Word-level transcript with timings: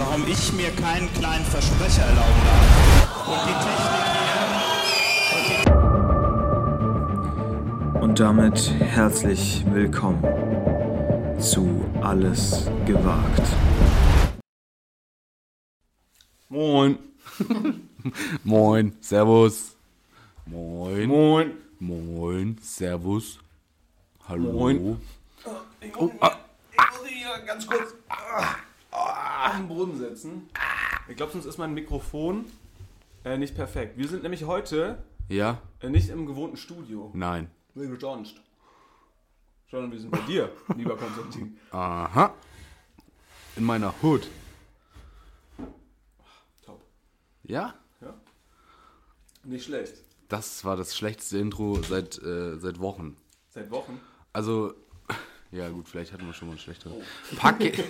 warum 0.00 0.26
ich 0.26 0.52
mir 0.54 0.70
keinen 0.70 1.12
kleinen 1.12 1.44
Versprecher 1.44 2.02
erlauben 2.02 2.42
darf. 2.46 3.28
Und 3.28 3.40
die 3.46 3.52
Technik 3.64 4.10
Und 8.02 8.18
damit 8.18 8.70
herzlich 8.80 9.62
willkommen 9.70 10.22
zu 11.38 11.84
Alles 12.00 12.70
gewagt. 12.86 13.42
Moin. 16.48 16.98
Moin, 18.44 18.96
Servus. 19.00 19.76
Moin. 20.46 21.06
Moin. 21.08 21.52
Moin, 21.78 22.58
Servus. 22.62 23.38
Hallo. 24.26 24.52
Moin. 24.52 25.00
Oh, 25.96 26.10
ah, 26.20 26.36
Ich 26.72 26.78
muss 27.00 27.08
hier 27.08 27.38
ganz 27.46 27.66
kurz 27.66 27.94
auf 29.00 29.56
den 29.56 29.68
Boden 29.68 29.96
setzen. 29.96 30.48
Ich 31.08 31.16
glaube, 31.16 31.32
sonst 31.32 31.46
ist 31.46 31.58
mein 31.58 31.74
Mikrofon 31.74 32.46
äh, 33.24 33.36
nicht 33.36 33.54
perfekt. 33.54 33.98
Wir 33.98 34.08
sind 34.08 34.22
nämlich 34.22 34.44
heute 34.44 35.02
ja? 35.28 35.60
äh, 35.80 35.88
nicht 35.88 36.08
im 36.08 36.26
gewohnten 36.26 36.56
Studio. 36.56 37.10
Nein. 37.14 37.50
Wie 37.74 37.98
sonst. 37.98 38.40
Sondern 39.70 39.92
wir 39.92 40.00
sind 40.00 40.10
bei 40.10 40.20
dir, 40.20 40.50
lieber 40.76 40.96
Konstantin. 40.96 41.56
Aha. 41.70 42.34
In 43.56 43.64
meiner 43.64 43.94
Hood. 44.02 44.28
Top. 46.64 46.80
Ja? 47.44 47.74
Nicht 49.44 49.64
schlecht. 49.64 49.94
Das 50.28 50.64
war 50.64 50.76
das 50.76 50.96
schlechteste 50.96 51.38
Intro 51.38 51.80
seit, 51.82 52.22
äh, 52.22 52.58
seit 52.58 52.78
Wochen. 52.78 53.16
Seit 53.48 53.70
Wochen. 53.70 54.00
Also, 54.32 54.74
ja 55.52 55.68
gut, 55.68 55.88
vielleicht 55.88 56.12
hatten 56.12 56.26
wir 56.26 56.32
schon 56.32 56.46
mal 56.46 56.54
ein 56.54 56.58
schlechteres. 56.58 56.94
Packe. 57.36 57.72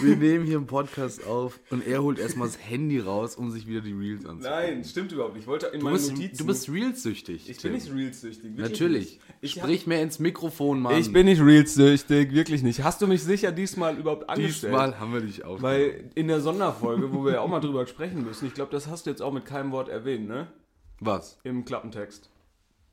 wir 0.00 0.16
nehmen 0.16 0.46
hier 0.46 0.56
einen 0.56 0.66
Podcast 0.66 1.26
auf 1.26 1.60
und 1.68 1.86
er 1.86 2.02
holt 2.02 2.18
erstmal 2.18 2.48
das 2.48 2.58
Handy 2.58 2.98
raus, 2.98 3.36
um 3.36 3.50
sich 3.50 3.66
wieder 3.66 3.82
die 3.82 3.92
Reels 3.92 4.24
anzusehen. 4.24 4.54
Nein, 4.54 4.82
stimmt 4.84 5.12
überhaupt 5.12 5.34
nicht. 5.34 5.42
Ich 5.42 5.48
wollte 5.48 5.66
in 5.66 5.80
Du 5.80 5.90
bist, 5.90 6.12
Notizen... 6.12 6.38
du 6.38 6.46
bist 6.46 6.70
Reels-süchtig. 6.70 7.50
ich 7.50 7.60
bin 7.60 7.72
Tim. 7.72 7.72
nicht 7.72 7.92
Reels-süchtig. 7.92 8.56
Natürlich. 8.56 9.04
nicht. 9.12 9.20
Ich 9.42 9.52
Sprich 9.52 9.86
mehr 9.86 10.02
ins 10.02 10.18
Mikrofon, 10.18 10.80
Mann. 10.80 10.98
Ich 10.98 11.12
bin 11.12 11.26
nicht 11.26 11.42
Reels-süchtig, 11.42 12.32
wirklich 12.32 12.62
nicht. 12.62 12.82
Hast 12.82 13.02
du 13.02 13.06
mich 13.06 13.22
sicher 13.22 13.52
diesmal 13.52 13.98
überhaupt 13.98 14.30
angestellt? 14.30 14.72
Diesmal 14.72 14.98
haben 14.98 15.12
wir 15.12 15.20
dich 15.20 15.44
auf. 15.44 15.60
Weil 15.60 16.10
in 16.14 16.28
der 16.28 16.40
Sonderfolge, 16.40 17.12
wo 17.12 17.24
wir 17.24 17.34
ja 17.34 17.40
auch 17.40 17.48
mal 17.48 17.60
drüber 17.60 17.86
sprechen 17.86 18.24
müssen, 18.24 18.46
ich 18.46 18.54
glaube, 18.54 18.72
das 18.72 18.88
hast 18.88 19.04
du 19.04 19.10
jetzt 19.10 19.20
auch 19.20 19.32
mit 19.32 19.44
keinem 19.44 19.72
Wort 19.72 19.90
erwähnt, 19.90 20.26
ne? 20.26 20.48
Was? 21.00 21.38
Im 21.42 21.66
Klappentext. 21.66 22.30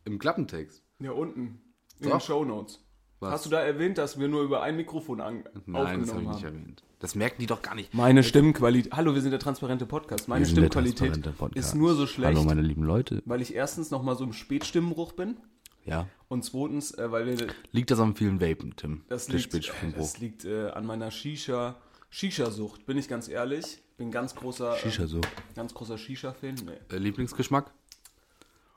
Im 0.04 0.20
Klappentext? 0.20 0.84
Ja, 1.02 1.12
unten. 1.12 1.60
In 2.00 2.10
Doch. 2.10 2.18
den 2.18 2.22
Shownotes. 2.22 2.80
Was? 3.20 3.32
Hast 3.34 3.46
du 3.46 3.50
da 3.52 3.60
erwähnt, 3.60 3.98
dass 4.00 4.20
wir 4.20 4.28
nur 4.28 4.42
über 4.44 4.64
ein 4.64 4.76
Mikrofon 4.76 5.22
an 5.22 5.44
Nein, 5.68 6.00
das 6.00 6.10
habe 6.10 6.20
aufgenommen 6.20 6.22
ich 6.22 6.28
nicht 6.36 6.46
haben? 6.46 6.56
erwähnt. 6.60 6.84
Das 7.00 7.14
merken 7.16 7.38
die 7.40 7.46
doch 7.48 7.62
gar 7.62 7.76
nicht. 7.76 7.94
Meine 7.94 8.24
Stimmqualität. 8.24 8.94
Hallo, 8.94 9.14
wir 9.14 9.22
sind 9.22 9.32
der 9.32 9.40
transparente 9.40 9.86
Podcast. 9.86 10.28
Meine 10.28 10.46
Stimmqualität 10.46 11.20
ist 11.56 11.76
nur 11.76 11.94
so 11.96 12.08
schlecht, 12.08 12.36
Hallo, 12.36 12.44
meine 12.46 12.62
lieben 12.62 12.84
Leute. 12.84 13.22
weil 13.26 13.42
ich 13.42 13.54
erstens 13.54 13.92
nochmal 13.92 14.16
so 14.16 14.24
im 14.24 14.34
Spätstimmenbruch 14.34 15.14
bin 15.14 15.38
Ja. 15.86 16.08
und 16.30 16.44
zweitens, 16.46 16.92
äh, 16.98 17.12
weil 17.12 17.26
wir 17.28 17.48
Liegt 17.72 17.92
das 17.92 18.00
am 18.00 18.16
vielen 18.16 18.40
Vapen, 18.42 18.76
Tim? 18.76 19.04
Das 19.08 19.28
liegt, 19.30 19.44
Spätsprungbruch. 19.44 20.02
das 20.02 20.18
liegt 20.20 20.46
äh, 20.46 20.70
an 20.70 20.86
meiner 20.88 21.10
Shisha, 21.12 21.76
Shisha-Sucht, 22.10 22.86
bin 22.86 22.98
ich 22.98 23.08
ganz 23.08 23.28
ehrlich. 23.30 23.84
Bin 23.98 24.10
ganz 24.12 24.36
großer, 24.36 24.78
Shisha 24.78 25.06
so. 25.06 25.20
Äh, 25.20 25.22
ganz 25.56 25.74
großer 25.76 25.98
Shisha-Fan. 25.98 26.56
Nee. 26.66 26.96
Äh, 26.96 26.98
Lieblingsgeschmack? 26.98 27.72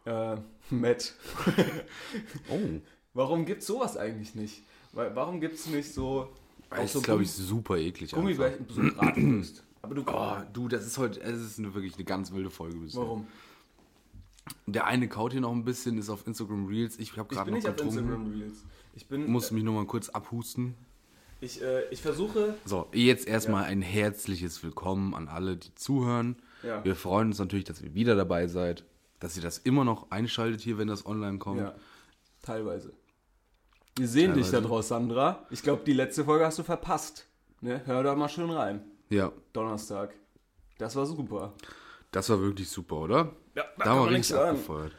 Äh, 0.04 0.36
Matt. 0.70 1.14
Oh. 2.50 2.58
Warum 3.14 3.44
gibt's 3.46 3.66
sowas 3.66 3.96
eigentlich 3.96 4.34
nicht? 4.34 4.62
Weil, 4.92 5.14
warum 5.14 5.40
gibt's 5.40 5.66
nicht 5.66 5.92
so. 5.92 6.28
Das 6.70 6.92
so 6.92 6.98
ist, 6.98 7.04
glaube 7.04 7.22
ich, 7.22 7.30
super 7.30 7.76
eklig. 7.76 8.10
Gummibärchen, 8.12 8.66
so 8.68 8.82
Bratwurst. 8.82 9.62
Aber 9.82 9.94
du. 9.94 10.02
Oh, 10.06 10.36
du, 10.52 10.68
das 10.68 10.84
ist 10.86 10.98
heute, 10.98 11.20
es 11.20 11.40
ist 11.40 11.58
eine, 11.58 11.72
wirklich 11.74 11.94
eine 11.94 12.04
ganz 12.04 12.32
wilde 12.32 12.50
Folge 12.50 12.76
bisher. 12.76 13.02
warum? 13.02 13.26
Der 14.66 14.86
eine 14.86 15.08
kaut 15.08 15.32
hier 15.32 15.40
noch 15.40 15.52
ein 15.52 15.64
bisschen, 15.64 15.96
ist 15.98 16.10
auf 16.10 16.26
Instagram 16.26 16.66
Reels. 16.66 16.98
Ich 16.98 17.16
habe 17.16 17.28
Ich 17.30 17.36
gerade 17.36 17.50
bin 17.50 17.54
noch 17.54 17.58
nicht 17.60 17.68
auf 17.68 17.76
getrunken. 17.76 17.98
Instagram 17.98 18.32
Reels. 18.32 18.64
Ich 18.94 19.06
bin. 19.06 19.30
Muss 19.30 19.50
mich 19.52 19.62
nur 19.62 19.74
mal 19.74 19.86
kurz 19.86 20.08
abhusten. 20.08 20.74
Ich, 21.40 21.62
äh, 21.62 21.84
ich 21.90 22.02
versuche. 22.02 22.54
So, 22.64 22.88
jetzt 22.92 23.28
erstmal 23.28 23.62
Ja. 23.64 23.68
ein 23.68 23.82
herzliches 23.82 24.62
Willkommen 24.62 25.14
an 25.14 25.28
alle, 25.28 25.56
die 25.56 25.74
zuhören. 25.74 26.36
Ja. 26.62 26.84
Wir 26.84 26.96
freuen 26.96 27.28
uns 27.28 27.38
natürlich, 27.38 27.64
dass 27.64 27.80
ihr 27.80 27.94
wieder 27.94 28.16
dabei 28.16 28.46
seid, 28.48 28.84
dass 29.24 29.36
ihr 29.36 29.42
das 29.42 29.58
immer 29.58 29.84
noch 29.84 30.10
einschaltet 30.10 30.60
hier, 30.60 30.78
wenn 30.78 30.88
das 30.88 31.06
online 31.06 31.38
kommt. 31.38 31.60
Ja. 31.60 31.74
Teilweise. 32.42 32.92
Wir 33.96 34.08
sehen 34.08 34.34
dich 34.34 34.46
da 34.46 34.52
Teilweise. 34.52 34.68
draus, 34.68 34.88
Sandra. 34.88 35.46
Ich 35.50 35.62
glaube, 35.62 35.82
die 35.84 35.92
letzte 35.92 36.24
Folge 36.24 36.44
hast 36.44 36.58
du 36.58 36.62
verpasst. 36.62 37.26
Ne? 37.60 37.80
Hör 37.86 38.02
da 38.02 38.14
mal 38.14 38.28
schön 38.28 38.50
rein. 38.50 38.82
ja. 39.08 39.32
Donnerstag. 39.52 40.14
Das 40.78 40.96
war 40.96 41.06
super. 41.06 41.54
Das 42.10 42.28
war 42.28 42.40
wirklich 42.40 42.68
super, 42.68 42.96
oder? 42.96 43.32
Ja, 43.54 43.64
Da 43.78 43.84
haben 43.86 44.04
wir 44.10 44.16
richtig 44.16 44.36
abgefeuert. 44.36 44.92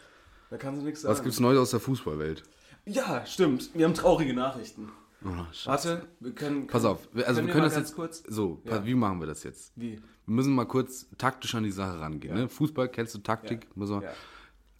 Da 0.49 0.57
kannst 0.57 0.81
du 0.81 0.85
nichts 0.85 1.01
sagen. 1.01 1.11
Was 1.13 1.21
gibt's 1.21 1.39
Neues 1.39 1.59
aus 1.59 1.71
der 1.71 1.79
Fußballwelt? 1.81 2.43
Ja, 2.85 3.25
stimmt. 3.25 3.69
Wir 3.73 3.85
haben 3.85 3.93
traurige 3.93 4.33
Nachrichten. 4.33 4.91
Oh. 5.23 5.29
Warte, 5.65 6.07
wir 6.19 6.33
können. 6.33 6.67
Pass 6.67 6.85
auf, 6.85 7.07
also 7.13 7.25
können 7.25 7.47
wir 7.47 7.53
können 7.53 7.65
das 7.65 7.75
jetzt 7.75 7.95
kurz- 7.95 8.23
so, 8.27 8.61
Ja. 8.63 8.85
wie 8.85 8.93
machen 8.95 9.19
wir 9.19 9.27
das 9.27 9.43
jetzt? 9.43 9.73
Wie? 9.75 9.99
Wir 10.25 10.33
müssen 10.33 10.53
mal 10.55 10.65
kurz 10.65 11.07
taktisch 11.17 11.53
an 11.55 11.63
die 11.63 11.71
Sache 11.71 11.99
rangehen. 11.99 12.35
Ja. 12.35 12.41
Ne? 12.43 12.49
Fußball, 12.49 12.89
kennst 12.89 13.13
du 13.15 13.19
Taktik? 13.19 13.63
Ja. 13.65 13.69
Müssen 13.75 14.01
wir, 14.01 14.07
Ja. 14.07 14.13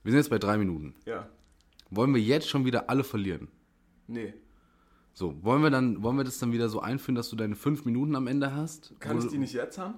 wir 0.04 0.12
sind 0.12 0.20
jetzt 0.20 0.30
bei 0.30 0.40
drei 0.40 0.58
Minuten. 0.58 0.96
Ja. 1.06 1.30
Wollen 1.92 2.14
wir 2.14 2.22
jetzt 2.22 2.50
schon 2.50 2.66
wieder 2.66 2.90
alle 2.90 3.04
verlieren? 3.04 3.48
Nee. 4.08 4.34
So, 5.14 5.42
wollen 5.44 5.62
wir 5.64 5.70
dann, 5.70 6.04
wollen 6.04 6.18
wir 6.18 6.24
das 6.24 6.40
dann 6.40 6.52
wieder 6.52 6.68
so 6.68 6.82
einführen, 6.82 7.16
dass 7.16 7.30
du 7.30 7.36
deine 7.36 7.56
fünf 7.56 7.86
Minuten 7.86 8.16
am 8.16 8.28
Ende 8.28 8.54
hast? 8.54 9.00
Kann 9.00 9.18
ich 9.20 9.28
die 9.28 9.38
nicht 9.38 9.54
jetzt 9.54 9.78
haben? 9.78 9.96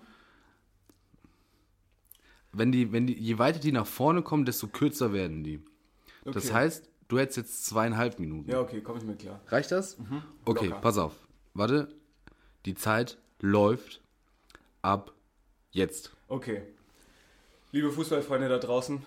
Wenn 2.52 2.72
die, 2.72 2.92
wenn 2.92 3.08
die, 3.08 3.14
je 3.20 3.38
weiter 3.38 3.60
die 3.60 3.72
nach 3.72 3.88
vorne 3.88 4.22
kommen, 4.22 4.46
desto 4.46 4.68
kürzer 4.68 5.14
werden 5.14 5.44
die. 5.44 5.64
Das 6.24 6.46
Okay. 6.46 6.54
heißt, 6.54 6.90
du 7.08 7.20
hättest 7.20 7.38
jetzt 7.38 7.66
zweieinhalb 7.66 8.20
Minuten. 8.20 8.50
Ja, 8.50 8.60
okay, 8.62 8.82
komme 8.82 9.00
ich 9.00 9.06
mir 9.06 9.16
klar. 9.16 9.42
Reicht 9.48 9.72
das? 9.72 9.98
Okay, 10.00 10.10
Mhm. 10.10 10.22
Locker. 10.70 10.82
pass 10.82 10.98
auf. 10.98 11.16
Warte. 11.54 11.88
Die 12.66 12.76
Zeit 12.76 13.18
läuft 13.40 14.02
ab 14.82 15.14
jetzt. 15.72 16.16
Okay. 16.28 16.62
Liebe 17.72 17.92
Fußballfreunde 17.92 18.50
da 18.50 18.58
draußen, 18.58 19.06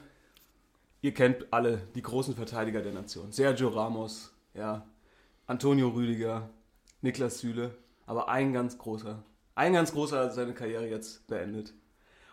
ihr 1.02 1.14
kennt 1.14 1.52
alle 1.52 1.82
die 1.94 2.02
großen 2.02 2.34
Verteidiger 2.34 2.82
der 2.82 2.92
Nation. 2.92 3.32
Sergio 3.32 3.68
Ramos, 3.68 4.32
ja, 4.54 4.86
Antonio 5.46 5.88
Rüdiger, 5.88 6.50
Niklas 7.00 7.40
Süle, 7.40 7.74
aber 8.06 8.28
ein 8.28 8.52
ganz 8.52 8.78
großer. 8.78 9.22
Ein 9.54 9.72
ganz 9.72 9.92
großer 9.92 10.20
hat 10.20 10.34
seine 10.34 10.54
Karriere 10.54 10.88
jetzt 10.88 11.26
beendet. 11.26 11.74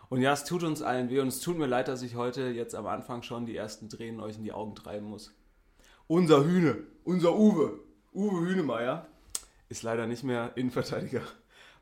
Und 0.08 0.22
ja, 0.22 0.32
es 0.32 0.44
tut 0.44 0.62
uns 0.62 0.82
allen 0.82 1.10
weh 1.10 1.20
und 1.20 1.28
es 1.28 1.40
tut 1.40 1.58
mir 1.58 1.66
leid, 1.66 1.88
dass 1.88 2.02
ich 2.02 2.14
heute 2.14 2.48
jetzt 2.48 2.74
am 2.74 2.86
Anfang 2.86 3.22
schon 3.22 3.44
die 3.44 3.56
ersten 3.56 3.88
Tränen 3.88 4.20
euch 4.20 4.36
in 4.36 4.44
die 4.44 4.52
Augen 4.52 4.74
treiben 4.74 5.06
muss. 5.06 5.34
Unser 6.06 6.44
Hühne, 6.44 6.78
unser 7.04 7.36
Uwe, 7.36 7.80
Uwe 8.14 8.46
Hühnemeier, 8.46 9.06
ist 9.68 9.82
leider 9.82 10.06
nicht 10.06 10.24
mehr 10.24 10.52
Innenverteidiger 10.54 11.22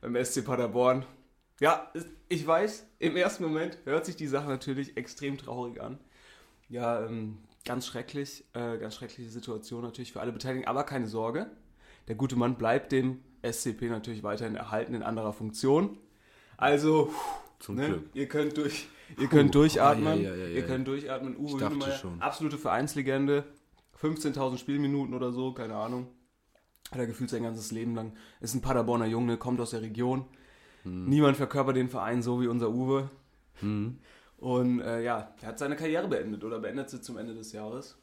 beim 0.00 0.16
SC 0.24 0.44
Paderborn. 0.44 1.04
Ja, 1.60 1.90
ich 2.28 2.46
weiß, 2.46 2.86
im 2.98 3.16
ersten 3.16 3.44
Moment 3.44 3.78
hört 3.84 4.04
sich 4.04 4.16
die 4.16 4.26
Sache 4.26 4.48
natürlich 4.48 4.96
extrem 4.96 5.38
traurig 5.38 5.80
an. 5.80 5.98
Ja, 6.68 7.04
ähm, 7.04 7.38
ganz 7.64 7.86
schrecklich, 7.86 8.44
äh, 8.52 8.76
ganz 8.78 8.96
schreckliche 8.96 9.30
Situation 9.30 9.82
natürlich 9.82 10.12
für 10.12 10.20
alle 10.20 10.32
Beteiligten, 10.32 10.68
aber 10.68 10.84
keine 10.84 11.06
Sorge. 11.06 11.50
Der 12.08 12.14
gute 12.14 12.36
Mann 12.36 12.56
bleibt 12.56 12.92
dem 12.92 13.20
SCP 13.42 13.88
natürlich 13.88 14.22
weiterhin 14.22 14.54
erhalten 14.54 14.94
in 14.94 15.02
anderer 15.02 15.32
Funktion. 15.32 15.98
Also, 16.56 17.10
Zum 17.58 17.76
ne, 17.76 17.86
Glück. 17.86 18.02
ihr 18.14 18.28
könnt 18.28 18.56
durch, 18.56 18.88
ihr 19.18 19.28
könnt 19.28 19.54
durchatmen, 19.54 20.06
ai, 20.06 20.30
ai, 20.30 20.32
ai, 20.32 20.52
ihr 20.52 20.64
ai. 20.64 20.66
könnt 20.66 20.88
durchatmen. 20.88 21.36
Uwe 21.36 21.60
Hünemeyer, 21.60 21.92
schon. 21.92 22.20
absolute 22.20 22.58
Vereinslegende, 22.58 23.44
15.000 24.00 24.58
Spielminuten 24.58 25.14
oder 25.14 25.32
so, 25.32 25.52
keine 25.52 25.76
Ahnung. 25.76 26.08
Hat 26.90 26.98
er 26.98 27.06
gefühlt 27.06 27.30
sein 27.30 27.42
ganzes 27.42 27.72
Leben 27.72 27.94
lang. 27.94 28.12
Ist 28.40 28.54
ein 28.54 28.62
Paderborner 28.62 29.06
Junge, 29.06 29.38
kommt 29.38 29.60
aus 29.60 29.70
der 29.70 29.82
Region. 29.82 30.26
Hm. 30.86 31.08
Niemand 31.08 31.36
verkörpert 31.36 31.76
den 31.76 31.88
Verein 31.88 32.22
so 32.22 32.40
wie 32.40 32.46
unser 32.46 32.70
Uwe. 32.70 33.10
Und 34.38 34.80
äh, 34.80 35.02
ja, 35.02 35.34
er 35.40 35.48
hat 35.48 35.58
seine 35.58 35.76
Karriere 35.76 36.08
beendet 36.08 36.44
oder 36.44 36.60
beendet 36.60 36.90
sie 36.90 37.00
zum 37.00 37.16
Ende 37.18 37.34
des 37.34 37.52
Jahres. 37.52 37.96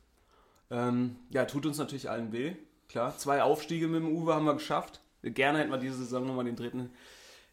Ähm, 0.70 1.16
ja, 1.30 1.46
tut 1.46 1.66
uns 1.66 1.78
natürlich 1.78 2.10
allen 2.10 2.32
weh. 2.32 2.56
Klar, 2.90 3.18
zwei 3.18 3.42
Aufstiege 3.44 3.88
mit 3.88 4.02
dem 4.02 4.12
Uwe 4.16 4.34
haben 4.34 4.46
wir 4.46 4.54
geschafft. 4.54 5.00
Gerne 5.22 5.60
hätten 5.60 5.72
wir 5.72 5.78
diese 5.78 5.96
Saison 5.96 6.28
nochmal 6.28 6.46
den 6.46 6.56
dritten 6.56 6.90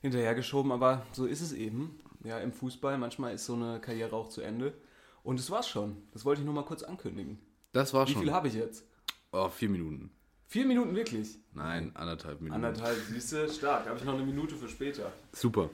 hinterhergeschoben, 0.01 0.73
aber 0.73 1.07
so 1.13 1.27
ist 1.27 1.41
es 1.41 1.53
eben. 1.53 2.01
Ja, 2.25 2.39
im 2.39 2.53
Fußball, 2.53 2.99
manchmal 2.99 3.35
ist 3.35 3.47
so 3.47 3.55
eine 3.55 3.81
Karriere 3.81 4.17
auch 4.17 4.29
zu 4.29 4.41
Ende. 4.41 4.75
Und 5.23 5.39
das 5.39 5.51
war's 5.51 5.69
schon. 5.69 5.97
Das 6.13 6.25
wollte 6.25 6.41
ich 6.41 6.45
nur 6.47 6.55
mal 6.55 6.65
kurz 6.65 6.83
ankündigen. 6.83 7.39
Das 7.73 7.95
war 7.95 8.09
Wie 8.09 8.13
schon. 8.13 8.23
viel 8.23 8.33
habe 8.33 8.49
ich 8.49 8.55
jetzt? 8.55 8.85
Oh, 9.33 9.49
vier 9.49 9.69
Minuten. 9.69 10.11
Vier 10.51 10.67
Minuten 10.67 10.97
wirklich? 10.97 11.39
Nein, 11.55 11.93
anderthalb 11.95 12.41
Minuten. 12.41 12.65
Anderthalb, 12.65 12.97
siehst 13.09 13.31
du, 13.33 13.49
stark. 13.49 13.87
Habe 13.87 13.97
ich 13.99 14.05
noch 14.05 14.15
eine 14.15 14.25
Minute 14.25 14.57
für 14.57 14.69
später. 14.69 15.13
Super. 15.33 15.71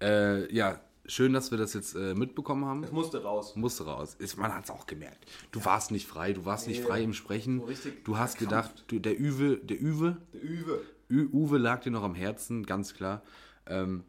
Äh, 0.00 0.50
ja, 0.50 0.80
schön, 1.04 1.34
dass 1.34 1.50
wir 1.50 1.58
das 1.58 1.74
jetzt 1.74 1.94
äh, 1.94 2.14
mitbekommen 2.14 2.64
haben. 2.64 2.84
Es 2.84 2.90
musste 2.90 3.22
raus. 3.22 3.54
Musste 3.54 3.84
raus. 3.84 4.16
Ist, 4.18 4.38
man 4.38 4.54
hat 4.54 4.64
es 4.64 4.70
auch 4.70 4.86
gemerkt. 4.86 5.26
Du 5.50 5.62
warst 5.66 5.90
nicht 5.90 6.06
frei, 6.06 6.32
du 6.32 6.46
warst 6.46 6.68
nicht 6.68 6.80
Nee, 6.80 6.86
frei 6.86 7.02
im 7.02 7.12
Sprechen. 7.12 7.58
so 7.60 7.66
richtig 7.66 8.02
du 8.06 8.16
hast 8.16 8.38
gedacht, 8.38 8.84
du, 8.86 8.98
der 8.98 9.20
Uwe, 9.20 9.58
der 9.58 9.76
Uwe, 9.82 10.16
Der 10.32 10.42
Üwe. 10.42 10.80
Ü- 11.10 11.28
Uwe 11.30 11.58
lag 11.58 11.82
dir 11.82 11.90
noch 11.90 12.02
am 12.02 12.14
Herzen, 12.14 12.64
ganz 12.64 12.94
klar. 12.94 13.20
Ähm, 13.66 14.04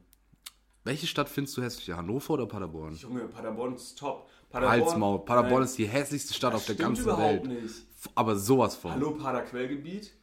welche 0.86 1.08
Stadt 1.08 1.28
findest 1.28 1.58
du 1.58 1.62
hässlicher? 1.62 1.98
Hannover 1.98 2.36
oder 2.36 2.46
Paderborn? 2.46 2.96
Junge, 2.96 3.28
Paderborn 3.28 3.76
ist 3.76 4.00
top. 4.00 4.30
Halsmaul. 4.54 5.26
Paderborn 5.26 5.56
Nein, 5.56 5.64
ist 5.64 5.78
die 5.78 5.88
hässlichste 5.88 6.34
Stadt 6.34 6.54
das 6.54 6.62
auf 6.62 6.66
der 6.68 6.76
ganzen 6.76 7.04
überhaupt 7.04 7.48
Welt. 7.50 7.64
nicht. 7.64 7.76
Aber 8.16 8.36
sowas 8.36 8.76
von. 8.76 8.92
Hallo, 8.92 9.12
Paderquellgebiet? 9.12 10.14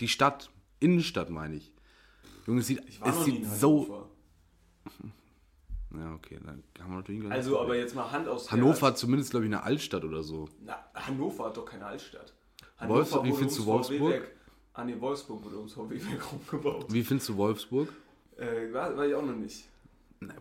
Die 0.00 0.08
Stadt, 0.08 0.50
Innenstadt 0.80 1.30
meine 1.30 1.56
ich. 1.56 1.72
Junge, 2.46 2.60
es 2.60 2.66
sieht, 2.66 2.82
es 3.04 3.24
sieht 3.24 3.46
so. 3.46 3.82
Hannover. 3.86 4.08
Ja, 5.94 6.14
okay, 6.14 6.38
dann 6.42 6.62
haben 6.80 6.90
wir 6.92 6.96
natürlich 6.96 7.22
gar 7.22 7.32
Also, 7.32 7.60
aber 7.60 7.76
jetzt 7.76 7.94
mal 7.94 8.10
Hand 8.10 8.26
aufs 8.26 8.50
Hannover 8.50 8.86
hat 8.86 8.96
zumindest, 8.96 9.30
glaube 9.30 9.44
ich, 9.44 9.52
eine 9.52 9.62
Altstadt 9.62 10.04
oder 10.04 10.22
so. 10.22 10.48
Na, 10.64 10.82
Hannover 10.94 11.44
hat 11.44 11.56
doch 11.58 11.66
keine 11.66 11.84
Altstadt. 11.84 12.32
Wolfs- 12.80 13.12
wie 13.22 13.30
findest 13.32 13.58
du 13.58 13.66
Wolfsburg? 13.66 14.30
Ah, 14.72 14.84
nee, 14.84 14.98
Wolfsburg 14.98 15.44
wurde 15.44 15.56
ums 15.58 15.74
VW 15.74 15.94
weg 15.96 16.32
rumgebaut. 16.32 16.90
Wie 16.90 17.04
findest 17.04 17.28
du 17.28 17.36
Wolfsburg? 17.36 17.92
Äh, 18.38 18.72
war, 18.72 18.96
war 18.96 19.06
ich 19.06 19.14
auch 19.14 19.22
noch 19.24 19.36
nicht. 19.36 19.64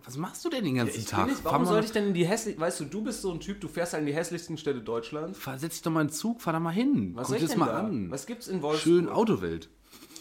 Was 0.04 0.18
machst 0.18 0.44
du 0.45 0.50
denn 0.50 0.63
den 0.63 0.75
ganzen 0.75 1.00
Ich 1.00 1.06
Tag? 1.06 1.28
nicht, 1.28 1.44
warum 1.44 1.63
mal- 1.63 1.68
soll 1.68 1.83
ich 1.83 1.92
denn 1.92 2.07
in 2.07 2.13
die 2.13 2.25
hässlich... 2.25 2.60
Weißt 2.60 2.80
du, 2.81 2.86
du 2.86 3.01
bist 3.04 3.22
so 3.22 3.31
ein 3.31 3.39
Typ, 3.39 3.62
du 3.62 3.68
fährst 3.68 3.94
halt 3.94 4.01
in 4.01 4.07
die 4.07 4.13
hässlichsten 4.13 4.57
Städte 4.57 4.81
Deutschlands. 4.81 5.39
Fahr, 5.39 5.57
setz 5.57 5.74
dich 5.75 5.81
doch 5.81 5.92
mal 5.92 6.01
in 6.01 6.07
den 6.07 6.13
Zug, 6.13 6.42
fahr 6.42 6.54
da 6.54 6.60
mal 6.60 6.72
hin. 6.72 7.12
Was 7.16 7.28
Guck 7.28 7.36
dir 7.38 7.38
ich 7.38 7.42
das 7.44 7.51
denn 7.51 7.60
mal 7.60 7.66
da? 7.68 7.80
an. 7.80 8.12
Was 8.12 8.25
gibt's 8.25 8.48
in 8.48 8.62
Wolfsburg? 8.62 8.83
Schön 8.94 9.10
Autowelt. 9.10 9.69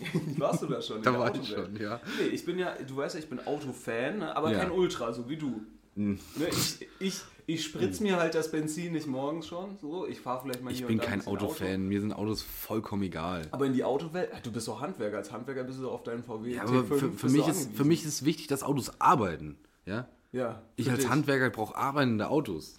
Warst 0.38 0.62
du 0.62 0.66
da 0.66 0.80
schon? 0.80 0.98
in 0.98 1.02
Da 1.02 1.10
der 1.10 1.20
war 1.20 1.34
ich 1.34 1.40
Autowelt? 1.40 1.66
schon, 1.76 1.80
ja. 1.82 2.00
Nee, 2.18 2.28
ich 2.28 2.44
bin 2.46 2.58
ja, 2.58 2.74
du 2.86 2.96
weißt 2.96 3.14
ja, 3.16 3.20
ich 3.20 3.28
bin 3.28 3.38
Autofan, 3.46 4.18
ne, 4.18 4.34
aber 4.36 4.50
Ja. 4.52 4.60
Kein 4.60 4.70
Ultra, 4.70 5.12
so 5.12 5.28
wie 5.28 5.36
du. 5.36 5.60
Ne, 5.96 6.18
ich, 6.50 6.86
ich, 7.00 7.20
ich 7.46 7.64
spritz 7.64 8.00
mir 8.00 8.16
halt 8.16 8.34
das 8.34 8.50
Benzin 8.50 8.92
nicht 8.92 9.06
morgens 9.06 9.48
schon, 9.48 9.76
so. 9.80 10.06
Ich 10.06 10.20
fahre 10.20 10.42
vielleicht 10.42 10.62
mal 10.62 10.70
Ich 10.70 10.78
hier 10.78 10.86
bin 10.86 10.98
da 10.98 11.04
ein 11.04 11.10
kein 11.10 11.26
Autofan, 11.26 11.66
Auto. 11.68 11.78
mir 11.78 12.00
sind 12.00 12.12
Autos 12.12 12.42
vollkommen 12.42 13.02
egal. 13.02 13.48
Aber 13.50 13.66
in 13.66 13.72
die 13.72 13.84
Autowelt, 13.84 14.30
du 14.44 14.52
bist 14.52 14.68
doch 14.68 14.80
Handwerker. 14.80 15.18
Als 15.18 15.32
Handwerker 15.32 15.64
bist 15.64 15.80
du 15.80 15.90
auf 15.90 16.02
deinen 16.04 16.22
VW 16.22 16.54
Ja, 16.54 16.62
aber 16.62 16.80
T5 16.80 16.84
für, 16.84 17.12
für, 17.12 17.28
mich 17.28 17.48
ist, 17.48 17.76
für 17.76 17.84
mich 17.84 18.04
ist 18.04 18.24
wichtig, 18.24 18.46
dass 18.46 18.62
Autos 18.62 19.00
arbeiten. 19.00 19.58
Ja? 19.84 20.08
ja, 20.32 20.62
Ich 20.76 20.88
als 20.90 21.00
dich. 21.00 21.08
Handwerker 21.08 21.50
brauche 21.50 21.76
arbeitende 21.76 22.28
Autos. 22.28 22.76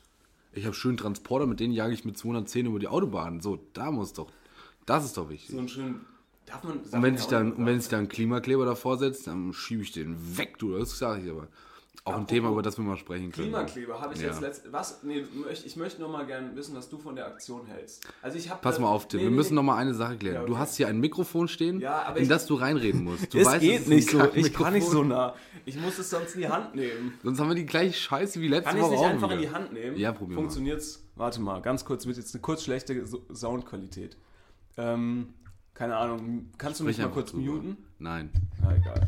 Ich 0.54 0.66
habe 0.66 0.74
schönen 0.76 0.98
Transporter, 0.98 1.46
mit 1.48 1.60
denen 1.60 1.74
jage 1.74 1.94
ich 1.94 2.04
mit 2.06 2.18
210 2.18 2.66
über 2.66 2.80
die 2.80 2.88
Autobahn. 2.88 3.42
So, 3.42 3.60
da 3.74 3.92
muss 3.92 4.14
doch. 4.14 4.32
Das 4.86 5.06
ist 5.06 5.18
doch 5.18 5.30
wichtig. 5.30 5.52
So 5.52 5.60
ein 5.60 5.68
schön. 5.70 6.02
Darf 6.46 6.64
man. 6.64 6.80
Und 6.80 7.02
wenn 7.04 7.18
sich 7.18 7.28
dann, 7.28 7.54
und 7.54 7.66
wenn 7.66 7.80
sich 7.80 7.90
da 7.90 7.98
ein 8.00 8.10
Klimakleber 8.10 8.66
davor 8.66 8.98
setzt, 8.98 9.28
dann 9.28 9.54
schiebe 9.54 9.84
ich 9.84 9.92
den 9.92 10.38
weg, 10.38 10.58
du. 10.60 10.78
Das 10.78 10.98
sage 10.98 11.24
ich 11.24 11.30
aber. 11.30 11.48
Auch 12.04 12.16
ein 12.18 12.26
Thema, 12.26 12.50
über 12.50 12.64
das 12.64 12.78
wir 12.80 12.84
mal 12.84 12.98
sprechen 12.98 13.32
können. 13.32 13.50
Klimakleber 13.50 14.02
habe 14.02 14.16
ich 14.16 14.22
Ja. 14.22 14.30
jetzt 14.30 14.42
letzt. 14.42 14.72
Was? 14.72 15.04
Nee, 15.04 15.24
ich 15.66 15.76
möchte 15.76 16.02
nur 16.02 16.10
mal 16.10 16.26
gerne 16.26 16.56
wissen, 16.56 16.76
was 16.76 16.90
du 16.90 16.98
von 16.98 17.16
der 17.16 17.28
Aktion 17.28 17.68
hältst. 17.68 18.08
Also 18.24 18.40
ich 18.40 18.50
habe. 18.50 18.60
Pass 18.60 18.80
mal 18.80 18.88
auf, 18.88 19.08
Tim. 19.08 19.20
wir 19.20 19.30
müssen 19.30 19.54
noch 19.54 19.62
mal 19.62 19.76
eine 19.78 19.94
Sache 19.94 20.18
klären. 20.18 20.36
Ja, 20.36 20.46
Du 20.46 20.54
okay. 20.54 20.62
hast 20.62 20.78
hier 20.78 20.88
ein 20.88 21.00
Mikrofon 21.00 21.48
stehen, 21.48 21.80
Ja, 21.80 22.12
in 22.16 22.24
ich- 22.24 22.28
das 22.30 22.48
du 22.48 22.56
reinreden 22.56 23.04
musst. 23.04 23.32
Du 23.32 23.38
es 23.40 23.46
weißt, 23.46 23.60
geht 23.62 23.82
ist 23.82 23.88
nicht 23.88 24.10
so. 24.10 24.20
Ich 24.34 24.52
kann 24.52 24.74
nicht 24.74 24.88
so 24.88 25.04
nah. 25.04 25.36
Ich 25.66 25.80
muss 25.80 26.00
es 26.00 26.10
sonst 26.10 26.34
in 26.34 26.42
die 26.42 26.48
Hand 26.50 26.74
nehmen. 26.74 27.14
Sonst 27.22 27.40
haben 27.40 27.50
wir 27.50 27.56
die 27.56 27.68
gleiche 27.68 27.94
Scheiße 27.94 28.42
wie 28.42 28.48
letzte 28.48 28.70
Kann 28.70 28.78
ich 28.80 28.84
es 28.84 28.90
nicht 28.90 29.00
auch 29.00 29.06
einfach 29.06 29.28
wieder. 29.30 29.36
in 29.36 29.42
die 29.42 29.50
Hand 29.52 29.74
nehmen? 29.74 29.98
Ja, 29.98 30.12
probier 30.12 30.36
mal. 30.38 30.42
Funktioniert's? 30.42 31.04
Warte 31.16 31.40
mal, 31.40 31.62
ganz 31.62 31.86
kurz, 31.86 32.08
wird 32.08 32.18
jetzt 32.18 32.34
eine 32.34 32.42
kurz 32.42 32.64
schlechte 32.64 33.06
So- 33.06 33.22
Soundqualität. 33.32 34.18
Ähm, 34.78 35.36
keine 35.76 35.98
Ahnung, 35.98 36.50
kannst 36.58 36.80
du 36.80 36.84
mich 36.84 36.96
Sprich 36.96 37.06
mal 37.08 37.14
kurz 37.14 37.32
drüber. 37.32 37.52
muten? 37.54 37.78
Nein. 38.00 38.32
Na 38.64 38.76
egal. 38.76 39.08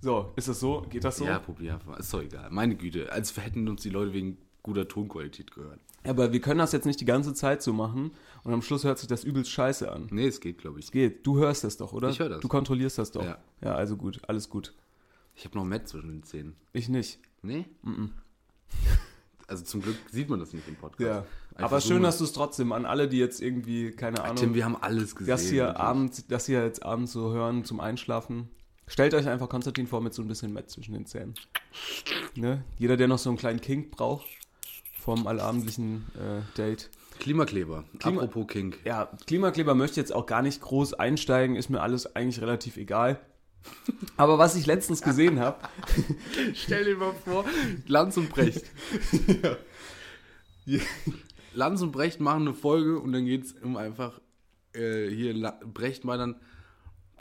So, 0.00 0.32
ist 0.36 0.48
das 0.48 0.60
so? 0.60 0.82
Geht 0.90 1.04
das 1.04 1.16
so? 1.16 1.24
Ja, 1.24 1.38
probier 1.38 1.74
einfach. 1.74 1.98
Ist 1.98 2.12
doch 2.14 2.22
egal. 2.22 2.48
Meine 2.50 2.76
Güte. 2.76 3.10
Als 3.12 3.36
hätten 3.36 3.68
uns 3.68 3.82
die 3.82 3.90
Leute 3.90 4.12
wegen 4.12 4.38
guter 4.62 4.86
Tonqualität 4.86 5.50
gehört. 5.52 5.80
Aber 6.04 6.32
wir 6.32 6.40
können 6.40 6.58
das 6.58 6.72
jetzt 6.72 6.84
nicht 6.86 7.00
die 7.00 7.04
ganze 7.04 7.34
Zeit 7.34 7.62
so 7.62 7.72
machen 7.72 8.12
und 8.44 8.52
am 8.52 8.62
Schluss 8.62 8.84
hört 8.84 8.98
sich 8.98 9.08
das 9.08 9.24
übelst 9.24 9.50
scheiße 9.50 9.90
an. 9.90 10.06
Nee, 10.10 10.26
es 10.26 10.40
geht, 10.40 10.58
glaube 10.58 10.78
ich. 10.78 10.90
Geht. 10.90 11.26
Du 11.26 11.38
hörst 11.38 11.64
das 11.64 11.76
doch, 11.76 11.92
oder? 11.92 12.10
Ich 12.10 12.18
hör 12.20 12.28
das. 12.28 12.40
Du 12.40 12.48
kontrollierst 12.48 12.98
das 12.98 13.10
doch. 13.10 13.24
Ja. 13.24 13.38
ja 13.60 13.74
also 13.74 13.96
gut, 13.96 14.20
alles 14.28 14.48
gut. 14.48 14.74
Ich 15.34 15.44
habe 15.44 15.56
noch 15.56 15.64
Matt 15.64 15.88
zwischen 15.88 16.08
den 16.08 16.22
Zähnen. 16.22 16.54
Ich 16.72 16.88
nicht. 16.88 17.18
Nee? 17.42 17.66
Also 19.46 19.64
zum 19.64 19.80
Glück 19.80 19.96
sieht 20.12 20.28
man 20.28 20.38
das 20.40 20.52
nicht 20.52 20.68
im 20.68 20.76
Podcast. 20.76 21.00
Ja. 21.00 21.24
Einfach 21.54 21.72
Aber 21.72 21.80
schön, 21.80 22.02
mal- 22.02 22.08
dass 22.08 22.18
du 22.18 22.24
es 22.24 22.34
trotzdem 22.34 22.70
an 22.70 22.84
alle, 22.84 23.08
die 23.08 23.16
jetzt 23.16 23.40
irgendwie, 23.40 23.92
keine 23.92 24.22
Ahnung, 24.22 24.36
Tim, 24.36 24.54
wir 24.54 24.62
haben 24.66 24.76
alles 24.76 25.16
gesehen. 25.16 25.30
das 25.30 25.48
hier 25.48 25.80
abends, 25.80 26.26
das 26.26 26.44
hier 26.44 26.62
jetzt 26.62 26.82
abends 26.82 27.12
so 27.12 27.32
hören 27.32 27.64
zum 27.64 27.80
Einschlafen. 27.80 28.50
Stellt 28.88 29.14
euch 29.14 29.28
einfach 29.28 29.48
Konstantin 29.48 29.86
vor 29.86 30.00
mit 30.00 30.14
so 30.14 30.22
ein 30.22 30.28
bisschen 30.28 30.52
Mett 30.52 30.70
zwischen 30.70 30.94
den 30.94 31.06
Zähnen. 31.06 31.34
Ne? 32.34 32.64
Jeder, 32.78 32.96
der 32.96 33.06
noch 33.08 33.18
so 33.18 33.28
einen 33.30 33.38
kleinen 33.38 33.60
Kink 33.60 33.90
braucht 33.90 34.26
vom 34.98 35.26
allabendlichen 35.26 36.06
äh, 36.16 36.40
Date. 36.56 36.90
Klimakleber. 37.20 37.84
Klima- 37.98 38.22
Apropos 38.22 38.46
Kink. 38.48 38.78
Ja, 38.84 39.10
Klimakleber 39.26 39.74
möchte 39.74 40.00
jetzt 40.00 40.14
auch 40.14 40.26
gar 40.26 40.42
nicht 40.42 40.60
groß 40.60 40.94
einsteigen, 40.94 41.56
ist 41.56 41.68
mir 41.68 41.80
alles 41.82 42.14
eigentlich 42.16 42.40
relativ 42.40 42.76
egal. 42.76 43.20
Aber 44.16 44.38
was 44.38 44.54
ich 44.54 44.66
letztens 44.66 45.02
gesehen 45.02 45.40
habe, 45.40 45.58
Stell 46.54 46.84
dir 46.84 46.96
mal 46.96 47.12
vor, 47.24 47.44
Lanz 47.86 48.16
und 48.16 48.30
Brecht. 48.30 48.64
Lanz 51.54 51.82
und 51.82 51.92
Brecht 51.92 52.20
machen 52.20 52.42
eine 52.42 52.54
Folge 52.54 52.98
und 52.98 53.12
dann 53.12 53.24
geht 53.24 53.44
es 53.44 53.52
um 53.54 53.76
einfach 53.76 54.20
äh, 54.74 55.08
hier 55.08 55.34
La 55.34 55.58
Brecht 55.64 56.04
mal 56.04 56.18
dann. 56.18 56.36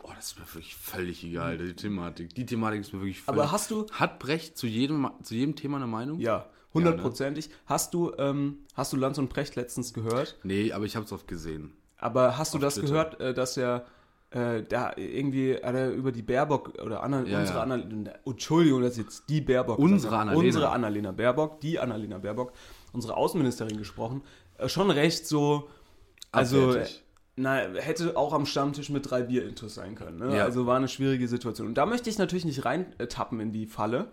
Boah, 0.07 0.15
das 0.15 0.27
ist 0.27 0.39
mir 0.39 0.45
wirklich 0.45 0.73
völlig 0.75 1.21
egal, 1.25 1.57
die 1.57 1.73
Thematik. 1.73 2.33
Die 2.33 2.45
Thematik 2.45 2.79
ist 2.79 2.93
mir 2.93 3.01
wirklich 3.01 3.21
völlig. 3.21 3.41
Aber 3.41 3.51
hast 3.51 3.71
du- 3.71 3.85
Hat 3.91 4.19
Brecht 4.19 4.57
zu 4.57 4.65
jedem, 4.65 5.09
zu 5.21 5.35
jedem 5.35 5.55
Thema 5.57 5.75
eine 5.77 5.87
Meinung? 5.87 6.17
ja, 6.19 6.45
hundertprozentig. 6.73 7.49
Hast 7.65 7.93
du, 7.93 8.13
ähm, 8.17 8.59
hast 8.73 8.93
du 8.93 8.97
Lanz 8.97 9.17
und 9.17 9.27
Precht 9.27 9.55
letztens 9.57 9.93
gehört? 9.93 10.37
Nee, 10.43 10.71
aber 10.71 10.85
ich 10.85 10.95
habe 10.95 11.05
es 11.05 11.11
oft 11.11 11.27
gesehen. 11.27 11.73
Aber 11.97 12.37
hast 12.37 12.53
du 12.53 12.57
Auf 12.57 12.61
das 12.63 12.75
Twitter. 12.75 12.87
gehört, 12.87 13.19
äh, 13.19 13.33
dass 13.33 13.57
er 13.57 13.85
äh, 14.29 14.63
da 14.63 14.91
irgendwie 14.97 15.51
er 15.51 15.91
über 15.93 16.11
die 16.11 16.21
Baerbock 16.21 16.77
oder 16.83 17.01
Anna, 17.01 17.23
Ja, 17.23 17.39
unsere 17.39 17.57
ja. 17.59 17.63
Annalena, 17.63 18.11
Entschuldigung, 18.25 18.81
das 18.81 18.91
ist 18.91 18.97
jetzt 18.97 19.29
die 19.29 19.39
Baerbock. 19.41 19.79
Unsere 19.79 19.97
gesagt. 20.09 20.13
Annalena. 20.21 20.45
Unsere 20.45 20.69
Annalena 20.69 21.11
Baerbock, 21.13 21.61
die 21.61 21.79
Annalena 21.79 22.17
Baerbock, 22.17 22.51
unsere 22.93 23.15
Außenministerin 23.15 23.77
gesprochen. 23.77 24.21
Äh, 24.57 24.67
schon 24.69 24.91
recht 24.91 25.25
so, 25.27 25.69
also 26.31 26.69
Abwertig. 26.71 27.03
Na, 27.37 27.59
hätte 27.75 28.17
auch 28.17 28.33
am 28.33 28.45
Stammtisch 28.45 28.89
mit 28.89 29.09
drei 29.09 29.21
Bier 29.21 29.47
intus 29.47 29.75
sein 29.75 29.95
können. 29.95 30.17
Ne? 30.17 30.35
Ja. 30.37 30.43
Also 30.43 30.65
war 30.65 30.75
eine 30.75 30.87
schwierige 30.87 31.27
Situation. 31.27 31.67
Und 31.67 31.75
da 31.75 31.85
möchte 31.85 32.09
ich 32.09 32.17
natürlich 32.17 32.45
nicht 32.45 32.65
reintappen 32.65 33.39
in 33.39 33.51
die 33.51 33.67
Falle. 33.67 34.07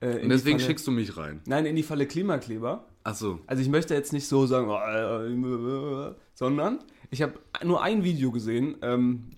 Äh, 0.00 0.20
Und 0.22 0.28
deswegen 0.28 0.58
Falle, 0.58 0.68
schickst 0.68 0.86
du 0.86 0.90
mich 0.90 1.16
rein. 1.16 1.40
Nein, 1.46 1.64
in 1.66 1.74
die 1.74 1.82
Falle 1.82 2.06
Klimakleber. 2.06 2.84
Achso. 3.04 3.40
Also 3.46 3.62
ich 3.62 3.68
möchte 3.68 3.94
jetzt 3.94 4.12
nicht 4.12 4.28
so 4.28 4.46
sagen, 4.46 4.68
äh, 4.70 6.14
sondern 6.34 6.80
ich 7.10 7.22
habe 7.22 7.34
nur 7.64 7.82
ein 7.82 8.04
Video 8.04 8.30
gesehen. 8.30 8.76
Ähm, 8.82 9.30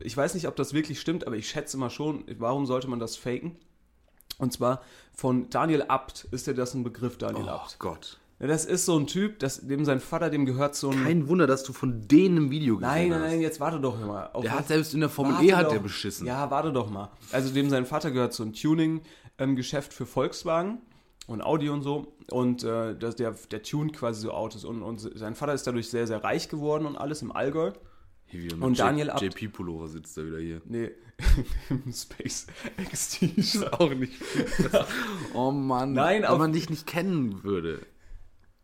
ich 0.00 0.16
weiß 0.16 0.34
nicht, 0.34 0.46
ob 0.48 0.56
das 0.56 0.74
wirklich 0.74 1.00
stimmt, 1.00 1.26
aber 1.26 1.36
ich 1.36 1.48
schätze 1.48 1.78
mal 1.78 1.88
schon. 1.90 2.24
Warum 2.38 2.66
sollte 2.66 2.88
man 2.88 2.98
das 2.98 3.16
faken? 3.16 3.56
Und 4.38 4.52
zwar 4.52 4.82
von 5.14 5.48
Daniel 5.50 5.82
Abt. 5.88 6.26
Ist 6.32 6.46
dir 6.46 6.54
das 6.54 6.74
ein 6.74 6.82
Begriff, 6.84 7.16
Daniel 7.16 7.44
Oh 7.46 7.50
Abt? 7.50 7.78
Gott. 7.78 8.18
Das 8.48 8.64
ist 8.64 8.84
so 8.86 8.98
ein 8.98 9.06
Typ, 9.06 9.38
das, 9.38 9.60
dem 9.66 9.84
sein 9.84 10.00
Vater, 10.00 10.28
dem 10.28 10.44
gehört 10.46 10.74
so 10.74 10.90
ein... 10.90 11.04
Kein 11.04 11.28
Wunder, 11.28 11.46
dass 11.46 11.62
du 11.62 11.72
von 11.72 12.08
denen 12.08 12.46
ein 12.46 12.50
Video 12.50 12.76
gesehen 12.76 12.90
nein, 12.92 13.08
nein, 13.10 13.20
hast. 13.20 13.30
nein, 13.30 13.40
jetzt 13.40 13.60
warte 13.60 13.78
doch 13.80 13.98
mal. 14.00 14.30
Auf 14.32 14.42
Der 14.42 14.50
was- 14.52 14.58
hat 14.58 14.68
selbst 14.68 14.94
in 14.94 15.00
der 15.00 15.08
Formel 15.08 15.34
Warte 15.34 15.46
E 15.46 15.52
hat 15.54 15.66
doch. 15.66 15.72
der 15.72 15.78
beschissen. 15.78 16.26
Ja, 16.26 16.50
warte 16.50 16.72
doch 16.72 16.90
mal. 16.90 17.10
Also 17.30 17.54
dem 17.54 17.70
sein 17.70 17.86
Vater 17.86 18.10
gehört 18.10 18.32
so 18.32 18.42
ein 18.42 18.52
Tuning-Geschäft 18.52 19.92
für 19.94 20.06
Volkswagen 20.06 20.78
und 21.28 21.40
Audi 21.40 21.68
und 21.68 21.82
so. 21.82 22.14
Und 22.30 22.64
äh, 22.64 22.96
das, 22.96 23.14
der, 23.16 23.32
der 23.50 23.62
tunt 23.62 23.92
quasi 23.92 24.22
so 24.22 24.32
Autos. 24.32 24.64
Und, 24.64 24.82
und 24.82 24.98
sein 24.98 25.34
Vater 25.36 25.54
ist 25.54 25.66
dadurch 25.66 25.88
sehr, 25.88 26.06
sehr 26.08 26.24
reich 26.24 26.48
geworden 26.48 26.86
und 26.86 26.96
alles 26.96 27.22
im 27.22 27.30
Allgäu. 27.30 27.72
Hier 28.26 28.60
Und 28.62 28.78
Daniel 28.78 29.10
Abt. 29.10 29.20
JP 29.22 29.48
Pullover 29.48 29.88
sitzt 29.88 30.16
da 30.16 30.24
wieder 30.24 30.38
hier. 30.38 30.62
Nee, 30.64 30.90
im 31.68 31.92
Space 31.92 32.46
X-T-Shirt. 32.78 33.72
Auch 33.74 33.92
nicht. 33.94 34.14
oh 35.34 35.50
Mann. 35.50 35.92
Nein, 35.92 36.22
wenn 36.22 36.38
man 36.38 36.52
dich 36.52 36.70
nicht 36.70 36.86
kennen 36.86 37.44
würde, 37.44 37.80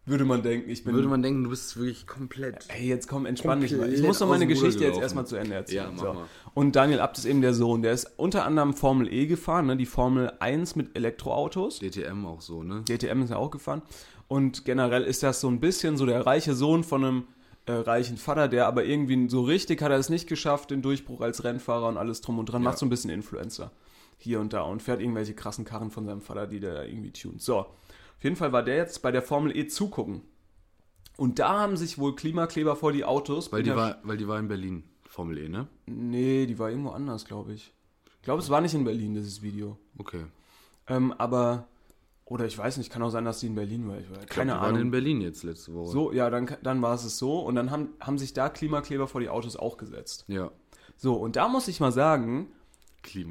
Würde 0.09 0.25
man 0.25 0.43
denken, 0.43 0.71
ich 0.71 0.85
bin... 0.85 0.95
würde 0.95 1.09
man 1.09 1.23
denken, 1.23 1.45
du 1.45 1.51
bist 1.51 1.77
wirklich 1.77 2.07
komplett. 2.07 2.65
Hey, 2.69 2.89
jetzt 2.89 3.09
komm, 3.09 3.27
entspann 3.27 3.61
dich 3.61 3.77
mal. 3.77 3.93
Ich 3.93 4.03
muss 4.03 4.19
doch 4.19 4.29
meine 4.29 4.47
Geschichte 4.47 4.85
jetzt 4.85 4.99
erstmal 4.99 5.27
zu 5.27 5.37
Ende 5.37 5.55
erzählen. 5.55 5.85
Ja, 5.85 5.91
mach 5.93 6.03
so. 6.03 6.13
mal. 6.15 6.25
Und 6.55 6.77
Daniel 6.77 7.01
Abt 7.01 7.19
ist 7.19 7.25
eben 7.27 7.43
der 7.43 7.55
Sohn. 7.55 7.83
Der 7.83 7.93
ist 7.93 8.11
unter 8.17 8.45
anderem 8.45 8.73
Formel 8.75 9.13
E 9.13 9.27
gefahren, 9.27 9.67
ne? 9.67 9.77
die 9.77 9.87
Formel 9.87 10.33
1 10.41 10.77
mit 10.77 10.97
Elektroautos. 10.97 11.81
DTM 11.81 12.25
auch 12.27 12.41
so, 12.41 12.63
ne? 12.63 12.83
DTM 12.89 13.23
ist 13.23 13.31
ja 13.31 13.37
auch 13.37 13.51
gefahren. 13.51 13.83
Und 14.29 14.65
generell 14.65 15.05
ist 15.05 15.23
das 15.23 15.41
so 15.41 15.49
ein 15.49 15.61
bisschen 15.61 15.97
so 15.97 16.07
der 16.07 16.27
reiche 16.27 16.55
Sohn 16.55 16.85
von 16.85 17.05
einem 17.05 17.25
äh, 17.67 17.73
reichen 17.73 18.17
Vater, 18.17 18.49
der 18.49 18.67
aber 18.67 18.85
irgendwie 18.85 19.29
so 19.29 19.43
richtig 19.43 19.83
hat 19.83 19.91
er 19.91 19.99
es 19.99 20.09
nicht 20.09 20.27
geschafft, 20.27 20.71
den 20.71 20.83
Durchbruch 20.83 21.21
als 21.21 21.45
Rennfahrer 21.45 21.89
und 21.89 21.97
alles 21.99 22.21
drum 22.23 22.39
und 22.39 22.47
dran, 22.47 22.63
Ja. 22.63 22.71
macht 22.71 22.79
so 22.79 22.87
ein 22.87 22.91
bisschen 22.91 23.11
Influencer 23.11 23.71
hier 24.17 24.41
und 24.41 24.53
da 24.53 24.63
und 24.63 24.83
fährt 24.83 25.01
irgendwelche 25.01 25.33
krassen 25.35 25.65
Karren 25.65 25.91
von 25.91 26.05
seinem 26.05 26.21
Vater, 26.21 26.47
die 26.47 26.61
der 26.61 26.75
da 26.75 26.83
irgendwie 26.85 27.13
tunt. 27.13 27.41
So, 27.41 27.67
auf 28.19 28.25
jeden 28.25 28.37
Fall 28.37 28.53
war 28.53 28.63
der 28.63 28.77
jetzt 28.77 29.01
bei 29.03 29.13
der 29.13 29.23
Formel 29.23 29.57
E 29.57 29.67
zugucken. 29.69 30.23
Und 31.17 31.39
da 31.39 31.61
haben 31.61 31.77
sich 31.77 31.99
wohl 31.99 32.15
Klimakleber 32.15 32.77
vor 32.77 32.93
die 32.93 33.05
Autos. 33.05 33.51
Weil 33.53 33.63
die, 33.63 33.75
war, 33.75 33.99
weil 34.03 34.17
die 34.17 34.29
war 34.29 34.39
in 34.39 34.49
Berlin. 34.49 34.85
Formel 35.09 35.39
E, 35.39 35.49
ne? 35.49 35.67
Nee, 35.87 36.47
die 36.47 36.59
war 36.59 36.71
irgendwo 36.71 36.91
anders, 36.91 37.25
glaube 37.25 37.53
ich. 37.55 37.73
Ich 38.17 38.23
glaube, 38.23 38.43
es 38.43 38.51
war 38.51 38.61
nicht 38.61 38.75
in 38.75 38.85
Berlin, 38.85 39.15
dieses 39.15 39.43
Video. 39.43 39.79
Okay. 39.99 40.25
Ähm, 40.89 41.13
aber, 41.13 41.67
oder 42.25 42.45
ich 42.47 42.57
weiß 42.59 42.77
nicht, 42.79 42.91
kann 42.91 43.03
auch 43.03 43.11
sein, 43.11 43.25
dass 43.25 43.41
die 43.41 43.47
in 43.47 43.55
Berlin 43.55 43.89
war. 43.89 43.99
Ich 43.99 44.11
weiß, 44.11 44.19
Ich 44.23 44.29
keine 44.29 44.51
glaub, 44.53 44.59
die 44.59 44.63
waren 44.63 44.75
Ahnung. 44.75 44.83
in 44.87 44.91
Berlin 44.91 45.21
jetzt 45.21 45.43
letzte 45.45 45.75
Woche. 45.75 45.91
So, 45.91 46.13
ja, 46.13 46.29
dann, 46.31 46.49
dann 46.63 46.83
war 46.83 46.95
es 46.95 47.05
es 47.05 47.19
so. 47.19 47.39
Und 47.41 47.55
dann 47.55 47.71
haben, 47.71 47.91
haben 48.01 48.19
sich 48.19 48.33
da 48.33 48.49
Klimakleber 48.49 49.07
vor 49.09 49.21
die 49.21 49.29
Autos 49.29 49.57
auch 49.57 49.77
gesetzt. 49.77 50.25
Ja. 50.29 50.51
So, 50.97 51.15
und 51.15 51.37
da 51.37 51.49
muss 51.49 51.69
ich 51.69 51.81
mal 51.81 51.93
sagen, 51.93 52.49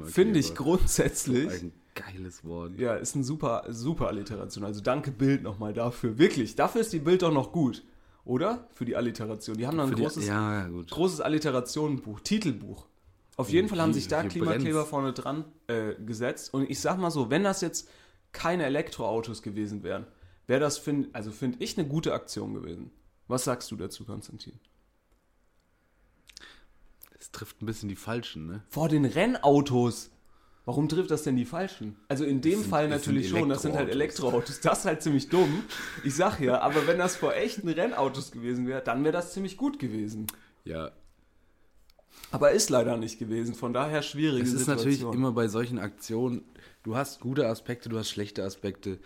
finde 0.04 0.38
ich 0.38 0.54
grundsätzlich, 0.54 1.62
Ein 1.62 1.72
geiles 2.06 2.44
Wort. 2.44 2.78
ja, 2.78 2.94
ist 2.94 3.14
ein 3.14 3.24
super, 3.24 3.64
super 3.68 4.08
Alliteration. 4.08 4.64
Also 4.64 4.80
danke 4.80 5.10
Bild 5.10 5.42
nochmal 5.42 5.72
dafür. 5.72 6.18
Wirklich, 6.18 6.54
dafür 6.56 6.80
ist 6.80 6.92
die 6.92 6.98
Bild 7.00 7.22
doch 7.22 7.32
noch 7.32 7.52
gut. 7.52 7.84
Oder? 8.24 8.68
Für 8.74 8.84
die 8.84 8.94
Alliteration. 8.96 9.56
Die 9.56 9.66
haben 9.66 9.76
da 9.78 9.84
ein 9.84 9.94
die- 9.94 10.02
großes, 10.02 10.26
ja, 10.26 10.68
großes 10.68 11.20
Alliterationenbuch, 11.20 12.20
Titelbuch. 12.20 12.86
Auf 13.36 13.50
jeden 13.50 13.68
Fall 13.68 13.80
haben 13.80 13.94
sich 13.94 14.08
da 14.08 14.22
Klimakleber 14.24 14.84
vorne 14.84 15.12
dran 15.12 15.44
äh, 15.68 15.94
gesetzt. 15.94 16.52
Und 16.52 16.68
ich 16.68 16.80
sag 16.80 16.98
mal 16.98 17.10
so, 17.10 17.30
wenn 17.30 17.44
das 17.44 17.60
jetzt 17.60 17.88
keine 18.32 18.64
Elektroautos 18.64 19.42
gewesen 19.42 19.82
wären, 19.82 20.06
wäre 20.46 20.60
das, 20.60 20.76
find, 20.76 21.14
also 21.14 21.30
finde 21.30 21.58
ich, 21.62 21.78
eine 21.78 21.86
gute 21.88 22.12
Aktion 22.12 22.52
gewesen. 22.54 22.90
Was 23.28 23.44
sagst 23.44 23.70
du 23.70 23.76
dazu, 23.76 24.04
Konstantin? 24.04 24.58
Es 27.18 27.30
trifft 27.30 27.62
ein 27.62 27.66
bisschen 27.66 27.88
die 27.88 27.96
Falschen, 27.96 28.46
ne? 28.46 28.62
Vor 28.68 28.88
den 28.88 29.04
Rennautos. 29.04 30.10
Warum 30.68 30.86
trifft 30.86 31.10
das 31.10 31.22
denn 31.22 31.34
die 31.34 31.46
Falschen? 31.46 31.96
Also 32.08 32.24
in 32.24 32.42
dem 32.42 32.60
sind- 32.60 32.68
Fall 32.68 32.88
natürlich 32.90 33.30
schon, 33.30 33.48
das 33.48 33.62
sind 33.62 33.74
halt 33.74 33.88
Elektroautos. 33.88 34.60
Das 34.60 34.80
ist 34.80 34.84
halt 34.84 35.02
ziemlich 35.02 35.30
dumm. 35.30 35.64
Ich 36.04 36.14
sag 36.14 36.40
ja, 36.40 36.60
aber 36.60 36.86
wenn 36.86 36.98
das 36.98 37.16
vor 37.16 37.34
echten 37.34 37.70
Rennautos 37.70 38.32
gewesen 38.32 38.66
wäre, 38.66 38.82
dann 38.82 39.02
wäre 39.02 39.14
das 39.14 39.32
ziemlich 39.32 39.56
gut 39.56 39.78
gewesen. 39.78 40.26
Ja. 40.64 40.90
Aber 42.30 42.50
ist 42.50 42.68
leider 42.68 42.98
nicht 42.98 43.18
gewesen, 43.18 43.54
von 43.54 43.72
daher 43.72 44.02
schwierige 44.02 44.42
Es 44.42 44.52
ist 44.52 44.58
Situation. 44.66 44.90
natürlich 44.92 45.14
immer 45.14 45.32
bei 45.32 45.48
solchen 45.48 45.78
Aktionen, 45.78 46.44
du 46.82 46.96
hast 46.96 47.20
gute 47.20 47.46
Aspekte, 47.48 47.88
du 47.88 47.96
hast 47.96 48.10
schlechte 48.10 48.44
Aspekte. 48.44 48.98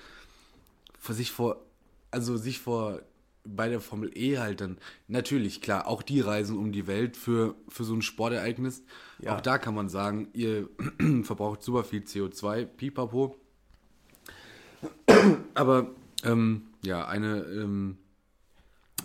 Für 0.98 1.12
sich 1.12 1.30
vor, 1.30 1.62
also 2.10 2.36
sich 2.36 2.58
vor, 2.58 3.02
bei 3.44 3.68
der 3.68 3.80
Formel 3.80 4.10
E 4.16 4.38
halt 4.38 4.60
dann, 4.60 4.78
natürlich, 5.08 5.60
klar, 5.60 5.86
auch 5.86 6.02
die 6.02 6.20
reisen 6.20 6.56
um 6.56 6.72
die 6.72 6.86
Welt 6.86 7.16
für, 7.16 7.56
für 7.68 7.84
so 7.84 7.94
ein 7.94 8.02
Sportereignis. 8.02 8.84
Ja. 9.18 9.36
Auch 9.36 9.40
da 9.40 9.58
kann 9.58 9.74
man 9.74 9.88
sagen, 9.88 10.28
ihr 10.32 10.68
verbraucht 11.22 11.62
super 11.62 11.84
viel 11.84 12.02
CO2, 12.02 12.64
pipapo. 12.64 13.36
Aber, 15.54 15.90
ähm, 16.24 16.62
ja, 16.84 17.06
eine, 17.06 17.42
ähm, 17.44 17.98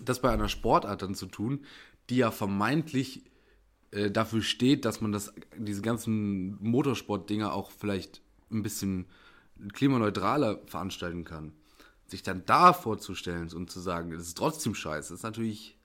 das 0.03 0.21
bei 0.21 0.31
einer 0.31 0.49
Sportart 0.49 1.01
dann 1.01 1.15
zu 1.15 1.25
tun, 1.25 1.65
die 2.09 2.17
ja 2.17 2.31
vermeintlich 2.31 3.23
äh, 3.91 4.11
dafür 4.11 4.41
steht, 4.41 4.85
dass 4.85 5.01
man 5.01 5.11
das, 5.11 5.33
diese 5.57 5.81
ganzen 5.81 6.57
Motorsport-Dinger 6.63 7.53
auch 7.53 7.71
vielleicht 7.71 8.21
ein 8.51 8.63
bisschen 8.63 9.07
klimaneutraler 9.73 10.61
veranstalten 10.67 11.23
kann. 11.23 11.53
Sich 12.07 12.23
dann 12.23 12.43
da 12.45 12.71
vorzustellen 12.73 13.51
und 13.53 13.69
zu 13.69 13.79
sagen, 13.81 14.11
das 14.11 14.21
ist 14.27 14.37
trotzdem 14.37 14.73
scheiße, 14.75 15.13
ist 15.13 15.23
natürlich 15.23 15.77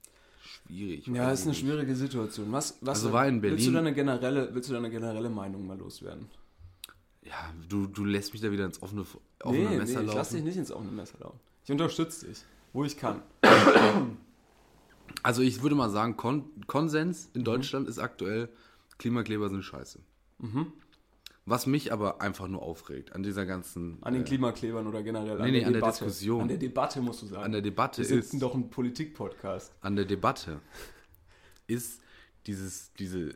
schwierig. 0.44 1.06
Ja, 1.08 1.32
ist 1.32 1.44
eine 1.44 1.54
schwierige 1.54 1.96
Situation. 1.96 2.52
Was, 2.52 2.78
was 2.80 2.98
Also 3.00 3.12
war 3.12 3.26
in 3.26 3.42
Willst 3.42 3.66
du, 3.66 3.72
Berlin- 3.72 3.74
deine 3.74 3.94
generelle, 3.94 4.54
willst 4.54 4.68
du 4.70 4.74
deine 4.74 4.88
generelle 4.90 5.30
Meinung 5.30 5.66
mal 5.66 5.76
loswerden? 5.78 6.28
Ja, 7.24 7.52
du, 7.68 7.86
du 7.86 8.04
lässt 8.04 8.32
mich 8.32 8.40
da 8.42 8.50
wieder 8.52 8.64
ins 8.66 8.80
offene, 8.82 9.04
offene 9.42 9.70
nee, 9.70 9.76
Messer 9.78 10.00
nee, 10.02 10.06
ich 10.08 10.14
lass 10.14 10.14
laufen. 10.16 10.34
dich 10.36 10.44
nicht 10.44 10.56
ins 10.56 10.70
offene 10.72 10.92
Messer 10.92 11.18
laufen. 11.20 11.40
Ich 11.64 11.70
unterstütze 11.70 12.26
dich, 12.26 12.38
wo 12.72 12.84
ich 12.84 12.96
kann. 12.96 13.22
Also 15.22 15.42
ich 15.42 15.62
würde 15.62 15.74
mal 15.76 15.90
sagen, 15.90 16.16
Kon 16.16 16.44
Konsens 16.66 17.26
Mhm. 17.26 17.38
in 17.38 17.44
Deutschland 17.44 17.88
ist 17.88 17.98
aktuell, 17.98 18.48
Klimakleber 18.98 19.48
sind 19.48 19.62
scheiße. 19.62 19.98
Was 21.44 21.66
mich 21.66 21.92
aber 21.92 22.20
einfach 22.20 22.46
nur 22.46 22.62
aufregt 22.62 23.12
an 23.14 23.22
dieser 23.24 23.46
ganzen... 23.46 23.98
An 24.02 24.14
den 24.14 24.22
äh, 24.22 24.24
Klimaklebern 24.24 24.86
oder 24.86 25.02
generell 25.02 25.38
Nee, 25.40 25.50
nee, 25.50 25.58
der 25.58 25.66
an 25.66 25.72
der 25.72 25.80
Debatte. 25.82 26.04
Diskussion. 26.04 26.42
An 26.42 26.48
der 26.48 26.56
Debatte 26.58 27.00
musst 27.00 27.22
du 27.22 27.26
sagen. 27.26 27.42
an 27.42 27.52
der 27.52 27.62
Debatte 27.62 28.08
Wir 28.08 28.18
ist... 28.18 28.40
doch 28.40 28.54
ein 28.54 28.70
Politik-Podcast. 28.70 29.74
an 29.80 29.96
der 29.96 30.04
Debatte 30.04 30.60
ist 31.66 32.00
dieses, 32.46 32.92
diese, 32.94 33.34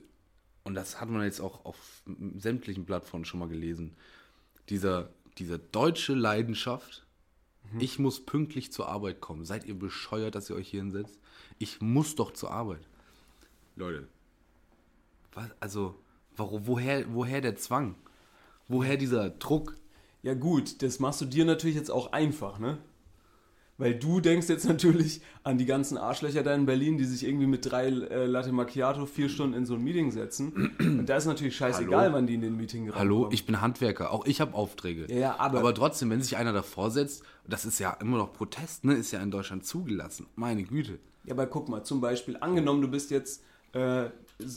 und 0.64 0.74
das 0.74 1.00
hat 1.00 1.08
man 1.08 1.22
jetzt 1.22 1.40
auch 1.40 1.64
auf 1.64 2.02
sämtlichen 2.36 2.84
Plattformen 2.86 3.24
schon 3.24 3.40
mal 3.40 3.48
gelesen, 3.48 3.96
dieser, 4.68 5.10
dieser 5.38 5.58
deutsche 5.58 6.14
Leidenschaft, 6.14 7.02
Mhm. 7.72 7.80
ich 7.80 7.98
muss 7.98 8.24
pünktlich 8.24 8.70
zur 8.72 8.88
Arbeit 8.88 9.20
kommen. 9.20 9.44
Seid 9.44 9.64
ihr 9.64 9.76
bescheuert, 9.76 10.36
dass 10.36 10.48
ihr 10.48 10.54
euch 10.54 10.68
hier 10.68 10.82
hinsetzt? 10.82 11.18
Ich 11.58 11.80
muss 11.80 12.14
doch 12.14 12.32
zur 12.32 12.52
Arbeit. 12.52 12.86
Leute, 13.74 14.06
was, 15.32 15.50
also, 15.58 15.96
warum, 16.36 16.66
woher, 16.66 17.04
woher 17.12 17.40
der 17.40 17.56
Zwang? 17.56 17.94
Woher 18.68 18.96
dieser 18.96 19.30
Druck? 19.30 19.76
Ja 20.22 20.34
gut, 20.34 20.82
das 20.82 20.98
machst 20.98 21.20
du 21.20 21.24
dir 21.24 21.44
natürlich 21.44 21.76
jetzt 21.76 21.90
auch 21.90 22.12
einfach, 22.12 22.58
ne? 22.58 22.78
Weil 23.78 23.94
du 23.94 24.20
denkst 24.20 24.48
jetzt 24.48 24.66
natürlich 24.66 25.20
an 25.44 25.58
die 25.58 25.66
ganzen 25.66 25.98
Arschlöcher 25.98 26.42
da 26.42 26.54
in 26.54 26.64
Berlin, 26.64 26.96
die 26.96 27.04
sich 27.04 27.24
irgendwie 27.26 27.46
mit 27.46 27.70
drei 27.70 27.88
äh, 27.88 28.24
Latte 28.24 28.50
Macchiato 28.50 29.04
vier 29.04 29.28
Stunden 29.28 29.52
in 29.54 29.66
so 29.66 29.74
ein 29.74 29.84
Meeting 29.84 30.10
setzen. 30.10 30.72
Und 30.80 31.06
da 31.06 31.16
ist 31.18 31.26
natürlich 31.26 31.54
scheißegal, 31.56 32.04
Hallo? 32.06 32.14
wann 32.14 32.26
die 32.26 32.34
in 32.34 32.40
den 32.40 32.56
Meeting 32.56 32.90
Hallo, 32.94 33.16
reinkommen. 33.16 33.34
ich 33.34 33.44
bin 33.44 33.60
Handwerker, 33.60 34.12
auch 34.12 34.24
ich 34.24 34.40
habe 34.40 34.54
Aufträge. 34.54 35.06
Ja, 35.12 35.18
ja, 35.18 35.36
aber- 35.38 35.58
aber 35.58 35.74
trotzdem, 35.74 36.08
wenn 36.08 36.22
sich 36.22 36.38
einer 36.38 36.54
davor 36.54 36.90
setzt, 36.90 37.22
das 37.46 37.66
ist 37.66 37.78
ja 37.78 37.90
immer 38.00 38.16
noch 38.16 38.32
Protest, 38.32 38.84
ne? 38.86 38.94
Ist 38.94 39.12
ja 39.12 39.20
in 39.22 39.30
Deutschland 39.30 39.66
zugelassen. 39.66 40.26
Meine 40.36 40.62
Güte. 40.64 40.98
Ja, 41.24 41.34
aber 41.34 41.46
guck 41.46 41.68
mal, 41.68 41.84
zum 41.84 42.00
Beispiel, 42.00 42.38
angenommen, 42.40 42.80
du 42.80 42.88
bist 42.88 43.10
jetzt, 43.10 43.42
äh, 43.74 44.06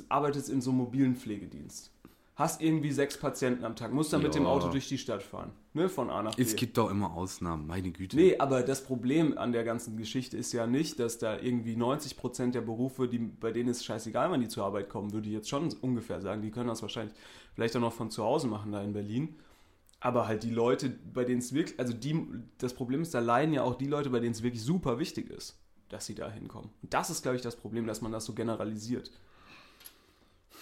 arbeitest 0.10 0.50
in 0.50 0.62
so 0.62 0.72
einem 0.72 0.80
mobilen 0.80 1.16
Pflegedienst. 1.16 1.92
Hast 2.36 2.62
irgendwie 2.62 2.92
sechs 2.94 3.18
Patienten 3.18 3.66
am 3.66 3.76
Tag, 3.76 3.92
musst 3.92 4.14
dann 4.14 4.22
mit 4.22 4.34
Ja. 4.34 4.40
dem 4.40 4.48
Auto 4.48 4.70
durch 4.70 4.88
die 4.88 4.98
Stadt 4.98 5.22
fahren. 5.22 5.52
Ne, 5.74 5.90
von 5.90 6.10
A 6.10 6.24
nach 6.24 6.36
B. 6.36 6.42
Es 6.42 6.56
gibt 6.56 6.78
doch 6.78 6.90
immer 6.90 7.14
Ausnahmen, 7.14 7.68
meine 7.68 7.92
Güte. 7.92 8.16
Nee, 8.16 8.38
aber 8.38 8.62
das 8.64 8.82
Problem 8.86 9.38
an 9.38 9.52
der 9.52 9.66
ganzen 9.66 9.98
Geschichte 9.98 10.38
ist 10.38 10.54
ja 10.54 10.66
nicht, 10.66 11.00
dass 11.02 11.18
da 11.18 11.38
irgendwie 11.38 11.76
90% 11.76 12.52
der 12.52 12.62
Berufe, 12.62 13.10
die, 13.10 13.20
bei 13.20 13.52
denen 13.52 13.70
ist 13.70 13.84
scheißegal, 13.84 14.32
wann 14.32 14.40
die 14.40 14.48
zur 14.48 14.64
Arbeit 14.64 14.88
kommen, 14.88 15.12
würde 15.12 15.28
ich 15.28 15.34
jetzt 15.36 15.50
schon 15.50 15.68
ungefähr 15.82 16.22
sagen. 16.22 16.42
Die 16.42 16.50
können 16.50 16.70
das 16.70 16.82
wahrscheinlich 16.82 17.14
vielleicht 17.56 17.76
auch 17.76 17.82
noch 17.82 17.94
von 17.94 18.10
zu 18.10 18.24
Hause 18.24 18.48
machen 18.48 18.72
da 18.72 18.82
in 18.82 18.94
Berlin. 18.94 19.36
Aber 20.00 20.26
halt 20.30 20.44
die 20.44 20.50
Leute, 20.52 20.90
bei 21.14 21.26
denen 21.26 21.40
es 21.40 21.52
wirklich, 21.54 21.78
also 21.78 21.92
die, 21.92 22.26
das 22.58 22.74
Problem 22.74 23.02
ist, 23.02 23.14
da 23.14 23.20
leiden 23.20 23.54
ja 23.54 23.64
auch 23.64 23.76
die 23.76 23.86
Leute, 23.88 24.10
bei 24.12 24.22
denen 24.22 24.32
es 24.32 24.42
wirklich 24.44 24.64
super 24.64 24.98
wichtig 24.98 25.30
ist, 25.30 25.60
dass 25.90 26.06
sie 26.06 26.16
da 26.16 26.32
hinkommen. 26.32 26.70
Und 26.82 26.94
das 26.94 27.10
ist, 27.10 27.22
glaube 27.22 27.36
ich, 27.36 27.42
das 27.42 27.58
Problem, 27.58 27.86
dass 27.86 28.00
man 28.02 28.14
das 28.14 28.24
so 28.24 28.34
generalisiert. 28.34 29.12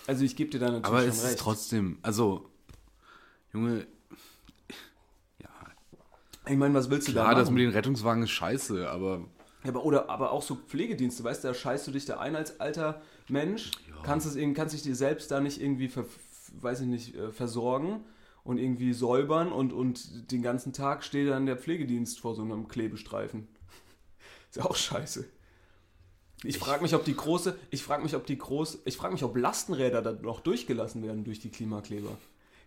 Also 0.08 0.24
ich 0.24 0.36
gebe 0.36 0.50
dir 0.50 0.60
da 0.60 0.68
natürlich 0.68 0.86
aber 0.86 1.02
schon 1.02 1.10
es 1.10 1.24
recht. 1.24 1.34
ist 1.34 1.40
trotzdem, 1.40 2.00
also, 2.02 2.50
Junge, 3.54 3.86
ja, 5.40 5.50
ich 6.48 6.58
meine, 6.58 6.74
was 6.74 6.90
willst 6.90 7.10
du 7.10 7.12
da 7.12 7.26
machen? 7.26 7.38
das 7.38 7.52
mit 7.52 7.62
den 7.62 7.72
Rettungswagen 7.72 8.24
ist 8.24 8.32
scheiße, 8.32 8.90
aber 8.90 9.26
Ja, 9.64 9.70
aber, 9.70 9.84
oder, 9.84 10.10
aber 10.10 10.32
auch 10.32 10.42
so 10.42 10.56
Pflegedienste, 10.56 11.24
weißt 11.26 11.44
du, 11.44 11.50
da 11.50 11.54
scheißt 11.54 11.86
du 11.88 11.92
dich 11.92 12.06
da 12.06 12.20
ein 12.20 12.36
als 12.38 12.60
alter 12.62 13.02
Mensch, 13.28 13.72
kannst, 14.04 14.26
es, 14.26 14.38
kannst 14.56 14.74
dich 14.74 14.84
dir 14.84 14.96
selbst 14.96 15.30
da 15.30 15.42
nicht 15.42 15.62
irgendwie, 15.62 15.90
ver, 15.90 16.06
weiß 16.54 16.82
ich 16.82 16.88
nicht, 16.88 17.16
äh, 17.16 17.32
versorgen 17.34 18.06
und 18.46 18.60
irgendwie 18.60 18.94
säubern 18.94 19.52
und, 19.52 19.74
und 19.74 20.32
den 20.32 20.42
ganzen 20.42 20.72
Tag 20.72 21.04
steht 21.04 21.28
dann 21.30 21.46
der 21.46 21.58
Pflegedienst 21.58 22.22
vor 22.22 22.34
so 22.34 22.44
einem 22.44 22.70
Klebestreifen. 22.70 23.50
Ist 24.50 24.56
ja 24.56 24.64
auch 24.64 24.76
scheiße. 24.78 25.26
Ich 26.44 26.60
frage 26.60 26.84
mich, 26.84 26.94
ob 26.94 27.04
die 27.04 27.16
große, 27.16 27.58
ich 27.72 27.82
frage 27.84 28.04
mich, 28.04 28.16
ob 28.16 28.26
die 28.26 28.38
groß, 28.38 28.80
ich 28.86 28.96
frage 28.98 29.14
mich, 29.14 29.24
ob 29.24 29.36
Lastenräder 29.36 30.02
da 30.02 30.12
noch 30.14 30.40
durchgelassen 30.42 31.02
werden 31.04 31.24
durch 31.24 31.40
die 31.40 31.50
Klimakleber. 31.50 32.10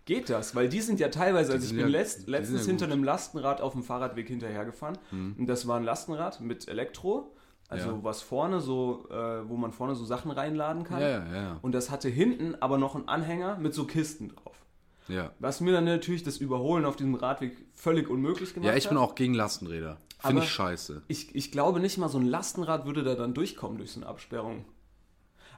Geht 0.06 0.28
das? 0.28 0.54
Weil 0.56 0.68
die 0.68 0.80
sind 0.80 0.98
ja 0.98 1.08
teilweise, 1.08 1.52
also 1.52 1.64
ich 1.64 1.70
bin 1.70 1.80
ja- 1.80 1.86
letzt, 1.86 2.26
letztens 2.26 2.62
ja 2.62 2.66
hinter 2.68 2.86
einem 2.86 3.04
Lastenrad 3.04 3.60
auf 3.60 3.72
dem 3.74 3.84
Fahrradweg 3.84 4.26
hinterhergefahren. 4.26 4.98
Und 5.12 5.46
das 5.46 5.68
war 5.68 5.76
ein 5.76 5.84
Lastenrad 5.84 6.40
mit 6.40 6.66
Elektro, 6.68 7.32
also 7.68 7.90
Ja. 7.90 7.98
was 8.02 8.22
vorne 8.22 8.60
so, 8.60 9.06
äh, 9.10 9.48
wo 9.48 9.56
man 9.56 9.70
vorne 9.72 9.94
so 9.94 10.04
Sachen 10.04 10.32
reinladen 10.32 10.82
kann. 10.82 11.00
ja. 11.00 11.58
Und 11.62 11.72
das 11.72 11.90
hatte 11.90 12.08
hinten 12.08 12.56
aber 12.60 12.76
noch 12.78 12.96
einen 12.96 13.06
Anhänger 13.08 13.56
mit 13.58 13.72
so 13.74 13.84
Kisten 13.84 14.30
drauf. 14.30 14.56
ja. 15.06 15.30
Was 15.38 15.60
mir 15.60 15.72
dann 15.72 15.84
natürlich 15.84 16.24
das 16.24 16.38
Überholen 16.38 16.84
auf 16.84 16.96
diesem 16.96 17.14
Radweg 17.14 17.56
völlig 17.74 18.08
unmöglich 18.10 18.52
gemacht 18.54 18.66
Ja, 18.68 18.76
ich 18.76 18.86
hat. 18.86 18.90
bin 18.90 18.98
auch 18.98 19.14
gegen 19.14 19.34
Lastenräder. 19.34 19.98
Finde 20.20 20.42
ich 20.42 20.50
scheiße. 20.50 21.02
Ich, 21.08 21.34
ich 21.34 21.50
glaube 21.52 21.80
nicht 21.80 21.98
mal, 21.98 22.08
so 22.08 22.18
ein 22.18 22.26
Lastenrad 22.26 22.86
würde 22.86 23.02
da 23.02 23.14
dann 23.14 23.34
durchkommen 23.34 23.78
durch 23.78 23.92
so 23.92 24.00
eine 24.00 24.08
Absperrung. 24.08 24.64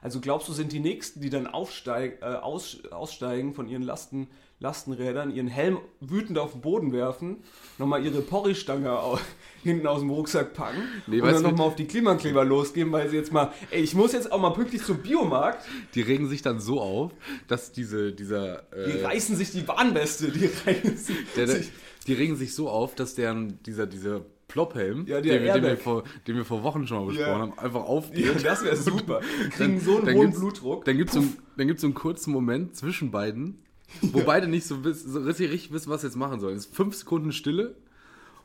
Also 0.03 0.19
glaubst 0.19 0.49
du, 0.49 0.53
sind 0.53 0.73
die 0.73 0.81
Nächsten, 0.81 1.21
die 1.21 1.29
dann 1.29 1.47
aufsteig, 1.47 2.21
äh, 2.21 2.25
aus, 2.25 2.79
aussteigen 2.91 3.53
von 3.53 3.69
ihren 3.69 3.83
Lasten, 3.83 4.27
Lastenrädern, 4.59 5.33
ihren 5.33 5.47
Helm 5.47 5.77
wütend 6.01 6.37
auf 6.37 6.51
den 6.51 6.61
Boden 6.61 6.91
werfen, 6.91 7.37
nochmal 7.77 8.05
ihre 8.05 8.21
Porri-Stange 8.21 8.97
hinten 9.63 9.87
aus 9.87 10.01
dem 10.01 10.09
Rucksack 10.09 10.53
packen 10.53 10.83
Nee, 11.07 11.21
und 11.21 11.31
dann 11.31 11.43
nochmal 11.43 11.67
auf 11.67 11.75
die 11.75 11.85
Klimakleber 11.85 12.43
losgehen, 12.43 12.91
weil 12.91 13.09
sie 13.09 13.15
jetzt 13.15 13.31
mal, 13.31 13.53
ey, 13.71 13.81
ich 13.81 13.95
muss 13.95 14.11
jetzt 14.11 14.29
auch 14.31 14.39
mal 14.39 14.51
pünktlich 14.51 14.83
zum 14.83 14.97
Biomarkt, 14.97 15.65
Die 15.95 16.01
regen 16.01 16.27
sich 16.27 16.41
dann 16.41 16.59
so 16.59 16.81
auf, 16.81 17.11
dass 17.47 17.71
diese, 17.71 18.11
dieser, 18.11 18.63
die 18.73 18.99
äh, 18.99 19.05
reißen 19.05 19.37
sich 19.37 19.51
die 19.51 19.65
Warnweste, 19.67 20.31
die 20.31 20.45
reißen 20.65 21.15
der, 21.37 21.45
der, 21.45 21.55
sich... 21.55 21.71
die 22.07 22.13
regen 22.13 22.35
sich 22.35 22.53
so 22.55 22.69
auf, 22.69 22.95
dass 22.95 23.15
deren, 23.15 23.63
dieser, 23.63 23.87
dieser 23.87 24.25
Plophelm, 24.53 25.07
Ja, 25.07 25.19
den, 25.19 25.41
wir- 25.43 25.53
den, 25.53 25.63
wir 25.63 25.77
vor, 25.77 26.03
den 26.27 26.35
wir 26.35 26.45
vor 26.45 26.61
Wochen 26.61 26.85
schon 26.85 26.99
mal 26.99 27.07
besprochen 27.07 27.27
Ja. 27.31 27.39
haben, 27.39 27.57
einfach 27.57 27.83
aufgeht. 27.83 28.25
Ja, 28.25 28.33
das 28.51 28.63
wäre 28.63 28.75
super. 28.77 29.19
Kriegen 29.49 29.79
so 29.79 29.97
einen 29.97 30.05
Dann 30.05 30.15
hohen 30.15 30.31
Blutdruck. 30.31 30.85
Dann 30.85 30.95
gibt 30.97 31.09
es 31.09 31.15
so, 31.15 31.21
einen- 31.21 31.77
so 31.77 31.87
einen 31.87 31.95
kurzen 31.95 32.31
Moment 32.31 32.75
zwischen 32.75 33.09
beiden, 33.09 33.57
wo 34.01 34.21
beide 34.21 34.47
nicht 34.47 34.67
so, 34.67 34.77
so 34.93 35.19
richtig, 35.21 35.49
richtig 35.51 35.71
wissen, 35.73 35.89
was 35.89 36.01
sie 36.01 36.07
jetzt 36.07 36.15
machen 36.17 36.39
sollen. 36.39 36.55
Es 36.55 36.67
ist 36.67 36.75
fünf 36.75 36.93
Sekunden 36.95 37.31
Stille 37.31 37.75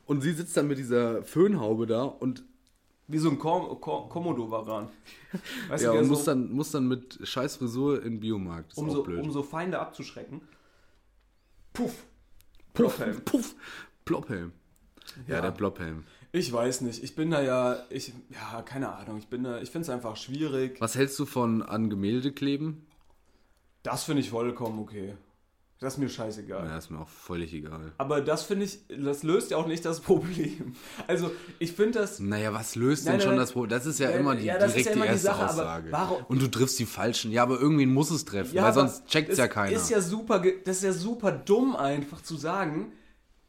und 0.06 0.22
sie 0.22 0.32
sitzt 0.32 0.56
dann 0.56 0.66
mit 0.66 0.78
dieser 0.78 1.22
Föhnhaube 1.24 1.86
da 1.86 2.04
und, 2.04 2.42
Wie 3.06 3.18
so 3.18 3.28
ein 3.28 3.38
Kom 3.38 3.78
Kom 3.78 4.08
Komodo-Varan. 4.08 4.88
Weißt 5.68 5.84
ja, 5.84 5.92
der 5.92 6.00
und 6.00 6.06
so, 6.06 6.12
muss, 6.14 6.24
dann, 6.24 6.50
muss 6.52 6.70
dann 6.70 6.88
mit 6.88 7.18
scheiß 7.22 7.56
Frisur 7.56 7.98
in 8.02 8.14
den 8.14 8.20
Biomarkt. 8.20 8.70
Das 8.72 8.78
um, 8.78 8.90
so, 8.90 9.04
um 9.04 9.30
so 9.30 9.42
Feinde 9.42 9.78
abzuschrecken. 9.78 10.40
Puff. 11.74 11.92
Puff, 12.72 12.96
Plophelm. 12.96 13.20
puff, 13.26 13.54
Plophelm. 14.06 14.52
Ja, 15.26 15.36
Ja. 15.36 15.40
der 15.42 15.50
Plophelm. 15.52 16.04
Ich 16.32 16.52
weiß 16.52 16.82
nicht. 16.82 17.02
Ich 17.02 17.14
bin 17.16 17.30
da 17.30 17.40
ja, 17.40 17.78
ich, 17.90 18.12
ja, 18.30 18.60
keine 18.62 18.92
Ahnung. 18.94 19.18
Ich 19.18 19.28
bin 19.28 19.44
da, 19.44 19.60
ich 19.60 19.70
finde 19.70 19.84
es 19.84 19.90
einfach 19.90 20.16
schwierig. 20.16 20.80
Was 20.80 20.94
hältst 20.94 21.18
du 21.18 21.24
von 21.26 21.62
an 21.62 21.88
Gemälde 21.90 22.32
kleben? 22.32 22.86
Das 23.82 24.04
finde 24.04 24.20
ich 24.20 24.30
vollkommen 24.30 24.78
okay. 24.78 25.14
Das 25.80 25.94
ist 25.94 25.98
mir 25.98 26.08
scheißegal. 26.08 26.66
Ja, 26.66 26.76
ist 26.76 26.90
mir 26.90 26.98
auch 26.98 27.08
völlig 27.08 27.54
egal. 27.54 27.92
Aber 27.98 28.20
das 28.20 28.42
finde 28.42 28.64
ich, 28.64 28.80
das 28.88 29.22
löst 29.22 29.52
ja 29.52 29.56
auch 29.58 29.68
nicht 29.68 29.84
das 29.84 30.00
Problem. 30.10 30.74
Also, 31.06 31.30
ich 31.60 31.70
finde 31.72 32.00
das, 32.00 32.18
Naja, 32.18 32.52
was 32.52 32.74
löst 32.74 33.04
Nein, 33.04 33.12
denn 33.12 33.18
nein, 33.18 33.20
schon 33.22 33.30
nein. 33.30 33.38
das 33.38 33.52
Problem? 33.52 33.70
Das 33.70 33.86
ist 33.86 34.00
ja 34.00 34.10
Ja, 34.10 34.16
immer 34.16 34.34
die 34.34 34.44
ja, 34.46 34.58
direkte 34.58 34.80
ja 34.80 34.90
immer 34.90 35.04
die 35.04 35.10
erste 35.12 35.26
Sache, 35.28 35.44
Aussage. 35.48 35.92
warum- 35.92 36.24
Und 36.24 36.42
du 36.42 36.48
triffst 36.48 36.80
die 36.80 36.84
Falschen. 36.84 37.30
Ja, 37.30 37.44
aber 37.44 37.60
irgendwen 37.60 37.94
muss 37.94 38.10
es 38.10 38.24
treffen, 38.24 38.54
weil 38.56 38.64
aber 38.64 38.72
sonst 38.72 39.06
checkt 39.06 39.30
es 39.30 39.38
ja 39.38 39.46
keiner. 39.46 39.74
Ist 39.76 39.88
ja 39.88 40.00
super, 40.00 40.42
das 40.64 40.78
ist 40.78 40.82
ja 40.82 40.92
super 40.92 41.30
dumm 41.30 41.76
einfach 41.76 42.22
zu 42.22 42.36
sagen. 42.36 42.90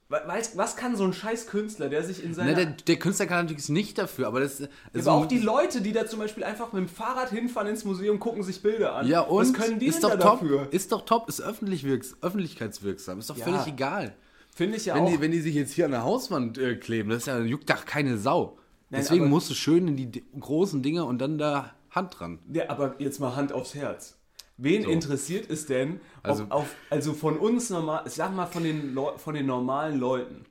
Weißt- 0.10 0.58
was 0.58 0.75
kann 0.75 0.96
so 0.96 1.04
ein 1.04 1.13
scheiß 1.13 1.46
Künstler, 1.46 1.88
der 1.88 2.04
sich 2.04 2.24
in 2.24 2.34
seiner... 2.34 2.50
Na, 2.51 2.56
der, 2.56 2.66
der 2.66 2.96
Künstler 2.98 3.28
kann 3.28 3.46
natürlich 3.46 3.70
nicht 3.70 3.96
dafür, 4.00 4.25
aber 4.25 4.39
das 4.39 4.63
also, 4.92 5.12
aber 5.12 5.20
auch 5.22 5.25
die 5.28 5.38
Leute, 5.38 5.82
die 5.82 5.92
da 5.92 6.08
zum 6.08 6.18
Beispiel 6.18 6.44
einfach 6.44 6.74
mit 6.74 6.82
dem 6.82 6.89
Fahrrad 6.89 7.30
hinfahren 7.30 7.68
ins 7.70 7.86
Museum, 7.86 8.20
gucken 8.20 8.42
sich 8.42 8.63
Bilder 8.63 8.96
an. 8.96 9.08
Ja, 9.08 9.22
und 9.22 9.42
Was 9.42 9.54
können 9.54 9.78
die 9.78 9.86
ist 9.86 10.01
denn 10.01 10.10
doch 10.10 10.18
da 10.18 10.24
top, 10.24 10.39
dafür? 10.42 10.68
ist 10.72 10.92
doch 10.92 11.06
top, 11.06 11.30
ist 11.30 11.42
öffentlich 11.42 11.84
wirks, 11.84 12.16
öffentlichkeitswirksam, 12.22 13.20
ist 13.20 13.30
doch 13.30 13.38
Ja. 13.38 13.46
völlig 13.46 13.68
egal. 13.68 14.16
Finde 14.56 14.78
ich 14.78 14.86
ja 14.88 14.96
Wenn 14.96 15.04
auch. 15.04 15.10
die, 15.12 15.22
wenn 15.22 15.32
die 15.32 15.42
sich 15.42 15.54
jetzt 15.54 15.74
hier 15.74 15.86
an 15.86 15.92
der 15.92 16.04
Hauswand 16.04 16.58
äh, 16.58 16.75
kleben, 16.75 17.10
das 17.12 17.20
ist 17.20 17.25
ja, 17.28 17.39
juckt 17.39 17.70
doch 17.70 17.86
keine 17.86 18.18
Sau. 18.18 18.58
Nein, 18.89 19.01
Deswegen 19.01 19.30
musst 19.30 19.50
du 19.51 19.54
schön 19.54 19.88
in 19.88 19.96
die 19.96 20.08
di- 20.12 20.25
großen 20.39 20.82
Dinger 20.82 21.06
und 21.06 21.20
dann 21.20 21.38
da 21.38 21.75
Hand 21.92 22.20
dran. 22.20 22.39
Ja, 22.51 22.70
aber 22.70 22.96
jetzt 22.98 23.20
mal 23.20 23.36
Hand 23.36 23.54
aufs 23.54 23.75
Herz. 23.75 24.16
Wen 24.62 24.84
So. 24.84 24.89
interessiert 24.89 25.50
es 25.50 25.66
denn, 25.66 26.01
Also- 26.22 26.46
auf, 26.50 26.75
also 26.89 27.13
von 27.13 27.38
uns 27.38 27.70
normal, 27.70 28.04
ich 28.06 28.13
sag 28.13 28.36
mal 28.36 28.46
von 28.46 28.63
den, 28.63 28.94
Leu 28.94 29.18
von 29.18 29.34
den 29.34 29.46
normalen 29.46 29.98
Leuten, 30.00 30.46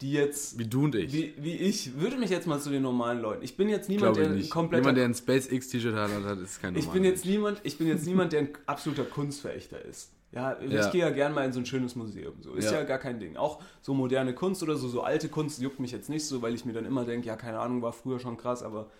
die 0.00 0.12
jetzt, 0.12 0.58
Wie 0.58 0.66
du 0.66 0.84
und 0.84 0.94
ich. 0.94 1.12
wie, 1.12 1.34
wie 1.38 1.56
ich, 1.56 1.94
würde 2.00 2.16
mich 2.16 2.30
jetzt 2.30 2.46
mal 2.46 2.58
zu 2.58 2.70
den 2.70 2.82
normalen 2.82 3.20
Leuten. 3.20 3.44
Ich 3.44 3.56
bin 3.56 3.68
jetzt 3.68 3.88
niemand, 3.88 4.16
ich 4.16 4.22
der 4.24 4.32
nicht. 4.32 4.50
komplett. 4.50 4.80
Jemand, 4.80 4.96
der 4.98 5.04
ein 5.04 5.14
SpaceX-T-Shirt 5.14 5.94
hat, 5.94 6.10
hat, 6.10 6.38
ist 6.38 6.60
kein 6.60 6.74
ich 6.74 6.86
normaler 6.86 6.92
bin 6.94 7.04
jetzt 7.04 7.24
Mensch. 7.24 7.36
niemand, 7.36 7.60
ich 7.64 7.78
bin 7.78 7.86
jetzt 7.86 8.06
niemand, 8.06 8.32
der 8.32 8.40
ein 8.40 8.48
absoluter 8.66 9.04
Kunstverächter 9.04 9.84
ist. 9.84 10.10
Ja, 10.32 10.56
ich 10.60 10.70
Ja. 10.72 10.88
gehe 10.90 11.00
ja 11.02 11.10
gern 11.10 11.34
mal 11.34 11.44
in 11.44 11.52
so 11.52 11.58
ein 11.60 11.66
schönes 11.66 11.96
Museum. 11.96 12.34
So 12.40 12.54
ist 12.54 12.66
ja. 12.66 12.78
Ja. 12.78 12.84
gar 12.84 12.98
kein 12.98 13.18
Ding. 13.20 13.36
Auch 13.36 13.60
so 13.82 13.94
moderne 13.94 14.32
Kunst 14.34 14.62
oder 14.62 14.76
so, 14.76 14.88
so 14.88 15.02
alte 15.02 15.28
Kunst 15.28 15.60
juckt 15.60 15.80
mich 15.80 15.90
jetzt 15.92 16.08
nicht 16.08 16.24
so, 16.24 16.40
weil 16.40 16.54
ich 16.54 16.64
mir 16.64 16.72
dann 16.72 16.84
immer 16.86 17.04
denke, 17.04 17.26
ja, 17.26 17.36
keine 17.36 17.58
Ahnung, 17.58 17.82
war 17.82 17.92
früher 17.92 18.18
schon 18.20 18.36
krass, 18.36 18.62
aber 18.62 18.90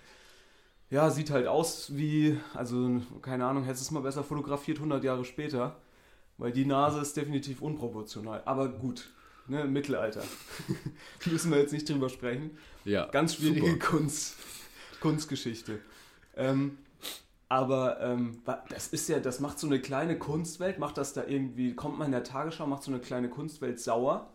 ja, 0.91 1.09
sieht 1.11 1.31
halt 1.31 1.47
aus 1.47 1.97
wie, 1.97 2.39
also 2.55 3.01
keine 3.23 3.47
Ahnung, 3.47 3.65
hättest 3.65 3.85
du 3.85 3.87
es 3.87 3.91
mal 3.93 4.01
besser 4.01 4.25
fotografiert 4.25 4.79
100 4.79 5.05
Jahre 5.05 5.25
später, 5.25 5.77
weil 6.37 6.53
die 6.53 6.65
Nase 6.65 7.01
ist 7.01 7.17
definitiv 7.17 7.63
unproportional. 7.63 8.43
Aber 8.45 8.69
gut, 8.69 9.11
ne, 9.47 9.65
Mittelalter. 9.65 10.23
Müssen 11.27 11.53
wir 11.53 11.59
jetzt 11.59 11.73
nicht 11.73 11.89
drüber 11.89 12.09
sprechen. 12.09 12.59
Ja, 12.85 13.07
Ganz 13.07 13.37
schwierige 13.37 13.73
super. 13.73 13.87
Kunst, 13.87 14.37
Kunstgeschichte. 15.01 15.81
Ähm, 16.37 16.79
aber 17.49 18.01
ähm, 18.01 18.43
das 18.69 18.89
ist 18.89 19.09
ja, 19.09 19.19
das 19.19 19.41
macht 19.41 19.59
so 19.59 19.67
eine 19.67 19.81
kleine 19.81 20.19
Kunstwelt, 20.19 20.79
macht 20.79 20.97
das 20.99 21.13
da 21.13 21.25
irgendwie, 21.25 21.75
kommt 21.75 21.99
man 21.99 22.07
in 22.07 22.13
der 22.13 22.25
Tagesschau, 22.25 22.67
macht 22.67 22.85
so 22.85 22.93
eine 22.93 23.01
kleine 23.01 23.29
Kunstwelt 23.29 23.81
sauer, 23.81 24.33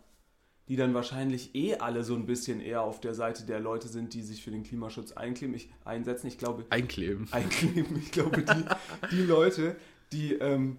die 0.68 0.76
dann 0.76 0.94
wahrscheinlich 0.94 1.54
eh 1.54 1.76
alle 1.76 2.02
so 2.02 2.14
ein 2.14 2.26
bisschen 2.26 2.60
eher 2.60 2.82
auf 2.82 3.00
der 3.00 3.14
Seite 3.14 3.44
der 3.44 3.60
Leute 3.60 3.88
sind, 3.88 4.14
die 4.14 4.22
sich 4.22 4.42
für 4.42 4.50
den 4.50 4.64
Klimaschutz 4.64 5.12
einkleben, 5.12 5.54
ich, 5.54 5.70
einsetzen. 5.84 6.26
Ich 6.26 6.38
glaube, 6.38 6.64
Einkleben. 6.70 7.28
einkleben. 7.30 7.96
Ich 7.98 8.10
glaube, 8.10 8.42
die, 8.42 8.64
die 9.12 9.22
Leute, 9.22 9.76
die, 10.12 10.34
ähm, 10.34 10.78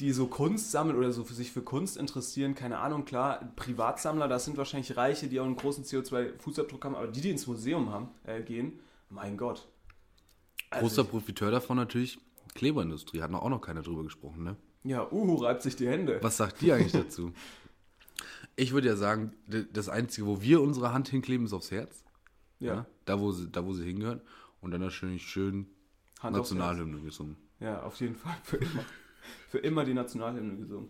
die 0.00 0.12
so 0.12 0.26
Kunst 0.26 0.70
sammeln 0.70 0.96
oder 0.96 1.12
so 1.12 1.24
für 1.24 1.34
sich 1.34 1.52
für 1.52 1.62
Kunst 1.62 1.96
interessieren, 1.96 2.54
keine 2.54 2.78
Ahnung, 2.78 3.04
klar, 3.04 3.52
Privatsammler, 3.56 4.28
das 4.28 4.46
sind 4.46 4.56
wahrscheinlich 4.56 4.96
Reiche, 4.96 5.28
die 5.28 5.38
auch 5.38 5.44
einen 5.44 5.56
großen 5.56 5.84
CO2-Fußabdruck 5.84 6.84
haben, 6.84 6.94
aber 6.94 7.08
die, 7.08 7.20
die 7.20 7.30
ins 7.30 7.46
Museum 7.46 7.90
haben, 7.90 8.08
äh, 8.24 8.42
gehen, 8.42 8.80
mein 9.10 9.36
Gott. 9.36 9.68
Also 10.70 10.86
Großer 10.86 11.04
Profiteur 11.04 11.50
davon 11.50 11.76
natürlich 11.76 12.18
Kleberindustrie. 12.54 13.22
Hat 13.22 13.30
noch 13.30 13.42
auch 13.42 13.50
noch 13.50 13.60
keiner 13.60 13.82
drüber 13.82 14.02
gesprochen, 14.02 14.44
ne? 14.44 14.56
Ja, 14.82 15.10
Uhu 15.10 15.34
reibt 15.36 15.62
sich 15.62 15.76
die 15.76 15.88
Hände. 15.88 16.18
Was 16.22 16.36
sagt 16.36 16.62
ihr 16.62 16.74
eigentlich 16.74 16.92
dazu? 16.92 17.32
Ich 18.56 18.72
würde 18.72 18.88
ja 18.88 18.96
sagen, 18.96 19.32
das 19.72 19.88
Einzige, 19.88 20.26
wo 20.26 20.40
wir 20.40 20.60
unsere 20.62 20.92
Hand 20.92 21.08
hinkleben, 21.08 21.46
ist 21.46 21.52
aufs 21.52 21.70
Herz. 21.70 22.02
Ja, 22.58 22.86
Da, 23.04 23.20
wo 23.20 23.30
sie, 23.32 23.50
da, 23.50 23.64
wo 23.66 23.72
sie 23.74 23.84
hingehören. 23.84 24.22
Und 24.62 24.70
dann 24.70 24.80
natürlich 24.80 25.26
schön 25.28 25.66
Hand. 26.20 26.34
Nationalhymne 26.36 27.00
gesungen. 27.00 27.36
Ja, 27.60 27.82
auf 27.82 28.00
jeden 28.00 28.16
Fall, 28.16 28.34
für 28.42 28.56
immer. 28.56 28.84
Für 29.48 29.58
immer 29.58 29.84
die 29.84 29.92
Nationalhymne 29.94 30.56
gesungen. 30.56 30.88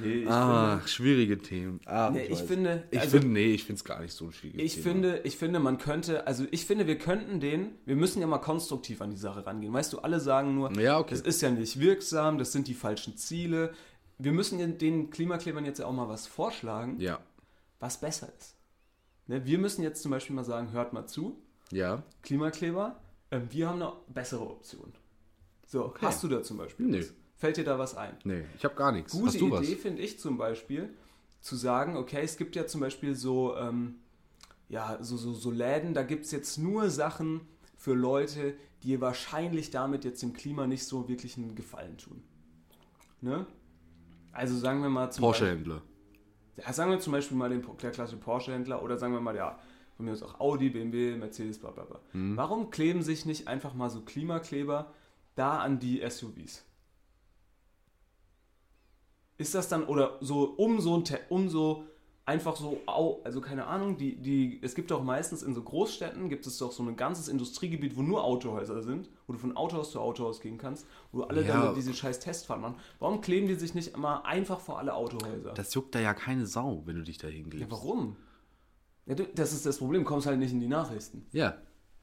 Nee, 0.00 0.22
ich 0.22 0.28
Ah, 0.28 0.80
schwierige 0.86 1.38
Themen. 1.38 1.80
Ah, 1.84 2.06
finde, 2.06 2.20
nee, 2.20 2.26
ich 2.26 2.32
weiß. 2.40 2.46
finde, 2.48 2.84
Ich 2.92 3.00
also- 3.00 3.10
finde, 3.18 3.32
nee, 3.32 3.52
ich 3.54 3.64
finde 3.64 3.76
es 3.78 3.84
gar 3.84 4.00
nicht 4.00 4.12
so 4.12 4.26
ein 4.26 4.32
schwieriges 4.32 4.62
Ich 4.62 4.74
Thema. 4.74 4.82
finde, 4.94 5.20
ich 5.24 5.36
finde, 5.36 5.58
man 5.58 5.78
könnte, 5.78 6.26
also 6.26 6.44
ich 6.50 6.64
finde, 6.64 6.86
wir 6.86 6.96
könnten 6.98 7.40
den, 7.40 7.70
wir 7.84 7.96
müssen 7.96 8.20
ja 8.20 8.26
mal 8.26 8.38
konstruktiv 8.38 9.00
an 9.02 9.10
die 9.10 9.16
Sache 9.16 9.44
rangehen. 9.46 9.72
Weißt 9.72 9.92
du, 9.92 9.98
alle 9.98 10.20
sagen 10.20 10.54
nur, 10.54 10.72
Ja, 10.80 10.98
okay. 10.98 11.10
das 11.10 11.20
ist 11.22 11.42
ja 11.42 11.50
nicht 11.50 11.78
wirksam, 11.80 12.38
das 12.38 12.52
sind 12.52 12.68
die 12.68 12.74
falschen 12.74 13.16
Ziele. 13.16 13.72
Wir 14.18 14.32
müssen 14.32 14.78
den- 14.78 15.10
Klimaklebern 15.10 15.64
jetzt 15.64 15.78
ja 15.78 15.86
auch 15.86 15.92
mal 15.92 16.08
was 16.08 16.26
vorschlagen, 16.26 17.00
Ja. 17.00 17.20
was 17.80 17.98
besser 18.00 18.28
ist. 18.38 18.54
Ne, 19.26 19.44
wir 19.46 19.58
müssen 19.58 19.82
jetzt 19.82 20.02
zum 20.02 20.10
Beispiel 20.10 20.34
mal 20.36 20.44
sagen, 20.44 20.72
hört 20.72 20.92
mal 20.92 21.06
zu, 21.06 21.38
Ja. 21.70 22.02
Klimakleber, 22.22 23.00
ähm, 23.30 23.48
wir 23.50 23.68
haben 23.68 23.80
eine 23.82 23.92
bessere 24.08 24.42
Option. 24.48 24.92
So, 25.66 25.94
hast 26.00 26.22
du 26.22 26.28
da 26.28 26.42
zum 26.42 26.58
Beispiel 26.58 26.86
Nee. 26.86 27.00
was? 27.00 27.12
Fällt 27.36 27.56
dir 27.56 27.64
da 27.64 27.78
was 27.78 27.96
ein? 27.96 28.16
Nee, 28.24 28.44
ich 28.56 28.64
habe 28.64 28.74
gar 28.74 28.92
nichts. 28.92 29.12
Gute 29.12 29.38
Idee 29.38 29.74
finde 29.76 30.02
ich 30.02 30.20
zum 30.20 30.36
Beispiel, 30.38 30.90
zu 31.40 31.56
sagen, 31.56 31.96
okay, 31.96 32.20
es 32.22 32.36
gibt 32.36 32.54
ja 32.54 32.66
zum 32.68 32.80
Beispiel 32.80 33.16
so, 33.16 33.56
ähm, 33.56 33.96
ja, 34.68 34.98
so, 35.02 35.16
so, 35.16 35.32
so 35.32 35.50
Läden, 35.50 35.92
da 35.92 36.04
gibt 36.04 36.24
es 36.26 36.30
jetzt 36.30 36.56
nur 36.58 36.88
Sachen 36.88 37.40
für 37.76 37.94
Leute, 37.94 38.54
die 38.84 39.00
wahrscheinlich 39.00 39.70
damit 39.70 40.04
jetzt 40.04 40.22
dem 40.22 40.34
Klima 40.34 40.66
nicht 40.68 40.84
so 40.84 41.08
wirklich 41.08 41.36
einen 41.36 41.54
Gefallen 41.56 41.96
tun. 41.98 42.22
Ne? 43.20 43.46
Also 44.32 44.56
sagen 44.56 44.82
wir 44.82 44.88
mal 44.88 45.10
zum 45.10 45.22
Porsche-Händler. 45.22 45.76
Beispiel, 45.76 46.64
ja, 46.64 46.72
sagen 46.72 46.90
wir 46.90 46.98
zum 47.00 47.12
Beispiel 47.12 47.36
mal 47.36 47.50
den 47.50 47.64
der 47.82 47.90
klassische 47.90 48.20
Porsche-Händler 48.20 48.82
oder 48.82 48.98
sagen 48.98 49.12
wir 49.12 49.20
mal, 49.20 49.36
ja, 49.36 49.58
von 49.96 50.06
mir 50.06 50.12
aus 50.12 50.22
auch 50.22 50.40
Audi, 50.40 50.70
BMW, 50.70 51.16
Mercedes, 51.16 51.58
bla 51.58 51.70
bla 51.70 51.84
bla. 51.84 52.00
Mhm. 52.12 52.36
Warum 52.36 52.70
kleben 52.70 53.02
sich 53.02 53.26
nicht 53.26 53.48
einfach 53.48 53.74
mal 53.74 53.90
so 53.90 54.00
Klimakleber 54.00 54.92
da 55.34 55.58
an 55.58 55.78
die 55.78 56.02
SUVs? 56.08 56.64
Ist 59.38 59.54
das 59.54 59.68
dann, 59.68 59.84
oder 59.84 60.18
so 60.20 60.44
um 60.44 60.80
so 60.80 60.96
ein, 60.96 61.04
um 61.28 61.48
so 61.48 61.86
einfach 62.24 62.56
so, 62.56 62.80
au, 62.86 63.20
also 63.24 63.40
keine 63.40 63.66
Ahnung, 63.66 63.96
die, 63.96 64.16
die, 64.16 64.60
es 64.62 64.74
gibt 64.74 64.90
doch 64.90 65.02
meistens 65.02 65.42
in 65.42 65.54
so 65.54 65.62
Großstädten, 65.62 66.28
gibt 66.28 66.46
es 66.46 66.56
doch 66.58 66.70
so 66.70 66.82
ein 66.84 66.96
ganzes 66.96 67.28
Industriegebiet, 67.28 67.96
wo 67.96 68.02
nur 68.02 68.22
Autohäuser 68.22 68.80
sind, 68.82 69.08
wo 69.26 69.32
du 69.32 69.38
von 69.40 69.56
Autohaus 69.56 69.90
zu 69.90 70.00
Autohaus 70.00 70.40
gehen 70.40 70.56
kannst, 70.58 70.86
wo 71.10 71.22
alle 71.22 71.44
Ja. 71.44 71.60
dann 71.64 71.74
diese 71.74 71.92
scheiß 71.94 72.20
Testfahrt 72.20 72.60
machen. 72.60 72.76
Warum 73.00 73.20
kleben 73.20 73.48
die 73.48 73.54
sich 73.54 73.74
nicht 73.74 73.94
immer 73.94 74.24
einfach 74.24 74.60
vor 74.60 74.78
alle 74.78 74.94
Autohäuser? 74.94 75.52
Das 75.54 75.74
juckt 75.74 75.94
da 75.94 76.00
ja 76.00 76.14
keine 76.14 76.46
Sau, 76.46 76.82
wenn 76.86 76.96
du 76.96 77.02
dich 77.02 77.18
da 77.18 77.26
ja, 77.28 77.34
hinklebst. 77.34 77.70
warum? 77.70 78.16
Ja, 79.06 79.16
du, 79.16 79.24
das 79.34 79.52
ist 79.52 79.66
das 79.66 79.78
Problem, 79.78 80.04
kommst 80.04 80.26
halt 80.28 80.38
nicht 80.38 80.52
in 80.52 80.60
die 80.60 80.68
Nachrichten. 80.68 81.26
Ja. 81.32 81.56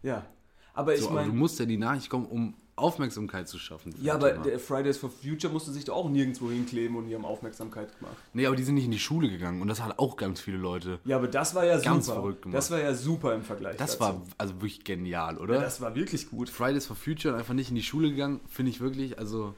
Ja. 0.03 0.25
Aber 0.73 0.93
ich 0.95 1.01
So, 1.01 1.07
aber 1.09 1.21
du 1.21 1.27
meine, 1.27 1.37
musst 1.37 1.59
ja 1.59 1.65
die 1.65 1.77
Nachricht 1.77 2.09
kommen, 2.09 2.25
um 2.25 2.55
Aufmerksamkeit 2.79 3.47
zu 3.47 3.59
schaffen. 3.59 3.93
ja, 4.01 4.15
aber 4.15 4.31
der 4.33 4.59
Fridays 4.59 4.97
for 4.97 5.09
Future 5.09 5.51
musste 5.51 5.71
sich 5.71 5.85
doch 5.85 5.95
auch 5.95 6.09
nirgendwo 6.09 6.49
hinkleben 6.49 6.95
und 6.97 7.07
die 7.07 7.15
haben 7.15 7.25
Aufmerksamkeit 7.25 7.97
gemacht. 7.99 8.15
Nee, 8.33 8.45
aber 8.45 8.55
die 8.55 8.63
sind 8.63 8.75
nicht 8.75 8.85
in 8.85 8.91
die 8.91 8.99
Schule 8.99 9.29
gegangen 9.29 9.61
und 9.61 9.67
das 9.67 9.81
hat 9.83 9.99
auch 9.99 10.17
ganz 10.17 10.39
viele 10.41 10.57
Leute. 10.57 10.99
Ja, 11.05 11.17
aber 11.17 11.27
das 11.27 11.55
war 11.55 11.65
ja 11.65 11.77
Ganz 11.79 12.05
super. 12.05 12.19
verrückt 12.21 12.41
gemacht. 12.43 12.57
Das 12.57 12.71
war 12.71 12.79
ja 12.79 12.93
super 12.93 13.35
im 13.35 13.43
Vergleich. 13.43 13.77
Das 13.77 13.97
dazu. 13.97 13.99
war 14.01 14.21
also 14.37 14.53
wirklich 14.55 14.83
genial, 14.83 15.37
oder? 15.37 15.55
Ja, 15.55 15.61
das 15.61 15.81
war 15.81 15.95
wirklich 15.95 16.29
gut. 16.29 16.49
Fridays 16.49 16.85
for 16.85 16.95
Future 16.95 17.33
und 17.33 17.39
einfach 17.39 17.53
nicht 17.53 17.69
in 17.69 17.75
die 17.75 17.83
Schule 17.83 18.09
gegangen, 18.09 18.39
finde 18.49 18.71
ich 18.71 18.79
wirklich, 18.79 19.17
also 19.19 19.53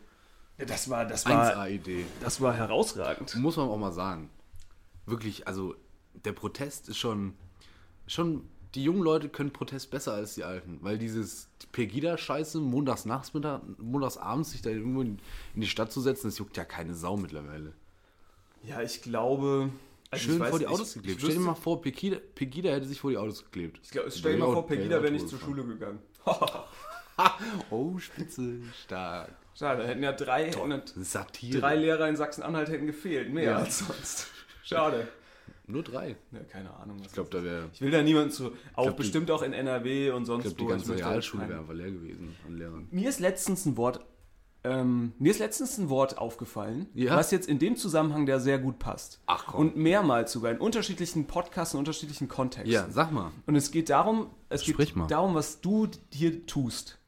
Ja, 0.58 0.66
das 0.66 0.90
war, 0.90 1.06
das 1.06 1.26
war, 1.26 1.56
1A-Idee. 1.56 2.06
das 2.22 2.42
war 2.42 2.54
herausragend. 2.54 3.36
Muss 3.36 3.58
man 3.58 3.68
auch 3.70 3.78
mal 3.78 3.92
sagen. 3.92 4.30
Wirklich, 5.06 5.48
also 5.48 5.76
der 6.26 6.34
Protest 6.34 6.90
ist 6.90 6.98
schon, 6.98 7.34
schon, 8.08 8.44
die 8.76 8.84
jungen 8.84 9.02
Leute 9.04 9.30
können 9.30 9.52
Protest 9.52 9.92
besser 9.92 10.14
als 10.14 10.36
die 10.36 10.44
Alten, 10.44 10.80
weil 10.82 10.98
dieses 10.98 11.50
Pegida-Scheiße, 11.74 12.60
montags 12.60 13.06
nachts, 13.06 13.34
montags 13.34 14.18
abends 14.18 14.52
sich 14.52 14.62
da 14.62 14.70
irgendwo 14.70 15.02
in, 15.02 15.20
die 15.56 15.68
Stadt 15.68 15.92
zu 15.92 16.02
setzen, 16.02 16.28
das 16.28 16.38
juckt 16.38 16.56
ja 16.58 16.66
keine 16.66 16.94
Sau 16.96 17.18
mittlerweile. 17.18 17.74
Ja, 18.64 18.82
ich 18.82 19.02
glaube, 19.02 19.70
Also 20.10 20.26
Schön 20.26 20.34
ich 20.36 20.40
weiß, 20.42 20.50
vor 20.50 20.60
die 20.60 20.66
ich- 20.66 20.72
Autos 20.72 20.88
ich 20.90 21.02
geklebt. 21.02 21.22
Stell 21.22 21.34
dir 21.36 21.40
mal 21.42 21.56
vor, 21.56 21.82
Pegida, 21.82 22.18
Pegida 22.36 22.70
hätte 22.72 22.86
sich 22.88 23.00
vor 23.00 23.12
die 23.12 23.18
Autos 23.18 23.44
geklebt. 23.44 23.80
Ich 23.84 23.92
glaub, 23.92 24.06
stell 24.12 24.34
dir 24.34 24.40
mal 24.40 24.54
vor, 24.54 24.68
Pegida 24.68 25.02
wäre 25.02 25.12
nicht 25.12 25.28
zur. 25.28 25.40
Schule 25.40 25.64
gegangen. 25.66 26.00
Oh, 27.70 27.98
spitze, 28.00 28.58
stark. 28.84 29.36
Schade, 29.54 29.86
hätten 29.86 30.02
ja 30.02 30.12
drei, 30.14 30.52
Satire. 30.96 31.60
drei 31.60 31.76
Lehrer 31.76 32.08
in 32.10 32.16
Sachsen-Anhalt 32.16 32.70
hätten 32.70 32.88
gefehlt. 32.88 33.32
Mehr 33.34 33.44
Ja. 33.44 33.58
als 33.58 33.80
sonst. 33.80 34.28
Schade. 34.64 35.08
Nur 35.68 35.84
drei. 35.84 36.16
Ja, 36.32 36.40
keine 36.50 36.74
Ahnung. 36.76 36.98
Was 37.00 37.08
Ich 37.08 37.14
glaube, 37.14 37.30
da 37.30 37.44
wäre 37.44 37.70
ich 37.74 37.82
will 37.82 37.92
da 37.92 38.02
niemanden 38.02 38.32
zu. 38.32 38.52
Auch 38.74 38.84
glaub, 38.84 38.98
die- 38.98 39.04
bestimmt 39.04 39.32
auch 39.32 39.42
in 39.42 39.54
NRW 39.54 40.12
und 40.12 40.26
sonst 40.26 40.46
ich 40.46 40.56
glaub, 40.56 40.58
die 40.58 40.64
wo. 40.66 40.68
ganze 40.70 40.84
Ich 40.86 40.90
möchte 40.92 41.06
Realschule 41.06 41.42
keinen- 41.42 41.50
wäre 41.50 41.60
einfach 41.62 41.74
leer 41.74 41.92
gewesen 41.92 42.36
an 42.48 42.58
Lehrern. 42.58 42.88
Mir 42.92 43.08
ist 43.10 43.20
letztens 43.20 43.66
ein 43.66 43.78
Wort. 43.78 44.06
Ähm, 44.64 45.14
mir 45.18 45.32
ist 45.32 45.40
letztens 45.40 45.78
ein 45.80 45.90
Wort 45.90 46.20
aufgefallen, 46.20 46.88
Ja? 46.94 47.16
was 47.16 47.32
jetzt 47.32 47.48
in 47.50 47.58
dem 47.58 47.76
Zusammenhang 47.78 48.28
der 48.28 48.40
sehr 48.40 48.60
gut 48.60 48.78
passt. 48.78 49.20
Ach, 49.26 49.48
komm. 49.48 49.60
Und 49.60 49.76
mehrmals 49.78 50.32
sogar 50.32 50.52
in 50.52 50.60
unterschiedlichen 50.60 51.26
Podcasts, 51.26 51.74
in 51.74 51.80
unterschiedlichen 51.80 52.28
Kontexten. 52.28 52.72
Ja, 52.72 52.88
sag 52.92 53.12
mal. 53.12 53.32
Und 53.48 53.56
es 53.56 53.72
geht 53.72 53.90
darum, 53.90 54.28
es 54.50 54.64
Sprich 54.64 54.90
geht 54.90 54.96
mal. 54.96 55.08
darum, 55.08 55.34
was 55.34 55.62
du 55.62 55.88
hier 56.14 56.46
tust. 56.46 57.00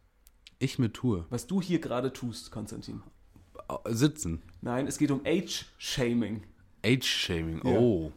Ich 0.58 0.80
mit 0.80 0.96
Tour. 0.96 1.28
Was 1.30 1.46
du 1.46 1.62
hier 1.62 1.80
gerade 1.80 2.12
tust, 2.12 2.50
Konstantin. 2.52 3.04
Sitzen. 3.86 4.42
Nein, 4.62 4.88
es 4.88 4.98
geht 4.98 5.12
um 5.12 5.22
Age-Shaming. 5.26 6.44
Age-Shaming. 6.84 7.62
Ja. 7.66 8.12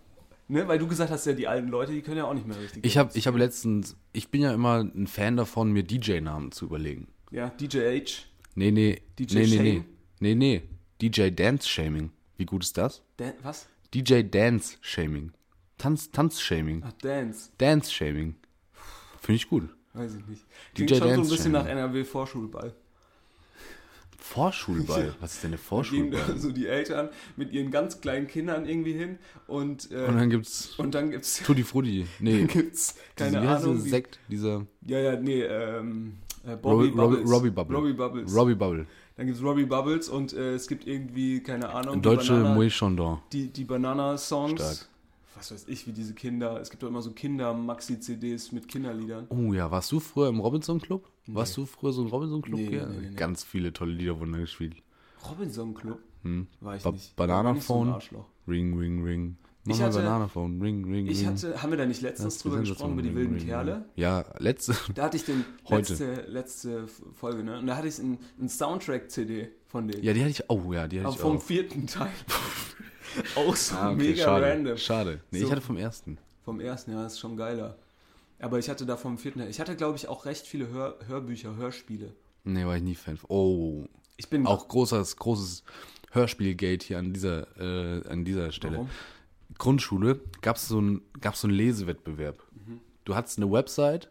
Ne? 0.48 0.68
Weil 0.68 0.78
du 0.78 0.86
gesagt 0.86 1.10
hast, 1.10 1.26
ja, 1.26 1.32
die 1.32 1.48
alten 1.48 1.68
Leute, 1.68 1.92
die 1.92 2.02
können 2.02 2.18
ja 2.18 2.24
auch 2.24 2.34
nicht 2.34 2.46
mehr 2.46 2.58
richtig. 2.58 2.84
Ich 2.84 2.96
habe 2.96 3.10
ich 3.14 3.26
hab 3.26 3.36
letztens, 3.36 3.96
ich 4.12 4.28
bin 4.28 4.42
ja 4.42 4.52
immer 4.52 4.80
ein 4.80 5.06
Fan 5.06 5.36
davon, 5.36 5.72
mir 5.72 5.82
DJ-Namen 5.82 6.52
zu 6.52 6.66
überlegen. 6.66 7.08
Ja, 7.30 7.48
DJ 7.50 7.78
H. 8.00 8.22
Nee, 8.54 8.70
nee. 8.70 9.02
DJ 9.18 9.38
nee, 9.38 9.46
nee, 9.46 9.58
nee. 9.58 9.84
Nee, 10.20 10.34
nee. 10.34 10.62
DJ 11.02 11.30
Dance 11.30 11.68
Shaming. 11.68 12.10
Wie 12.36 12.46
gut 12.46 12.62
ist 12.64 12.78
das? 12.78 13.02
Dan 13.16 13.32
was? 13.42 13.68
DJ 13.92 14.22
Dance 14.22 14.76
Shaming. 14.80 15.32
Tanz, 15.78 16.10
Tanz 16.10 16.40
Shaming. 16.40 16.82
Ach, 16.86 16.92
Dance. 16.92 17.50
Dance 17.58 17.92
Shaming. 17.92 18.36
Finde 19.20 19.36
ich 19.36 19.48
gut. 19.48 19.68
Weiß 19.92 20.14
ich 20.14 20.26
nicht. 20.26 20.44
DJ 20.76 20.84
Klingt 20.84 20.90
schon 20.90 20.98
so 20.98 21.04
ein 21.04 21.16
Dance 21.16 21.30
bisschen 21.30 21.52
nach 21.52 21.66
Shaming. 21.66 21.78
NRW-Vorschulball. 21.78 22.74
Vorschulball. 24.28 25.14
Was 25.20 25.34
ist 25.34 25.42
denn 25.44 25.50
eine 25.50 25.56
Gehen 25.56 25.64
Vorschulball? 25.64 26.20
da 26.28 26.36
so 26.36 26.50
die 26.52 26.66
Eltern 26.66 27.08
mit 27.36 27.52
ihren 27.52 27.70
ganz 27.70 28.00
kleinen 28.00 28.26
Kindern 28.26 28.66
irgendwie 28.66 28.92
hin 28.92 29.18
und, 29.46 29.90
äh, 29.92 30.04
Und 30.06 30.16
dann 30.18 30.30
gibt's 30.30 30.74
und 30.78 30.94
dann 30.94 31.10
gibt's, 31.10 31.42
Tutti 31.44 31.62
Frutti. 31.62 32.06
Nee. 32.20 32.38
dann 32.38 32.46
gibt's 32.48 32.96
keine 33.16 33.40
Diese- 33.40 33.50
Ahnung. 33.50 33.84
wie- 33.84 33.88
Sekt, 33.88 34.18
dieser 34.28 34.66
Ja, 34.86 34.98
ja, 34.98 35.16
nee, 35.20 35.42
ähm, 35.42 36.14
äh, 36.44 36.52
Robbie, 36.52 36.88
Bobby 36.90 36.90
Robbie, 36.90 37.16
Bubbles. 37.16 37.30
Robbie 37.30 37.50
Bubble. 37.50 37.76
Robbie 37.76 37.92
Bubbles. 37.94 38.34
Robbie 38.36 38.54
Bubble. 38.54 38.86
Dann 39.16 39.26
gibt's 39.26 39.42
Robbie 39.42 39.64
Bubbles 39.64 40.08
und 40.10 40.32
äh, 40.34 40.52
es 40.54 40.66
gibt 40.68 40.86
irgendwie, 40.86 41.42
keine 41.42 41.70
Ahnung, 41.70 42.02
Deutsche 42.02 42.34
Banana, 42.34 42.68
Chandon. 42.68 43.18
die, 43.32 43.48
die 43.48 43.64
Banana-Songs. 43.64 44.88
Was 45.36 45.52
weiß 45.52 45.66
ich, 45.68 45.86
wie 45.86 45.92
diese 45.92 46.14
Kinder. 46.14 46.60
Es 46.60 46.70
gibt 46.70 46.82
doch 46.82 46.88
immer 46.88 47.02
so 47.02 47.10
Kinder-Maxi-CDs 47.12 48.52
mit 48.52 48.68
Kinderliedern. 48.68 49.26
Oh 49.28 49.52
ja, 49.52 49.70
warst 49.70 49.92
du 49.92 50.00
früher 50.00 50.28
im 50.28 50.40
Robinson 50.40 50.80
Club? 50.80 51.08
Warst 51.26 51.56
du 51.56 51.66
früher 51.66 51.92
so 51.92 52.02
ein 52.02 52.08
Robinson 52.08 52.40
Club? 52.42 52.58
Nee, 52.58 52.76
Ja, 52.76 52.86
nee, 52.86 52.98
nee, 53.00 53.08
nee. 53.10 53.16
Ganz 53.16 53.44
viele 53.44 53.72
tolle 53.72 53.92
Lieder 53.92 54.18
wurden 54.18 54.32
da 54.32 54.38
gespielt. 54.38 54.76
Robinson 55.30 55.74
Club? 55.74 55.98
War 56.60 56.76
ich 56.76 56.82
Ba 56.82 56.90
nicht. 56.92 57.14
Banana 57.16 57.54
so. 57.60 57.84
Ring, 58.48 58.76
ring, 58.78 59.04
ring. 59.04 59.36
Mach 59.64 59.74
Ich 59.74 59.80
mal 59.80 59.86
hatte- 59.88 59.98
Banana 59.98 60.28
Phone. 60.28 60.60
Ring, 60.62 60.84
ring, 60.84 61.06
Ich 61.06 61.18
ring. 61.20 61.26
hatte, 61.28 61.60
haben 61.62 61.70
wir 61.70 61.76
da 61.76 61.86
nicht 61.86 62.00
letztens 62.00 62.38
drüber 62.38 62.58
gesprochen, 62.60 62.92
über 62.94 63.02
die 63.02 63.08
Sensation. 63.08 63.30
wilden 63.34 63.34
Ring, 63.34 63.38
ring, 63.40 63.48
Kerle? 63.48 63.74
ring. 63.76 63.84
Ja, 63.96 64.24
letzte. 64.38 64.74
Da 64.94 65.04
hatte 65.04 65.16
ich 65.16 65.24
den 65.24 65.44
Heute. 65.68 65.92
letzte, 65.92 66.14
letzte 66.30 66.86
Folge, 67.14 67.42
ne? 67.44 67.58
Und 67.58 67.66
da 67.66 67.76
hatte 67.76 67.88
ich 67.88 67.98
ein, 67.98 68.18
ein 68.40 68.48
Soundtrack-CD 68.48 69.48
von 69.66 69.88
denen. 69.88 70.02
Ja, 70.04 70.12
die 70.12 70.20
hatte 70.20 70.30
ich. 70.30 70.48
Oh 70.50 70.72
ja, 70.72 70.86
die 70.88 70.98
hatte 70.98 71.08
Aber 71.08 71.14
ich 71.16 71.20
vom 71.20 71.36
auch. 71.38 71.42
vierten 71.42 71.86
Teil. 71.86 72.10
auch 73.36 73.56
so 73.56 73.74
Ah, 73.76 73.90
okay, 73.92 73.96
mega 73.96 74.24
schade. 74.24 74.46
random. 74.46 74.76
Schade. 74.78 75.20
Nee, 75.30 75.40
So. 75.40 75.46
ich 75.46 75.50
hatte 75.52 75.60
vom 75.62 75.76
ersten. 75.76 76.18
Vom 76.44 76.60
ersten, 76.60 76.92
ja, 76.92 77.06
ist 77.06 77.18
schon 77.18 77.36
geiler. 77.36 77.76
Aber 78.38 78.58
ich 78.58 78.68
hatte 78.68 78.84
da 78.86 78.96
vom 78.96 79.16
vierten. 79.18 79.40
Ich 79.48 79.60
hatte, 79.60 79.76
glaube 79.76 79.96
ich, 79.96 80.08
auch 80.08 80.26
recht 80.26 80.46
viele 80.46 80.68
Hör 80.68 80.96
Hörbücher, 81.06 81.56
Hörspiele. 81.56 82.12
Nee, 82.44 82.64
war 82.66 82.76
ich 82.76 82.82
nie 82.82 82.94
Fan. 82.94 83.16
von. 83.16 83.30
Oh. 83.30 83.84
Ich 84.18 84.28
bin 84.28 84.46
Auch 84.46 84.68
großes, 84.68 85.16
großes 85.16 85.64
Hörspielgate 86.12 86.86
hier 86.86 86.98
an 86.98 87.12
dieser, 87.12 87.46
äh, 87.58 88.06
an 88.08 88.24
dieser 88.24 88.52
Stelle. 88.52 88.74
Warum? 88.76 88.90
Grundschule 89.58 90.20
gab 90.42 90.56
es 90.56 90.68
so 90.68 90.78
einen 90.78 91.02
gab's 91.20 91.40
so 91.40 91.48
einen 91.48 91.56
Lesewettbewerb. 91.56 92.42
Du 93.04 93.14
hattest 93.14 93.38
eine 93.38 93.50
Website 93.50 94.10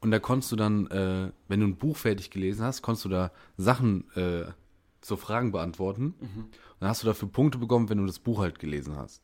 und 0.00 0.10
da 0.10 0.18
konntest 0.18 0.52
du 0.52 0.56
dann, 0.56 0.86
äh, 0.88 1.30
wenn 1.48 1.60
du 1.60 1.66
ein 1.66 1.76
Buch 1.76 1.96
fertig 1.96 2.30
gelesen 2.30 2.64
hast, 2.64 2.82
konntest 2.82 3.04
du 3.06 3.08
da 3.08 3.32
Sachen, 3.56 4.04
äh, 4.16 4.44
so 5.00 5.16
Fragen 5.16 5.50
beantworten. 5.52 6.14
Und 6.20 6.50
dann 6.80 6.88
hast 6.88 7.02
du 7.02 7.06
dafür 7.06 7.28
Punkte 7.28 7.58
bekommen, 7.58 7.88
wenn 7.88 7.98
du 7.98 8.06
das 8.06 8.18
Buch 8.18 8.38
halt 8.40 8.58
gelesen 8.58 8.96
hast. 8.96 9.22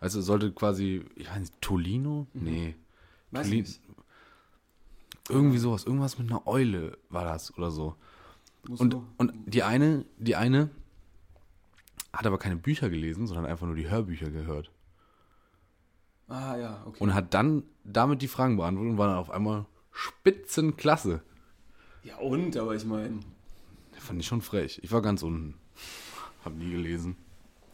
Also 0.00 0.20
es 0.20 0.26
sollte 0.26 0.52
quasi, 0.52 1.04
ich 1.16 1.28
weiß 1.30 1.38
nicht, 1.40 1.60
Tolino? 1.60 2.26
Nee. 2.34 2.74
Weiß 3.30 3.46
ich 3.46 3.52
Tolin- 3.52 3.58
nicht. 3.62 3.80
Irgendwie 5.30 5.58
sowas, 5.58 5.84
irgendwas 5.84 6.18
mit 6.18 6.30
einer 6.30 6.46
Eule 6.46 6.96
war 7.10 7.24
das 7.24 7.54
oder 7.56 7.70
so. 7.70 7.94
Muss 8.66 8.80
Und, 8.80 8.92
so- 8.94 9.04
und 9.18 9.32
die 9.46 9.62
eine, 9.62 10.04
die 10.18 10.36
eine 10.36 10.70
hat 12.12 12.26
aber 12.26 12.38
keine 12.38 12.56
Bücher 12.56 12.88
gelesen, 12.88 13.26
sondern 13.26 13.44
einfach 13.46 13.66
nur 13.66 13.76
die 13.76 13.88
Hörbücher 13.90 14.30
gehört. 14.30 14.70
ah, 16.28 16.56
ja, 16.56 16.82
okay. 16.86 16.96
Und 17.02 17.14
hat 17.14 17.34
dann 17.34 17.62
damit 17.84 18.22
die 18.22 18.28
Fragen 18.28 18.56
beantwortet 18.56 18.92
und 18.92 18.98
war 18.98 19.08
dann 19.08 19.18
auf 19.18 19.30
einmal 19.30 19.66
Spitzenklasse. 19.92 21.22
ja, 22.04 22.16
und, 22.16 22.56
aber 22.56 22.74
ich 22.74 22.84
meine, 22.84 23.20
Fand 23.98 24.20
ich 24.20 24.26
schon 24.26 24.40
frech. 24.42 24.78
Ich 24.82 24.92
war 24.92 25.02
ganz 25.02 25.22
unten. 25.22 25.54
Hab 26.48 26.56
nie 26.56 26.70
gelesen. 26.72 27.16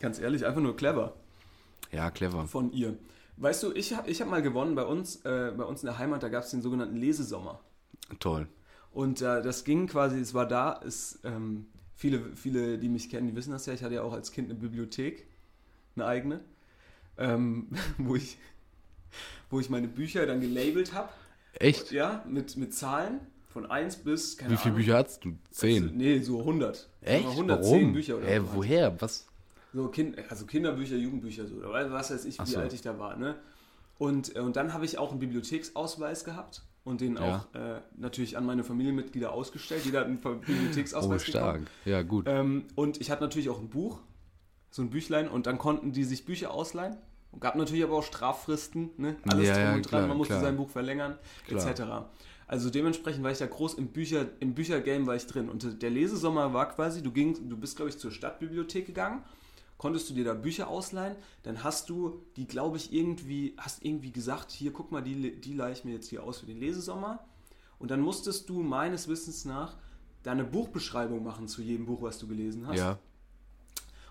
ganz 0.00 0.18
ehrlich, 0.18 0.44
einfach 0.46 0.60
nur 0.60 0.76
clever 0.76 1.14
Ja, 1.92 2.10
clever. 2.10 2.46
von 2.46 2.72
ihr. 2.72 2.96
Weißt 3.36 3.62
du, 3.62 3.72
ich 3.72 3.94
habe 3.96 4.08
ich 4.10 4.20
hab 4.20 4.28
mal 4.28 4.42
gewonnen 4.42 4.74
bei 4.74 4.84
uns, 4.84 5.16
äh, 5.24 5.52
bei 5.56 5.64
uns 5.64 5.82
in 5.82 5.86
der 5.86 5.98
Heimat, 5.98 6.22
da 6.22 6.28
gab 6.28 6.44
es 6.44 6.50
den 6.50 6.62
sogenannten 6.62 6.96
Lesesommer. 6.96 7.60
Toll. 8.20 8.46
Und 8.92 9.22
äh, 9.22 9.42
das 9.42 9.64
ging 9.64 9.86
quasi, 9.88 10.18
es 10.20 10.34
war 10.34 10.46
da, 10.46 10.80
es, 10.86 11.18
ähm, 11.24 11.66
viele, 11.94 12.36
viele, 12.36 12.78
die 12.78 12.88
mich 12.88 13.10
kennen, 13.10 13.26
die 13.26 13.34
wissen 13.34 13.50
das 13.50 13.66
ja, 13.66 13.72
ich 13.72 13.82
hatte 13.82 13.94
ja 13.94 14.02
auch 14.02 14.12
als 14.12 14.30
Kind 14.30 14.50
eine 14.50 14.58
Bibliothek, 14.58 15.26
eine 15.96 16.06
eigene, 16.06 16.40
ähm, 17.18 17.68
wo, 17.98 18.14
ich, 18.14 18.38
wo 19.50 19.58
ich 19.60 19.68
meine 19.70 19.88
Bücher 19.88 20.26
dann 20.26 20.40
gelabelt 20.40 20.92
habe, 20.92 21.08
Echt? 21.54 21.90
ja, 21.92 22.24
mit, 22.28 22.56
mit 22.56 22.72
Zahlen 22.74 23.20
von 23.54 23.70
1 23.70 23.96
bis, 23.98 24.36
keine 24.36 24.52
Wie 24.52 24.56
viele. 24.56 24.74
Bücher 24.74 24.96
hast 24.98 25.24
du? 25.24 25.28
Also, 25.30 25.38
Zehn. 25.52 25.92
nee, 25.96 26.18
so 26.18 26.40
100. 26.40 26.88
Echt? 27.02 27.24
110 27.28 27.72
Warum? 27.72 27.92
Bücher 27.92 28.16
oder 28.18 28.26
Hä, 28.26 28.40
so. 28.40 28.46
woher? 28.54 29.00
Was? 29.00 29.26
So 29.72 29.88
kind, 29.88 30.18
also 30.28 30.44
Kinderbücher, 30.44 30.96
Jugendbücher, 30.96 31.46
so, 31.46 31.54
oder 31.56 31.90
was 31.92 32.10
weiß 32.10 32.24
ich, 32.26 32.38
Ach 32.40 32.46
wie 32.46 32.50
so. 32.50 32.58
alt 32.58 32.72
ich 32.72 32.82
da 32.82 32.98
war, 32.98 33.16
ne? 33.16 33.36
Und, 33.96 34.34
äh, 34.34 34.40
und 34.40 34.56
dann 34.56 34.72
habe 34.74 34.84
ich 34.84 34.98
auch 34.98 35.12
einen 35.12 35.20
Bibliotheksausweis 35.20 36.24
gehabt 36.24 36.62
und 36.82 37.00
den 37.00 37.16
Ja. 37.16 37.46
auch 37.54 37.54
äh, 37.58 37.80
natürlich 37.96 38.36
an 38.36 38.44
meine 38.44 38.64
Familienmitglieder 38.64 39.32
ausgestellt. 39.32 39.84
Jeder 39.84 40.00
hat 40.00 40.06
einen 40.08 40.18
Ver- 40.18 40.32
Oh, 40.32 40.46
Bibliotheksausweis 40.46 41.24
stark. 41.24 41.52
bekommen. 41.54 41.66
Ja, 41.84 42.02
gut. 42.02 42.26
Ähm, 42.28 42.64
und 42.74 43.00
ich 43.00 43.10
hatte 43.12 43.22
natürlich 43.22 43.48
auch 43.50 43.60
ein 43.60 43.68
Buch, 43.68 44.00
so 44.70 44.82
ein 44.82 44.90
Büchlein, 44.90 45.28
und 45.28 45.46
dann 45.46 45.58
konnten 45.58 45.92
die 45.92 46.02
sich 46.02 46.24
Bücher 46.24 46.50
ausleihen. 46.52 46.96
Und 47.30 47.40
gab 47.40 47.54
natürlich 47.56 47.82
aber 47.84 47.94
auch 47.94 48.02
Strafristen, 48.04 48.90
ne? 48.96 49.16
alles 49.28 49.46
Ja, 49.48 49.54
drum 49.54 49.62
ja, 49.64 49.74
und 49.74 49.82
dran, 49.82 49.88
klar, 50.00 50.06
man 50.08 50.16
musste 50.16 50.34
klar. 50.34 50.42
sein 50.44 50.56
Buch 50.56 50.70
verlängern, 50.70 51.18
Klar. 51.48 51.68
etc. 51.68 51.82
Also 52.46 52.70
dementsprechend 52.70 53.24
war 53.24 53.30
ich 53.30 53.38
da 53.38 53.46
groß 53.46 53.74
im 53.74 53.88
Bücher, 53.88 54.26
im 54.40 54.54
Büchergame 54.54 55.06
war 55.06 55.16
ich 55.16 55.26
drin. 55.26 55.48
Und 55.48 55.82
der 55.82 55.90
Lesesommer 55.90 56.52
war 56.52 56.68
quasi, 56.74 57.02
du 57.02 57.10
gingst, 57.10 57.42
du 57.44 57.56
bist, 57.56 57.76
glaube 57.76 57.90
ich, 57.90 57.98
zur 57.98 58.10
Stadtbibliothek 58.10 58.86
gegangen, 58.86 59.22
konntest 59.78 60.08
du 60.10 60.14
dir 60.14 60.24
da 60.24 60.34
Bücher 60.34 60.68
ausleihen, 60.68 61.16
dann 61.42 61.64
hast 61.64 61.88
du 61.90 62.22
die, 62.36 62.46
glaube 62.46 62.76
ich, 62.76 62.92
irgendwie, 62.92 63.54
hast 63.56 63.84
irgendwie 63.84 64.12
gesagt, 64.12 64.50
hier, 64.50 64.72
guck 64.72 64.92
mal, 64.92 65.02
die, 65.02 65.40
die 65.40 65.54
leihe 65.54 65.72
ich 65.72 65.84
mir 65.84 65.92
jetzt 65.92 66.08
hier 66.08 66.22
aus 66.22 66.38
für 66.40 66.46
den 66.46 66.58
Lesesommer. 66.60 67.24
Und 67.78 67.90
dann 67.90 68.00
musstest 68.00 68.48
du 68.48 68.62
meines 68.62 69.08
Wissens 69.08 69.44
nach 69.44 69.76
deine 70.22 70.44
Buchbeschreibung 70.44 71.22
machen 71.22 71.48
zu 71.48 71.60
jedem 71.60 71.86
Buch, 71.86 72.02
was 72.02 72.18
du 72.18 72.26
gelesen 72.26 72.66
hast 72.66 72.78
Ja. 72.78 72.98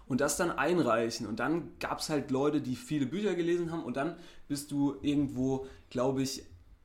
und 0.07 0.21
das 0.21 0.37
dann 0.37 0.51
einreichen. 0.51 1.25
Und 1.25 1.39
dann 1.39 1.71
gab 1.79 1.99
es 1.99 2.09
halt 2.09 2.29
Leute, 2.29 2.61
die 2.61 2.75
viele 2.75 3.05
Bücher 3.05 3.33
gelesen 3.35 3.71
haben 3.71 3.83
und 3.83 3.95
dann 3.97 4.15
bist 4.47 4.69
du 4.71 4.95
irgendwo, 5.01 5.65
glaube 5.89 6.21
ich, 6.21 6.43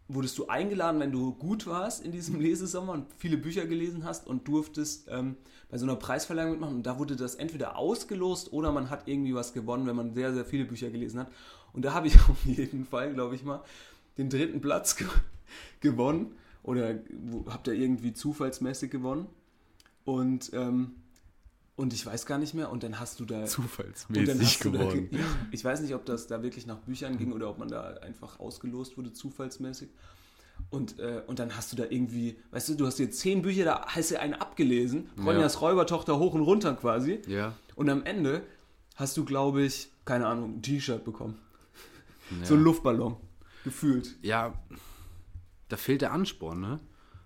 wurdest 0.09 0.39
du 0.39 0.47
eingeladen, 0.47 1.01
wenn 1.01 1.13
du 1.13 1.35
gut 1.35 1.67
warst 1.67 2.05
in 2.05 2.13
diesem 2.13 2.41
Lesesommer 2.41 2.93
und 2.93 3.07
viele 3.19 3.37
Bücher 3.37 3.67
gelesen 3.67 4.05
hast 4.05 4.27
und 4.27 4.49
durftest 4.49 5.09
ähm, 5.11 5.37
bei 5.71 5.79
so 5.79 5.85
einer 5.85 5.97
Preisverleihung 5.97 6.53
mitmachen. 6.53 6.77
Und 6.77 6.87
da 6.87 6.99
wurde 6.99 7.15
das 7.15 7.35
entweder 7.35 7.77
ausgelost 7.77 8.53
oder 8.53 8.73
man 8.73 8.91
hat 8.91 9.07
irgendwie 9.07 9.35
was 9.35 9.53
gewonnen, 9.53 9.87
wenn 9.87 9.97
man 9.97 10.15
sehr, 10.15 10.33
sehr 10.33 10.45
viele 10.45 10.65
Bücher 10.65 10.91
gelesen 10.91 11.21
hat. 11.21 11.31
Und 11.73 11.85
da 11.85 11.93
habe 11.93 12.07
ich 12.07 12.15
auf 12.29 12.45
jeden 12.45 12.87
Fall, 12.87 13.13
glaube 13.13 13.35
ich 13.35 13.45
mal, 13.45 13.63
den 14.17 14.31
dritten 14.31 14.61
Platz 14.61 14.97
ge 14.97 15.07
gewonnen. 15.81 16.33
Oder 16.63 16.99
habt 17.47 17.69
ihr 17.69 17.75
irgendwie 17.75 18.13
zufallsmäßig 18.13 18.91
gewonnen. 18.91 19.27
Und, 20.05 20.51
ähm, 20.55 20.93
und 21.79 21.93
ich 21.93 22.05
weiß 22.05 22.27
gar 22.27 22.39
nicht 22.39 22.55
mehr. 22.55 22.73
Und 22.73 22.83
dann 22.83 22.99
hast 22.99 23.21
du 23.21 23.25
da. 23.25 23.47
Zufallsmäßig 23.47 24.59
da, 24.59 24.71
geworden. 24.71 25.09
ja, 25.13 25.21
ich 25.53 25.65
weiß 25.65 25.81
nicht, 25.81 25.95
ob 25.95 26.05
das 26.05 26.27
da 26.27 26.43
wirklich 26.43 26.67
nach 26.67 26.79
Büchern 26.79 27.17
ging 27.17 27.33
oder 27.33 27.49
ob 27.49 27.59
man 27.59 27.69
da 27.69 27.95
einfach 28.03 28.41
ausgelost 28.41 28.99
wurde, 28.99 29.13
zufallsmäßig. 29.13 29.89
Und, 30.71 30.99
äh, 30.99 31.23
und 31.29 31.39
dann 31.39 31.57
hast 31.57 31.73
du 31.73 31.77
da 31.77 31.85
irgendwie, 31.89 32.37
weißt 32.51 32.71
du, 32.71 32.75
du 32.75 32.85
hast 32.85 32.99
dir 32.99 33.09
zehn 33.13 33.43
Bücher, 33.43 33.65
da 33.65 33.87
hast 33.87 34.11
du 34.11 34.19
einen 34.19 34.35
abgelesen, 34.35 35.09
Ronjas 35.17 35.61
Räubertochter 35.61 36.19
hoch 36.19 36.35
und 36.35 36.41
runter 36.41 36.75
quasi. 36.75 37.23
Ja. 37.29 37.55
Und 37.77 37.89
am 37.89 38.03
Ende 38.03 38.43
hast 38.97 39.17
du, 39.17 39.25
glaube 39.25 39.63
ich, 39.63 39.93
keine 40.05 40.27
Ahnung, 40.27 40.57
ein 40.57 40.63
T-Shirt 40.63 41.05
bekommen. 41.05 41.39
So 42.43 42.55
ein 42.55 42.61
Luftballon. 42.63 43.17
Gefühlt. 43.63 44.17
Ja, 44.21 44.53
da 45.69 45.77
fehlt 45.77 46.03
der 46.03 46.13
Ansporn, 46.13 46.61
ne? 46.61 46.81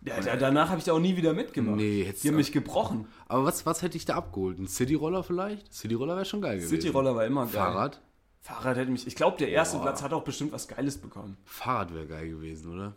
Ja, 0.04 0.20
da, 0.20 0.36
danach 0.36 0.68
habe 0.68 0.78
ich 0.78 0.84
da 0.84 0.92
auch 0.92 0.98
nie 0.98 1.16
wieder 1.16 1.32
mitgemacht. 1.32 1.76
Nee, 1.76 2.04
hättest 2.04 2.24
Die 2.24 2.28
haben 2.28 2.36
mich 2.36 2.50
gebrochen. 2.50 3.06
Aber 3.28 3.44
was, 3.44 3.66
was 3.66 3.82
hätte 3.82 3.96
ich 3.96 4.04
da 4.04 4.14
abgeholt? 4.16 4.58
Ein 4.58 4.66
Cityroller 4.66 5.22
vielleicht? 5.22 5.72
Cityroller 5.72 6.16
wäre 6.16 6.24
schon 6.24 6.40
geil 6.42 6.56
gewesen. 6.56 6.70
Cityroller 6.70 7.14
war 7.14 7.24
immer 7.24 7.42
geil. 7.42 7.52
Fahrrad? 7.52 8.00
Fahrrad 8.40 8.76
hätte 8.76 8.90
mich. 8.90 9.06
Ich 9.06 9.14
glaube, 9.14 9.36
der 9.38 9.50
erste 9.50 9.76
Boah. 9.76 9.84
Platz 9.84 10.02
hat 10.02 10.12
auch 10.12 10.24
bestimmt 10.24 10.50
was 10.52 10.66
Geiles 10.66 10.98
bekommen. 10.98 11.36
Fahrrad 11.44 11.94
wäre 11.94 12.06
geil 12.06 12.28
gewesen, 12.28 12.72
oder? 12.72 12.96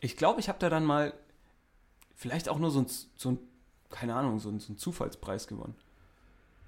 Ich 0.00 0.16
glaube, 0.16 0.40
ich 0.40 0.48
habe 0.48 0.58
da 0.58 0.68
dann 0.68 0.84
mal 0.84 1.12
vielleicht 2.16 2.48
auch 2.48 2.58
nur 2.58 2.72
so 2.72 2.80
ein, 2.80 2.86
so 3.16 3.30
ein 3.30 3.38
keine 3.90 4.14
Ahnung, 4.14 4.40
so 4.40 4.48
ein, 4.48 4.58
so 4.58 4.72
ein 4.72 4.76
Zufallspreis 4.76 5.46
gewonnen. 5.46 5.74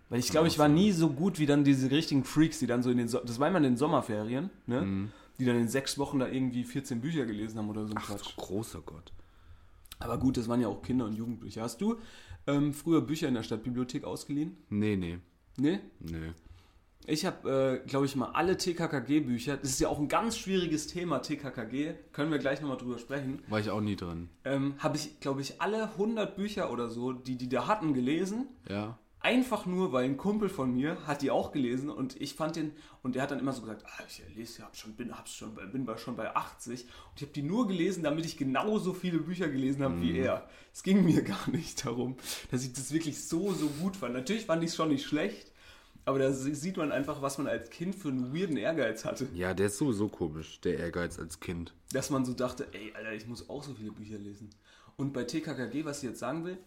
Weil 0.09 0.21
ich 0.21 0.29
glaube, 0.29 0.47
ich 0.47 0.59
war 0.59 0.69
nie 0.69 0.93
so 0.93 1.09
gut 1.09 1.39
wie 1.39 1.47
dann 1.47 1.65
diese 1.65 1.91
richtigen 1.91 2.25
Freaks, 2.25 2.59
die 2.59 2.67
dann 2.67 2.83
so 2.83 2.91
in 2.91 2.99
den, 2.99 3.09
so 3.09 3.19
das 3.19 3.41
war 3.41 3.49
immer 3.49 3.57
in 3.59 3.65
den 3.65 3.77
Sommerferien, 3.77 4.51
ne? 4.67 4.83
Mhm. 4.83 5.13
Die 5.39 5.47
dann 5.47 5.57
in 5.57 5.69
sechs 5.69 5.99
Wochen 5.99 6.19
da 6.19 6.29
irgendwie 6.29 6.65
14 6.65 7.01
Bücher 7.01 7.25
gelesen 7.25 7.59
haben 7.59 7.71
oder 7.71 7.87
so 7.87 7.95
ein 7.95 7.99
Ach, 7.99 8.07
Quatsch. 8.09 8.37
großer 8.37 8.81
Gott. 8.83 9.13
Aber 10.05 10.19
gut, 10.19 10.37
das 10.37 10.49
waren 10.49 10.61
ja 10.61 10.69
auch 10.69 10.83
Kinder- 10.83 11.07
und 11.07 11.15
Jugendbücher. 11.15 11.63
Hast 11.63 11.81
du 11.81 11.97
ähm, 12.47 12.73
früher 12.75 13.01
Bücher 13.01 13.29
in 13.29 13.35
der 13.35 13.43
Stadtbibliothek 13.43 14.05
ausgeliehen? 14.05 14.57
Nee, 14.69 14.97
nee, 14.97 15.19
Nee? 15.59 15.81
nee. 16.01 16.33
Ich 17.05 17.27
habe, 17.27 17.81
äh, 17.85 17.89
glaube 17.89 18.07
ich, 18.07 18.15
mal 18.15 18.31
alle 18.31 18.57
TKKG-Bücher. 18.57 19.57
Das 19.57 19.71
ist 19.71 19.81
ja 19.81 19.89
auch 19.89 19.99
ein 19.99 20.07
ganz 20.07 20.39
schwieriges 20.39 20.87
Thema, 20.87 21.19
TKKG. 21.19 21.95
Können 22.13 22.31
wir 22.31 22.39
gleich 22.39 22.61
nochmal 22.61 22.77
drüber 22.77 22.99
sprechen. 22.99 23.41
War 23.49 23.59
ich 23.59 23.71
auch 23.71 23.81
nie 23.81 23.97
drin. 23.97 24.29
Ähm, 24.45 24.75
habe 24.79 24.97
ich, 24.97 25.19
glaube 25.19 25.41
ich, 25.41 25.61
alle 25.61 25.83
100 25.95 26.37
Bücher 26.37 26.71
oder 26.73 26.89
so, 26.89 27.13
die 27.13 27.37
die 27.37 27.49
da 27.49 27.67
hatten, 27.67 27.93
gelesen. 27.93 28.47
Ja. 28.69 28.99
Einfach 29.25 29.67
nur, 29.67 29.93
weil 29.93 30.05
ein 30.05 30.17
Kumpel 30.17 30.49
von 30.49 30.73
mir 30.75 30.97
hat 31.07 31.23
die 31.23 31.31
auch 31.31 31.53
gelesen 31.53 31.91
und 31.91 32.21
ich 32.21 32.35
fand 32.35 32.57
den, 32.57 32.73
und 33.05 33.15
der 33.15 33.23
hat 33.23 33.31
dann 33.31 33.39
immer 33.39 33.53
so 33.53 33.61
gesagt, 33.63 33.85
ah, 33.87 34.03
ich 34.09 34.21
lese, 34.35 34.65
hab 34.65 34.77
schon, 34.77 34.95
bin, 34.95 35.17
hab's 35.17 35.33
schon, 35.33 35.55
bei- 35.55 35.65
bin 35.67 35.85
bei- 35.85 35.97
schon 35.97 36.17
bei 36.17 36.35
80 36.35 36.83
und 36.83 36.89
ich 37.17 37.23
habe 37.23 37.33
die 37.33 37.43
nur 37.43 37.69
gelesen, 37.69 38.03
damit 38.03 38.25
ich 38.27 38.37
genauso 38.37 38.93
viele 38.93 39.19
Bücher 39.19 39.49
gelesen 39.49 39.85
habe 39.85 40.01
wie 40.01 40.19
er. 40.19 40.49
Es 40.75 40.83
ging 40.83 41.05
mir 41.05 41.23
gar 41.23 41.49
nicht 41.51 41.87
darum, 41.87 42.17
dass 42.51 42.65
ich 42.65 42.73
das 42.73 42.93
wirklich 42.93 43.23
so, 43.25 43.53
so 43.53 43.69
gut 43.81 43.97
fand. 43.97 44.15
Natürlich 44.15 44.45
fand 44.47 44.65
ich 44.65 44.71
es 44.71 44.77
schon 44.77 44.89
nicht 44.89 45.07
schlecht, 45.07 45.53
aber 46.05 46.19
da 46.19 46.33
sieht 46.33 46.77
man 46.77 46.91
einfach, 46.91 47.23
was 47.23 47.39
man 47.39 47.47
als 47.47 47.71
Kind 47.71 47.95
für 47.95 48.09
einen 48.09 48.35
weirden 48.35 48.57
Ehrgeiz 48.57 49.05
hatte. 49.05 49.29
Ja, 49.35 49.55
der 49.55 49.67
ist 49.67 49.79
sowieso 49.79 50.09
komisch, 50.09 50.61
der 50.63 50.79
Ehrgeiz 50.81 51.21
als 51.21 51.39
Kind. 51.39 51.73
Dass 51.93 52.11
man 52.11 52.25
so 52.25 52.33
dachte, 52.33 52.67
ey, 52.73 52.93
Alter, 52.97 53.13
ich 53.13 53.29
muss 53.29 53.49
auch 53.49 53.63
so 53.63 53.73
viele 53.75 53.93
Bücher 53.93 54.19
lesen. 54.19 54.51
Und 54.97 55.13
bei 55.13 55.23
TKKG, 55.23 55.85
was 55.85 55.99
ich 56.03 56.09
jetzt 56.11 56.19
sagen 56.19 56.45
will, 56.45 56.59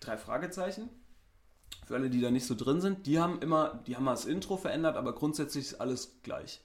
drei 0.00 0.18
Fragezeichen. 0.18 0.90
Für 1.86 1.94
alle, 1.96 2.10
die 2.10 2.20
da 2.20 2.30
nicht 2.30 2.46
so 2.46 2.54
drin 2.54 2.80
sind, 2.80 3.06
die 3.06 3.18
haben 3.18 3.40
immer, 3.40 3.82
die 3.86 3.96
haben 3.96 4.04
mal 4.04 4.12
das 4.12 4.24
Intro 4.24 4.56
verändert, 4.56 4.96
aber 4.96 5.14
grundsätzlich 5.14 5.64
ist 5.66 5.74
alles 5.80 6.18
gleich. 6.22 6.60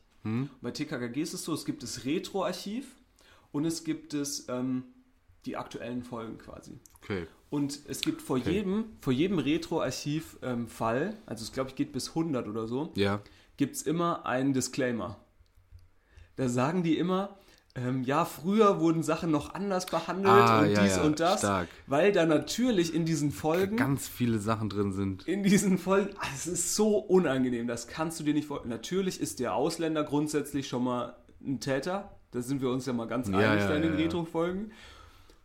Bei 0.61 0.71
TKKG 0.71 1.21
ist 1.21 1.33
es 1.33 1.43
so, 1.45 1.53
es 1.53 1.63
gibt 1.63 1.83
das 1.83 2.03
Retro-Archiv 2.03 2.95
und 3.53 3.63
es 3.63 3.85
gibt 3.85 4.13
es 4.13 4.49
ähm, 4.49 4.83
die 5.45 5.55
aktuellen 5.55 6.03
Folgen 6.03 6.37
quasi. 6.37 6.79
Okay. 7.01 7.27
Und 7.49 7.79
es 7.87 8.01
gibt 8.01 8.21
vor 8.21 8.35
Okay. 8.37 8.51
jedem, 8.51 8.85
vor 8.99 9.13
jedem 9.13 9.39
Retro-Archiv-Fall, 9.39 11.17
also 11.25 11.43
es 11.43 11.51
glaube 11.53 11.69
ich 11.69 11.75
geht 11.77 11.93
bis 11.93 12.09
100 12.09 12.47
oder 12.47 12.67
so, 12.67 12.91
Ja. 12.95 13.21
gibt 13.55 13.75
es 13.77 13.83
immer 13.83 14.25
einen 14.25 14.51
Disclaimer. 14.53 15.17
Da 16.35 16.49
sagen 16.49 16.83
die 16.83 16.97
immer, 16.97 17.37
ähm, 17.77 18.03
ja, 18.03 18.25
früher 18.25 18.79
wurden 18.79 19.03
Sachen 19.03 19.29
noch 19.31 19.53
anders 19.53 19.85
behandelt 19.85 20.27
Ah, 20.33 20.61
und 20.61 20.71
ja, 20.71 20.83
dies 20.83 20.95
ja, 20.97 21.03
und 21.03 21.19
das, 21.19 21.39
stark. 21.41 21.67
weil 21.85 22.11
da 22.11 22.25
natürlich 22.25 22.93
in 22.93 23.05
diesen 23.05 23.31
Folgen, 23.31 23.77
Ganz 23.77 24.07
viele 24.07 24.39
Sachen 24.39 24.67
drin 24.69 24.91
sind. 24.93 25.27
in 25.27 25.43
diesen 25.43 25.77
Folgen, 25.77 26.09
ah, 26.19 26.25
es 26.33 26.47
ist 26.47 26.75
so 26.75 26.97
unangenehm, 26.97 27.67
das 27.67 27.87
kannst 27.87 28.19
du 28.19 28.23
dir 28.23 28.33
nicht 28.33 28.47
vorstellen. 28.47 28.71
Natürlich 28.71 29.21
ist 29.21 29.39
der 29.39 29.53
Ausländer 29.53 30.03
grundsätzlich 30.03 30.67
schon 30.67 30.83
mal 30.83 31.15
ein 31.45 31.59
Täter, 31.59 32.11
da 32.31 32.41
sind 32.41 32.61
wir 32.61 32.69
uns 32.71 32.85
ja 32.87 32.93
mal 32.93 33.07
ganz 33.07 33.29
Ja, 33.29 33.37
einig 33.37 33.63
ja, 33.65 33.75
in 33.75 33.81
den 33.83 33.93
ja. 33.93 33.99
Retro-Folgen. 33.99 34.71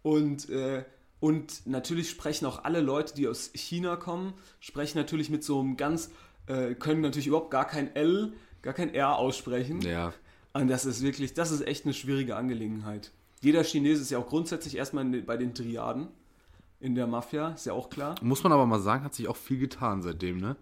Und, 0.03 0.49
äh, 0.49 0.85
und 1.21 1.66
natürlich 1.66 2.11
sprechen 2.11 2.47
auch 2.47 2.64
alle 2.64 2.81
Leute, 2.81 3.14
die 3.14 3.29
aus 3.29 3.51
China 3.55 3.97
kommen, 3.97 4.33
sprechen 4.59 4.99
natürlich 4.99 5.31
mit 5.31 5.45
so 5.45 5.61
einem 5.61 5.77
ganz, 5.77 6.11
äh, 6.47 6.75
können 6.75 7.03
natürlich 7.03 7.27
überhaupt 7.29 7.51
gar 7.51 7.66
kein 7.66 7.95
L, 7.95 8.33
gar 8.62 8.73
kein 8.75 8.92
R 8.95 9.16
aussprechen. 9.16 9.81
Ja. 9.83 10.12
Und 10.55 10.69
das 10.69 10.85
ist 10.85 11.03
wirklich, 11.03 11.35
das 11.35 11.51
ist 11.51 11.67
echt 11.67 11.85
eine 11.85 11.95
schwierige 11.95 12.37
Angelegenheit. 12.37 13.12
Jeder 13.41 13.65
Chinese 13.65 14.03
ist 14.03 14.11
ja 14.11 14.19
auch 14.19 14.27
grundsätzlich 14.29 14.77
erstmal 14.77 15.05
bei 15.23 15.37
den 15.37 15.55
Triaden 15.55 16.09
in 16.79 16.95
der 16.95 17.07
Mafia, 17.07 17.51
ist 17.51 17.67
ja 17.67 17.73
auch 17.73 17.91
klar. 17.91 18.15
Muss 18.23 18.43
man 18.43 18.53
aber 18.53 18.67
mal 18.67 18.81
sagen, 18.81 19.05
hat 19.05 19.15
sich 19.15 19.29
auch 19.29 19.37
viel 19.37 19.59
getan 19.59 20.03
seitdem, 20.03 20.38
ne? 20.38 20.57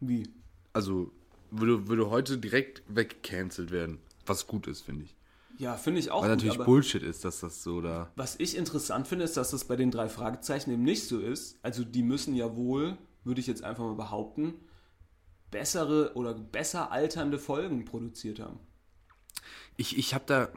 Wie? 0.00 0.28
Also, 0.72 1.10
würde, 1.50 1.88
würde 1.88 2.10
heute 2.10 2.38
direkt 2.38 2.82
weggecancelt 2.88 3.70
werden. 3.70 3.98
Was 4.26 4.46
gut 4.46 4.66
ist, 4.66 4.82
finde 4.82 5.04
ich. 5.04 5.16
Ja, 5.58 5.76
finde 5.76 6.00
ich 6.00 6.10
auch 6.10 6.22
Weil 6.22 6.30
gut, 6.30 6.44
natürlich 6.44 6.64
Bullshit 6.64 7.02
ist, 7.02 7.24
dass 7.24 7.40
das 7.40 7.62
so 7.62 7.82
da. 7.82 8.10
was 8.16 8.36
ich 8.38 8.56
interessant 8.56 9.06
finde, 9.06 9.24
ist, 9.26 9.36
dass 9.36 9.50
das 9.50 9.64
bei 9.64 9.76
den 9.76 9.90
drei 9.90 10.08
Fragezeichen 10.08 10.70
eben 10.70 10.84
nicht 10.84 11.06
so 11.06 11.18
ist. 11.18 11.58
Also 11.62 11.84
die 11.84 12.02
müssen 12.02 12.34
ja 12.34 12.56
wohl, 12.56 12.96
würde 13.24 13.40
ich 13.40 13.46
jetzt 13.46 13.62
einfach 13.62 13.84
mal 13.84 13.94
behaupten, 13.94 14.54
bessere 15.50 16.12
oder 16.14 16.32
besser 16.32 16.92
alternde 16.92 17.38
Folgen 17.38 17.84
produziert 17.84 18.40
haben. 18.40 18.58
Ich, 19.80 19.96
ich 19.96 20.12
habe 20.12 20.24
da 20.26 20.48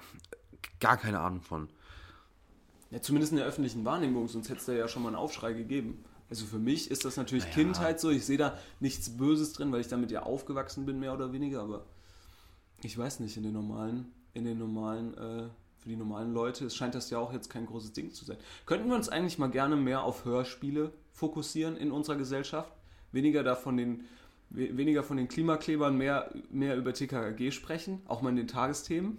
gar 0.81 0.97
keine 0.97 1.21
Ahnung 1.21 1.41
von. 1.41 1.69
Ja, 2.91 3.01
zumindest 3.01 3.31
in 3.31 3.37
der 3.37 3.47
öffentlichen 3.47 3.85
Wahrnehmung, 3.85 4.27
sonst 4.27 4.49
hätte 4.49 4.59
es 4.59 4.65
da 4.65 4.73
ja 4.73 4.89
schon 4.89 5.01
mal 5.01 5.09
einen 5.09 5.15
Aufschrei 5.15 5.53
gegeben. 5.53 6.03
Also 6.29 6.45
für 6.45 6.59
mich 6.59 6.91
ist 6.91 7.05
das 7.05 7.15
natürlich 7.15 7.45
Naja. 7.45 7.55
Kindheit 7.55 8.01
so. 8.01 8.09
Ich 8.09 8.25
sehe 8.25 8.37
da 8.37 8.57
nichts 8.81 9.15
Böses 9.15 9.53
drin, 9.53 9.71
weil 9.71 9.79
ich 9.79 9.87
damit 9.87 10.11
ja 10.11 10.23
aufgewachsen 10.23 10.85
bin, 10.85 10.99
mehr 10.99 11.13
oder 11.13 11.31
weniger. 11.31 11.61
Aber 11.61 11.85
ich 12.81 12.97
weiß 12.97 13.21
nicht, 13.21 13.37
in 13.37 13.43
den 13.43 13.53
normalen, 13.53 14.11
in 14.33 14.43
den 14.43 14.57
normalen, 14.57 15.13
äh, 15.13 15.49
für 15.79 15.87
die 15.89 15.95
normalen 15.95 16.33
Leute, 16.33 16.65
es 16.65 16.75
scheint 16.75 16.93
das 16.93 17.09
ja 17.09 17.17
auch 17.17 17.31
jetzt 17.31 17.49
kein 17.49 17.65
großes 17.65 17.93
Ding 17.93 18.11
zu 18.11 18.25
sein. 18.25 18.37
Könnten 18.65 18.89
wir 18.89 18.95
uns 18.95 19.07
eigentlich 19.07 19.37
mal 19.37 19.49
gerne 19.49 19.77
mehr 19.77 20.03
auf 20.03 20.25
Hörspiele 20.25 20.91
fokussieren 21.13 21.77
in 21.77 21.93
unserer 21.93 22.17
Gesellschaft? 22.17 22.73
Weniger 23.13 23.41
da 23.43 23.55
von 23.55 23.77
den, 23.77 24.03
weniger 24.53 25.03
von 25.03 25.17
den 25.17 25.27
Klimaklebern, 25.27 25.97
mehr, 25.97 26.31
mehr 26.49 26.77
über 26.77 26.93
TKKG 26.93 27.51
sprechen, 27.51 28.01
auch 28.07 28.21
mal 28.21 28.29
in 28.29 28.35
den 28.37 28.47
Tagesthemen. 28.47 29.17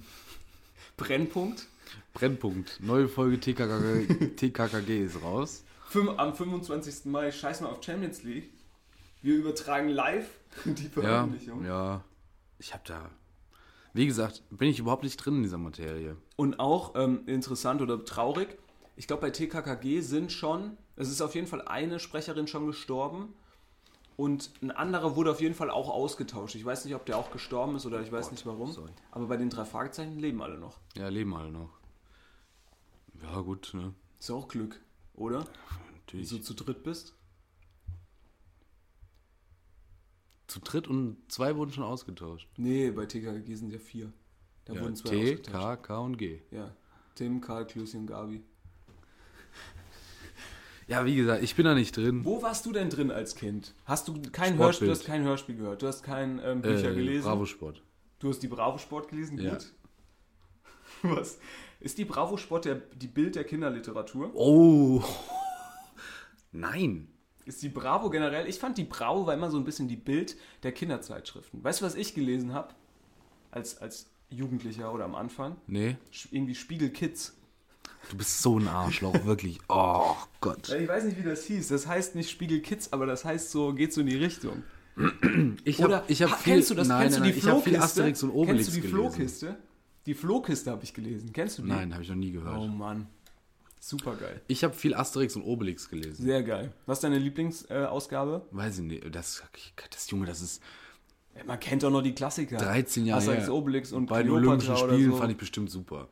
Brennpunkt. 0.96 1.66
Brennpunkt. 2.12 2.78
Neue 2.80 3.08
Folge 3.08 3.38
TKKG, 3.40 4.28
TKKG 4.36 5.04
ist 5.04 5.22
raus. 5.22 5.64
Fünf- 5.88 6.18
am 6.18 6.34
25. 6.34 7.06
Mai 7.06 7.30
scheiß 7.30 7.60
mal 7.60 7.68
auf 7.68 7.82
Champions 7.82 8.22
League. 8.22 8.50
Wir 9.22 9.36
übertragen 9.36 9.88
live 9.88 10.28
die 10.64 10.84
Ja, 10.84 10.88
Veröffentlichung. 10.90 11.64
ja. 11.64 12.04
Ich 12.58 12.72
habe 12.72 12.84
da. 12.86 13.10
Wie 13.92 14.06
gesagt, 14.06 14.42
bin 14.50 14.68
ich 14.68 14.78
überhaupt 14.78 15.04
nicht 15.04 15.16
drin 15.16 15.36
in 15.36 15.42
dieser 15.44 15.58
Materie. 15.58 16.16
Und 16.36 16.58
auch 16.58 16.94
ähm, 16.96 17.22
interessant 17.26 17.80
oder 17.80 18.04
traurig, 18.04 18.48
ich 18.96 19.06
glaube 19.06 19.22
bei 19.22 19.30
TKKG 19.30 20.00
sind 20.00 20.32
schon, 20.32 20.76
es 20.96 21.10
ist 21.10 21.20
auf 21.20 21.34
jeden 21.34 21.46
Fall 21.46 21.62
eine 21.62 21.98
Sprecherin 22.00 22.46
schon 22.46 22.66
gestorben 22.66 23.34
und 24.16 24.50
ein 24.62 24.70
anderer 24.70 25.16
wurde 25.16 25.30
auf 25.30 25.40
jeden 25.40 25.54
Fall 25.54 25.70
auch 25.70 25.88
ausgetauscht. 25.88 26.54
Ich 26.54 26.64
weiß 26.64 26.84
nicht, 26.84 26.94
ob 26.94 27.04
der 27.06 27.18
auch 27.18 27.30
gestorben 27.30 27.76
ist 27.76 27.86
oder 27.86 28.00
ich 28.00 28.12
weiß 28.12 28.30
nicht 28.30 28.46
warum. 28.46 28.70
sorry. 28.72 28.90
Aber 29.10 29.26
bei 29.26 29.36
den 29.36 29.50
drei 29.50 29.64
Fragezeichen 29.64 30.18
leben 30.18 30.42
alle 30.42 30.58
noch. 30.58 30.78
Ja, 30.96 31.08
leben 31.08 31.34
alle 31.34 31.50
noch. 31.50 31.70
Ja, 33.22 33.40
gut, 33.40 33.70
ne? 33.74 33.94
Ist 34.18 34.30
auch 34.30 34.48
Glück, 34.48 34.80
oder? 35.14 35.40
Wie 35.40 35.94
Natürlich. 35.98 36.28
du 36.28 36.38
zu 36.38 36.54
dritt 36.54 36.82
bist. 36.82 37.14
Zu 40.46 40.60
dritt 40.60 40.86
und 40.88 41.16
zwei 41.28 41.56
wurden 41.56 41.72
schon 41.72 41.84
ausgetauscht. 41.84 42.48
Nee, 42.56 42.90
bei 42.90 43.06
TKKG 43.06 43.54
sind 43.54 43.70
ja 43.72 43.78
vier. 43.78 44.12
Da 44.66 44.74
Ja, 44.74 44.82
wurden 44.82 44.94
zwei 44.96 45.08
T, 45.10 45.22
ausgetauscht. 45.32 45.52
K, 45.52 45.76
K 45.76 45.98
und 45.98 46.16
G. 46.18 46.42
Ja. 46.50 46.74
Tim, 47.14 47.40
Karl, 47.40 47.66
Klößchen, 47.66 48.06
Gabi. 48.06 48.44
Ja, 50.86 51.04
wie 51.06 51.14
gesagt, 51.16 51.42
ich 51.42 51.54
bin 51.56 51.64
da 51.64 51.74
nicht 51.74 51.96
drin. 51.96 52.24
Wo 52.24 52.42
warst 52.42 52.66
du 52.66 52.72
denn 52.72 52.90
drin 52.90 53.10
als 53.10 53.34
Kind? 53.36 53.74
Hast 53.86 54.06
du 54.08 54.20
kein. 54.32 54.58
Hörspiel, 54.58 54.88
du 54.88 54.92
hast 54.92 55.04
kein 55.06 55.22
Hörspiel 55.24 55.56
gehört, 55.56 55.82
du 55.82 55.86
hast 55.86 56.02
kein 56.02 56.40
ähm, 56.44 56.60
Bücher 56.62 56.90
Äh, 56.90 56.94
gelesen, 56.94 57.24
Bravo 57.24 57.46
Sport. 57.46 57.82
du 58.18 58.28
hast 58.28 58.40
die 58.40 58.48
Bravo 58.48 58.78
Sport 58.78 59.08
gelesen, 59.08 59.38
Ja. 59.38 59.52
gut. 59.54 59.72
Was? 61.02 61.38
Ist 61.80 61.98
die 61.98 62.04
Bravo 62.04 62.36
Sport 62.36 62.64
der, 62.66 62.76
die 62.76 63.08
Bild 63.08 63.34
der 63.34 63.44
Kinderliteratur? 63.44 64.30
Oh. 64.34 65.02
Nein. 66.52 67.08
Ist 67.46 67.62
die 67.62 67.68
Bravo 67.68 68.08
generell? 68.10 68.46
Ich 68.48 68.58
fand 68.58 68.78
die 68.78 68.84
Bravo 68.84 69.26
war 69.26 69.34
immer 69.34 69.50
so 69.50 69.58
ein 69.58 69.64
bisschen 69.64 69.88
die 69.88 69.96
Bild 69.96 70.36
der 70.62 70.72
Kinderzeitschriften. 70.72 71.62
Weißt 71.62 71.80
du, 71.80 71.84
was 71.84 71.94
ich 71.94 72.14
gelesen 72.14 72.54
habe? 72.54 72.74
Als, 73.50 73.78
als 73.78 74.06
Jugendlicher 74.30 74.92
oder 74.92 75.04
am 75.04 75.14
Anfang? 75.14 75.56
Nee. 75.66 75.96
Irgendwie 76.30 76.54
Spiegel 76.54 76.90
Kids. 76.90 77.36
Du 78.10 78.16
bist 78.16 78.40
so 78.42 78.58
ein 78.58 78.68
Arschloch, 78.68 79.24
wirklich. 79.24 79.58
Oh 79.68 80.14
Gott. 80.40 80.68
Ich 80.70 80.88
weiß 80.88 81.04
nicht, 81.04 81.18
wie 81.18 81.22
das 81.22 81.44
hieß. 81.44 81.68
Das 81.68 81.86
heißt 81.86 82.14
nicht 82.14 82.30
Spiegel 82.30 82.60
Kids, 82.60 82.92
aber 82.92 83.06
das 83.06 83.24
heißt 83.24 83.50
so, 83.50 83.72
geht 83.72 83.92
so 83.92 84.00
in 84.02 84.06
die 84.08 84.16
Richtung. 84.16 84.62
Ich 85.64 85.82
Oder 85.82 85.96
hab, 85.96 86.10
ich 86.10 86.22
hab 86.22 86.30
ha- 86.30 86.36
viel, 86.36 86.54
kennst 86.54 86.70
du 86.70 86.74
das? 86.74 86.86
Nein, 86.86 87.02
kennst 87.02 87.18
nein, 87.18 87.32
du 87.32 87.40
die 87.40 87.46
nein, 87.46 87.62
viel? 87.62 87.76
Asterix 87.78 88.22
und 88.22 88.30
Obelix 88.30 88.66
Kennst 88.66 88.68
du 88.68 88.72
die 88.74 88.80
gelesen. 88.82 88.96
Flohkiste? 89.12 89.56
Die 90.06 90.14
Flohkiste 90.14 90.70
habe 90.70 90.84
ich 90.84 90.94
gelesen. 90.94 91.32
Kennst 91.32 91.58
du 91.58 91.62
die? 91.62 91.68
Nein, 91.68 91.92
habe 91.92 92.02
ich 92.02 92.08
noch 92.08 92.16
nie 92.16 92.30
gehört. 92.30 92.56
Oh 92.58 92.66
Mann. 92.68 93.06
Super 93.80 94.14
geil. 94.14 94.40
Ich 94.46 94.62
habe 94.64 94.72
viel 94.72 94.94
Asterix 94.94 95.34
und 95.36 95.42
Obelix 95.42 95.88
gelesen. 95.88 96.24
Sehr 96.24 96.42
geil. 96.42 96.72
Was 96.86 96.98
ist 96.98 97.04
deine 97.04 97.18
Lieblingsausgabe? 97.18 98.42
Weiß 98.50 98.78
ich 98.78 98.84
nicht. 98.84 99.14
Das, 99.14 99.42
das 99.90 100.10
Junge, 100.10 100.26
das 100.26 100.40
ist. 100.40 100.62
Ja, 101.36 101.42
man 101.44 101.58
kennt 101.58 101.82
doch 101.82 101.90
noch 101.90 102.00
die 102.02 102.14
Klassiker. 102.14 102.56
13 102.56 103.04
Jahre 103.04 103.18
Asterix, 103.18 103.42
her. 103.44 103.52
Obelix 103.54 103.92
und 103.92 104.06
Bei 104.06 104.22
den 104.22 104.30
Olympischen 104.32 104.76
Spielen 104.76 105.10
so. 105.10 105.16
fand 105.16 105.32
ich 105.32 105.36
bestimmt 105.38 105.70
super. 105.70 106.08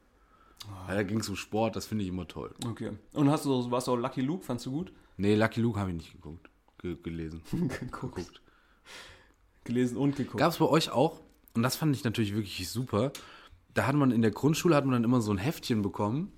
Ja, 0.89 0.95
da 0.95 1.03
ging 1.03 1.21
es 1.21 1.29
um 1.29 1.37
Sport, 1.37 1.77
das 1.77 1.87
finde 1.87 2.05
ich 2.05 2.11
immer 2.11 2.27
toll. 2.29 2.55
Okay. 2.67 2.93
Und 3.13 3.31
hast 3.31 3.45
du, 3.45 3.71
warst 3.71 3.89
du 3.89 3.93
auch 3.93 3.97
Lucky 3.97 4.21
Luke, 4.21 4.45
fandst 4.45 4.67
du 4.67 4.73
gut? 4.73 4.93
Nee, 5.17 5.35
Lucky 5.35 5.61
Luke 5.61 5.79
habe 5.79 5.91
ich 5.91 5.97
nicht 5.97 6.13
geguckt. 6.13 6.49
Ge 6.79 6.97
gelesen. 7.03 7.43
Geguckt. 7.81 8.41
Gelesen 9.65 9.97
und 9.97 10.17
geguckt. 10.17 10.39
Gab 10.39 10.53
es 10.53 10.59
bei 10.59 10.67
euch 10.67 10.91
auch, 10.91 11.21
und 11.55 11.63
das 11.63 11.77
fand 11.77 11.95
ich 11.95 12.05
natürlich 12.05 12.35
wirklich 12.35 12.69
super, 12.69 13.13
da 13.75 13.87
hat 13.87 13.95
man 13.95 14.11
in 14.11 14.23
der 14.23 14.33
Grundschule 14.33 14.75
hat 14.75 14.85
man 14.85 14.93
dann 14.93 15.05
immer 15.05 15.21
so 15.21 15.33
ein 15.33 15.39
Heftchen 15.39 15.83
bekommen, 15.83 16.33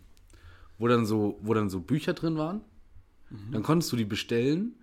wo 0.79 0.89
dann 0.89 1.07
so, 1.07 1.39
wo 1.43 1.55
dann 1.55 1.71
so 1.71 1.81
Bücher 1.81 2.13
drin 2.13 2.37
waren. 2.37 2.61
Dann 3.51 3.63
konntest 3.65 3.91
du 3.91 3.97
die 3.97 4.05
bestellen 4.05 4.77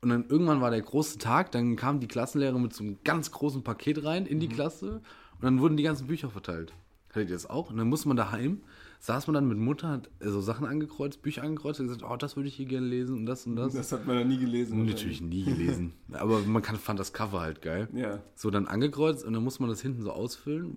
und 0.00 0.10
dann 0.10 0.28
irgendwann 0.28 0.60
war 0.60 0.70
der 0.70 0.82
große 0.82 1.18
Tag, 1.18 1.50
dann 1.50 1.74
kam 1.74 1.98
die 1.98 2.06
Klassenlehrerin 2.06 2.62
mit 2.62 2.72
so 2.72 2.84
einem 2.84 2.98
ganz 3.02 3.32
großen 3.32 3.64
Paket 3.64 4.04
rein 4.04 4.26
in 4.26 4.38
die 4.38 4.48
Klasse 4.48 5.00
und 5.34 5.42
dann 5.42 5.60
wurden 5.60 5.76
die 5.76 5.82
ganzen 5.82 6.06
Bücher 6.06 6.30
verteilt. 6.30 6.72
Hattet 7.08 7.30
ihr 7.30 7.34
das 7.34 7.50
auch? 7.50 7.70
Und 7.70 7.78
dann 7.78 7.88
musste 7.88 8.06
man 8.06 8.16
daheim, 8.16 8.60
saß 9.06 9.28
man 9.28 9.34
dann 9.34 9.46
mit 9.46 9.56
Mutter, 9.56 9.88
hat 9.88 10.10
äh, 10.18 10.28
so 10.28 10.40
Sachen 10.40 10.66
angekreuzt, 10.66 11.22
Bücher 11.22 11.42
angekreuzt 11.42 11.78
und 11.78 11.86
gesagt, 11.86 12.04
oh, 12.04 12.16
das 12.16 12.34
würde 12.34 12.48
ich 12.48 12.56
hier 12.56 12.66
gerne 12.66 12.86
lesen 12.86 13.16
und 13.16 13.26
das 13.26 13.46
und 13.46 13.54
das. 13.54 13.72
das 13.72 13.92
hat 13.92 14.04
man 14.04 14.18
ja 14.18 14.24
nie 14.24 14.38
gelesen. 14.38 14.84
Natürlich 14.84 15.20
nie 15.20 15.44
gelesen. 15.44 15.92
Aber 16.12 16.40
man 16.40 16.60
kann, 16.60 16.76
fand 16.76 16.98
das 16.98 17.12
Cover 17.12 17.40
halt 17.40 17.62
geil. 17.62 17.88
Ja. 17.94 18.20
So 18.34 18.50
dann 18.50 18.66
angekreuzt 18.66 19.24
und 19.24 19.32
dann 19.32 19.44
muss 19.44 19.60
man 19.60 19.68
das 19.70 19.80
hinten 19.80 20.02
so 20.02 20.10
ausfüllen 20.10 20.76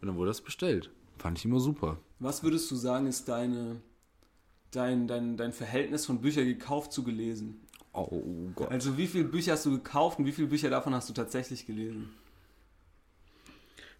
und 0.00 0.08
dann 0.08 0.16
wurde 0.16 0.30
das 0.30 0.40
bestellt. 0.40 0.90
Fand 1.18 1.38
ich 1.38 1.44
immer 1.44 1.60
super. 1.60 1.98
Was 2.18 2.42
würdest 2.42 2.68
du 2.70 2.74
sagen, 2.74 3.06
ist 3.06 3.28
deine, 3.28 3.80
dein, 4.72 5.06
dein, 5.06 5.36
dein 5.36 5.52
Verhältnis 5.52 6.04
von 6.04 6.20
Büchern 6.20 6.46
gekauft 6.46 6.92
zu 6.92 7.04
gelesen? 7.04 7.60
Oh 7.92 8.22
Gott. 8.56 8.72
Also 8.72 8.98
wie 8.98 9.06
viele 9.06 9.24
Bücher 9.24 9.52
hast 9.52 9.64
du 9.64 9.70
gekauft 9.70 10.18
und 10.18 10.26
wie 10.26 10.32
viele 10.32 10.48
Bücher 10.48 10.68
davon 10.68 10.94
hast 10.94 11.08
du 11.08 11.12
tatsächlich 11.12 11.64
gelesen? 11.64 12.08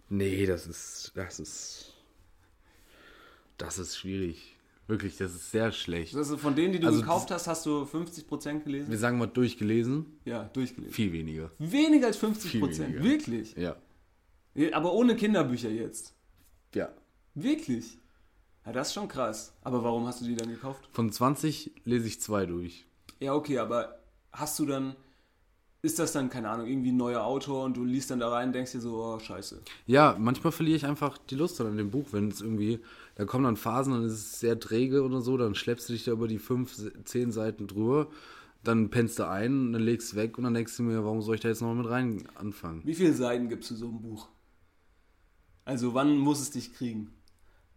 Nee, 0.09 0.47
das 0.47 0.67
ist, 0.67 1.13
das 1.15 1.39
ist, 1.39 1.96
das 3.59 3.79
ist 3.79 3.97
schwierig. 3.97 4.57
Wirklich, 4.89 5.17
das 5.17 5.35
ist 5.35 5.51
sehr 5.51 5.73
schlecht. 5.73 6.15
Also 6.15 6.37
von 6.37 6.55
denen, 6.55 6.73
die 6.73 6.79
du 6.79 6.87
Also 6.87 7.01
gekauft 7.01 7.31
hast, 7.33 7.49
hast 7.49 7.67
du 7.67 7.83
50% 7.83 8.61
gelesen? 8.63 8.89
Wir 8.91 8.99
sagen 8.99 9.19
mal 9.19 9.27
durchgelesen, 9.27 10.07
Ja, 10.25 10.45
durchgelesen. 10.45 10.93
viel 10.95 11.13
weniger. 11.13 11.51
Weniger 11.59 12.07
als 12.07 12.19
50%. 12.23 12.35
Viel 12.49 12.63
weniger. 12.79 13.03
Wirklich? 13.03 13.57
Ja. 13.57 13.77
Aber 14.73 14.93
ohne 14.93 15.17
Kinderbücher 15.17 15.71
jetzt. 15.71 16.15
Ja. 16.75 16.89
Wirklich? 17.35 17.99
Ja, 18.65 18.73
das 18.73 18.89
ist 18.89 18.95
schon 18.95 19.09
krass. 19.09 19.53
Aber 19.63 19.83
warum 19.83 20.07
hast 20.07 20.21
du 20.21 20.25
die 20.25 20.37
dann 20.37 20.49
gekauft? 20.51 20.89
Von 20.93 21.11
20 21.11 21.73
lese 21.85 22.07
ich 22.07 22.21
zwei 22.21 22.47
durch. 22.47 22.85
Ja, 23.19 23.35
okay, 23.35 23.59
aber 23.59 23.99
hast 24.33 24.59
du 24.59 24.67
dann, 24.67 24.95
ist 25.83 25.99
das 25.99 26.13
dann, 26.13 26.31
keine 26.31 26.49
Ahnung, 26.49 26.67
irgendwie 26.69 26.91
ein 26.93 26.97
neuer 26.97 27.25
Autor 27.25 27.65
und 27.65 27.77
du 27.77 27.85
liest 27.85 28.11
dann 28.11 28.21
da 28.21 28.29
rein 28.29 28.49
und 28.49 28.53
denkst 28.55 28.73
dir 28.73 28.81
so, 28.81 28.95
oh, 29.03 29.19
scheiße. 29.19 29.61
Ja, 29.87 30.17
manchmal 30.19 30.53
verliere 30.53 30.77
ich 30.77 30.87
einfach 30.87 31.19
die 31.19 31.35
Lust 31.35 31.61
an 31.61 31.77
dem 31.77 31.91
Buch, 31.91 32.07
wenn 32.13 32.29
es 32.29 32.41
irgendwie, 32.41 32.79
da 33.17 33.25
kommen 33.25 33.45
dann 33.45 33.57
Phasen, 33.57 33.95
dann 33.95 34.05
ist 34.05 34.13
es 34.13 34.41
sehr 34.41 34.61
träge 34.61 35.03
oder 35.03 35.21
so, 35.23 35.37
dann 35.37 35.55
schleppst 35.55 35.89
du 35.89 35.95
dich 35.95 36.05
da 36.05 36.13
über 36.13 36.29
die 36.29 36.39
fünf, 36.39 36.77
zehn 37.05 37.33
Seiten 37.33 37.67
drüber, 37.67 38.09
dann 38.63 38.91
pennst 38.91 39.19
du 39.19 39.29
ein, 39.29 39.73
dann 39.73 39.83
legst 39.83 40.13
du 40.13 40.17
weg 40.17 40.37
und 40.37 40.45
dann 40.45 40.55
denkst 40.55 40.77
du 40.77 40.83
mir, 40.83 41.03
warum 41.03 41.23
soll 41.23 41.37
ich 41.37 41.41
da 41.41 41.49
jetzt 41.49 41.63
noch 41.63 41.75
mit 41.75 41.89
rein 41.89 42.29
anfangen? 42.35 42.83
Wie 42.85 42.95
viele 42.95 43.15
Seiten 43.15 43.49
gibt 43.49 43.63
es 43.63 43.69
zu 43.69 43.77
so 43.77 43.89
einem 43.89 44.03
Buch? 44.03 44.29
Also 45.65 45.95
wann 45.95 46.19
muss 46.19 46.41
es 46.41 46.51
dich 46.51 46.75
kriegen? 46.75 47.11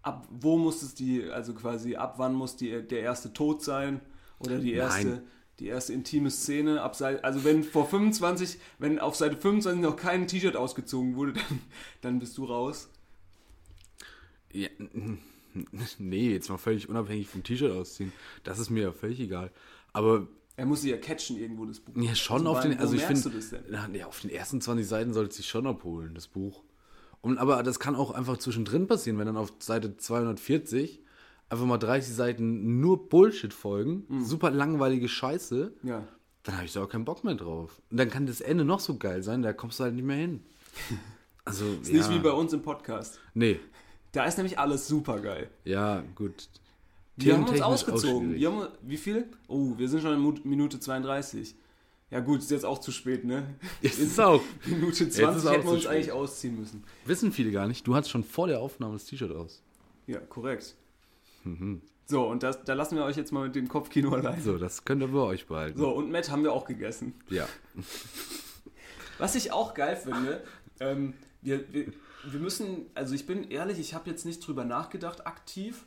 Ab 0.01 0.27
wo 0.29 0.57
muss 0.57 0.81
es 0.81 0.93
die, 0.93 1.23
also 1.23 1.53
quasi 1.53 1.95
ab 1.95 2.15
wann 2.17 2.33
muss 2.33 2.57
die, 2.57 2.81
der 2.85 3.01
erste 3.01 3.31
Tod 3.31 3.63
sein? 3.63 4.01
Oder 4.39 4.59
die 4.59 4.73
erste, 4.73 5.07
Nein. 5.07 5.21
die 5.59 5.67
erste 5.67 5.93
intime 5.93 6.31
Szene? 6.31 6.81
Ab 6.81 6.95
Seite, 6.95 7.23
also 7.23 7.43
wenn 7.43 7.63
vor 7.63 7.87
25, 7.87 8.57
wenn 8.77 8.99
auf 8.99 9.15
Seite 9.15 9.37
25 9.37 9.81
noch 9.81 9.95
kein 9.95 10.27
T-Shirt 10.27 10.55
ausgezogen 10.55 11.15
wurde, 11.15 11.33
dann, 11.49 11.59
dann 12.01 12.19
bist 12.19 12.37
du 12.37 12.45
raus. 12.45 12.89
Ja, 14.51 14.69
nee, 15.99 16.31
jetzt 16.31 16.49
mal 16.49 16.57
völlig 16.57 16.89
unabhängig 16.89 17.27
vom 17.27 17.43
T-Shirt 17.43 17.71
ausziehen. 17.71 18.11
Das 18.43 18.59
ist 18.59 18.69
mir 18.69 18.83
ja 18.83 18.91
völlig 18.91 19.19
egal. 19.19 19.51
Aber 19.93 20.27
Er 20.55 20.65
muss 20.65 20.81
sie 20.81 20.91
ja 20.91 20.97
catchen 20.97 21.37
irgendwo, 21.37 21.65
das 21.65 21.79
Buch. 21.79 21.93
ja, 21.95 22.13
schon 22.15 22.39
Also 22.47 22.49
auf 22.51 22.61
den, 22.61 22.77
also 22.79 22.95
ich 22.95 23.03
finde, 23.03 23.31
nee, 23.91 24.03
auf 24.03 24.21
den 24.21 24.29
ersten 24.29 24.61
20 24.61 24.87
Seiten 24.87 25.13
sollte 25.13 25.29
es 25.31 25.37
sich 25.37 25.47
schon 25.47 25.65
abholen, 25.67 26.13
das 26.13 26.27
Buch. 26.27 26.63
Und, 27.21 27.37
aber 27.37 27.63
das 27.63 27.79
kann 27.79 27.95
auch 27.95 28.11
einfach 28.11 28.37
zwischendrin 28.37 28.87
passieren, 28.87 29.17
wenn 29.19 29.25
dann 29.25 29.37
auf 29.37 29.51
Seite 29.59 29.97
240 29.97 31.01
einfach 31.49 31.65
mal 31.65 31.77
30 31.77 32.13
Seiten 32.13 32.79
nur 32.79 33.09
Bullshit 33.09 33.53
folgen, 33.53 34.05
Mhm. 34.07 34.23
super 34.23 34.51
langweilige 34.51 35.09
Scheiße, 35.09 35.73
Ja. 35.83 36.07
dann 36.43 36.55
habe 36.55 36.65
ich 36.65 36.73
da 36.73 36.83
auch 36.83 36.89
keinen 36.89 37.05
Bock 37.05 37.23
mehr 37.23 37.35
drauf. 37.35 37.81
Und 37.89 37.97
dann 37.97 38.09
kann 38.09 38.25
das 38.25 38.39
Ende 38.39 38.63
noch 38.65 38.79
so 38.79 38.97
geil 38.97 39.23
sein, 39.23 39.41
da 39.41 39.51
kommst 39.53 39.79
du 39.79 39.83
halt 39.85 39.95
nicht 39.95 40.05
mehr 40.05 40.17
hin. 40.17 40.43
Also, 41.45 41.65
Ist 41.81 41.91
nicht 41.91 42.09
wie 42.11 42.19
bei 42.19 42.29
uns 42.31 42.53
im 42.53 42.61
Podcast. 42.61 43.19
Nee, 43.33 43.59
Da 44.11 44.25
ist 44.25 44.37
nämlich 44.37 44.57
alles 44.57 44.87
super 44.87 45.19
geil. 45.19 45.49
ja, 45.65 46.03
gut. 46.15 46.49
Wir 47.15 47.33
haben 47.33 47.45
uns 47.45 47.61
ausgezogen. 47.61 48.35
Wir 48.35 48.51
haben, 48.51 48.67
wie 48.81 48.97
viel? 48.97 49.27
Oh, 49.47 49.73
wir 49.77 49.89
sind 49.89 50.01
schon 50.01 50.13
in 50.13 50.49
Minute 50.49 50.79
32. 50.79 51.53
Ja 52.11 52.21
gut, 52.21 52.39
ist 52.39 52.49
jetzt 52.49 52.65
auch 52.65 52.79
zu 52.79 52.91
spät, 52.91 53.23
ne? 53.23 53.55
Jetzt 53.81 53.99
ist 53.99 54.19
auch. 54.19 54.41
Minute 54.65 55.03
ist 55.03 55.13
20 55.13 55.47
auch 55.47 55.53
hätten 55.53 55.63
wir 55.65 55.71
uns 55.73 55.83
spät. 55.83 55.91
eigentlich 55.93 56.11
ausziehen 56.11 56.59
müssen. 56.59 56.83
Wissen 57.05 57.31
viele 57.31 57.51
gar 57.51 57.67
nicht, 57.67 57.85
du 57.85 57.93
hattest 57.93 58.09
schon 58.09 58.23
vor 58.23 58.47
der 58.47 58.59
Aufnahme 58.61 58.93
das 58.93 59.05
T-Shirt 59.05 59.31
aus. 59.31 59.61
Ja, 60.07 60.19
korrekt. 60.19 60.75
Mhm. 61.43 61.81
So, 62.07 62.25
und 62.25 62.41
das, 62.41 62.63
da 62.63 62.73
lassen 62.73 62.95
wir 62.95 63.03
euch 63.03 63.15
jetzt 63.15 63.31
mal 63.31 63.45
mit 63.45 63.55
dem 63.55 63.67
Kopfkino 63.67 64.11
allein. 64.15 64.41
So. 64.41 64.53
So, 64.53 64.57
das 64.57 64.85
könnt 64.85 65.03
ihr 65.03 65.09
bei 65.09 65.19
euch 65.19 65.45
behalten. 65.45 65.79
und 65.79 66.09
Matt 66.09 66.31
haben 66.31 66.41
wir 66.41 66.51
auch 66.51 66.65
gegessen. 66.65 67.13
Ja. 67.29 67.47
Was 69.19 69.35
ich 69.35 69.51
auch 69.51 69.75
geil 69.75 69.95
finde, 69.95 70.43
ähm, 70.79 71.13
wir, 71.43 71.71
wir, 71.71 71.93
wir 72.25 72.39
müssen, 72.39 72.85
also 72.95 73.13
ich 73.15 73.25
bin 73.25 73.49
ehrlich, 73.49 73.79
ich 73.79 73.93
habe 73.93 74.09
jetzt 74.09 74.25
nicht 74.25 74.39
drüber 74.45 74.65
nachgedacht 74.65 75.25
aktiv, 75.27 75.85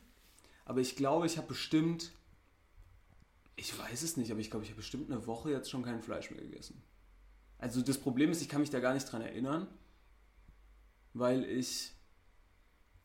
aber 0.65 0.81
ich 0.81 0.97
glaube, 0.97 1.27
ich 1.27 1.37
habe 1.37 1.49
bestimmt, 1.49 2.13
ich 3.57 3.77
weiß 3.79 4.03
es 4.03 4.17
nicht, 4.17 4.31
aber 4.31 4.41
ich 4.41 4.51
glaube, 4.51 4.65
ich 4.65 4.71
habe 4.71 4.79
bestimmt 4.81 5.11
eine 5.11 5.27
Woche 5.27 5.51
jetzt 5.51 5.71
schon 5.71 5.83
kein 5.83 6.03
Fleisch 6.03 6.31
mehr 6.31 6.41
gegessen. 6.41 6.83
Also 7.59 7.81
das 7.83 7.99
Problem 7.99 8.31
ist, 8.31 8.43
ich 8.43 8.49
kann 8.49 8.61
mich 8.61 8.71
da 8.71 8.81
gar 8.81 8.95
nicht 8.95 9.05
dran 9.11 9.23
erinnern, 9.23 9.67
weil 11.15 11.45
ich, 11.45 11.93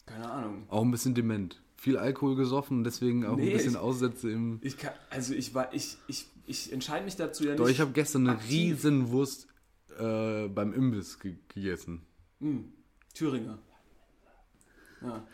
keine 0.05 0.29
Ahnung, 0.31 0.65
Auch 0.69 0.81
ein 0.83 0.91
bisschen 0.91 1.13
dement. 1.15 1.61
Viel 1.79 1.97
Alkohol 1.97 2.35
gesoffen 2.35 2.83
deswegen 2.83 3.23
auch 3.25 3.35
Nee, 3.35 3.51
ein 3.51 3.53
bisschen 3.57 3.71
ich- 3.73 3.77
Aussätze 3.77 4.31
im. 4.31 4.59
ich 4.63 4.77
kann, 4.77 4.93
also 5.11 5.33
ich 5.35 5.53
war, 5.53 5.73
ich, 5.75 5.97
ich, 6.07 6.25
ich 6.47 6.71
entscheide 6.73 7.05
mich 7.05 7.17
dazu 7.17 7.43
ja 7.43 7.51
nicht. 7.51 7.59
Doch, 7.59 7.67
ich 7.69 7.79
habe 7.79 7.91
gestern 7.91 8.27
eine 8.27 8.37
aktiv. 8.39 8.51
riesen 8.51 9.09
Wurst 9.09 9.47
äh, 9.99 10.47
beim 10.47 10.73
Imbiss 10.73 11.19
ge 11.19 11.35
gegessen. 11.49 12.01
Hm, 12.39 12.71
Thüringer. 13.17 13.57
Ja. 15.01 15.25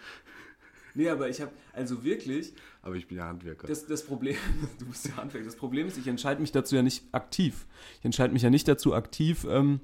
Nee, 0.96 1.10
aber 1.10 1.28
ich 1.30 1.42
habe, 1.42 1.52
also 1.74 2.04
wirklich, 2.04 2.54
Aber 2.84 2.96
ich 2.96 3.08
bin 3.08 3.18
ja 3.18 3.26
Handwerker. 3.26 3.66
Das, 3.68 3.88
das 3.88 4.06
Problem, 4.06 4.36
du 4.80 4.86
bist 4.86 5.08
ja 5.08 5.18
Handwerker. 5.18 5.46
Das 5.46 5.56
Problem 5.56 5.88
ist, 5.88 5.98
ich 5.98 6.08
entscheide 6.08 6.40
mich 6.42 6.52
dazu 6.52 6.76
ja 6.76 6.84
nicht 6.84 7.04
aktiv. 7.14 7.66
Ich 8.00 8.06
entscheide 8.06 8.32
mich 8.34 8.44
ja 8.44 8.50
nicht 8.52 8.68
dazu 8.68 8.94
aktiv 8.94 9.46
ähm, 9.50 9.80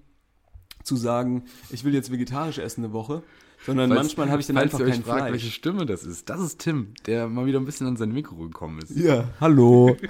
zu 0.83 0.95
sagen, 0.95 1.45
ich 1.71 1.83
will 1.83 1.93
jetzt 1.93 2.11
vegetarisch 2.11 2.59
essen 2.59 2.83
eine 2.83 2.93
Woche, 2.93 3.23
sondern 3.65 3.89
Falls- 3.89 4.03
manchmal 4.03 4.29
habe 4.29 4.39
ich 4.41 4.47
dann 4.47 4.57
einfach 4.57 4.79
ihr 4.79 4.85
euch 4.85 4.91
kein 4.91 5.03
fragt, 5.03 5.19
Fleisch. 5.21 5.31
welche 5.33 5.51
Stimme 5.51 5.85
das 5.87 6.03
ist, 6.03 6.29
das 6.29 6.39
ist 6.41 6.59
Tim, 6.59 6.93
der 7.07 7.27
mal 7.27 7.45
wieder 7.47 7.59
ein 7.59 7.65
bisschen 7.65 7.87
an 7.87 7.97
sein 7.97 8.11
Mikro 8.11 8.35
gekommen 8.35 8.79
ist. 8.79 8.95
Ja, 8.95 9.29
hallo. 9.41 9.97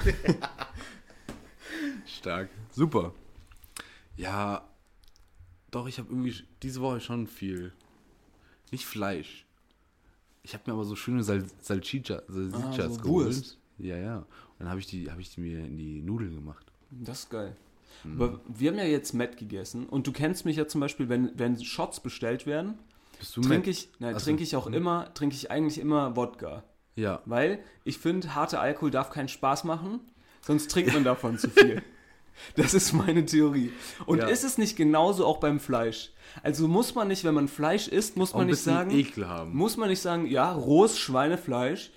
Stark. 2.06 2.50
Super. 2.72 3.14
Ja, 4.18 4.68
doch, 5.72 5.88
ich 5.88 5.98
habe 5.98 6.10
irgendwie 6.10 6.36
diese 6.62 6.82
Woche 6.82 7.00
schon 7.00 7.26
viel. 7.28 7.72
Nicht 8.72 8.86
Fleisch. 8.86 9.46
Ich 10.44 10.54
habe 10.54 10.64
mir 10.68 10.74
aber 10.74 10.86
so 10.86 10.96
schöne 10.96 11.24
Sal 11.24 11.44
Salchicha, 11.62 12.22
Salchichas 12.28 12.80
Ah, 12.80 12.90
so 12.90 13.02
geholt. 13.02 13.28
Wurst. 13.28 13.58
Ja, 13.78 13.98
ja. 13.98 14.18
Und 14.18 14.26
dann 14.60 14.70
habe 14.70 14.80
ich, 14.80 14.88
die, 14.88 15.10
hab 15.12 15.20
ich 15.20 15.34
die 15.34 15.42
mir 15.42 15.60
in 15.60 15.78
die 15.78 16.02
Nudeln 16.02 16.36
gemacht. 16.36 16.66
Das 16.92 17.20
ist 17.20 17.30
geil. 17.30 17.56
Mhm. 18.04 18.22
Aber 18.22 18.40
wir 18.48 18.72
haben 18.72 18.78
ja 18.78 18.86
jetzt 18.86 19.14
Matt 19.14 19.38
gegessen 19.38 19.86
und 19.88 20.08
du 20.08 20.12
kennst 20.12 20.46
mich 20.46 20.58
ja 20.58 20.68
zum 20.68 20.82
Beispiel, 20.82 21.10
wenn, 21.10 21.32
wenn 21.38 21.64
Shots 21.64 22.00
bestellt 22.00 22.46
werden, 22.46 22.78
trinke 23.42 23.70
ich, 23.70 23.90
nein, 24.00 24.16
Ach 24.16 24.20
so. 24.20 24.26
trinke 24.26 24.44
ich 24.44 24.56
auch 24.56 24.68
immer, 24.68 25.14
trinke 25.14 25.36
ich 25.36 25.52
eigentlich 25.52 25.78
immer 25.80 26.16
Wodka. 26.16 26.64
Ja. 26.96 27.22
Weil 27.26 27.60
ich 27.84 27.98
finde, 27.98 28.36
harter 28.36 28.62
Alkohol 28.62 28.92
darf 28.92 29.10
keinen 29.10 29.28
Spaß 29.30 29.64
machen, 29.66 30.00
sonst 30.42 30.72
trinkt 30.72 30.94
man 30.94 31.04
davon 31.04 31.38
zu 31.38 31.50
viel. 31.50 31.82
Das 32.56 32.74
ist 32.74 32.94
meine 32.94 33.26
Theorie. 33.26 33.72
Und 34.06 34.20
Ja. 34.20 34.28
ist 34.28 34.44
es 34.44 34.58
nicht 34.58 34.76
genauso 34.76 35.26
auch 35.26 35.38
beim 35.40 35.60
Fleisch? 35.60 36.12
Also 36.44 36.68
muss 36.68 36.96
man 36.96 37.08
nicht, 37.08 37.24
wenn 37.24 37.34
man 37.34 37.48
Fleisch 37.48 37.88
isst, 37.88 38.16
muss 38.18 38.32
Auch 38.34 38.38
man 38.38 38.48
ein 38.48 38.52
nicht 38.52 38.62
sagen, 38.62 38.92
Ekel 38.92 39.28
haben. 39.28 39.56
muss 39.56 39.78
man 39.78 39.90
nicht 39.90 40.02
sagen, 40.02 40.28
ja, 40.28 40.52
rohes 40.52 40.98
Schweinefleisch, 41.00 41.92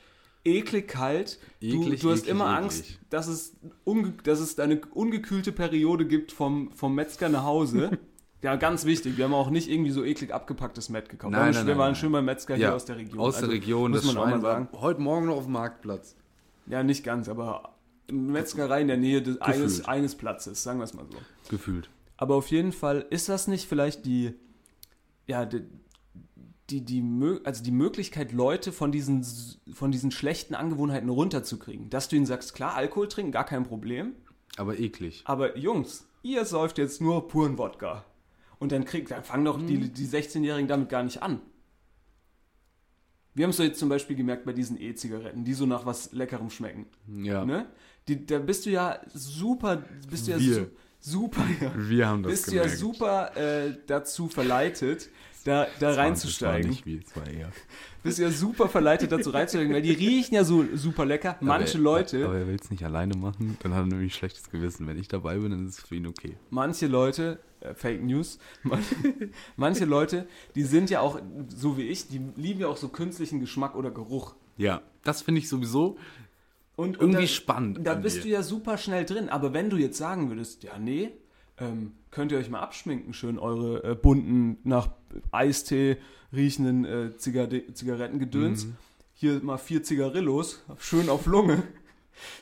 eklig 0.44 0.88
kalt. 0.88 1.38
Eklig, 1.60 2.00
du, 2.00 2.06
du 2.08 2.12
hast 2.12 2.20
eklig, 2.20 2.30
immer 2.30 2.46
eklig. 2.46 2.58
Angst, 2.64 2.84
dass 3.10 3.28
es, 3.28 3.54
unge 3.84 4.12
dass 4.24 4.40
es 4.40 4.58
eine 4.58 4.80
ungekühlte 4.92 5.52
Periode 5.52 6.06
gibt 6.06 6.32
vom, 6.32 6.72
vom 6.72 6.94
Metzger 6.94 7.28
nach 7.28 7.44
Hause. 7.44 7.98
ja, 8.42 8.56
ganz 8.56 8.84
wichtig. 8.84 9.16
Wir 9.18 9.26
haben 9.26 9.34
auch 9.34 9.50
nicht 9.50 9.68
irgendwie 9.70 9.90
so 9.90 10.02
eklig 10.02 10.32
abgepacktes 10.34 10.88
Met 10.88 11.08
gekauft. 11.08 11.32
Nein, 11.32 11.40
wir 11.40 11.44
waren, 11.44 11.52
nein, 11.54 11.66
wir 11.66 11.72
nein, 11.74 11.78
waren 11.78 11.86
nein. 11.92 11.94
schön 11.96 12.12
beim 12.12 12.24
Metzger 12.24 12.56
hier 12.56 12.74
aus 12.74 12.84
der 12.86 12.96
Region. 12.96 13.20
Aus 13.20 13.34
der 13.34 13.42
Also, 13.44 13.52
Region, 13.52 13.90
muss 13.92 14.00
das 14.02 14.14
man 14.14 14.16
auch 14.16 14.24
mal 14.26 14.30
Schwein 14.32 14.42
war 14.42 14.52
sagen. 14.54 14.68
heute 14.80 15.00
Morgen 15.02 15.26
noch 15.26 15.36
auf 15.36 15.44
dem 15.44 15.52
Marktplatz. 15.52 16.16
Ja, 16.66 16.82
nicht 16.82 17.04
ganz, 17.04 17.28
aber 17.28 17.71
Metzgerei 18.10 18.80
in 18.80 18.88
der 18.88 18.96
Nähe 18.96 19.22
des, 19.22 19.40
eines, 19.40 19.84
eines 19.84 20.14
Platzes, 20.14 20.62
sagen 20.62 20.78
wir 20.78 20.84
es 20.84 20.94
mal 20.94 21.06
so. 21.10 21.18
Gefühlt. 21.48 21.88
Aber 22.16 22.36
auf 22.36 22.48
jeden 22.48 22.72
Fall 22.72 23.06
ist 23.10 23.28
das 23.28 23.48
nicht 23.48 23.68
vielleicht 23.68 24.06
die, 24.06 24.34
ja, 25.26 25.44
die, 25.44 25.62
die, 26.70 26.84
die, 26.84 27.40
also 27.44 27.62
die 27.62 27.70
Möglichkeit, 27.70 28.32
Leute 28.32 28.72
von 28.72 28.92
diesen, 28.92 29.24
von 29.72 29.92
diesen 29.92 30.10
schlechten 30.10 30.54
Angewohnheiten 30.54 31.08
runterzukriegen. 31.08 31.90
Dass 31.90 32.08
du 32.08 32.16
ihnen 32.16 32.26
sagst, 32.26 32.54
klar, 32.54 32.74
Alkohol 32.74 33.08
trinken, 33.08 33.32
gar 33.32 33.44
kein 33.44 33.64
Problem. 33.64 34.14
Aber 34.56 34.78
eklig. 34.78 35.22
Aber 35.24 35.56
Jungs, 35.56 36.06
ihr 36.22 36.44
säuft 36.44 36.78
jetzt 36.78 37.00
nur 37.00 37.28
puren 37.28 37.58
Wodka. 37.58 38.04
Und 38.58 38.72
dann, 38.72 38.84
krieg, 38.84 39.08
dann 39.08 39.24
fangen 39.24 39.44
doch 39.44 39.58
die, 39.60 39.90
die 39.90 40.06
16-Jährigen 40.06 40.68
damit 40.68 40.88
gar 40.88 41.02
nicht 41.02 41.22
an. 41.22 41.40
Wir 43.34 43.44
haben 43.44 43.50
es 43.50 43.56
so 43.56 43.62
jetzt 43.62 43.78
zum 43.78 43.88
Beispiel 43.88 44.14
gemerkt 44.14 44.44
bei 44.44 44.52
diesen 44.52 44.80
E-Zigaretten, 44.80 45.44
die 45.44 45.54
so 45.54 45.66
nach 45.66 45.86
was 45.86 46.12
Leckerem 46.12 46.50
schmecken. 46.50 46.86
Ja. 47.08 47.44
Ne? 47.44 47.66
Die, 48.08 48.26
da 48.26 48.38
bist 48.38 48.66
du 48.66 48.70
ja 48.70 48.98
super, 49.14 49.82
bist 50.10 50.26
du 50.26 50.32
ja 50.32 50.38
Wir. 50.40 50.54
su 50.54 50.66
super, 51.20 51.42
ja, 51.60 51.72
Wir 51.76 52.08
haben 52.08 52.22
das 52.22 52.32
bist 52.32 52.46
du 52.50 52.56
ja 52.56 52.62
gemerkt. 52.62 52.78
super 52.80 53.36
äh, 53.36 53.76
dazu 53.86 54.28
verleitet, 54.28 55.08
da, 55.44 55.64
da 55.64 55.68
Das 55.88 55.96
war 55.96 56.04
reinzusteigen. 56.04 56.70
nicht 56.70 56.86
wie, 56.86 56.98
es 57.04 57.16
war 57.16 57.26
eher. 57.28 57.50
Bist 58.04 58.18
du 58.18 58.22
ja 58.22 58.30
super 58.30 58.68
verleitet 58.68 59.10
dazu 59.10 59.30
reinzusteigen, 59.30 59.72
weil 59.74 59.82
die 59.82 59.92
riechen 59.92 60.34
ja 60.34 60.44
so 60.44 60.64
super 60.74 61.04
lecker. 61.04 61.36
Manche 61.40 61.74
aber, 61.78 61.84
Leute, 61.84 62.24
Aber 62.24 62.36
er 62.38 62.46
will 62.48 62.56
es 62.60 62.70
nicht 62.70 62.84
alleine 62.84 63.14
machen, 63.16 63.56
dann 63.62 63.74
hat 63.74 63.82
er 63.82 63.86
nämlich 63.86 64.14
schlechtes 64.14 64.50
Gewissen. 64.50 64.86
Wenn 64.86 64.98
ich 64.98 65.08
dabei 65.08 65.38
bin, 65.38 65.50
dann 65.50 65.66
ist 65.66 65.78
es 65.78 65.84
für 65.84 65.96
ihn 65.96 66.06
okay. 66.06 66.36
manche 66.50 66.86
Leute, 66.86 67.40
äh, 67.60 67.74
Fake 67.74 68.02
News, 68.02 68.38
man, 68.62 68.80
manche 69.56 69.84
Leute, 69.84 70.26
die 70.54 70.62
sind 70.64 70.90
ja 70.90 71.00
auch, 71.00 71.20
so 71.48 71.76
wie 71.76 71.88
ich, 71.88 72.08
die 72.08 72.20
lieben 72.36 72.60
ja 72.60 72.68
auch 72.68 72.76
so 72.76 72.88
künstlichen 72.88 73.40
Geschmack 73.40 73.74
oder 73.76 73.90
Geruch. 73.90 74.34
Ja, 74.56 74.82
das 75.02 75.22
finde 75.22 75.40
ich 75.40 75.48
sowieso 75.48 75.96
Und, 76.74 76.96
irgendwie 76.96 77.16
und 77.16 77.22
da, 77.22 77.26
spannend. 77.26 77.78
Da 77.86 77.94
bist 77.94 78.24
du 78.24 78.28
ja 78.28 78.42
super 78.42 78.78
schnell 78.78 79.04
drin. 79.04 79.28
Aber 79.28 79.52
wenn 79.52 79.68
du 79.70 79.76
jetzt 79.76 79.98
sagen 79.98 80.28
würdest, 80.30 80.62
ja, 80.62 80.78
nee, 80.78 81.10
ähm, 81.58 81.92
könnt 82.10 82.32
ihr 82.32 82.38
euch 82.38 82.48
mal 82.50 82.60
abschminken, 82.60 83.12
schön 83.12 83.38
eure 83.38 83.84
äh, 83.84 83.94
bunten, 83.94 84.58
nach 84.64 84.88
Eistee 85.30 85.98
riechenden 86.32 86.84
äh, 86.84 87.16
Zigarre 87.16 87.72
Zigarettengedöns. 87.74 88.66
Mhm. 88.66 88.76
Hier 89.14 89.40
mal 89.42 89.58
vier 89.58 89.82
Zigarillos, 89.82 90.62
schön 90.78 91.08
auf 91.08 91.26
Lunge. 91.26 91.62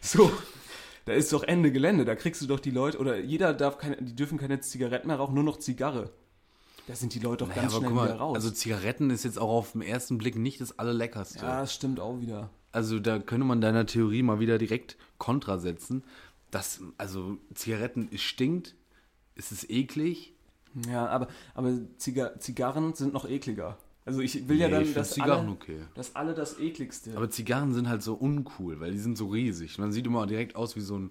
So, 0.01 0.31
da 1.07 1.13
ist 1.13 1.33
doch 1.33 1.43
Ende 1.45 1.71
Gelände. 1.71 2.05
Da 2.05 2.15
kriegst 2.17 2.43
du 2.43 2.47
doch 2.47 2.59
die 2.61 2.73
Leute, 2.73 2.99
oder 2.99 3.19
jeder 3.19 3.55
darf 3.55 3.79
keine, 3.79 3.97
die 3.97 4.15
dürfen 4.17 4.37
keine 4.37 4.61
Zigaretten 4.61 5.07
mehr 5.07 5.17
rauchen, 5.17 5.35
nur 5.35 5.45
noch 5.45 5.59
Zigarre. 5.59 6.11
Da 6.87 6.97
sind 6.97 7.15
die 7.15 7.21
Leute 7.21 7.45
doch 7.45 7.49
Naja, 7.51 7.63
ganz 7.63 7.77
schnell 7.77 7.89
guck 7.91 8.03
wieder 8.03 8.15
mal, 8.15 8.19
raus. 8.19 8.35
also 8.35 8.51
Zigaretten 8.51 9.11
ist 9.11 9.25
jetzt 9.25 9.39
auch 9.39 9.49
auf 9.49 9.73
den 9.73 9.83
ersten 9.83 10.19
Blick 10.19 10.37
nicht 10.37 10.61
das 10.61 10.79
allerleckerste. 10.79 11.39
ja, 11.39 11.61
das 11.61 11.73
stimmt 11.73 12.01
auch 12.01 12.21
wieder. 12.21 12.51
Also 12.73 12.99
da 13.01 13.19
könnte 13.19 13.47
man 13.47 13.61
deiner 13.61 13.87
Theorie 13.87 14.23
mal 14.23 14.41
wieder 14.41 14.59
direkt 14.59 14.97
kontra 15.19 15.59
setzen. 15.59 16.03
Das, 16.51 16.81
also 16.99 17.37
Zigaretten, 17.55 18.09
es 18.13 18.23
stinkt, 18.23 18.75
es 19.37 19.53
ist 19.53 19.71
eklig. 19.71 20.33
Ja, 20.89 21.07
aber, 21.07 21.29
aber 21.55 21.73
Ziga 21.99 22.39
Zigarren 22.39 22.95
sind 22.95 23.13
noch 23.13 23.29
ekliger. 23.29 23.77
Also 24.05 24.21
ich 24.21 24.49
will 24.49 24.59
ja 24.59 24.67
Nee, 24.69 24.73
dann, 24.73 24.83
ich 24.83 24.89
find 24.89 24.97
dass 24.99 25.11
Zigarren 25.13 25.47
alle, 25.47 25.51
okay. 25.53 25.79
dass 25.95 26.17
alle 26.17 26.35
das 26.35 26.59
ekligste. 26.59 27.17
Aber 27.17 27.29
Zigarren 27.31 27.75
sind 27.75 27.89
halt 27.89 28.03
so 28.03 28.15
uncool, 28.15 28.81
weil 28.81 28.93
die 28.93 28.99
sind 28.99 29.17
so 29.19 29.29
riesig. 29.29 29.79
Man 29.79 29.93
sieht 29.93 30.07
immer 30.07 30.27
direkt 30.27 30.57
aus 30.57 30.75
wie 30.77 30.81
so 30.81 30.99
ein 30.99 31.11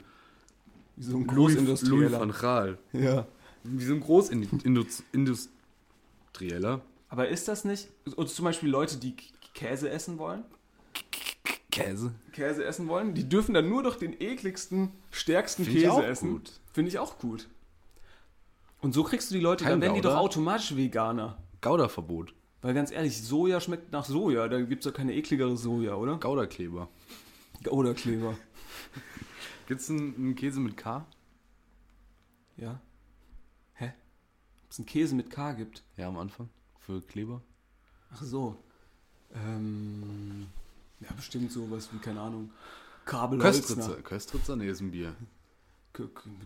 wie 0.96 1.04
so 1.04 1.18
ein 1.18 1.26
Louis, 1.26 1.36
Louis 1.36 1.54
Großindustrieller. 1.56 2.20
van 2.20 2.32
Gaal. 2.32 2.78
Ja. 2.94 3.28
Wie 3.64 3.86
so 3.86 3.94
ein 3.94 4.00
Großindustrieller. 4.02 6.82
Aber 7.10 7.28
ist 7.30 7.48
das 7.48 7.66
nicht, 7.66 7.88
oder 8.16 8.28
zum 8.28 8.46
Beispiel 8.46 8.70
Leute, 8.70 8.98
die 8.98 9.16
Käse 9.54 9.90
essen 9.90 10.18
wollen, 10.18 10.44
Käse. 11.72 12.14
Käse 12.32 12.64
essen 12.66 12.88
wollen, 12.88 13.14
die 13.14 13.28
dürfen 13.30 13.54
dann 13.54 13.70
nur 13.70 13.84
doch 13.84 13.96
den 13.96 14.20
ekligsten, 14.20 14.92
stärksten 15.12 15.66
Find 15.66 15.78
Käse 15.78 16.06
essen. 16.06 16.32
gut. 16.32 16.60
Finde 16.74 16.90
ich 16.90 17.00
auch 17.00 17.20
gut. 17.20 17.48
Und 18.82 18.94
so 18.94 19.04
kriegst 19.04 19.30
du 19.30 19.36
die 19.36 19.42
Leute, 19.42 19.64
Kein 19.66 19.74
dann 19.74 19.82
werden 19.82 19.96
die 19.96 20.02
doch 20.02 20.12
Gouda? 20.12 20.22
automatisch 20.22 20.76
Veganer. 20.76 21.38
Gouda-Verbot. 21.62 22.34
Weil 22.62 22.74
ganz 22.74 22.92
ehrlich, 22.92 23.22
Soja 23.22 23.60
schmeckt 23.62 23.92
nach 23.92 24.06
Soja. 24.06 24.48
Da 24.48 24.60
gibt 24.62 24.86
es 24.86 24.92
doch 24.92 24.98
keine 24.98 25.14
ekligere 25.14 25.56
Soja, 25.58 25.96
oder? 25.96 26.18
Gouda-Kleber. 26.18 26.90
Oder 27.70 27.94
Kleber. 27.94 28.36
Gibt 29.68 29.82
es 29.82 29.90
einen, 29.90 30.16
einen 30.16 30.36
Käse 30.36 30.60
mit 30.62 30.78
K? 30.78 31.06
Ja. 32.58 32.80
Hä? 33.74 33.94
Ob 34.66 34.72
es 34.72 34.80
einen 34.80 34.86
Käse 34.86 35.14
mit 35.16 35.30
K 35.30 35.52
gibt? 35.54 35.84
Ja, 35.98 36.08
am 36.08 36.18
Anfang. 36.18 36.50
Für 36.80 37.02
Kleber. 37.02 37.42
Ach 38.14 38.24
so. 38.24 38.56
Ähm, 39.36 40.48
ja, 41.02 41.08
bestimmt 41.16 41.52
sowas 41.52 41.90
wie, 41.92 41.98
keine 42.00 42.22
Ahnung, 42.22 42.52
Kabelholzner. 43.06 43.76
Köstritzer. 43.76 44.02
Köstritzer? 44.02 44.56
Nee, 44.56 44.70
ist 44.70 44.82
ein 44.82 44.92
Bier. 44.92 45.16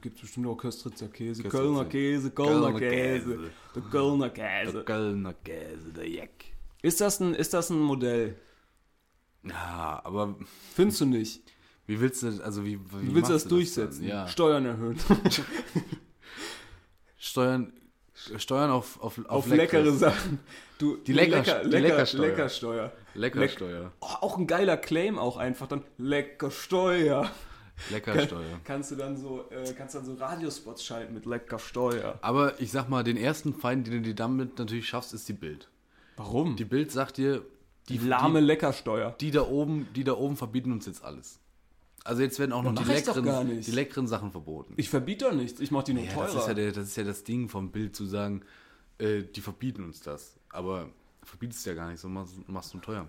Gibt 0.02 0.22
bestimmt 0.22 0.48
auch 0.48 0.56
Köstritzer 0.56 1.10
Käse. 1.10 1.44
Köstritzer. 1.44 1.64
Kölner 1.66 1.86
Käse, 1.86 2.32
Kölner 2.32 2.72
Kölner 2.72 2.80
Käse. 2.80 3.26
Käse. 3.38 3.52
Der 3.76 3.82
Kölner 3.84 4.30
Der 4.30 4.64
Käse. 4.64 4.84
Kölner 4.84 5.34
Käse, 5.34 5.94
der 5.94 6.10
Jack. 6.10 6.46
Ist 6.82 7.02
das, 7.02 7.20
ein, 7.20 7.36
ist 7.36 7.54
das 7.54 7.70
ein 7.70 7.80
Modell? 7.80 8.38
Ja, 9.44 10.02
aber 10.04 10.36
Findest 10.74 11.02
du 11.02 11.06
nicht? 11.06 11.44
wie 11.86 12.00
willst 12.00 12.24
du, 12.24 12.28
also 12.44 12.64
wie, 12.66 12.80
wie, 12.80 13.08
Wie 13.10 13.16
willst 13.16 13.30
du 13.30 13.34
das 13.34 13.46
durchsetzen? 13.46 14.02
dann? 14.08 14.10
Ja. 14.10 14.28
Steuern 14.28 14.66
erhöhen. 14.66 14.98
Steuern, 17.18 17.74
Steuern 18.38 18.72
auf, 18.72 19.00
auf, 19.02 19.18
auf, 19.20 19.26
Auf 19.30 19.48
leckere 19.48 19.92
Sachen. 19.92 20.40
Du, 20.78 20.98
Die 20.98 21.14
du 21.14 21.20
Lecker- 21.20 21.38
lecker, 21.38 21.64
die 21.64 21.70
lecker, 21.70 22.18
Leckersteuer. 22.18 22.92
Leckersteuer. 23.16 23.70
Leckersteuer. 23.70 23.92
Oh, 24.02 24.26
auch 24.26 24.38
ein 24.38 24.48
geiler 24.48 24.78
Claim 24.78 25.18
auch 25.20 25.38
einfach 25.38 25.68
dann. 25.68 25.84
Leckersteuer. 25.98 27.30
Leckersteuer. 27.90 28.60
Kannst 28.64 28.92
du 28.92 28.96
dann 28.96 29.18
so, 29.18 29.50
äh, 29.50 29.74
kannst 29.74 29.96
dann 29.96 30.06
so 30.06 30.14
Radiospots 30.14 30.84
schalten 30.84 31.14
mit 31.14 31.26
Leckersteuer. 31.26 32.20
Aber 32.22 32.60
ich 32.62 32.72
sag 32.72 32.90
mal, 32.90 33.04
den 33.04 33.18
ersten 33.18 33.54
Feind, 33.54 33.88
den 33.88 33.94
du 33.94 34.02
dir 34.02 34.16
damit 34.16 34.60
natürlich 34.60 34.88
schaffst, 34.88 35.14
ist 35.14 35.28
die 35.28 35.34
Bild. 35.34 35.70
Warum? 36.18 36.56
Die 36.56 36.66
Bild 36.66 36.92
sagt 36.92 37.18
dir, 37.18 37.44
Die 37.90 37.98
lahme 37.98 38.40
die, 38.40 38.46
Leckersteuer. 38.46 39.16
die 39.20 39.32
da 39.32 39.42
oben, 39.48 39.88
die 39.96 40.04
da 40.04 40.14
oben 40.14 40.38
verbieten 40.38 40.72
uns 40.72 40.86
jetzt 40.86 41.04
alles. 41.04 41.40
Also 42.06 42.22
jetzt 42.22 42.38
werden 42.38 42.52
auch 42.52 42.64
noch 42.64 42.76
die 42.76 42.84
leckeren, 42.84 43.62
die 43.62 43.72
leckeren 43.72 44.08
Sachen 44.08 44.32
verboten. 44.32 44.74
Ich 44.76 44.90
verbiete 44.90 45.26
doch 45.26 45.34
nichts, 45.34 45.60
ich 45.62 45.72
mach 45.72 45.84
die 45.84 45.94
nur 45.94 46.04
ja, 46.04 46.12
teurer. 46.12 46.26
das 46.28 46.36
ist 46.36 46.48
ja, 46.48 46.54
der, 46.54 46.72
das 46.74 46.88
ist 46.90 46.96
ja 46.98 47.04
das 47.06 47.24
Ding 47.24 47.48
vom 47.48 47.72
Bild 47.72 47.96
zu 47.96 48.06
sagen, 48.06 48.44
äh, 48.98 49.24
die 49.24 49.42
verbieten 49.42 49.84
uns 49.86 50.02
das. 50.02 50.38
Aber 50.50 50.90
verbietest 51.24 51.66
ja 51.66 51.74
gar 51.74 51.90
nicht, 51.90 52.00
so 52.00 52.10
machst, 52.10 52.48
machst 52.48 52.74
du 52.74 52.80
teuer. 52.80 53.08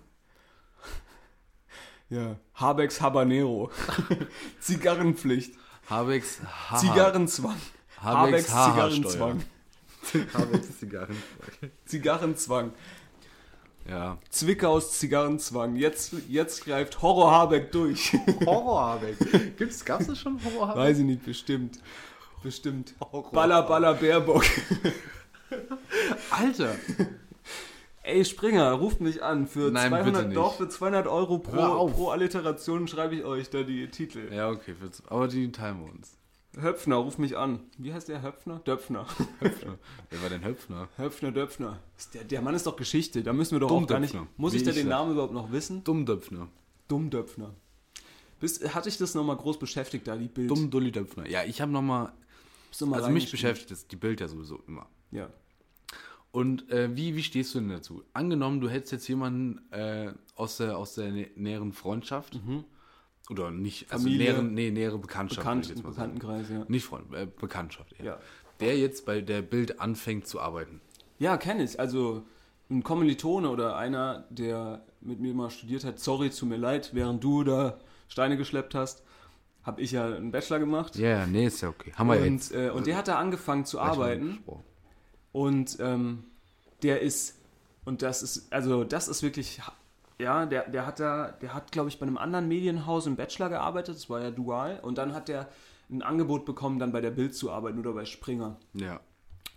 Ja. 2.11 2.37
Habecks 2.55 3.01
Habanero. 3.01 3.71
Zigarrenpflicht. 4.61 5.55
Habecks, 5.89 6.39
ha 6.71 6.77
Zigarrenzwang. 6.79 7.57
Habecks 8.01 8.47
Zigarrenzwang. 8.47 9.45
Habecks 10.35 10.79
Zigarren. 10.79 11.17
Zigarrenzwang. 11.85 12.73
Ja. 13.89 14.19
Zwickaus 14.31 14.99
Zigarrenzwang. 14.99 15.77
Jetzt, 15.77 16.15
jetzt 16.29 16.65
greift 16.65 17.03
Horror 17.03 17.31
Habeck 17.31 17.73
durch. 17.73 18.13
Horror 18.47 18.87
Habeck. 18.95 19.57
Gibt's, 19.57 19.85
gab's 19.85 20.07
das 20.07 20.19
schon 20.19 20.43
Horror 20.45 20.69
Habeck? 20.69 20.83
Weiß 20.83 20.99
ich 20.99 21.05
nicht, 21.05 21.25
bestimmt. 21.25 21.81
Bestimmt. 22.43 22.95
Horror 23.01 23.31
Baller, 23.33 23.63
Baller, 23.63 23.95
Baerbock. 23.95 24.45
Alter. 26.31 26.77
Ey, 28.05 28.25
Springer, 28.25 28.71
ruft 28.73 29.01
mich 29.01 29.23
an. 29.23 29.47
Für 29.47 29.71
Nein, 29.71 29.89
200, 29.91 30.05
bitte 30.15 30.27
nicht. 30.29 30.37
doch, 30.37 30.57
für 30.57 30.69
200 30.69 31.07
Euro 31.07 31.39
pro, 31.39 31.89
pro 31.89 32.09
Alliteration 32.11 32.87
schreibe 32.87 33.15
ich 33.17 33.25
euch 33.25 33.49
da 33.51 33.63
die 33.63 33.89
Titel. 33.89 34.31
Ja, 34.33 34.51
okay, 34.51 34.75
wird's- 34.79 35.03
aber 35.07 35.27
die 35.27 35.51
teilen 35.53 35.81
wir 35.85 35.91
uns. 35.91 36.19
Höpfner, 36.57 36.97
ruf 36.97 37.19
mich 37.19 37.37
an. 37.37 37.61
Wie 37.79 37.93
heißt 37.93 38.09
der 38.09 38.23
Höpfner? 38.23 38.61
Döpfner. 38.61 39.07
Höpfner. 39.41 39.79
Wer 40.11 40.23
war 40.23 40.29
denn 40.29 40.45
Höpfner? 40.45 40.89
Höpfner, 40.99 41.33
Döpfner. 41.33 41.81
Der, 42.13 42.25
der 42.25 42.43
Mann 42.43 42.55
ist 42.55 42.67
doch 42.67 42.77
Geschichte. 42.77 43.23
Da 43.23 43.33
müssen 43.33 43.53
wir 43.53 43.61
doch 43.61 43.71
auch 43.71 43.87
gar 43.87 43.99
nicht. 43.99 44.15
Muss 44.37 44.53
wie 44.53 44.59
ich 44.59 44.63
da 44.63 44.71
den. 44.73 44.87
Namen 44.87 45.13
überhaupt 45.13 45.33
noch 45.33 45.51
wissen? 45.51 45.83
Dummdöpfner. 45.83 46.49
Dummdöpfner. 46.89 47.55
Hatte 48.75 48.89
ich 48.91 48.99
das 48.99 49.15
nochmal 49.15 49.37
groß 49.37 49.59
beschäftigt, 49.59 50.07
da 50.07 50.17
die 50.17 50.29
Bild? 50.29 50.51
Dumm 50.51 50.71
Dulli 50.71 50.93
Döpfner. 50.93 51.27
Ja, 51.27 51.43
ich 51.45 51.61
habe 51.63 51.73
nochmal, 51.73 52.13
also 52.93 53.09
mich 53.09 53.31
beschäftigt 53.31 53.71
das, 53.71 53.89
die 53.89 53.97
Bild 53.97 54.21
ja 54.21 54.29
sowieso 54.29 54.61
immer. 54.69 54.87
Ja. 55.11 55.31
Und 56.35 56.69
äh, 56.73 56.97
wie, 56.97 57.15
wie 57.15 57.23
stehst 57.23 57.55
du 57.55 57.61
denn 57.61 57.69
dazu? 57.69 58.03
Angenommen, 58.13 58.61
du 58.61 58.69
hättest 58.69 58.91
jetzt 58.91 59.07
jemanden 59.07 59.61
äh, 59.71 60.13
aus, 60.35 60.57
der, 60.57 60.77
aus 60.77 60.97
der 60.97 61.13
nä 61.13 61.31
näheren 61.37 61.73
Freundschaft 61.73 62.41
oder 63.31 63.53
nicht, 63.53 63.93
also 63.93 64.09
Mhm. 64.09 64.11
Familie. 64.13 64.33
näheren, 64.33 64.55
nee, 64.55 64.71
nähere 64.73 64.99
Bekanntschaft. 64.99 65.45
Bekannt, 65.45 65.69
jetzt 65.69 65.85
mal 65.85 65.93
sagen. 65.93 66.15
Bekanntenkreis, 66.15 66.51
ja. 66.51 66.65
Nicht 66.67 66.85
Freund, 66.87 67.15
äh, 67.15 67.27
Bekanntschaft. 67.41 67.93
eher. 68.01 68.05
Ja. 68.05 68.19
Der 68.59 68.77
jetzt 68.77 69.07
bei 69.07 69.21
der 69.21 69.43
Bild 69.43 69.79
anfängt 69.81 70.27
zu 70.27 70.41
arbeiten. 70.41 70.81
Ja, 71.21 71.37
kenne 71.37 71.63
ich. 71.63 71.79
Also 71.79 72.25
ein 72.69 72.83
Kommilitone 72.83 73.49
oder 73.49 73.77
einer, 73.77 74.25
der 74.31 74.85
mit 75.01 75.21
mir 75.21 75.35
mal 75.35 75.51
studiert 75.51 75.85
hat, 75.85 76.01
sorry, 76.01 76.31
tut 76.31 76.49
mir 76.49 76.57
leid, 76.57 76.91
während 76.95 77.23
du 77.23 77.45
da 77.45 77.79
Steine 78.09 78.37
geschleppt 78.37 78.75
hast, 78.75 79.05
habe 79.63 79.81
ich 79.83 79.93
ja 79.93 80.07
einen 80.07 80.33
Bachelor 80.33 80.59
gemacht. 80.59 80.97
Ja, 80.97 81.11
ja, 81.11 81.27
nee, 81.29 81.47
ist 81.47 81.61
ja 81.61 81.69
okay. 81.69 81.93
Haben 81.95 82.09
wir 82.09 82.17
und, 82.17 82.25
jetzt. 82.33 82.53
äh, 82.53 82.71
und 82.71 82.89
der 82.89 82.97
hat 82.97 83.07
da 83.07 83.19
angefangen 83.21 83.65
zu 83.65 83.79
arbeiten. 83.79 84.31
besprochen. 84.39 84.65
Und 85.35 85.79
ähm, 85.81 86.23
der 86.85 87.01
ist, 87.01 87.41
und 87.85 88.03
das 88.03 88.23
ist, 88.23 88.53
also 88.53 88.85
das 88.85 89.09
ist 89.09 89.25
wirklich, 89.25 89.61
ja, 90.21 90.47
der, 90.47 90.71
der 90.71 90.87
hat 90.87 91.01
da, 91.01 91.33
der 91.33 91.55
hat, 91.55 91.73
glaube 91.73 91.89
ich, 91.89 91.99
bei 91.99 92.07
einem 92.07 92.19
anderen 92.19 92.47
Medienhaus 92.47 93.07
im 93.07 93.17
Bachelor 93.17 93.49
gearbeitet, 93.49 93.97
das 93.97 94.09
war 94.09 94.23
ja 94.23 94.31
dual. 94.31 94.79
Und 94.81 94.97
dann 94.97 95.13
hat 95.13 95.27
der 95.27 95.49
ein 95.91 96.03
Angebot 96.03 96.45
bekommen, 96.45 96.79
dann 96.79 96.93
bei 96.93 97.01
der 97.01 97.11
Bild 97.11 97.35
zu 97.35 97.51
arbeiten 97.51 97.81
oder 97.81 97.95
bei 97.95 98.05
Springer. 98.05 98.59
Ja. 98.75 99.01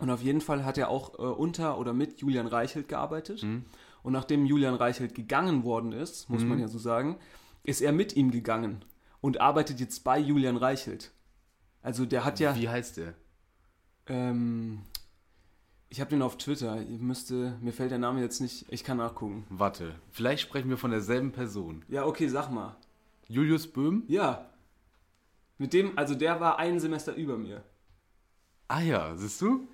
Und 0.00 0.10
auf 0.10 0.20
jeden 0.20 0.40
Fall 0.40 0.64
hat 0.64 0.78
er 0.78 0.88
auch 0.88 1.14
äh, 1.14 1.22
unter 1.22 1.78
oder 1.78 1.92
mit 1.92 2.20
Julian 2.20 2.48
Reichelt 2.48 2.88
gearbeitet. 2.88 3.44
Und 4.02 4.12
nachdem 4.12 4.46
Julian 4.46 4.74
Reichelt 4.74 5.14
gegangen 5.14 5.62
worden 5.62 5.92
ist, 5.92 6.28
muss 6.28 6.42
man 6.44 6.58
ja 6.58 6.66
so 6.66 6.78
sagen, 6.78 7.18
ist 7.62 7.80
er 7.80 7.92
mit 7.92 8.16
ihm 8.16 8.32
gegangen 8.32 8.84
und 9.20 9.40
arbeitet 9.40 9.78
jetzt 9.78 10.02
bei 10.02 10.18
Julian 10.18 10.56
Reichelt. 10.56 11.12
Also 11.82 12.04
der 12.04 12.24
hat 12.24 12.40
ja, 12.40 12.56
Wie 12.56 12.68
heißt 12.68 12.96
der? 12.96 13.14
ähm, 14.08 14.80
ich 15.90 16.00
habe 16.00 16.10
den 16.10 16.22
auf 16.22 16.36
Twitter, 16.36 16.80
ihr 16.82 16.98
müsste, 16.98 17.56
mir 17.60 17.72
fällt 17.72 17.90
der 17.90 17.98
Name 17.98 18.20
jetzt 18.20 18.40
nicht, 18.40 18.66
ich 18.68 18.84
kann 18.84 18.98
nachgucken. 18.98 19.44
Warte, 19.48 19.94
vielleicht 20.10 20.42
sprechen 20.42 20.68
wir 20.68 20.76
von 20.76 20.90
derselben 20.90 21.32
Person. 21.32 21.84
Ja, 21.88 22.04
okay, 22.04 22.28
sag 22.28 22.50
mal. 22.50 22.76
Julius 23.26 23.66
Böhm? 23.66 24.04
Ja. 24.08 24.46
Mit 25.56 25.72
dem, 25.72 25.96
also 25.96 26.14
der 26.14 26.40
war 26.40 26.58
ein 26.58 26.78
Semester 26.78 27.14
über 27.14 27.36
mir. 27.36 27.62
Ah 28.68 28.80
ja, 28.80 29.16
siehst 29.16 29.40
du? 29.40 29.66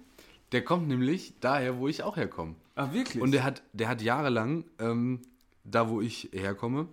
Der 0.52 0.64
kommt 0.64 0.86
nämlich 0.88 1.34
daher, 1.40 1.78
wo 1.78 1.88
ich 1.88 2.02
auch 2.04 2.16
herkomme. 2.16 2.54
Ah, 2.76 2.92
wirklich? 2.92 3.22
Und 3.22 3.32
der 3.32 3.42
hat, 3.42 3.62
der 3.72 3.88
hat 3.88 4.00
jahrelang, 4.02 4.64
ähm, 4.78 5.22
da 5.64 5.88
wo 5.88 6.00
ich 6.00 6.30
herkomme, 6.32 6.88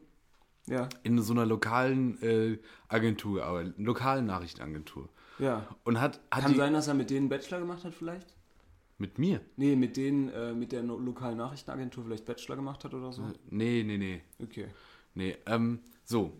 ja, 0.67 0.89
in 1.03 1.19
so 1.21 1.33
einer 1.33 1.45
lokalen 1.45 2.21
äh, 2.21 2.59
Agentur 2.87 3.35
gearbeitet, 3.37 3.75
lokalen 3.77 4.25
Nachrichtenagentur. 4.25 5.09
ja. 5.39 5.67
Und 5.83 5.99
hat, 5.99 6.19
hat 6.31 6.43
Kann 6.43 6.51
die, 6.53 6.57
sein, 6.57 6.73
dass 6.73 6.87
er 6.87 6.93
mit 6.95 7.09
denen 7.09 7.29
Bachelor 7.29 7.59
gemacht 7.59 7.83
hat 7.83 7.93
vielleicht? 7.93 8.35
Mit 9.01 9.19
mir? 9.19 9.41
Nee, 9.57 9.75
mit 9.75 9.97
denen, 9.97 10.29
äh, 10.29 10.53
mit 10.53 10.71
der 10.71 10.83
no 10.83 10.97
lokalen 10.97 11.37
Nachrichtenagentur 11.37 12.05
vielleicht 12.05 12.25
Bachelor 12.25 12.55
gemacht 12.55 12.83
hat 12.85 12.93
oder 12.93 13.11
so. 13.11 13.23
Nee, 13.49 13.83
nee, 13.83 13.97
nee. 13.97 14.21
Okay. 14.41 14.67
Nee, 15.15 15.35
ähm, 15.45 15.79
so. 16.05 16.31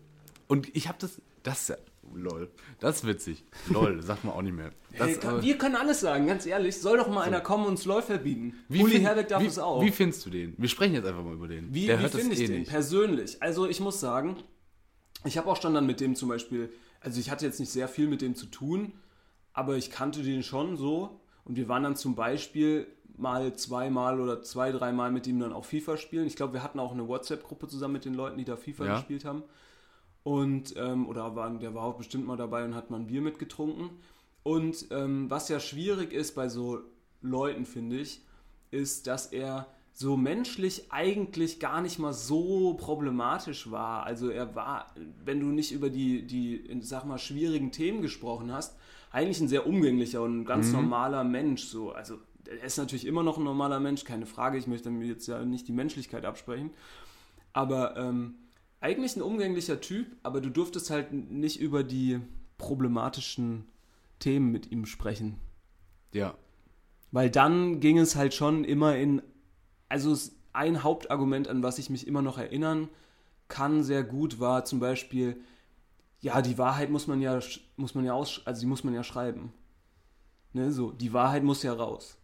Und 0.48 0.74
ich 0.74 0.88
habe 0.88 0.96
das, 1.00 1.20
das, 1.42 1.72
lol, 2.14 2.50
das 2.80 2.96
ist 2.98 3.06
witzig. 3.06 3.44
Lol, 3.68 4.00
sagt 4.10 4.24
man 4.24 4.32
auch 4.34 4.42
nicht 4.42 4.54
mehr. 4.54 4.72
Das, 4.96 5.08
Hey, 5.08 5.16
kann, 5.16 5.30
aber- 5.34 5.42
wir 5.42 5.58
können 5.58 5.76
alles 5.76 6.00
sagen, 6.00 6.26
ganz 6.26 6.46
ehrlich. 6.46 6.78
Soll 6.78 6.98
doch 6.98 7.08
mal 7.08 7.22
einer 7.22 7.40
kommen 7.40 7.64
und 7.64 7.72
uns 7.72 7.84
LOL 7.84 8.02
verbieten. 8.02 8.54
wie 8.68 8.82
Uli 8.82 9.00
Herbeck 9.00 9.28
darf 9.28 9.42
wie, 9.42 9.46
es 9.46 9.58
auch. 9.58 9.82
Wie 9.82 9.90
findest 9.90 10.24
du 10.24 10.30
den? 10.30 10.54
Wir 10.56 10.68
sprechen 10.68 10.94
jetzt 10.94 11.06
einfach 11.06 11.24
mal 11.24 11.34
über 11.34 11.48
den. 11.48 11.74
Wie, 11.74 11.86
Der 11.86 12.02
wie 12.02 12.08
finde 12.08 12.34
ich 12.34 12.40
eh 12.40 12.46
den 12.46 12.60
nicht. 12.60 12.70
persönlich? 12.70 13.42
Also 13.42 13.66
ich 13.68 13.80
muss 13.80 14.00
sagen, 14.00 14.36
ich 15.24 15.36
habe 15.38 15.48
auch 15.50 15.60
schon 15.60 15.74
dann 15.74 15.86
mit 15.86 16.00
dem 16.00 16.14
zum 16.16 16.28
Beispiel, 16.28 16.70
also 17.00 17.18
ich 17.20 17.30
hatte 17.30 17.44
jetzt 17.46 17.60
nicht 17.60 17.70
sehr 17.70 17.88
viel 17.88 18.08
mit 18.08 18.20
dem 18.22 18.34
zu 18.34 18.46
tun, 18.46 18.92
aber 19.52 19.76
ich 19.76 19.90
kannte 19.90 20.22
den 20.22 20.42
schon 20.42 20.76
so 20.76 21.20
und 21.44 21.56
wir 21.56 21.68
waren 21.68 21.82
dann 21.82 21.96
zum 21.96 22.14
Beispiel 22.14 22.86
mal 23.16 23.54
zweimal 23.54 24.20
oder 24.20 24.42
zwei, 24.42 24.72
dreimal 24.72 25.10
mit 25.10 25.26
ihm 25.26 25.38
dann 25.40 25.52
auch 25.52 25.64
FIFA 25.64 25.96
spielen. 25.96 26.26
Ich 26.26 26.36
glaube, 26.36 26.54
wir 26.54 26.62
hatten 26.62 26.78
auch 26.78 26.92
eine 26.92 27.06
WhatsApp-Gruppe 27.08 27.68
zusammen 27.68 27.94
mit 27.94 28.04
den 28.04 28.14
Leuten, 28.14 28.38
die 28.38 28.44
da 28.44 28.56
FIFA 28.56 28.84
Ja. 28.86 28.94
gespielt 28.94 29.24
haben. 29.24 29.42
Und, 30.24 30.74
ähm, 30.76 31.08
oder 31.08 31.34
waren, 31.34 31.58
der 31.58 31.74
war 31.74 31.84
auch 31.84 31.96
bestimmt 31.96 32.26
mal 32.26 32.36
dabei 32.36 32.64
und 32.64 32.74
hat 32.74 32.90
mal 32.90 32.98
ein 33.00 33.06
Bier 33.08 33.20
mitgetrunken. 33.20 33.90
Und 34.44 34.86
ähm, 34.90 35.28
was 35.30 35.48
ja 35.48 35.60
schwierig 35.60 36.12
ist 36.12 36.34
bei 36.34 36.48
so 36.48 36.80
Leuten, 37.20 37.66
finde 37.66 37.98
ich, 38.00 38.22
ist, 38.70 39.06
dass 39.06 39.26
er 39.26 39.66
so 39.92 40.16
menschlich 40.16 40.90
eigentlich 40.90 41.60
gar 41.60 41.82
nicht 41.82 41.98
mal 41.98 42.14
so 42.14 42.74
problematisch 42.74 43.70
war. 43.70 44.04
Also 44.04 44.30
er 44.30 44.54
war, 44.54 44.86
wenn 45.24 45.40
du 45.40 45.46
nicht 45.46 45.72
über 45.72 45.90
die, 45.90 46.26
die, 46.26 46.64
sag 46.80 47.04
mal, 47.04 47.18
schwierigen 47.18 47.72
Themen 47.72 48.00
gesprochen 48.00 48.52
hast, 48.52 48.76
eigentlich 49.12 49.40
ein 49.40 49.48
sehr 49.48 49.66
umgänglicher 49.66 50.22
und 50.22 50.44
ganz 50.44 50.72
normaler 50.72 51.22
Mensch. 51.22 51.64
So. 51.64 51.92
Also 51.92 52.18
er 52.46 52.64
ist 52.64 52.78
natürlich 52.78 53.06
immer 53.06 53.22
noch 53.22 53.38
ein 53.38 53.44
normaler 53.44 53.78
Mensch, 53.78 54.04
keine 54.04 54.26
Frage. 54.26 54.58
Ich 54.58 54.66
möchte 54.66 54.90
mir 54.90 55.06
jetzt 55.06 55.26
ja 55.26 55.44
nicht 55.44 55.68
die 55.68 55.72
Menschlichkeit 55.72 56.24
absprechen. 56.24 56.70
Aber 57.52 57.96
ähm, 57.96 58.34
eigentlich 58.80 59.14
ein 59.16 59.22
umgänglicher 59.22 59.80
Typ, 59.80 60.06
aber 60.22 60.40
du 60.40 60.50
durftest 60.50 60.90
halt 60.90 61.12
nicht 61.12 61.60
über 61.60 61.84
die 61.84 62.20
problematischen 62.56 63.66
Themen 64.18 64.50
mit 64.50 64.72
ihm 64.72 64.86
sprechen. 64.86 65.36
Ja. 66.12 66.34
Weil 67.10 67.30
dann 67.30 67.80
ging 67.80 67.98
es 67.98 68.16
halt 68.16 68.32
schon 68.32 68.64
immer 68.64 68.96
in, 68.96 69.20
also 69.88 70.16
ein 70.54 70.82
Hauptargument, 70.82 71.48
an 71.48 71.62
was 71.62 71.78
ich 71.78 71.90
mich 71.90 72.06
immer 72.06 72.22
noch 72.22 72.38
erinnern 72.38 72.88
kann, 73.48 73.82
sehr 73.82 74.02
gut, 74.02 74.40
war 74.40 74.64
zum 74.64 74.80
Beispiel, 74.80 75.36
ja, 76.22 76.40
die 76.40 76.56
Wahrheit 76.56 76.88
muss 76.88 77.06
man 77.06 77.20
ja, 77.20 77.38
muss 77.76 77.94
man 77.94 78.04
ja 78.04 78.14
aus, 78.14 78.40
also 78.46 78.60
die 78.60 78.66
muss 78.66 78.84
man 78.84 78.94
ja 78.94 79.04
schreiben. 79.04 79.52
Ne, 80.54 80.72
so, 80.72 80.90
die 80.90 81.12
Wahrheit 81.12 81.42
muss 81.42 81.62
ja 81.62 81.72
raus. 81.72 82.16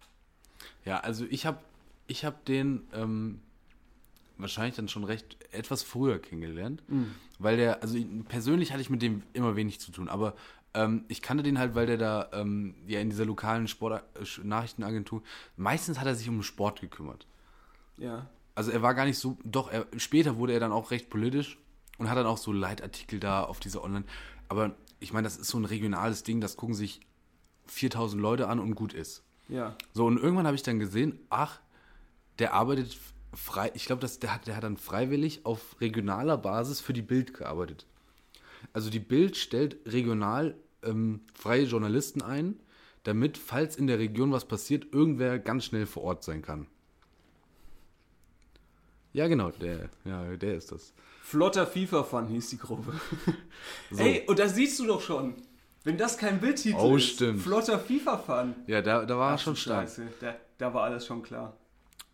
Ja, 0.85 1.01
also 1.01 1.25
ich 1.29 1.45
habe 1.47 1.59
ich 2.07 2.25
hab 2.25 2.45
den 2.45 2.87
ähm, 2.93 3.41
wahrscheinlich 4.37 4.77
dann 4.77 4.89
schon 4.89 5.05
recht 5.05 5.37
etwas 5.53 5.83
früher 5.83 6.19
kennengelernt, 6.19 6.83
weil 7.39 7.57
der, 7.57 7.83
also 7.83 7.97
ihn- 7.97 8.25
persönlich 8.25 8.73
hatte 8.73 8.83
ich 8.83 8.91
mit 8.91 9.03
dem 9.03 9.23
immer 9.33 9.57
wenig 9.57 9.81
zu 9.81 9.91
tun, 9.93 10.09
aber 10.09 10.35
ähm, 10.75 11.05
ich 11.09 11.23
kannte 11.23 11.43
den 11.43 11.59
halt, 11.59 11.75
weil 11.75 11.87
der 11.87 11.97
da 11.97 12.29
äh, 12.33 12.73
ja 12.87 13.01
in 13.01 13.11
dieser 13.11 13.25
lokalen 13.25 13.67
Sport 13.67 14.03
äh, 14.15 14.47
Nachrichtenagentur, 14.47 15.23
meistens 15.57 15.99
hat 15.99 16.07
er 16.07 16.15
sich 16.15 16.29
um 16.29 16.37
den 16.37 16.43
Sport 16.43 16.81
gekümmert. 16.81 17.27
Ja. 17.97 18.27
Also 18.55 18.71
er 18.71 18.83
war 18.83 18.95
gar 18.95 19.07
nicht 19.07 19.19
so, 19.19 19.39
doch, 19.45 19.73
er, 19.73 19.87
später 19.97 20.37
wurde 20.37 20.53
er 20.53 20.61
dann 20.61 20.73
auch 20.73 20.91
recht 20.91 21.09
politisch 21.11 21.59
und 21.99 22.09
hat 22.09 22.17
dann 22.17 22.27
auch 22.27 22.39
so 22.39 22.53
Leitartikel 22.53 23.21
da 23.21 23.43
auf 23.43 23.61
dieser 23.61 23.85
Online, 23.85 24.05
aber 24.49 24.75
ich 25.01 25.13
meine, 25.13 25.25
das 25.27 25.37
ist 25.37 25.49
so 25.49 25.59
ein 25.59 25.65
regionales 25.65 26.23
Ding, 26.23 26.41
das 26.41 26.57
gucken 26.57 26.75
sich 26.75 27.01
4000 27.67 28.21
Leute 28.21 28.49
an 28.49 28.59
und 28.59 28.75
gut 28.75 28.95
ist. 28.95 29.23
Ja. 29.49 29.77
So, 29.93 30.07
und 30.07 30.19
irgendwann 30.19 30.47
habe 30.47 30.57
ich 30.57 30.63
dann 30.63 30.79
gesehen, 30.79 31.19
ach, 31.31 31.61
der 32.39 32.55
arbeitet 32.55 32.97
frei, 33.35 33.71
ich 33.75 33.87
glaube, 33.87 34.07
der 34.07 34.35
hat, 34.35 34.47
der 34.47 34.57
hat 34.57 34.65
dann 34.65 34.77
freiwillig 34.77 35.45
auf 35.45 35.81
regionaler 35.81 36.37
Basis 36.37 36.81
für 36.81 36.93
die 36.93 37.03
Bild 37.03 37.35
gearbeitet. 37.35 37.87
Also 38.73 38.91
die 38.91 39.01
Bild 39.01 39.37
stellt 39.37 39.79
regional 39.87 40.57
ähm, 40.83 41.21
freie 41.35 41.65
Journalisten 41.65 42.23
ein, 42.23 42.57
damit, 43.05 43.39
falls 43.39 43.77
in 43.77 43.87
der 43.87 43.99
Region 43.99 44.33
was 44.33 44.45
passiert, 44.47 44.93
irgendwer 44.93 45.39
ganz 45.39 45.65
schnell 45.65 45.87
vor 45.87 46.03
Ort 46.03 46.25
sein 46.25 46.43
kann. 46.43 46.67
Ja, 49.13 49.27
genau, 49.27 49.51
der, 49.51 49.89
ja, 50.05 50.37
der 50.37 50.57
ist 50.57 50.71
das. 50.71 50.93
Flotter 51.31 51.67
FIFA-Fun 51.67 52.27
hieß 52.29 52.49
die 52.51 52.59
Gruppe. 52.59 52.93
So. 53.91 54.03
Ey, 54.03 54.25
und 54.27 54.39
da 54.39 54.49
siehst 54.49 54.79
du 54.79 54.87
doch 54.87 55.03
schon, 55.03 55.35
wenn 55.85 55.99
das 55.99 56.17
kein 56.17 56.41
Bildtitel 56.41 56.79
Oh, 56.79 56.97
ist. 56.97 57.05
stimmt. 57.17 57.43
Flotter 57.43 57.79
FIFA-Fun. 57.79 58.55
Ja, 58.67 58.81
da, 58.81 59.05
da 59.05 59.19
war 59.19 59.33
er 59.33 59.39
schon 59.39 59.55
stark. 59.57 59.91
Da, 60.21 60.37
da 60.57 60.73
war 60.73 60.85
alles 60.85 61.05
schon 61.05 61.23
klar. 61.23 61.55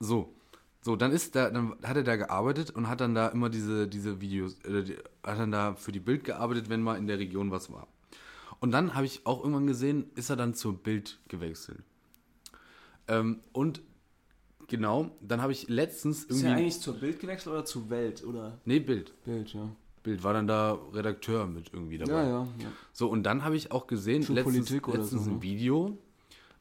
So. 0.00 0.34
So, 0.82 0.96
dann 0.96 1.12
ist 1.12 1.36
da, 1.36 1.48
dann 1.50 1.76
hat 1.84 1.96
er 1.96 2.02
da 2.02 2.16
gearbeitet 2.16 2.70
und 2.70 2.88
hat 2.88 3.00
dann 3.00 3.14
da 3.14 3.28
immer 3.28 3.50
diese, 3.50 3.86
diese 3.86 4.20
Videos, 4.20 4.54
äh, 4.64 4.96
hat 5.22 5.38
dann 5.38 5.52
da 5.52 5.74
für 5.76 5.92
die 5.92 6.00
Bild 6.00 6.24
gearbeitet, 6.24 6.68
wenn 6.68 6.82
mal 6.82 6.98
in 6.98 7.06
der 7.06 7.18
Region 7.20 7.50
was 7.52 7.72
war. 7.72 7.86
Und 8.60 8.72
dann 8.72 8.94
habe 8.94 9.06
ich 9.06 9.26
auch 9.26 9.38
irgendwann 9.40 9.66
gesehen, 9.68 10.10
ist 10.16 10.28
er 10.30 10.36
dann 10.36 10.54
zur 10.54 10.74
Bild 10.76 11.18
gewechselt. 11.28 11.84
Ähm, 13.06 13.40
und 13.52 13.80
genau, 14.68 15.10
dann 15.20 15.40
habe 15.42 15.52
ich 15.52 15.68
letztens 15.68 16.24
Ist 16.24 16.30
irgendwie. 16.30 16.46
er 16.46 16.56
eigentlich 16.56 16.80
zur 16.80 16.94
Bild 16.94 17.20
gewechselt 17.20 17.52
oder 17.52 17.64
zur 17.64 17.90
Welt? 17.90 18.24
Oder 18.24 18.58
nee, 18.64 18.80
Bild. 18.80 19.12
Bild, 19.24 19.52
ja. 19.54 19.68
Bild 20.02 20.22
war 20.22 20.32
dann 20.34 20.46
da 20.46 20.78
Redakteur 20.92 21.46
mit 21.46 21.70
irgendwie 21.72 21.98
dabei. 21.98 22.12
Ja, 22.12 22.28
ja. 22.28 22.48
ja. 22.60 22.72
So, 22.92 23.08
und 23.08 23.22
dann 23.24 23.44
habe 23.44 23.56
ich 23.56 23.72
auch 23.72 23.86
gesehen, 23.86 24.22
Für 24.22 24.34
letztens, 24.34 24.70
letztens 24.70 25.10
so, 25.24 25.30
ne? 25.30 25.36
ein 25.36 25.42
Video 25.42 25.96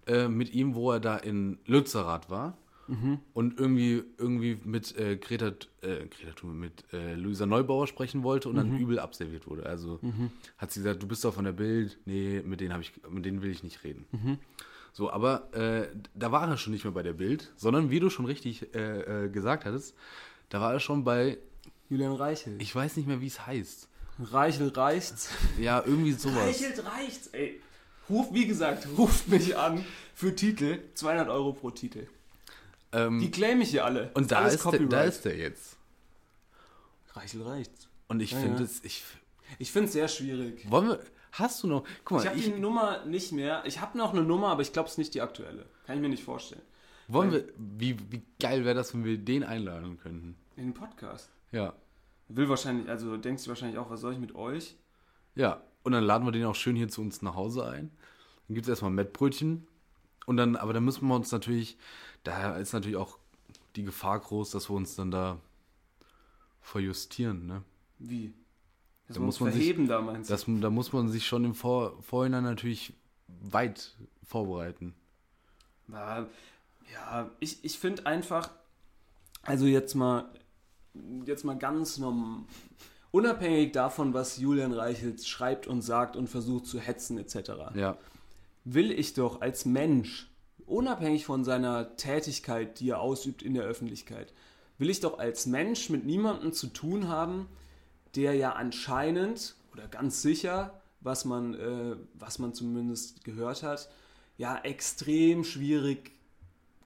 äh, 0.07 0.27
mit 0.27 0.53
ihm, 0.53 0.75
wo 0.75 0.91
er 0.91 0.99
da 0.99 1.17
in 1.17 1.57
Lützerath 1.65 2.29
war 2.29 2.57
Mhm. 2.89 3.19
und 3.33 3.57
irgendwie, 3.61 4.03
irgendwie 4.17 4.59
mit 4.65 4.97
äh, 4.97 5.15
Greta, 5.15 5.53
äh, 5.81 6.05
Greta 6.05 6.33
Thunberg, 6.35 6.59
mit 6.59 6.83
äh, 6.93 7.15
Luisa 7.15 7.45
Neubauer 7.45 7.87
sprechen 7.87 8.23
wollte 8.23 8.49
und 8.49 8.55
Mhm. 8.55 8.57
dann 8.57 8.77
übel 8.77 8.99
abserviert 8.99 9.47
wurde. 9.47 9.65
Also 9.65 10.01
hat 10.57 10.71
sie 10.73 10.81
gesagt, 10.81 11.01
du 11.01 11.07
bist 11.07 11.23
doch 11.23 11.33
von 11.33 11.45
der 11.45 11.53
Bild, 11.53 11.97
nee, 12.05 12.41
mit 12.45 12.59
denen, 12.59 12.73
hab 12.73 12.81
ich, 12.81 12.91
mit 13.09 13.23
denen 13.25 13.41
will 13.41 13.51
ich 13.51 13.63
nicht 13.63 13.85
reden. 13.85 14.05
So, 14.93 15.11
aber 15.11 15.51
äh, 15.53 15.87
da 16.13 16.31
war 16.31 16.47
er 16.47 16.55
schon 16.57 16.71
nicht 16.71 16.83
mehr 16.85 16.93
bei 16.93 17.01
der 17.03 17.13
Bild, 17.13 17.51
sondern 17.57 17.89
wie 17.89 17.99
du 17.99 18.09
schon 18.11 18.25
richtig 18.25 18.73
äh, 18.75 19.25
äh, 19.25 19.29
gesagt 19.29 19.65
hattest, 19.65 19.95
da 20.49 20.61
war 20.61 20.71
er 20.73 20.79
schon 20.79 21.03
bei, 21.03 21.37
Julian 21.89 22.13
Reichelt. 22.13 22.61
ich 22.61 22.73
weiß 22.75 22.95
nicht 22.97 23.07
mehr, 23.07 23.19
wie 23.19 23.27
es 23.27 23.45
heißt. 23.45 23.87
Reichel 24.31 24.69
reicht's. 24.69 25.29
Ja, 25.59 25.83
irgendwie 25.83 26.11
sowas. 26.13 26.37
Reichelt 26.47 26.85
reicht's, 26.85 27.27
ey. 27.33 27.59
Ruf, 28.09 28.27
wie 28.31 28.45
gesagt, 28.45 28.87
ruft 28.97 29.27
mich 29.27 29.57
an 29.57 29.83
für 30.13 30.35
Titel. 30.35 30.79
200 30.93 31.29
Euro 31.29 31.53
pro 31.53 31.71
Titel. 31.71 32.05
Ähm, 32.91 33.19
Die 33.19 33.31
claim 33.31 33.61
ich 33.61 33.71
hier 33.71 33.85
alle. 33.85 34.11
Und 34.13 34.31
da 34.31 34.39
alles 34.41 34.55
ist, 34.55 34.71
der, 34.71 34.79
da 34.81 35.03
ist 35.03 35.25
der 35.25 35.35
jetzt. 35.37 35.77
Reichel 37.15 37.41
reicht's. 37.43 37.87
Und 38.07 38.19
ich 38.21 38.31
Ja, 38.31 38.39
finde 38.39 38.59
ja. 38.59 38.65
es, 38.65 38.83
ich, 38.83 39.03
Ich 39.57 39.71
find's 39.71 39.93
sehr 39.93 40.07
schwierig. 40.07 40.69
wollen 40.69 40.89
wir, 40.89 40.99
hast 41.39 41.63
du 41.63 41.67
noch, 41.67 41.83
guck 42.05 42.19
Ich 42.19 42.23
mal, 42.25 42.29
habe 42.31 42.39
ich, 42.39 42.45
die 42.53 42.59
Nummer 42.59 43.05
nicht 43.05 43.31
mehr. 43.31 43.63
Ich 43.65 43.79
habe 43.81 43.97
noch 43.97 44.11
eine 44.13 44.23
Nummer, 44.23 44.47
aber 44.49 44.61
ich 44.61 44.73
glaube, 44.73 44.87
es 44.87 44.93
ist 44.93 44.97
nicht 44.97 45.13
die 45.13 45.21
aktuelle. 45.21 45.65
Kann 45.85 45.95
ich 45.97 46.01
mir 46.01 46.09
nicht 46.09 46.23
vorstellen. 46.23 46.61
wollen 47.07 47.31
wir, 47.31 47.45
wie, 47.57 47.97
wie 48.11 48.21
geil 48.39 48.65
wäre 48.65 48.75
das, 48.75 48.93
wenn 48.93 49.03
wir 49.03 49.17
den 49.17 49.43
einladen 49.43 49.97
könnten? 49.99 50.35
In 50.55 50.67
den 50.67 50.73
Podcast. 50.73 51.29
Ja, 51.51 51.73
Will 52.29 52.47
wahrscheinlich, 52.49 52.89
also 52.89 53.17
denkst 53.17 53.43
du 53.43 53.49
wahrscheinlich 53.49 53.77
auch, 53.77 53.89
was 53.89 54.01
soll 54.01 54.13
ich 54.13 54.19
mit 54.19 54.33
euch? 54.35 54.75
ja. 55.35 55.61
Und 55.85 55.91
dann 55.91 56.05
laden 56.05 56.25
wir 56.25 56.31
den 56.31 56.45
auch 56.45 56.55
schön 56.55 56.77
hier 56.77 56.87
zu 56.87 57.01
uns 57.01 57.21
nach 57.21 57.35
Hause 57.35 57.65
ein. 57.67 57.91
Dann 58.47 58.55
gibt 58.55 58.65
es 58.65 58.69
erstmal 58.69 58.89
Mettbrötchen. 58.91 59.67
Und 60.25 60.37
dann, 60.37 60.55
aber 60.55 60.71
dann 60.71 60.85
müssen 60.85 61.05
wir 61.09 61.13
uns 61.13 61.29
natürlich, 61.33 61.77
da 62.23 62.55
ist 62.55 62.71
natürlich 62.71 62.95
auch 62.95 63.17
die 63.75 63.83
Gefahr 63.83 64.17
groß, 64.21 64.51
dass 64.51 64.69
wir 64.69 64.77
uns 64.77 64.95
dann 64.95 65.11
da 65.11 65.41
verjustieren, 66.61 67.45
ne? 67.45 67.63
Wie? 67.99 68.33
Das 69.07 69.15
Da 69.17 69.21
muss 69.21 69.39
man 69.39 69.51
sich- 69.51 69.61
verheben 69.61 69.87
da, 69.87 70.01
meinst 70.01 70.29
du? 70.29 70.33
Das, 70.33 70.45
da 70.47 70.69
muss 70.69 70.93
man 70.93 71.09
sich 71.09 71.25
schon 71.27 71.43
im 71.45 71.55
Vor 71.55 72.01
Vorhinein 72.01 72.43
natürlich 72.43 72.93
weit 73.27 73.95
vorbereiten. 74.23 74.93
Ja, 75.89 76.27
ja 76.93 77.29
ich, 77.39 77.63
ich 77.63 77.77
finde 77.77 78.05
einfach, 78.05 78.49
also 79.41 79.65
jetzt 79.65 79.95
mal, 79.95 80.29
jetzt 81.25 81.43
mal 81.43 81.57
ganz 81.57 81.97
norm, 81.97 82.47
unabhängig 83.11 83.73
davon, 83.73 84.13
was 84.13 84.37
Julian 84.37 84.71
Reichelt 84.71 85.25
schreibt 85.25 85.67
und 85.67 85.81
sagt 85.81 86.15
und 86.15 86.27
versucht 86.27 86.65
zu 86.65 86.79
hetzen 86.79 87.17
etc., 87.17 87.51
Ja, 87.75 87.97
will 88.63 88.91
ich 88.91 89.13
doch 89.13 89.41
als 89.41 89.65
Mensch, 89.65 90.29
unabhängig 90.65 91.25
von 91.25 91.43
seiner 91.43 91.97
Tätigkeit, 91.97 92.79
die 92.79 92.89
er 92.89 93.01
ausübt 93.01 93.43
in 93.43 93.53
der 93.53 93.63
Öffentlichkeit, 93.63 94.33
will 94.77 94.89
ich 94.89 95.01
doch 95.01 95.19
als 95.19 95.45
Mensch 95.45 95.89
mit 95.89 96.05
niemandem 96.05 96.53
zu 96.53 96.67
tun 96.67 97.09
haben, 97.09 97.47
der 98.15 98.33
ja 98.35 98.53
anscheinend 98.53 99.55
oder 99.71 99.87
ganz 99.87 100.21
sicher, 100.21 100.79
was 101.01 101.25
man, 101.25 101.53
äh, 101.55 101.95
was 102.13 102.39
man 102.39 102.53
zumindest 102.53 103.23
gehört 103.23 103.63
hat, 103.63 103.89
ja 104.37 104.57
extrem 104.59 105.43
schwierig 105.43 106.11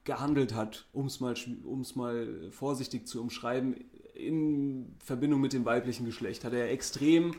gehandelt 0.03 0.53
hat, 0.53 0.86
um 0.93 1.05
es 1.07 1.19
mal, 1.19 1.36
um's 1.65 1.95
mal 1.95 2.49
vorsichtig 2.51 3.07
zu 3.07 3.21
umschreiben, 3.21 3.75
in 4.13 4.95
Verbindung 5.03 5.41
mit 5.41 5.53
dem 5.53 5.65
weiblichen 5.65 6.05
Geschlecht, 6.05 6.43
hat 6.43 6.53
er 6.53 6.71
extrem 6.71 7.36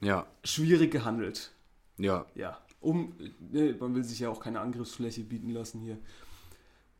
ja, 0.00 0.26
schwierig 0.44 0.90
gehandelt. 0.90 1.52
ja. 1.98 2.26
Ja, 2.34 2.58
um, 2.80 3.14
ne, 3.50 3.74
man 3.80 3.94
will 3.94 4.04
sich 4.04 4.20
ja 4.20 4.28
auch 4.28 4.40
keine 4.40 4.60
Angriffsfläche 4.60 5.22
bieten 5.22 5.50
lassen 5.50 5.80
hier. 5.80 5.98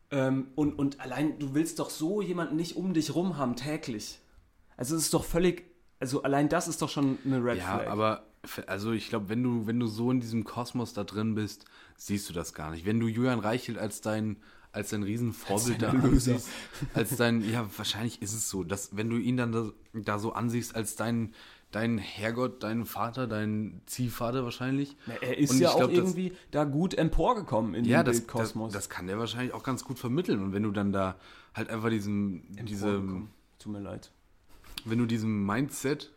Ähm, 0.09 0.47
und, 0.55 0.79
und 0.79 0.99
allein, 0.99 1.37
du 1.37 1.53
willst 1.53 1.79
doch 1.79 1.89
so 1.89 2.21
jemanden 2.21 2.55
nicht 2.55 2.75
um 2.75 2.93
dich 2.93 3.13
rum 3.13 3.37
haben, 3.37 3.55
täglich. 3.55 4.19
Also 4.77 4.95
es 4.95 5.03
ist 5.03 5.13
doch 5.13 5.25
völlig, 5.25 5.65
also 5.99 6.23
allein 6.23 6.49
das 6.49 6.67
ist 6.67 6.81
doch 6.81 6.89
schon 6.89 7.17
eine 7.25 7.43
Red 7.43 7.57
Ja, 7.57 7.79
Flag. 7.79 7.87
aber 7.87 8.23
f- 8.43 8.63
also 8.67 8.91
ich 8.93 9.09
glaube, 9.09 9.27
wenn 9.29 9.43
du, 9.43 9.67
wenn 9.67 9.79
du 9.79 9.87
so 9.87 10.09
in 10.11 10.19
diesem 10.21 10.43
Kosmos 10.43 10.93
da 10.93 11.03
drin 11.03 11.35
bist, 11.35 11.65
siehst 11.97 12.29
du 12.29 12.33
das 12.33 12.53
gar 12.53 12.71
nicht. 12.71 12.85
Wenn 12.85 12.99
du 12.99 13.07
Julian 13.07 13.39
Reichelt 13.39 13.77
als 13.77 14.01
dein, 14.01 14.37
als 14.71 14.91
dein 14.91 15.01
Riesenvorbild 15.03 15.81
da 15.81 15.87
dein 15.91 16.01
Erlöser. 16.03 16.33
ansiehst, 16.33 16.49
als 16.93 17.15
dein, 17.17 17.49
ja, 17.49 17.67
wahrscheinlich 17.75 18.21
ist 18.21 18.33
es 18.33 18.49
so, 18.49 18.63
dass 18.63 18.95
wenn 18.95 19.09
du 19.09 19.17
ihn 19.17 19.35
dann 19.37 19.51
da, 19.51 19.69
da 19.93 20.19
so 20.19 20.33
ansiehst 20.33 20.75
als 20.75 20.95
dein, 20.95 21.33
dein 21.71 21.97
Herrgott, 21.97 22.61
dein 22.61 22.85
Vater, 22.85 23.25
dein 23.27 23.81
Ziehvater 23.87 24.43
wahrscheinlich. 24.43 24.95
Na, 25.07 25.15
er 25.15 25.37
ist 25.39 25.59
ja 25.59 25.71
auch 25.71 25.77
glaub, 25.77 25.89
das- 25.89 25.97
irgendwie 25.97 26.33
da 26.51 26.63
gut 26.65 26.93
emporgekommen 26.93 27.73
in 27.73 27.83
Ja, 27.85 28.03
den 28.03 28.05
das, 28.05 28.17
das, 28.17 28.25
Bildkosmos. 28.27 28.73
das 28.73 28.89
kann 28.89 29.07
der 29.07 29.17
wahrscheinlich 29.17 29.53
auch 29.55 29.63
ganz 29.63 29.83
gut 29.83 29.97
vermitteln. 29.97 30.41
Und 30.43 30.53
wenn 30.53 30.63
du 30.63 30.71
dann 30.71 30.91
da 30.91 31.17
halt 31.55 31.69
einfach 31.71 31.89
diesem, 31.89 32.43
diesem, 32.51 32.87
Emporgekommen. 32.89 33.29
Tut 33.57 33.71
mir 33.73 33.79
leid. 33.79 34.11
Wenn 34.89 34.99
du 34.99 35.05
diesem 35.05 35.45
Mindset 35.45 36.11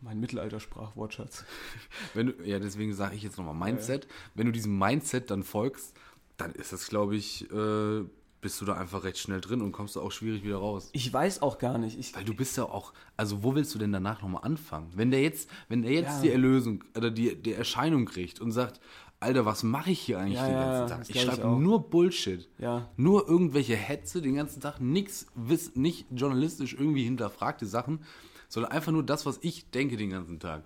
Mein 0.00 0.20
Mittelalter-Sprachwortschatz. 0.20 1.44
Wenn 2.14 2.26
du, 2.28 2.32
ja, 2.44 2.58
deswegen 2.58 2.92
sage 2.94 3.16
ich 3.16 3.22
jetzt 3.22 3.38
nochmal 3.38 3.54
Mindset. 3.54 4.06
Wenn 4.34 4.46
du 4.46 4.52
diesem 4.52 4.78
Mindset 4.78 5.30
dann 5.30 5.42
folgst, 5.42 5.94
dann 6.36 6.52
ist 6.52 6.72
das, 6.72 6.88
glaube 6.88 7.16
ich, 7.16 7.50
äh, 7.50 8.04
bist 8.42 8.60
du 8.60 8.64
da 8.66 8.74
einfach 8.74 9.04
recht 9.04 9.18
schnell 9.18 9.40
drin 9.40 9.62
und 9.62 9.72
kommst 9.72 9.96
da 9.96 10.00
auch 10.00 10.12
schwierig 10.12 10.44
wieder 10.44 10.58
raus. 10.58 10.90
Ich 10.92 11.10
weiß 11.12 11.40
auch 11.42 11.58
gar 11.58 11.78
nicht. 11.78 11.98
Ich, 11.98 12.14
Weil 12.14 12.24
du 12.24 12.34
bist 12.34 12.56
ja 12.58 12.64
auch, 12.64 12.92
also 13.16 13.42
wo 13.42 13.54
willst 13.54 13.74
du 13.74 13.78
denn 13.78 13.90
danach 13.92 14.20
nochmal 14.22 14.44
anfangen? 14.44 14.92
Wenn 14.94 15.10
der 15.10 15.22
jetzt, 15.22 15.48
wenn 15.68 15.82
der 15.82 15.92
jetzt 15.92 16.16
Ja. 16.16 16.20
die 16.22 16.30
Erlösung 16.30 16.84
oder 16.96 17.10
die, 17.10 17.34
die 17.34 17.54
Erscheinung 17.54 18.04
kriegt 18.04 18.40
und 18.40 18.52
sagt, 18.52 18.80
Alter, 19.18 19.46
was 19.46 19.62
mache 19.62 19.90
ich 19.90 20.00
hier 20.00 20.18
eigentlich 20.18 20.34
Ja, 20.34 20.46
den 20.46 20.54
ganzen 20.56 20.88
Tag? 20.88 21.08
Ich 21.08 21.22
schreibe 21.22 21.48
nur 21.48 21.88
Bullshit. 21.88 22.48
ja, 22.58 22.90
Nur 22.96 23.26
irgendwelche 23.28 23.74
Hetze 23.74 24.20
den 24.20 24.34
ganzen 24.34 24.60
Tag, 24.60 24.80
nix, 24.80 25.26
wiss, 25.34 25.74
nicht 25.74 26.06
journalistisch 26.10 26.74
irgendwie 26.74 27.04
hinterfragte 27.04 27.66
Sachen, 27.66 28.04
sondern 28.48 28.72
einfach 28.72 28.92
nur 28.92 29.02
das, 29.02 29.24
was 29.24 29.38
ich 29.42 29.70
denke 29.70 29.96
den 29.96 30.10
ganzen 30.10 30.38
Tag. 30.38 30.64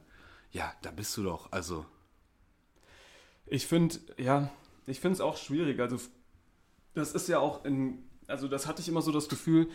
Ja, 0.53 0.73
da 0.83 0.91
bist 0.91 1.17
du 1.17 1.23
doch, 1.23 1.53
also. 1.53 1.87
Ich 3.47 3.67
finde, 3.67 3.97
ja, 4.19 4.51
ich 4.87 5.01
finde 5.01 5.15
es 5.15 5.21
auch 5.21 5.37
schwierig. 5.37 5.79
Also, 5.79 5.99
das 6.95 7.13
ist 7.13 7.29
ja 7.29 7.39
auch 7.39 7.65
in, 7.65 8.03
also 8.27 8.49
das 8.49 8.67
hatte 8.67 8.83
ich 8.83 8.89
immer 8.89 9.03
so 9.03 9.13
das 9.13 9.29
Gefühl 9.29 9.69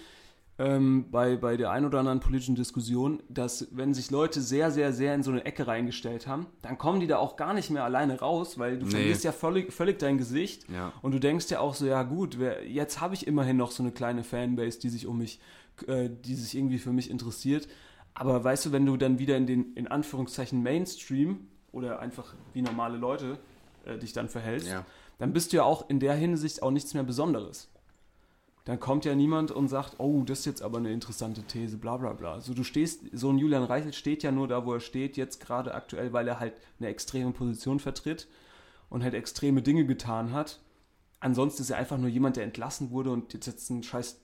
ähm, 0.58 1.08
bei, 1.12 1.36
bei 1.36 1.58
der 1.58 1.72
ein 1.72 1.84
oder 1.86 1.99
anderen 1.99 2.22
politischen 2.22 2.56
Diskussion, 2.56 3.22
dass 3.28 3.68
wenn 3.72 3.93
sich 3.93 4.10
Leute 4.12 4.39
sehr, 4.41 4.72
sehr, 4.72 4.93
sehr 4.93 5.14
in 5.14 5.22
so 5.24 5.32
eine 5.32 5.43
Ecke 5.45 5.68
reingestellt 5.68 6.28
haben, 6.28 6.47
dann 6.62 6.78
kommen 6.78 7.01
die 7.01 7.08
da 7.08 7.18
auch 7.18 7.36
gar 7.36 7.53
nicht 7.53 7.70
mehr 7.72 7.84
alleine 7.84 8.20
raus, 8.20 8.58
weil 8.58 8.80
du 8.80 8.86
Nee. 8.86 8.91
verlierst 8.91 9.24
ja 9.26 9.32
völlig, 9.34 9.74
völlig 9.74 9.99
dein 9.99 10.18
Gesicht 10.18 10.70
Ja. 10.70 10.93
und 11.01 11.12
du 11.14 11.20
denkst 11.20 11.49
ja 11.49 11.60
auch 11.60 11.76
so, 11.76 11.86
ja 11.86 12.03
gut, 12.03 12.39
wer, 12.39 12.66
jetzt 12.68 13.01
habe 13.01 13.14
ich 13.16 13.28
immerhin 13.28 13.58
noch 13.58 13.72
so 13.72 13.84
eine 13.84 13.91
kleine 13.91 14.24
Fanbase, 14.24 14.80
die 14.80 14.89
sich 14.89 15.08
um 15.08 15.18
mich, 15.18 15.39
äh, 15.88 16.10
die 16.10 16.36
sich 16.36 16.56
irgendwie 16.56 16.80
für 16.80 16.93
mich 16.93 17.10
interessiert. 17.10 17.68
Aber 18.14 18.41
weißt 18.41 18.68
du, 18.68 18.72
wenn 18.72 18.86
du 18.86 18.95
dann 18.95 19.20
wieder 19.20 19.36
in 19.36 19.45
den, 19.47 19.74
in 19.74 19.88
Anführungszeichen, 19.89 20.64
Mainstream 20.64 21.47
oder 21.74 21.99
einfach 21.99 22.34
wie 22.53 22.62
normale 22.62 22.97
Leute 22.97 23.39
äh, 23.86 23.97
dich 23.97 24.14
dann 24.14 24.30
verhältst, 24.30 24.70
Ja. 24.70 24.86
dann 25.20 25.34
bist 25.34 25.51
du 25.51 25.58
ja 25.58 25.64
auch 25.64 25.89
in 25.89 25.99
der 25.99 26.14
Hinsicht 26.14 26.64
auch 26.64 26.72
nichts 26.72 26.93
mehr 26.93 27.03
Besonderes. 27.03 27.70
Dann 28.66 28.80
kommt 28.80 29.05
ja 29.05 29.13
niemand 29.13 29.51
und 29.51 29.68
sagt, 29.68 29.99
oh, 29.99 30.24
das 30.26 30.39
ist 30.39 30.45
jetzt 30.45 30.61
aber 30.63 30.80
eine 30.80 30.91
interessante 30.91 31.43
These, 31.43 31.78
bla 31.78 31.97
bla 31.97 32.13
bla. 32.13 32.34
Also 32.34 32.55
du 32.55 32.63
stehst, 32.63 33.01
so 33.13 33.30
ein 33.30 33.38
Julian 33.38 33.63
Reichelt 33.63 33.93
steht 33.93 34.24
ja 34.24 34.32
nur 34.32 34.47
da, 34.47 34.66
wo 34.66 34.74
er 34.74 34.80
steht, 34.80 35.18
jetzt 35.18 35.39
gerade 35.39 35.76
aktuell, 35.76 36.13
weil 36.13 36.28
er 36.28 36.39
halt 36.39 36.53
eine 36.80 36.89
extreme 36.89 37.32
Position 37.32 37.80
vertritt 37.80 38.28
und 38.89 39.03
halt 39.03 39.13
extreme 39.13 39.61
Dinge 39.61 39.86
getan 39.86 40.34
hat. 40.34 40.59
Ansonsten 41.20 41.61
ist 41.61 41.70
er 41.70 41.78
einfach 41.78 41.99
nur 41.99 42.09
jemand, 42.09 42.38
der 42.38 42.43
entlassen 42.43 42.89
wurde 42.89 43.11
und 43.11 43.34
jetzt, 43.34 43.45
jetzt 43.45 43.70
ein 43.70 43.84
scheiß 43.84 44.20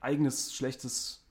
eigenes, 0.00 0.52
schlechtes, 0.52 1.24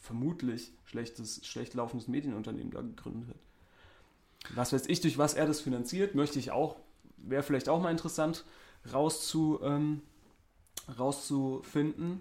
vermutlich 0.00 0.72
schlechtes, 0.84 1.46
schlecht 1.46 1.74
laufendes 1.74 2.08
Medienunternehmen 2.08 2.70
da 2.70 2.80
gegründet 2.80 3.28
hat. 3.28 4.54
Was 4.54 4.72
weiß 4.72 4.86
ich, 4.86 5.00
durch 5.02 5.18
was 5.18 5.34
er 5.34 5.46
das 5.46 5.60
finanziert, 5.60 6.14
möchte 6.14 6.38
ich 6.38 6.50
auch, 6.50 6.76
wäre 7.18 7.42
vielleicht 7.42 7.68
auch 7.68 7.80
mal 7.80 7.90
interessant 7.90 8.44
rauszu, 8.92 9.60
ähm, 9.62 10.02
rauszufinden. 10.98 12.20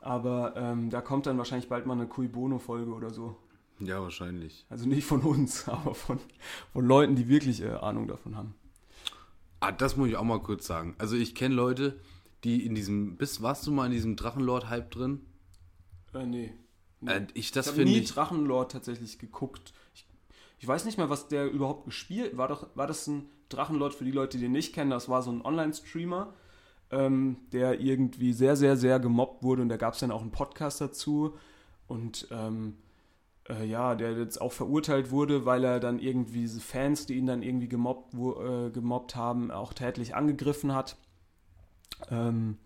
Aber 0.00 0.54
ähm, 0.56 0.90
da 0.90 1.00
kommt 1.00 1.26
dann 1.26 1.38
wahrscheinlich 1.38 1.68
bald 1.68 1.86
mal 1.86 1.94
eine 1.94 2.06
Cui 2.06 2.26
Bono-Folge 2.26 2.92
oder 2.92 3.10
so. 3.10 3.36
Ja, 3.78 4.00
wahrscheinlich. 4.00 4.66
Also 4.68 4.86
nicht 4.86 5.04
von 5.04 5.22
uns, 5.22 5.68
aber 5.68 5.94
von, 5.94 6.18
von 6.72 6.86
Leuten, 6.86 7.16
die 7.16 7.28
wirklich 7.28 7.62
äh, 7.62 7.70
Ahnung 7.70 8.08
davon 8.08 8.36
haben. 8.36 8.54
Ah, 9.60 9.70
das 9.72 9.96
muss 9.96 10.08
ich 10.08 10.16
auch 10.16 10.24
mal 10.24 10.40
kurz 10.40 10.66
sagen. 10.66 10.96
Also 10.98 11.16
ich 11.16 11.34
kenne 11.34 11.54
Leute, 11.54 12.00
die 12.44 12.66
in 12.66 12.74
diesem, 12.74 13.16
bist, 13.16 13.42
warst 13.42 13.66
du 13.66 13.70
mal 13.70 13.86
in 13.86 13.92
diesem 13.92 14.16
Drachenlord-Hype 14.16 14.90
drin? 14.90 15.20
Äh, 16.12 16.26
nee. 16.26 16.52
nee. 17.00 17.12
Äh, 17.12 17.26
ich, 17.34 17.52
das 17.52 17.66
ich 17.66 17.72
habe 17.72 17.84
nie 17.84 17.98
ich, 17.98 18.12
Drachenlord 18.12 18.72
tatsächlich 18.72 19.18
geguckt. 19.20 19.72
Ich, 19.94 20.06
ich 20.58 20.66
weiß 20.66 20.84
nicht 20.84 20.98
mehr, 20.98 21.10
was 21.10 21.28
der 21.28 21.50
überhaupt 21.50 21.84
gespielt 21.84 22.36
war. 22.36 22.48
Doch, 22.48 22.68
war 22.74 22.88
das 22.88 23.06
ein 23.06 23.28
Drachenlord 23.48 23.94
für 23.94 24.04
die 24.04 24.10
Leute, 24.10 24.36
die 24.36 24.44
den 24.44 24.52
nicht 24.52 24.74
kennen? 24.74 24.90
Das 24.90 25.08
war 25.08 25.22
so 25.22 25.30
ein 25.30 25.42
Online-Streamer, 25.42 26.34
ähm, 26.92 27.38
der 27.52 27.80
irgendwie 27.80 28.32
sehr, 28.32 28.56
sehr, 28.56 28.76
sehr 28.76 29.00
gemobbt 29.00 29.42
wurde 29.42 29.62
und 29.62 29.68
da 29.68 29.76
gab 29.76 29.94
es 29.94 30.00
dann 30.00 30.10
auch 30.10 30.22
einen 30.22 30.30
Podcast 30.30 30.80
dazu. 30.80 31.34
Und 31.88 32.28
ähm, 32.30 32.76
äh, 33.48 33.66
ja, 33.66 33.94
der 33.94 34.12
jetzt 34.12 34.40
auch 34.40 34.52
verurteilt 34.52 35.10
wurde, 35.10 35.44
weil 35.44 35.64
er 35.64 35.80
dann 35.80 35.98
irgendwie 35.98 36.40
diese 36.40 36.60
Fans, 36.60 37.06
die 37.06 37.14
ihn 37.14 37.26
dann 37.26 37.42
irgendwie 37.42 37.68
gemobbt, 37.68 38.16
wo, 38.16 38.40
äh, 38.40 38.70
gemobbt 38.70 39.16
haben, 39.16 39.50
auch 39.50 39.72
tätlich 39.72 40.14
angegriffen 40.14 40.74
hat. 40.74 40.96
Ähm, 42.10 42.58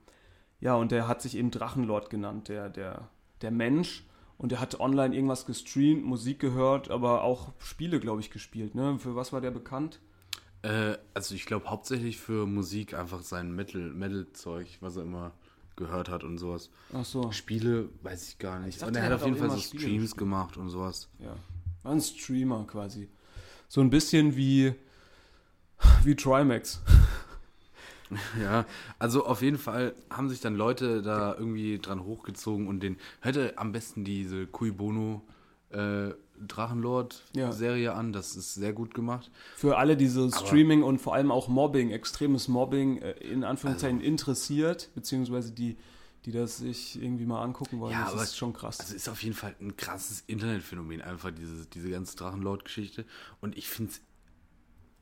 ja, 0.60 0.74
und 0.74 0.92
der 0.92 1.08
hat 1.08 1.22
sich 1.22 1.36
eben 1.36 1.50
Drachenlord 1.50 2.10
genannt, 2.10 2.48
der, 2.48 2.68
der, 2.68 3.08
der 3.42 3.50
Mensch. 3.50 4.06
Und 4.38 4.52
der 4.52 4.60
hat 4.60 4.80
online 4.80 5.14
irgendwas 5.14 5.46
gestreamt, 5.46 6.04
Musik 6.04 6.40
gehört, 6.40 6.90
aber 6.90 7.24
auch 7.24 7.52
Spiele, 7.58 8.00
glaube 8.00 8.20
ich, 8.20 8.30
gespielt. 8.30 8.74
Ne? 8.74 8.98
Für 8.98 9.16
was 9.16 9.32
war 9.32 9.40
der 9.40 9.50
bekannt? 9.50 10.00
Äh, 10.66 10.98
also 11.14 11.34
ich 11.34 11.46
glaube 11.46 11.66
hauptsächlich 11.70 12.18
für 12.18 12.46
Musik 12.46 12.94
einfach 12.94 13.22
sein 13.22 13.54
Metal- 13.54 13.90
Metal-Zeug, 13.92 14.66
was 14.80 14.96
er 14.96 15.02
immer 15.02 15.32
gehört 15.76 16.08
hat 16.08 16.24
und 16.24 16.38
sowas. 16.38 16.70
Ach 16.94 17.04
so, 17.04 17.30
Spiele, 17.32 17.88
weiß 18.02 18.28
ich 18.28 18.38
gar 18.38 18.58
nicht. 18.60 18.74
Ich 18.76 18.78
dachte, 18.80 18.90
und 18.90 18.96
er 18.96 19.04
hat 19.04 19.12
auf 19.12 19.24
jeden 19.24 19.36
Fall 19.36 19.50
so 19.50 19.58
Spiele 19.58 19.82
Streams 19.82 20.02
gespielt. 20.04 20.18
gemacht 20.18 20.56
und 20.56 20.70
sowas. 20.70 21.08
ja. 21.18 21.34
War 21.82 21.92
ein 21.92 22.00
Streamer 22.00 22.64
quasi. 22.66 23.08
So 23.68 23.80
ein 23.80 23.90
bisschen 23.90 24.36
wie, 24.36 24.74
wie 26.04 26.14
Trimax. 26.16 26.80
Ja, 28.40 28.64
also 29.00 29.26
auf 29.26 29.42
jeden 29.42 29.58
Fall 29.58 29.92
haben 30.10 30.28
sich 30.28 30.40
dann 30.40 30.54
Leute 30.54 31.02
da 31.02 31.34
irgendwie 31.34 31.80
dran 31.80 32.04
hochgezogen 32.04 32.68
und 32.68 32.78
den 32.78 32.98
hörte 33.20 33.58
am 33.58 33.72
besten 33.72 34.04
diese 34.04 34.46
Cui 34.46 34.70
Bono 34.70 35.22
äh, 35.70 36.10
Drachenlord-Serie 36.46 37.92
an. 37.92 38.12
Das 38.12 38.36
ist 38.36 38.54
sehr 38.54 38.72
gut 38.72 38.94
gemacht. 38.94 39.30
Für 39.56 39.78
alle, 39.78 39.96
die 39.96 40.08
so 40.08 40.30
Streaming 40.30 40.82
und 40.82 40.98
vor 41.00 41.14
allem 41.14 41.30
auch 41.30 41.48
Mobbing, 41.48 41.90
extremes 41.90 42.48
Mobbing 42.48 42.98
äh, 42.98 43.12
in 43.12 43.44
Anführungszeichen 43.44 43.98
Also 43.98 44.08
interessiert, 44.08 44.90
beziehungsweise 44.94 45.52
die, 45.52 45.76
die 46.24 46.32
das 46.32 46.58
sich 46.58 47.00
irgendwie 47.00 47.26
mal 47.26 47.42
angucken 47.42 47.80
wollen. 47.80 47.92
Ja, 47.92 48.04
das 48.04 48.12
aber 48.12 48.22
ist 48.22 48.36
schon 48.36 48.52
krass. 48.52 48.80
Also 48.80 48.94
ist 48.94 49.08
auf 49.08 49.22
jeden 49.22 49.36
Fall 49.36 49.54
ein 49.60 49.76
krasses 49.76 50.24
Internetphänomen, 50.26 51.02
einfach 51.02 51.30
diese, 51.30 51.66
diese 51.66 51.90
ganze 51.90 52.16
Drachenlord-Geschichte. 52.16 53.04
Und 53.40 53.56
ich 53.56 53.68
finde 53.68 53.92
es 53.92 54.00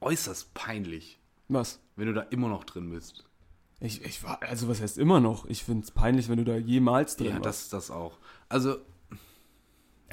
äußerst 0.01 0.55
peinlich, 0.55 1.19
was? 1.49 1.81
wenn 1.97 2.07
du 2.07 2.13
da 2.13 2.23
immer 2.23 2.49
noch 2.49 2.65
drin 2.65 2.91
bist. 2.91 3.25
Ich, 3.81 4.03
ich 4.05 4.23
war, 4.23 4.43
also 4.43 4.69
was 4.69 4.81
heißt 4.81 4.99
immer 4.99 5.21
noch? 5.21 5.47
Ich 5.47 5.65
finde 5.65 5.85
es 5.85 5.91
peinlich, 5.91 6.29
wenn 6.29 6.39
du 6.39 6.45
da 6.45 6.57
jemals 6.57 7.17
drin 7.17 7.27
Ja, 7.29 7.35
warst. 7.45 7.45
das, 7.45 7.69
das 7.69 7.91
auch. 7.91 8.19
Also, 8.49 8.79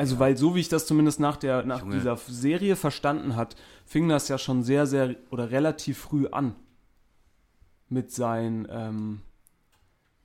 Also, 0.01 0.19
weil 0.19 0.35
so 0.35 0.55
wie 0.55 0.59
ich 0.59 0.69
das 0.69 0.87
zumindest 0.87 1.19
nach, 1.19 1.37
der, 1.37 1.63
nach 1.63 1.81
Junge. 1.81 1.95
dieser 1.95 2.17
Serie 2.17 2.75
verstanden 2.75 3.35
hat, 3.35 3.55
fing 3.85 4.09
das 4.09 4.27
ja 4.27 4.37
schon 4.37 4.63
sehr, 4.63 4.87
sehr 4.87 5.15
oder 5.29 5.51
relativ 5.51 5.99
früh 5.99 6.27
an. 6.27 6.55
Mit 7.87 8.11
seinen, 8.11 8.67
ähm, 8.71 9.21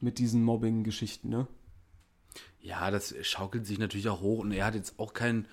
mit 0.01 0.19
diesen 0.19 0.43
Mobbing-Geschichten, 0.45 1.29
ne? 1.29 1.47
Ja, 2.61 2.91
das 2.91 3.15
schaukelt 3.23 3.67
sich 3.67 3.79
natürlich 3.79 4.09
auch 4.09 4.21
hoch 4.23 4.39
und 4.41 4.53
er 4.53 4.65
hat 4.65 4.75
jetzt 4.75 4.99
auch 4.99 5.13
kein, 5.13 5.47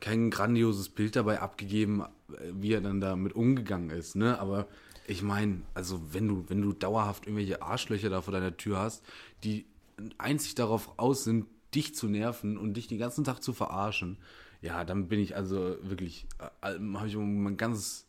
kein 0.00 0.30
grandioses 0.30 0.88
Bild 0.88 1.14
dabei 1.14 1.40
abgegeben, 1.40 2.02
äh, 2.02 2.52
wie 2.52 2.72
er 2.72 2.80
dann 2.80 3.00
damit 3.00 3.34
umgegangen 3.34 3.90
ist, 3.90 4.16
ne? 4.16 4.40
Aber 4.40 4.66
ich 5.06 5.22
meine, 5.22 5.62
also 5.74 6.00
wenn 6.12 6.26
du, 6.26 6.44
wenn 6.48 6.62
du 6.62 6.72
dauerhaft 6.72 7.26
irgendwelche 7.26 7.62
Arschlöcher 7.62 8.10
da 8.10 8.22
vor 8.22 8.32
deiner 8.32 8.56
Tür 8.56 8.78
hast, 8.78 9.04
die 9.44 9.66
einzig 10.18 10.54
darauf 10.54 10.98
aus 10.98 11.22
sind, 11.22 11.46
dich 11.74 11.94
zu 11.94 12.08
nerven 12.08 12.56
und 12.56 12.74
dich 12.74 12.86
den 12.86 12.98
ganzen 12.98 13.24
Tag 13.24 13.42
zu 13.42 13.52
verarschen, 13.52 14.18
ja, 14.60 14.84
dann 14.84 15.08
bin 15.08 15.20
ich 15.20 15.36
also 15.36 15.76
wirklich, 15.82 16.26
äh, 16.62 16.78
habe 16.78 17.08
ich 17.08 17.16
mein 17.16 17.56
ganzes, 17.56 18.06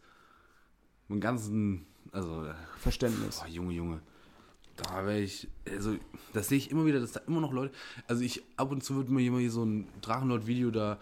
mein 1.07 1.19
ganzen, 1.19 1.85
also 2.11 2.45
äh, 2.45 2.53
Verständnis. 2.77 3.39
Boah, 3.39 3.47
Junge, 3.47 3.73
Junge. 3.73 4.01
Da 4.77 5.05
wäre 5.05 5.19
ich, 5.19 5.49
also, 5.69 5.97
das 6.33 6.47
sehe 6.47 6.57
ich 6.57 6.71
immer 6.71 6.85
wieder, 6.85 6.99
dass 7.01 7.11
da 7.11 7.19
immer 7.27 7.41
noch 7.41 7.51
Leute, 7.51 7.73
also 8.07 8.23
ich, 8.23 8.43
ab 8.55 8.71
und 8.71 8.83
zu 8.83 8.95
wird 8.95 9.09
mir 9.09 9.21
immer 9.25 9.39
hier 9.39 9.51
so 9.51 9.63
ein 9.63 9.87
Drachenlord-Video 10.01 10.71
da 10.71 10.99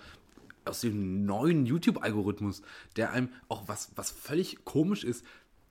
aus 0.66 0.82
dem 0.82 1.26
neuen 1.26 1.66
YouTube-Algorithmus, 1.66 2.62
der 2.96 3.12
einem 3.12 3.30
auch 3.48 3.68
was, 3.68 3.92
was 3.96 4.12
völlig 4.12 4.66
komisch 4.66 5.04
ist. 5.04 5.24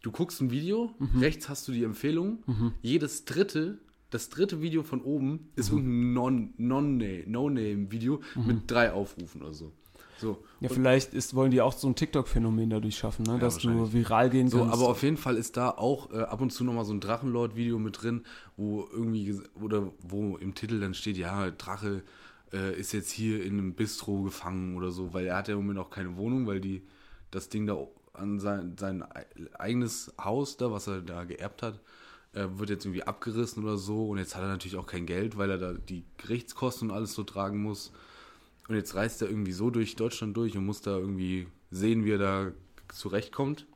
Du 0.02 0.10
guckst 0.12 0.40
ein 0.40 0.50
Video, 0.50 0.94
rechts 1.20 1.48
hast 1.48 1.66
du 1.68 1.72
die 1.72 1.82
Empfehlung, 1.82 2.38
jedes 2.80 3.24
dritte, 3.24 3.78
das 4.16 4.28
dritte 4.30 4.60
Video 4.62 4.82
von 4.82 5.00
oben 5.02 5.50
ist 5.56 5.70
irgendein 5.70 6.12
Non- 6.12 6.54
Non- 6.56 7.22
No-Name-Video 7.26 8.20
mit 8.46 8.70
drei 8.70 8.92
Aufrufen 8.92 9.42
oder 9.42 9.52
so. 9.54 9.72
So. 10.18 10.42
Ja, 10.60 10.70
vielleicht 10.70 11.12
ist, 11.12 11.34
wollen 11.34 11.50
die 11.50 11.60
auch 11.60 11.74
so 11.74 11.86
ein 11.88 11.94
TikTok-Phänomen 11.94 12.70
dadurch 12.70 12.96
schaffen, 12.96 13.24
ne? 13.24 13.38
dass 13.38 13.58
du 13.58 13.92
viral 13.92 14.30
gehen 14.30 14.48
So, 14.48 14.60
kannst. 14.60 14.72
aber 14.72 14.88
auf 14.88 15.02
jeden 15.02 15.18
Fall 15.18 15.36
ist 15.36 15.58
da 15.58 15.68
auch 15.70 16.10
äh, 16.10 16.20
ab 16.22 16.40
und 16.40 16.50
zu 16.50 16.64
nochmal 16.64 16.86
so 16.86 16.94
ein 16.94 17.00
Drachenlord-Video 17.00 17.78
mit 17.78 18.02
drin, 18.02 18.22
wo 18.56 18.88
irgendwie, 18.90 19.38
oder 19.60 19.92
wo 20.00 20.38
im 20.38 20.54
Titel 20.54 20.80
dann 20.80 20.94
steht, 20.94 21.18
ja, 21.18 21.50
Drache 21.50 22.02
äh, 22.54 22.80
ist 22.80 22.92
jetzt 22.92 23.10
hier 23.10 23.44
in 23.44 23.58
einem 23.58 23.74
Bistro 23.74 24.22
gefangen 24.22 24.76
oder 24.78 24.90
so, 24.90 25.12
weil 25.12 25.26
er 25.26 25.36
hat 25.36 25.48
ja 25.48 25.54
im 25.54 25.60
Moment 25.60 25.80
auch 25.80 25.90
keine 25.90 26.16
Wohnung, 26.16 26.46
weil 26.46 26.60
die 26.62 26.82
das 27.30 27.50
Ding 27.50 27.66
da 27.66 27.76
an 28.14 28.40
sein, 28.40 28.74
sein 28.80 29.02
ei- 29.02 29.26
eigenes 29.58 30.14
Haus 30.18 30.56
da, 30.56 30.72
was 30.72 30.86
er 30.86 31.02
da 31.02 31.24
geerbt 31.24 31.62
hat, 31.62 31.78
äh, 32.32 32.46
wird 32.56 32.70
jetzt 32.70 32.84
irgendwie 32.84 33.02
abgerissen 33.04 33.62
oder 33.64 33.76
so 33.78 34.08
und 34.08 34.18
jetzt 34.18 34.34
hat 34.36 34.42
er 34.42 34.48
natürlich 34.48 34.76
auch 34.76 34.86
kein 34.86 35.06
Geld, 35.06 35.36
weil 35.36 35.50
er 35.50 35.58
da 35.58 35.72
die 35.72 36.04
Gerichtskosten 36.18 36.90
und 36.90 36.96
alles 36.96 37.12
so 37.14 37.22
tragen 37.24 37.62
muss. 37.62 37.92
Und 38.68 38.74
jetzt 38.74 38.94
reist 38.94 39.22
er 39.22 39.28
irgendwie 39.28 39.52
so 39.52 39.70
durch 39.70 39.94
Deutschland 39.96 40.36
durch 40.36 40.56
und 40.56 40.66
muss 40.66 40.80
da 40.82 40.96
irgendwie 40.96 41.46
sehen, 41.70 42.04
wie 42.04 42.10
er 42.12 42.18
da 42.18 42.52
zurechtkommt. 42.92 43.66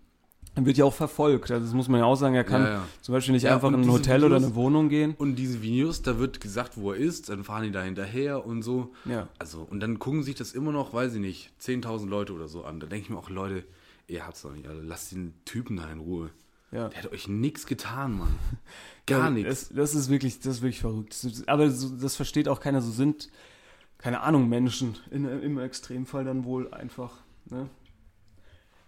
Dann 0.56 0.66
wird 0.66 0.78
ja 0.78 0.84
auch 0.84 0.94
verfolgt. 0.94 1.48
Also 1.52 1.64
das 1.64 1.74
muss 1.74 1.86
man 1.88 2.00
ja 2.00 2.06
auch 2.06 2.16
sagen, 2.16 2.34
er 2.34 2.42
kann 2.42 2.62
Ja, 2.62 2.70
ja. 2.70 2.86
zum 3.02 3.12
Beispiel 3.12 3.34
nicht 3.34 3.44
Ja, 3.44 3.54
einfach 3.54 3.68
in 3.68 3.82
ein 3.82 3.90
Hotel 3.92 4.24
oder 4.24 4.36
Videos- 4.38 4.46
eine 4.46 4.54
Wohnung 4.56 4.88
gehen. 4.88 5.14
Und 5.16 5.36
diese 5.36 5.62
Videos, 5.62 6.02
da 6.02 6.18
wird 6.18 6.40
gesagt, 6.40 6.76
wo 6.76 6.90
er 6.90 6.98
ist, 6.98 7.28
dann 7.28 7.44
fahren 7.44 7.62
die 7.62 7.70
da 7.70 7.82
hinterher 7.82 8.44
und 8.44 8.62
so. 8.62 8.92
Ja. 9.04 9.28
Also, 9.38 9.60
und 9.62 9.78
dann 9.78 10.00
gucken 10.00 10.24
sich 10.24 10.34
das 10.34 10.52
immer 10.52 10.72
noch, 10.72 10.92
weiß 10.92 11.14
ich 11.14 11.20
nicht, 11.20 11.52
10.000 11.60 12.08
Leute 12.08 12.32
oder 12.32 12.48
so 12.48 12.64
an. 12.64 12.80
Da 12.80 12.88
denke 12.88 13.04
ich 13.04 13.10
mir 13.10 13.18
auch, 13.18 13.30
Leute, 13.30 13.62
ihr 14.08 14.26
habt's 14.26 14.42
doch 14.42 14.52
nicht, 14.52 14.66
also 14.66 14.82
lasst 14.82 15.12
den 15.12 15.34
Typen 15.44 15.76
da 15.76 15.88
in 15.90 16.00
Ruhe. 16.00 16.30
Ja. 16.72 16.88
Der 16.88 17.02
hat 17.02 17.12
euch 17.12 17.28
nichts 17.28 17.66
getan, 17.66 18.18
Mann. 18.18 18.34
Gar 19.06 19.24
Ja, 19.24 19.30
nichts. 19.30 19.68
Das, 19.68 19.76
das 19.76 19.94
ist 19.94 20.08
wirklich, 20.10 20.38
das 20.40 20.56
ist 20.56 20.62
wirklich 20.62 20.80
verrückt. 20.80 21.16
Aber 21.46 21.70
so, 21.70 21.88
das 21.96 22.16
versteht 22.16 22.48
auch 22.48 22.60
keiner. 22.60 22.80
So 22.80 22.90
sind, 22.90 23.28
keine 23.98 24.20
Ahnung, 24.20 24.48
Menschen 24.48 24.96
in, 25.10 25.24
im 25.24 25.58
Extremfall 25.58 26.24
dann 26.24 26.44
wohl 26.44 26.72
einfach. 26.72 27.18
Ne? 27.48 27.68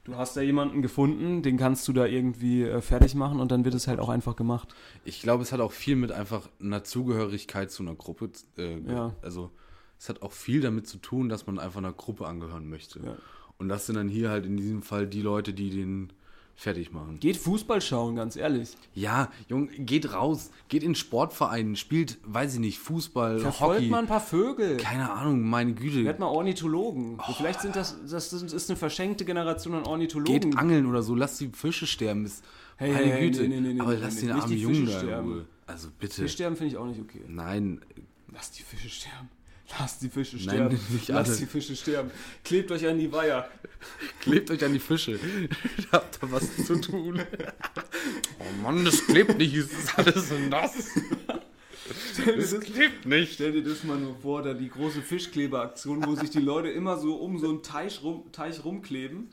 Du 0.04 0.16
hast 0.16 0.36
da 0.36 0.40
jemanden 0.40 0.82
gefunden, 0.82 1.42
den 1.42 1.56
kannst 1.56 1.86
du 1.86 1.92
da 1.92 2.06
irgendwie 2.06 2.64
äh, 2.64 2.80
fertig 2.80 3.14
machen 3.14 3.38
und 3.38 3.52
dann 3.52 3.64
wird 3.64 3.74
es 3.74 3.86
halt 3.86 4.00
auch 4.00 4.08
einfach 4.08 4.34
gemacht. 4.34 4.74
Ich 5.04 5.22
glaube, 5.22 5.42
es 5.44 5.52
hat 5.52 5.60
auch 5.60 5.70
viel 5.72 5.94
mit 5.94 6.10
einfach 6.10 6.48
einer 6.60 6.82
Zugehörigkeit 6.82 7.70
zu 7.70 7.82
einer 7.84 7.94
Gruppe. 7.94 8.30
Äh, 8.58 8.78
Ja. 8.80 9.14
Also, 9.22 9.52
es 9.98 10.08
hat 10.08 10.22
auch 10.22 10.32
viel 10.32 10.60
damit 10.60 10.88
zu 10.88 10.98
tun, 10.98 11.28
dass 11.28 11.46
man 11.46 11.60
einfach 11.60 11.78
einer 11.78 11.92
Gruppe 11.92 12.26
angehören 12.26 12.68
möchte. 12.68 13.00
Ja. 13.00 13.16
Und 13.58 13.68
das 13.68 13.86
sind 13.86 13.94
dann 13.94 14.08
hier 14.08 14.30
halt 14.30 14.44
in 14.44 14.56
diesem 14.56 14.82
Fall 14.82 15.06
die 15.06 15.22
Leute, 15.22 15.52
die 15.54 15.70
den 15.70 16.12
fertig 16.54 16.92
machen. 16.92 17.18
Geht 17.18 17.36
Fußball 17.36 17.80
schauen, 17.80 18.16
ganz 18.16 18.36
ehrlich. 18.36 18.76
Ja, 18.94 19.30
Junge, 19.48 19.68
geht 19.78 20.12
raus, 20.12 20.50
geht 20.68 20.82
in 20.82 20.94
Sportvereinen, 20.94 21.76
spielt, 21.76 22.18
weiß 22.24 22.54
ich 22.54 22.60
nicht, 22.60 22.78
Fußball, 22.78 23.40
Verfolgt 23.40 23.80
Hockey. 23.80 23.88
mal 23.90 23.98
ein 24.00 24.06
paar 24.06 24.20
Vögel. 24.20 24.76
Keine 24.76 25.10
Ahnung, 25.10 25.42
meine 25.42 25.72
Güte. 25.74 26.04
Werd 26.04 26.18
mal 26.20 26.26
Ornithologen. 26.26 27.18
Vielleicht 27.36 27.60
sind 27.62 27.74
das, 27.76 27.96
das 28.08 28.32
ist 28.32 28.70
eine 28.70 28.76
verschenkte 28.76 29.24
Generation 29.24 29.74
an 29.74 29.84
Ornithologen. 29.84 30.40
Geht 30.50 30.56
angeln 30.56 30.86
oder 30.86 31.02
so, 31.02 31.14
lass 31.14 31.38
die 31.38 31.48
Fische 31.48 31.86
sterben. 31.86 32.24
Ist, 32.26 32.44
Hey, 32.76 32.92
meine 32.92 33.04
hey, 33.12 33.30
Güte. 33.30 33.48
nee, 33.48 33.60
nee, 33.60 33.72
nee, 33.74 33.80
Aber 33.80 33.94
lass 33.96 34.16
den 34.16 34.32
armen 34.32 34.56
Jungen 34.56 34.74
Fische 34.86 34.92
da 34.92 35.00
in 35.00 35.06
sterben. 35.06 35.32
Ruhe. 35.32 35.46
Also 35.66 35.88
bitte. 36.00 36.14
Fisch 36.22 36.32
sterben 36.32 36.56
finde 36.56 36.72
ich 36.72 36.76
auch 36.78 36.86
nicht 36.86 37.00
okay. 37.00 37.20
Nein, 37.28 37.80
Lass 38.32 38.50
die 38.50 38.62
Fische 38.62 38.88
sterben. 38.88 39.28
Lass 39.78 39.98
die 39.98 40.08
Fische 40.08 40.38
sterben. 40.38 40.78
nicht 40.90 41.08
Lass 41.08 41.28
alle. 41.30 41.38
die 41.38 41.46
Fische 41.46 41.74
sterben. 41.76 42.10
Klebt 42.44 42.70
euch 42.70 42.86
an 42.86 42.98
die 42.98 43.10
Weiher. 43.10 43.48
klebt 44.20 44.50
euch 44.50 44.64
an 44.64 44.72
die 44.72 44.78
Fische. 44.78 45.18
Habt 45.92 46.22
da 46.22 46.30
was 46.30 46.56
zu 46.66 46.80
tun. 46.80 47.20
oh 48.38 48.62
Mann, 48.62 48.84
das 48.84 49.06
klebt 49.06 49.38
nicht, 49.38 49.54
es 49.54 49.72
ist 49.72 49.98
alles 49.98 50.28
so 50.28 50.38
nass. 50.38 50.88
Das 52.24 52.60
Klebt 52.60 53.06
nicht. 53.06 53.34
Stell 53.34 53.52
dir 53.52 53.64
das 53.64 53.82
mal 53.84 53.98
nur 53.98 54.14
vor, 54.16 54.42
da 54.42 54.54
die 54.54 54.68
große 54.68 55.02
Fischkleberaktion, 55.02 56.06
wo 56.06 56.14
sich 56.14 56.30
die 56.30 56.40
Leute 56.40 56.68
immer 56.68 56.98
so 56.98 57.16
um 57.16 57.38
so 57.38 57.48
einen 57.48 57.62
Teich, 57.62 58.02
rum, 58.02 58.30
Teich 58.32 58.64
rumkleben 58.64 59.28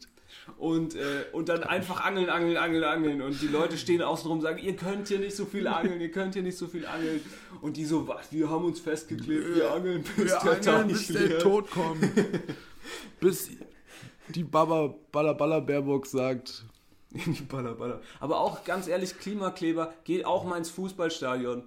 und, 0.57 0.95
äh, 0.95 1.25
und 1.31 1.49
dann 1.49 1.63
einfach 1.63 2.03
angeln, 2.03 2.29
angeln, 2.29 2.57
angeln, 2.57 2.83
angeln. 2.83 3.21
Und 3.21 3.41
die 3.41 3.47
Leute 3.47 3.77
stehen 3.77 4.01
außen 4.01 4.27
rum 4.27 4.37
und 4.39 4.43
sagen, 4.43 4.59
ihr 4.59 4.75
könnt 4.75 5.07
hier 5.07 5.19
nicht 5.19 5.35
so 5.35 5.45
viel 5.45 5.67
angeln, 5.67 6.01
ihr 6.01 6.11
könnt 6.11 6.33
hier 6.33 6.43
nicht 6.43 6.57
so 6.57 6.67
viel 6.67 6.85
angeln. 6.85 7.21
Und 7.61 7.77
die 7.77 7.85
so, 7.85 8.07
was, 8.07 8.31
wir 8.31 8.49
haben 8.49 8.65
uns 8.65 8.79
festgeklebt, 8.79 9.55
wir 9.55 9.71
angeln, 9.71 10.03
bis 10.03 10.17
Wir 10.17 10.55
der 10.55 10.73
angeln, 10.73 10.87
bis 10.89 11.07
der. 11.07 11.39
Tod 11.39 11.69
kommt. 11.69 12.03
bis 13.19 13.49
die 14.29 14.43
Baba 14.43 14.93
Baller 15.11 15.33
Baller 15.33 15.61
Baerbock 15.61 16.05
sagt, 16.05 16.65
Die 17.11 17.41
Baller, 17.41 17.73
Baller. 17.73 18.01
Aber 18.19 18.39
auch 18.39 18.63
ganz 18.63 18.87
ehrlich, 18.87 19.17
Klimakleber, 19.17 19.93
geht 20.03 20.25
auch 20.25 20.43
mal 20.43 20.57
ins 20.57 20.69
Fußballstadion. 20.69 21.63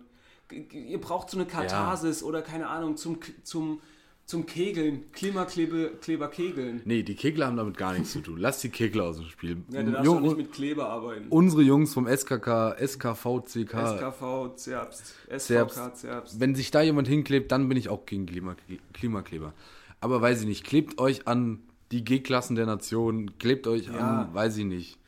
Ihr 0.72 1.00
braucht 1.00 1.30
so 1.30 1.38
eine 1.38 1.46
Katharsis 1.46 2.22
oder 2.22 2.42
keine 2.42 2.68
Ahnung 2.68 2.96
zum, 2.96 3.18
zum, 3.42 3.80
zum 4.26 4.46
Kegeln. 4.46 5.10
Klimakleber 5.12 5.88
Kleber 6.00 6.28
kegeln. 6.28 6.80
nee, 6.84 7.02
die 7.02 7.14
Kegler 7.14 7.46
haben 7.46 7.56
damit 7.56 7.76
gar 7.76 7.92
nichts 7.92 8.12
zu 8.12 8.20
tun. 8.20 8.38
Lass 8.38 8.60
die 8.60 8.68
Kegler 8.70 9.04
aus 9.04 9.18
dem 9.18 9.26
Spiel. 9.26 9.58
Ja, 9.70 9.82
du 9.82 9.90
darfst 9.92 10.04
Jung- 10.06 10.22
nicht 10.22 10.36
mit 10.36 10.52
Kleber 10.52 10.88
arbeiten. 10.88 11.26
unsere 11.28 11.62
Jungs 11.62 11.92
vom 11.92 12.06
SKK, 12.06 12.74
SKVCK, 12.78 13.74
SKV, 13.74 14.56
Zerbst. 14.56 15.14
SVK, 15.28 15.94
Zerbst. 15.94 16.40
wenn 16.40 16.54
sich 16.54 16.70
da 16.70 16.82
jemand 16.82 17.08
hinklebt, 17.08 17.52
dann 17.52 17.68
bin 17.68 17.76
ich 17.76 17.88
auch 17.88 18.06
gegen 18.06 18.26
Klima, 18.26 18.56
Klimakleber. 18.94 19.52
Aber 20.00 20.20
weiß 20.22 20.40
ich 20.42 20.46
nicht, 20.46 20.64
klebt 20.64 20.98
euch 20.98 21.26
an 21.28 21.60
die 21.90 22.02
G-Klassen 22.04 22.56
der 22.56 22.66
Nation, 22.66 23.38
klebt 23.38 23.66
euch 23.66 23.86
Ja. 23.88 23.92
an, 24.22 24.34
weiß 24.34 24.56
ich 24.56 24.64
nicht, 24.64 24.98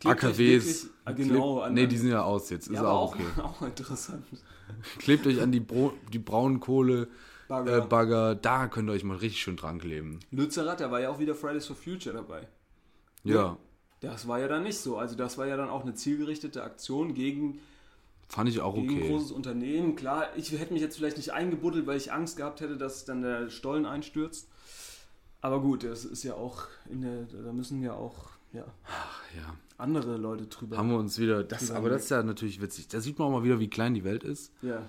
Klebt 0.00 0.22
AKWs. 0.24 0.38
wirklich- 0.38 0.86
ah, 1.04 1.12
genau, 1.12 1.54
klebt, 1.54 1.66
an- 1.66 1.74
nee, 1.74 1.86
die 1.86 1.96
sind 1.96 2.10
ja 2.10 2.22
aus 2.22 2.48
jetzt, 2.50 2.68
ist 2.68 2.74
Ja, 2.74 2.84
auch 2.86 3.12
auch, 3.12 3.14
okay. 3.14 3.24
auch 3.42 3.62
interessant. 3.62 4.24
Klebt 4.98 5.26
euch 5.26 5.40
an 5.40 5.52
die, 5.52 5.60
Bro 5.60 5.92
die 6.12 6.18
Braunkohle, 6.18 7.08
Bagger. 7.48 7.78
Äh, 7.84 7.86
Bagger, 7.86 8.34
da 8.34 8.66
könnt 8.68 8.88
ihr 8.88 8.92
euch 8.92 9.04
mal 9.04 9.16
richtig 9.16 9.40
schön 9.40 9.56
dran 9.56 9.78
kleben. 9.78 10.20
Lützerath, 10.30 10.80
da 10.80 10.90
war 10.90 11.00
ja 11.00 11.10
auch 11.10 11.18
wieder 11.18 11.34
Fridays 11.34 11.66
for 11.66 11.76
Future 11.76 12.14
dabei. 12.14 12.48
Ja, 13.24 13.56
Das 14.00 14.28
war 14.28 14.38
ja 14.38 14.48
dann 14.48 14.62
nicht 14.62 14.78
so. 14.78 14.98
Also 14.98 15.16
das 15.16 15.36
war 15.38 15.46
ja 15.46 15.56
dann 15.56 15.68
auch 15.68 15.82
eine 15.82 15.94
zielgerichtete 15.94 16.62
Aktion 16.62 17.14
gegen 17.14 17.60
fand 18.28 18.48
ich 18.48 18.60
auch 18.60 18.74
gegen 18.74 18.88
ein 18.90 18.96
okay. 18.98 19.08
großes 19.08 19.32
Unternehmen. 19.32 19.94
Klar, 19.96 20.26
ich 20.36 20.50
hätte 20.52 20.72
mich 20.72 20.82
jetzt 20.82 20.96
vielleicht 20.96 21.16
nicht 21.16 21.32
eingebuddelt, 21.32 21.86
weil 21.86 21.96
ich 21.96 22.12
Angst 22.12 22.36
gehabt 22.36 22.60
hätte, 22.60 22.76
dass 22.76 23.04
dann 23.04 23.22
der 23.22 23.50
Stollen 23.50 23.86
einstürzt. 23.86 24.48
Aber 25.40 25.60
gut, 25.60 25.84
das 25.84 26.04
ist 26.04 26.24
ja 26.24 26.34
auch 26.34 26.64
in 26.90 27.02
der, 27.02 27.22
da 27.44 27.52
müssen 27.52 27.82
ja 27.82 27.92
auch 27.94 28.30
ja, 28.52 28.64
Ja. 29.36 29.54
andere 29.78 30.16
Leute 30.16 30.46
drüber. 30.46 30.76
Haben 30.76 30.90
wir 30.90 30.98
uns 30.98 31.18
wieder, 31.18 31.44
das, 31.44 31.70
aber 31.70 31.88
das 31.88 32.04
ist 32.04 32.10
ja 32.10 32.22
natürlich 32.22 32.60
witzig. 32.60 32.88
Da 32.88 33.00
sieht 33.00 33.18
man 33.18 33.28
auch 33.28 33.32
mal 33.32 33.44
wieder, 33.44 33.60
wie 33.60 33.68
klein 33.68 33.94
die 33.94 34.02
Welt 34.04 34.24
ist. 34.24 34.52
ja, 34.62 34.82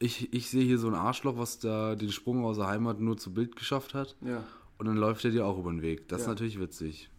Ich, 0.00 0.32
ich 0.32 0.48
sehe 0.48 0.64
hier 0.64 0.78
so 0.78 0.86
ein 0.88 0.94
Arschloch, 0.94 1.36
was 1.38 1.58
da 1.58 1.94
den 1.96 2.12
Sprung 2.12 2.44
aus 2.44 2.56
der 2.56 2.68
Heimat 2.68 3.00
nur 3.00 3.16
zu 3.18 3.32
Bild 3.34 3.56
geschafft 3.56 3.94
hat. 3.94 4.16
ja. 4.20 4.44
Und 4.78 4.86
dann 4.86 4.96
läuft 4.96 5.24
er 5.24 5.32
dir 5.32 5.44
auch 5.44 5.58
über 5.58 5.72
den 5.72 5.82
Weg. 5.82 6.06
Das 6.06 6.20
ist 6.20 6.26
Ja. 6.28 6.32
natürlich 6.34 6.60
witzig. 6.60 7.10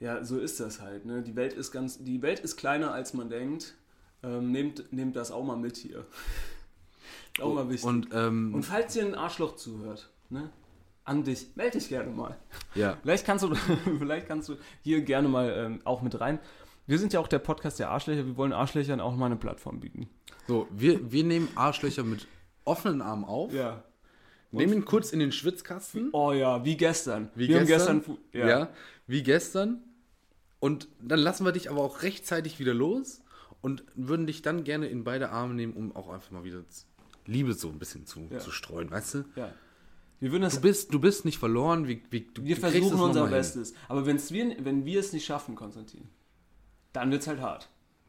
Ja, 0.00 0.24
so 0.24 0.38
ist 0.38 0.60
das 0.60 0.80
halt. 0.80 1.04
Ne? 1.04 1.22
Die 1.22 1.36
Welt 1.36 1.52
ist 1.52 1.70
ganz, 1.72 2.02
die 2.02 2.22
Welt 2.22 2.40
ist 2.40 2.56
kleiner 2.56 2.92
als 2.92 3.14
man 3.14 3.28
denkt. 3.28 3.74
Ähm, 4.22 4.50
nehmt, 4.50 4.92
nehmt 4.92 5.14
das 5.14 5.30
auch 5.30 5.44
mal 5.44 5.56
mit 5.56 5.76
hier. 5.76 6.06
auch 7.40 7.54
mal 7.54 7.68
wichtig. 7.68 7.84
Und, 7.84 8.06
Und, 8.12 8.14
ähm, 8.14 8.62
falls 8.62 8.96
ihr 8.96 9.04
ein 9.04 9.14
Arschloch 9.14 9.56
zuhört, 9.56 10.10
ne? 10.30 10.50
An 11.04 11.24
dich, 11.24 11.48
melde 11.56 11.78
dich 11.78 11.88
gerne 11.88 12.10
mal. 12.10 12.38
ja, 12.74 12.96
Vielleicht 13.02 13.26
kannst 13.26 13.44
du, 13.44 13.54
vielleicht 13.98 14.28
kannst 14.28 14.48
du 14.48 14.56
hier 14.82 15.02
gerne 15.02 15.28
mal 15.28 15.50
ähm, 15.50 15.80
auch 15.84 16.00
mit 16.02 16.18
rein. 16.20 16.38
Wir 16.86 16.98
sind 16.98 17.12
ja 17.12 17.20
auch 17.20 17.28
der 17.28 17.40
Podcast 17.40 17.78
der 17.78 17.90
Arschlöcher. 17.90 18.24
Wir 18.24 18.36
wollen 18.36 18.52
Arschlöchern 18.52 19.00
auch 19.00 19.14
mal 19.16 19.26
eine 19.26 19.36
Plattform 19.36 19.80
bieten. 19.80 20.08
So, 20.48 20.66
wir, 20.70 21.12
wir 21.12 21.24
nehmen 21.24 21.48
Arschlöcher 21.54 22.02
mit 22.04 22.26
offenen 22.64 23.02
Armen 23.02 23.24
auf. 23.24 23.52
Ja. 23.52 23.82
Nehm 24.50 24.72
ihn 24.72 24.84
kurz 24.84 25.12
in 25.12 25.18
den 25.18 25.32
Schwitzkasten. 25.32 26.10
Oh 26.12 26.32
ja, 26.32 26.64
wie 26.64 26.76
gestern. 26.76 27.30
Wie 27.34 27.48
wir 27.48 27.64
gestern, 27.64 28.00
gestern. 28.00 28.02
Fu- 28.02 28.18
ja. 28.32 28.68
wie 29.06 29.22
gestern. 29.22 29.82
Und 30.60 30.88
dann 31.00 31.18
lassen 31.20 31.44
wir 31.44 31.52
dich 31.52 31.70
aber 31.70 31.80
auch 31.80 32.02
rechtzeitig 32.02 32.58
wieder 32.58 32.74
los 32.74 33.22
und 33.62 33.82
würden 33.94 34.26
dich 34.26 34.42
dann 34.42 34.62
gerne 34.64 34.88
in 34.88 35.04
beide 35.04 35.30
Arme 35.30 35.54
nehmen, 35.54 35.72
um 35.72 35.96
auch 35.96 36.10
einfach 36.10 36.30
mal 36.32 36.44
wieder 36.44 36.62
Liebe 37.26 37.54
so 37.54 37.68
ein 37.70 37.78
bisschen 37.78 38.04
zu, 38.06 38.28
Ja. 38.30 38.38
zu 38.40 38.50
streuen, 38.50 38.90
weißt 38.90 39.14
du? 39.14 39.24
ja. 39.36 39.52
Wir 40.20 40.30
würden 40.30 40.42
das 40.44 40.54
Du 40.56 40.60
bist, 40.60 40.94
du 40.94 41.00
bist 41.00 41.24
nicht 41.24 41.38
verloren, 41.38 41.88
wie, 41.88 42.00
wie, 42.10 42.20
du, 42.20 42.44
Wir 42.44 42.54
du 42.54 42.62
es 42.64 42.70
versuchen 42.72 43.00
unser 43.00 43.20
mal 43.22 43.26
hin. 43.28 43.36
Bestes. 43.38 43.74
Aber 43.88 44.06
wenn's 44.06 44.30
wir, 44.30 44.54
wenn 44.64 44.84
wir 44.84 45.00
es 45.00 45.12
nicht 45.12 45.24
schaffen, 45.24 45.56
Konstantin, 45.56 46.08
dann 46.92 47.10
wird's 47.10 47.26
halt 47.26 47.40
hart. 47.40 47.68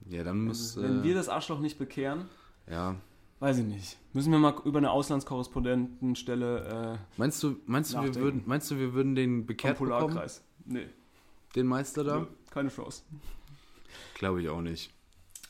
Ja, 0.10 0.24
dann 0.24 0.46
muss, 0.46 0.78
Wenn 0.78 1.02
äh, 1.02 1.04
wir 1.04 1.16
das 1.16 1.30
Arschloch 1.30 1.60
nicht 1.60 1.78
bekehren, 1.78 2.26
ja. 2.70 2.96
weiß 3.40 3.60
ich 3.60 3.66
nicht. 3.66 3.98
Müssen 4.14 4.32
wir 4.32 4.40
mal 4.40 4.56
über 4.66 4.80
eine 4.80 4.92
Auslandskorrespondentenstelle 4.92 7.00
Meinst 7.18 7.42
du, 7.44 7.58
meinst 7.66 7.94
du, 7.94 8.04
wir 8.04 8.16
würden, 8.16 8.44
meinst 8.46 8.70
du, 8.70 8.78
wir 8.78 8.94
würden 8.94 9.16
den 9.16 9.30
äh, 9.30 9.42
am 9.42 9.46
bekehrt 9.46 9.80
bekommen, 9.80 10.00
Polarkreis. 10.00 10.44
Nee, 10.66 10.88
den 11.56 11.68
Meister 11.68 12.04
da? 12.04 12.28
keine 12.52 12.70
Chance. 12.70 13.04
Glaube 14.16 14.42
ich 14.42 14.50
auch 14.50 14.62
nicht. 14.62 14.92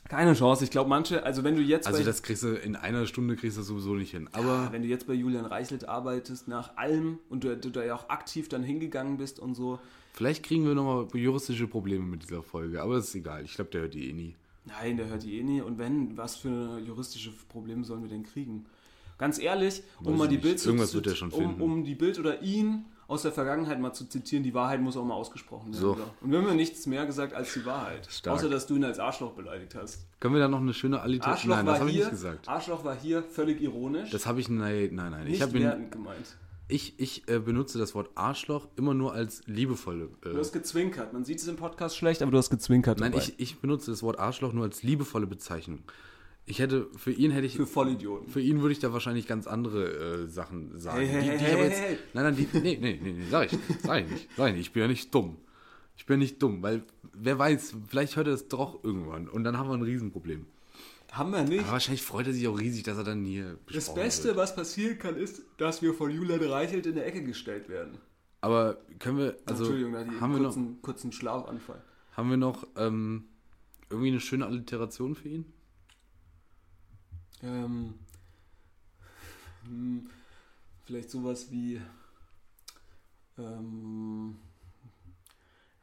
Keine 0.08 0.34
Chance. 0.34 0.64
Ich 0.64 0.70
glaube, 0.70 0.90
manche, 0.90 1.22
also 1.22 1.44
wenn 1.44 1.56
du 1.56 1.62
jetzt 1.62 1.86
Also 1.86 2.02
das 2.02 2.22
kriegst 2.22 2.42
du 2.42 2.54
in 2.54 2.76
einer 2.76 3.06
Stunde 3.06 3.36
kriegst 3.36 3.56
du 3.56 3.60
das 3.60 3.68
sowieso 3.68 3.94
nicht 3.94 4.10
hin. 4.10 4.28
Aber 4.32 4.70
wenn 4.70 4.82
du 4.82 4.88
jetzt 4.88 5.06
bei 5.06 5.14
Julian 5.14 5.46
Reichelt 5.46 5.88
arbeitest, 5.88 6.46
nach 6.46 6.76
allem 6.76 7.18
und 7.30 7.44
du, 7.44 7.56
du 7.56 7.70
da 7.70 7.82
ja 7.82 7.94
auch 7.94 8.08
aktiv 8.10 8.48
dann 8.48 8.62
hingegangen 8.62 9.16
bist 9.16 9.38
und 9.38 9.54
so, 9.54 9.78
vielleicht 10.12 10.44
kriegen 10.44 10.66
wir 10.66 10.74
nochmal 10.74 11.06
juristische 11.14 11.66
Probleme 11.66 12.04
mit 12.04 12.22
dieser 12.22 12.42
Folge. 12.42 12.82
Aber 12.82 12.98
ist 12.98 13.14
egal. 13.14 13.44
Ich 13.44 13.54
glaube, 13.54 13.70
der 13.70 13.82
hört 13.82 13.94
die 13.94 14.10
eh 14.10 14.12
nie. 14.12 14.36
Nein, 14.66 14.96
der 14.96 15.08
hört 15.08 15.22
die 15.22 15.38
eh 15.38 15.42
nie. 15.42 15.60
Und 15.60 15.78
wenn, 15.78 16.16
was 16.16 16.36
für 16.36 16.78
juristische 16.78 17.32
Probleme 17.48 17.84
sollen 17.84 18.02
wir 18.02 18.08
denn 18.08 18.22
kriegen? 18.22 18.66
Ganz 19.18 19.38
ehrlich, 19.38 19.82
um 20.00 20.06
Weiß 20.12 20.18
mal 20.18 20.24
ich 20.24 20.30
die. 20.30 20.36
Bild 20.38 20.58
zu 20.58 20.74
zu- 20.76 21.36
um, 21.36 21.60
um 21.62 21.84
die 21.84 21.94
Bild 21.94 22.18
oder 22.18 22.42
ihn 22.42 22.86
aus 23.06 23.22
der 23.22 23.32
Vergangenheit 23.32 23.78
mal 23.78 23.92
zu 23.92 24.06
zitieren, 24.08 24.42
die 24.42 24.54
Wahrheit 24.54 24.80
muss 24.80 24.96
auch 24.96 25.04
mal 25.04 25.14
ausgesprochen 25.14 25.72
werden. 25.72 25.80
So. 25.80 25.96
Und 26.22 26.30
wir 26.32 26.38
haben 26.38 26.48
ja 26.48 26.54
nichts 26.54 26.86
mehr 26.86 27.04
gesagt 27.06 27.34
als 27.34 27.52
die 27.52 27.64
Wahrheit. 27.66 28.08
Stark. 28.10 28.36
Außer, 28.36 28.48
dass 28.48 28.66
du 28.66 28.76
ihn 28.76 28.84
als 28.84 28.98
Arschloch 28.98 29.32
beleidigt 29.32 29.74
hast. 29.74 30.06
Können 30.20 30.34
wir 30.34 30.40
da 30.40 30.48
noch 30.48 30.60
eine 30.60 30.72
schöne 30.74 31.00
Alliteration? 31.00 31.52
Arschloch 31.52 31.56
Nein, 31.56 31.66
das 31.66 31.80
habe 31.80 31.90
ich 31.90 31.96
nicht 31.96 32.10
gesagt. 32.10 32.48
Arschloch 32.48 32.84
war 32.84 32.96
hier 32.96 33.22
völlig 33.22 33.60
ironisch. 33.60 34.10
Das 34.10 34.26
habe 34.26 34.40
ich, 34.40 34.48
nein, 34.48 34.88
nein, 34.92 35.10
nein. 35.10 35.24
nicht 35.24 35.34
Ich, 35.36 35.42
habe 35.42 35.58
ihn, 35.58 35.90
gemeint. 35.90 36.36
Ich, 36.68 36.98
ich 36.98 37.28
äh, 37.28 37.38
benutze 37.38 37.78
das 37.78 37.94
Wort 37.94 38.10
Arschloch 38.14 38.68
immer 38.76 38.94
nur 38.94 39.12
als 39.12 39.42
liebevolle. 39.46 40.08
Du 40.22 40.30
Äh, 40.30 40.36
hast 40.38 40.52
gezwinkert. 40.52 41.12
Man 41.12 41.24
sieht 41.24 41.38
es 41.38 41.48
im 41.48 41.56
Podcast 41.56 41.96
schlecht, 41.96 42.22
aber 42.22 42.30
du 42.32 42.38
hast 42.38 42.50
gezwinkert. 42.50 43.00
nein, 43.00 43.12
dabei. 43.12 43.24
ich, 43.24 43.38
ich 43.38 43.58
benutze 43.60 43.90
das 43.90 44.02
Wort 44.02 44.18
Arschloch 44.18 44.52
nur 44.52 44.64
als 44.64 44.82
liebevolle 44.82 45.26
Bezeichnung. 45.26 45.80
Ich 46.46 46.58
hätte, 46.58 46.88
für 46.96 47.10
ihn 47.10 47.30
hätte 47.30 47.46
ich, 47.46 47.56
Für 47.56 47.66
Vollidioten. 47.66 48.28
für 48.28 48.40
ihn 48.40 48.60
würde 48.60 48.72
ich 48.72 48.78
da 48.78 48.92
wahrscheinlich 48.92 49.26
ganz 49.26 49.46
andere 49.46 50.24
äh, 50.24 50.28
Sachen 50.28 50.78
sagen. 50.78 50.98
Hey, 50.98 51.06
hey, 51.08 51.22
die, 51.22 51.28
hey, 51.30 51.38
die 51.38 51.44
aber 51.46 51.54
hey, 51.62 51.68
jetzt, 51.70 51.80
hey. 51.80 51.98
Nein, 52.12 52.24
nein, 52.24 52.36
die, 52.36 52.58
nee, 52.60 52.78
nee, 52.80 53.00
nee, 53.02 53.12
nee, 53.12 53.24
sag 53.30 53.46
ich 53.46 53.52
nicht, 53.52 53.80
sag 53.80 54.04
ich 54.04 54.10
nicht, 54.10 54.28
sag 54.36 54.48
ich 54.48 54.52
nicht. 54.54 54.66
Ich 54.66 54.72
bin 54.72 54.82
ja 54.82 54.88
nicht 54.88 55.14
dumm. 55.14 55.36
Ich 55.96 56.06
bin 56.06 56.18
nicht 56.18 56.42
dumm, 56.42 56.62
weil 56.62 56.82
wer 57.14 57.38
weiß, 57.38 57.76
vielleicht 57.88 58.16
hört 58.16 58.26
er 58.26 58.34
es 58.34 58.48
doch 58.48 58.82
irgendwann 58.84 59.28
und 59.28 59.44
dann 59.44 59.56
haben 59.56 59.68
wir 59.70 59.74
ein 59.74 59.82
Riesenproblem. 59.82 60.44
Haben 61.14 61.30
wir 61.30 61.44
nicht. 61.44 61.60
Aber 61.62 61.72
wahrscheinlich 61.72 62.02
freut 62.02 62.26
er 62.26 62.32
sich 62.32 62.48
auch 62.48 62.58
riesig, 62.58 62.82
dass 62.82 62.98
er 62.98 63.04
dann 63.04 63.24
hier 63.24 63.56
Das 63.72 63.94
Beste, 63.94 64.28
wird. 64.28 64.36
was 64.36 64.56
passieren 64.56 64.98
kann, 64.98 65.16
ist, 65.16 65.42
dass 65.58 65.80
wir 65.80 65.94
von 65.94 66.10
Julian 66.10 66.42
Reichelt 66.42 66.86
in 66.86 66.96
der 66.96 67.06
Ecke 67.06 67.22
gestellt 67.22 67.68
werden. 67.68 67.98
Aber 68.40 68.78
können 68.98 69.18
wir, 69.18 69.36
also 69.46 69.64
Entschuldigung, 69.64 70.20
haben 70.20 70.32
wir 70.32 70.40
noch, 70.40 70.54
kurzen, 70.54 70.82
kurzen 70.82 71.12
Schlafanfall. 71.12 71.82
haben 72.16 72.30
wir 72.30 72.36
noch 72.36 72.66
ähm, 72.76 73.26
irgendwie 73.90 74.08
eine 74.08 74.20
schöne 74.20 74.44
Alliteration 74.44 75.14
für 75.14 75.28
ihn? 75.28 75.52
Ähm, 77.42 77.94
hm, 79.66 80.10
vielleicht 80.84 81.10
sowas 81.10 81.50
wie. 81.50 81.80
Ähm, 83.38 84.36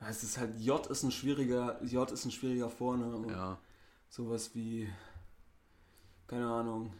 es 0.09 0.23
ist 0.23 0.37
halt 0.37 0.59
J 0.59 0.85
ist 0.87 1.03
ein 1.03 1.11
schwieriger 1.11 1.81
J 1.83 2.09
ist 2.11 2.25
ein 2.25 2.31
schwieriger 2.31 2.69
Vorname. 2.69 3.31
Ja. 3.31 3.57
Sowas 4.09 4.51
wie 4.55 4.89
keine 6.31 6.47
Ahnung. 6.47 6.91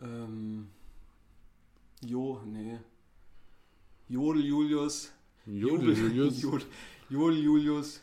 Ähm, 0.00 0.68
Jo, 2.04 2.40
nee. 2.46 2.78
Jodel 4.08 4.44
Julius. 4.44 5.12
Jodel 5.44 5.96
Julius. 5.98 6.40
Jodel, 7.10 7.38
Julius. 7.42 8.00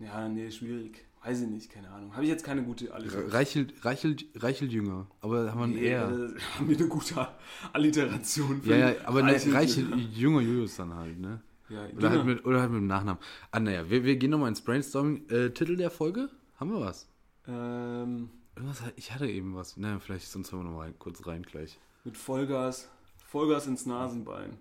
Ja, 0.00 0.28
nee, 0.28 0.50
schwierig. 0.50 1.04
Weiß 1.24 1.40
ich 1.40 1.48
nicht, 1.48 1.70
keine 1.70 1.88
Ahnung. 1.88 2.12
Habe 2.12 2.24
ich 2.24 2.28
jetzt 2.28 2.44
keine 2.44 2.62
gute 2.62 2.92
Alliteration. 2.92 3.30
Reichelt, 3.30 3.84
Reichelt, 3.84 4.24
Reichelt 4.34 4.72
Jünger. 4.72 5.06
Aber 5.20 5.50
haben 5.54 5.72
wir 5.74 5.80
Nee, 5.80 5.88
R. 5.88 6.10
äh, 6.10 6.40
haben 6.58 6.68
wir 6.68 6.76
eine 6.76 6.88
gute 6.88 7.28
Alliteration 7.72 8.60
Ja, 8.64 8.76
ja, 8.76 8.90
den 8.90 9.06
aber 9.06 9.22
ne, 9.22 9.32
Reichelt 9.32 9.54
Reichelt 9.54 9.88
Jünger. 10.14 10.40
Julius 10.42 10.76
dann 10.76 10.92
halt, 10.94 11.18
ne? 11.18 11.40
Ja, 11.70 11.86
Oder 11.96 12.10
halt, 12.10 12.24
mit, 12.26 12.44
oder 12.44 12.60
halt 12.60 12.70
mit 12.70 12.80
dem 12.80 12.86
Nachnamen. 12.88 13.22
Ah, 13.50 13.60
naja, 13.60 13.88
wir, 13.88 14.04
wir 14.04 14.16
gehen 14.16 14.30
nochmal 14.30 14.48
ins 14.50 14.60
Brainstorming. 14.60 15.26
Äh, 15.30 15.50
Titel 15.50 15.76
der 15.76 15.90
Folge? 15.90 16.28
Haben 16.56 16.70
wir 16.72 16.80
was? 16.80 17.08
ähm, 17.48 18.28
Irgendwas, 18.56 18.82
ich 18.96 19.12
hatte 19.12 19.26
eben 19.26 19.54
was. 19.54 19.76
Naja, 19.76 19.98
vielleicht 19.98 20.28
sonst 20.30 20.52
hören 20.52 20.62
wir 20.64 20.70
nochmal 20.70 20.92
kurz 20.98 21.26
rein 21.26 21.42
gleich. 21.42 21.78
mit 22.04 22.16
Vollgas. 22.16 22.88
Vollgas 23.26 23.66
ins 23.66 23.86
Nasenbein. 23.86 24.58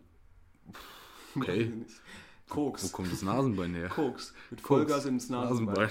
Okay. 1.35 1.65
nicht. 1.65 1.89
Wo 2.47 2.55
Koks. 2.71 2.91
kommt 2.91 3.11
das 3.11 3.21
Nasenbein 3.21 3.73
her? 3.73 3.89
Koks. 3.89 4.33
Mit 4.49 4.61
Koks. 4.63 4.67
Vollgas 4.67 5.05
ins 5.05 5.29
Nasenbein. 5.29 5.89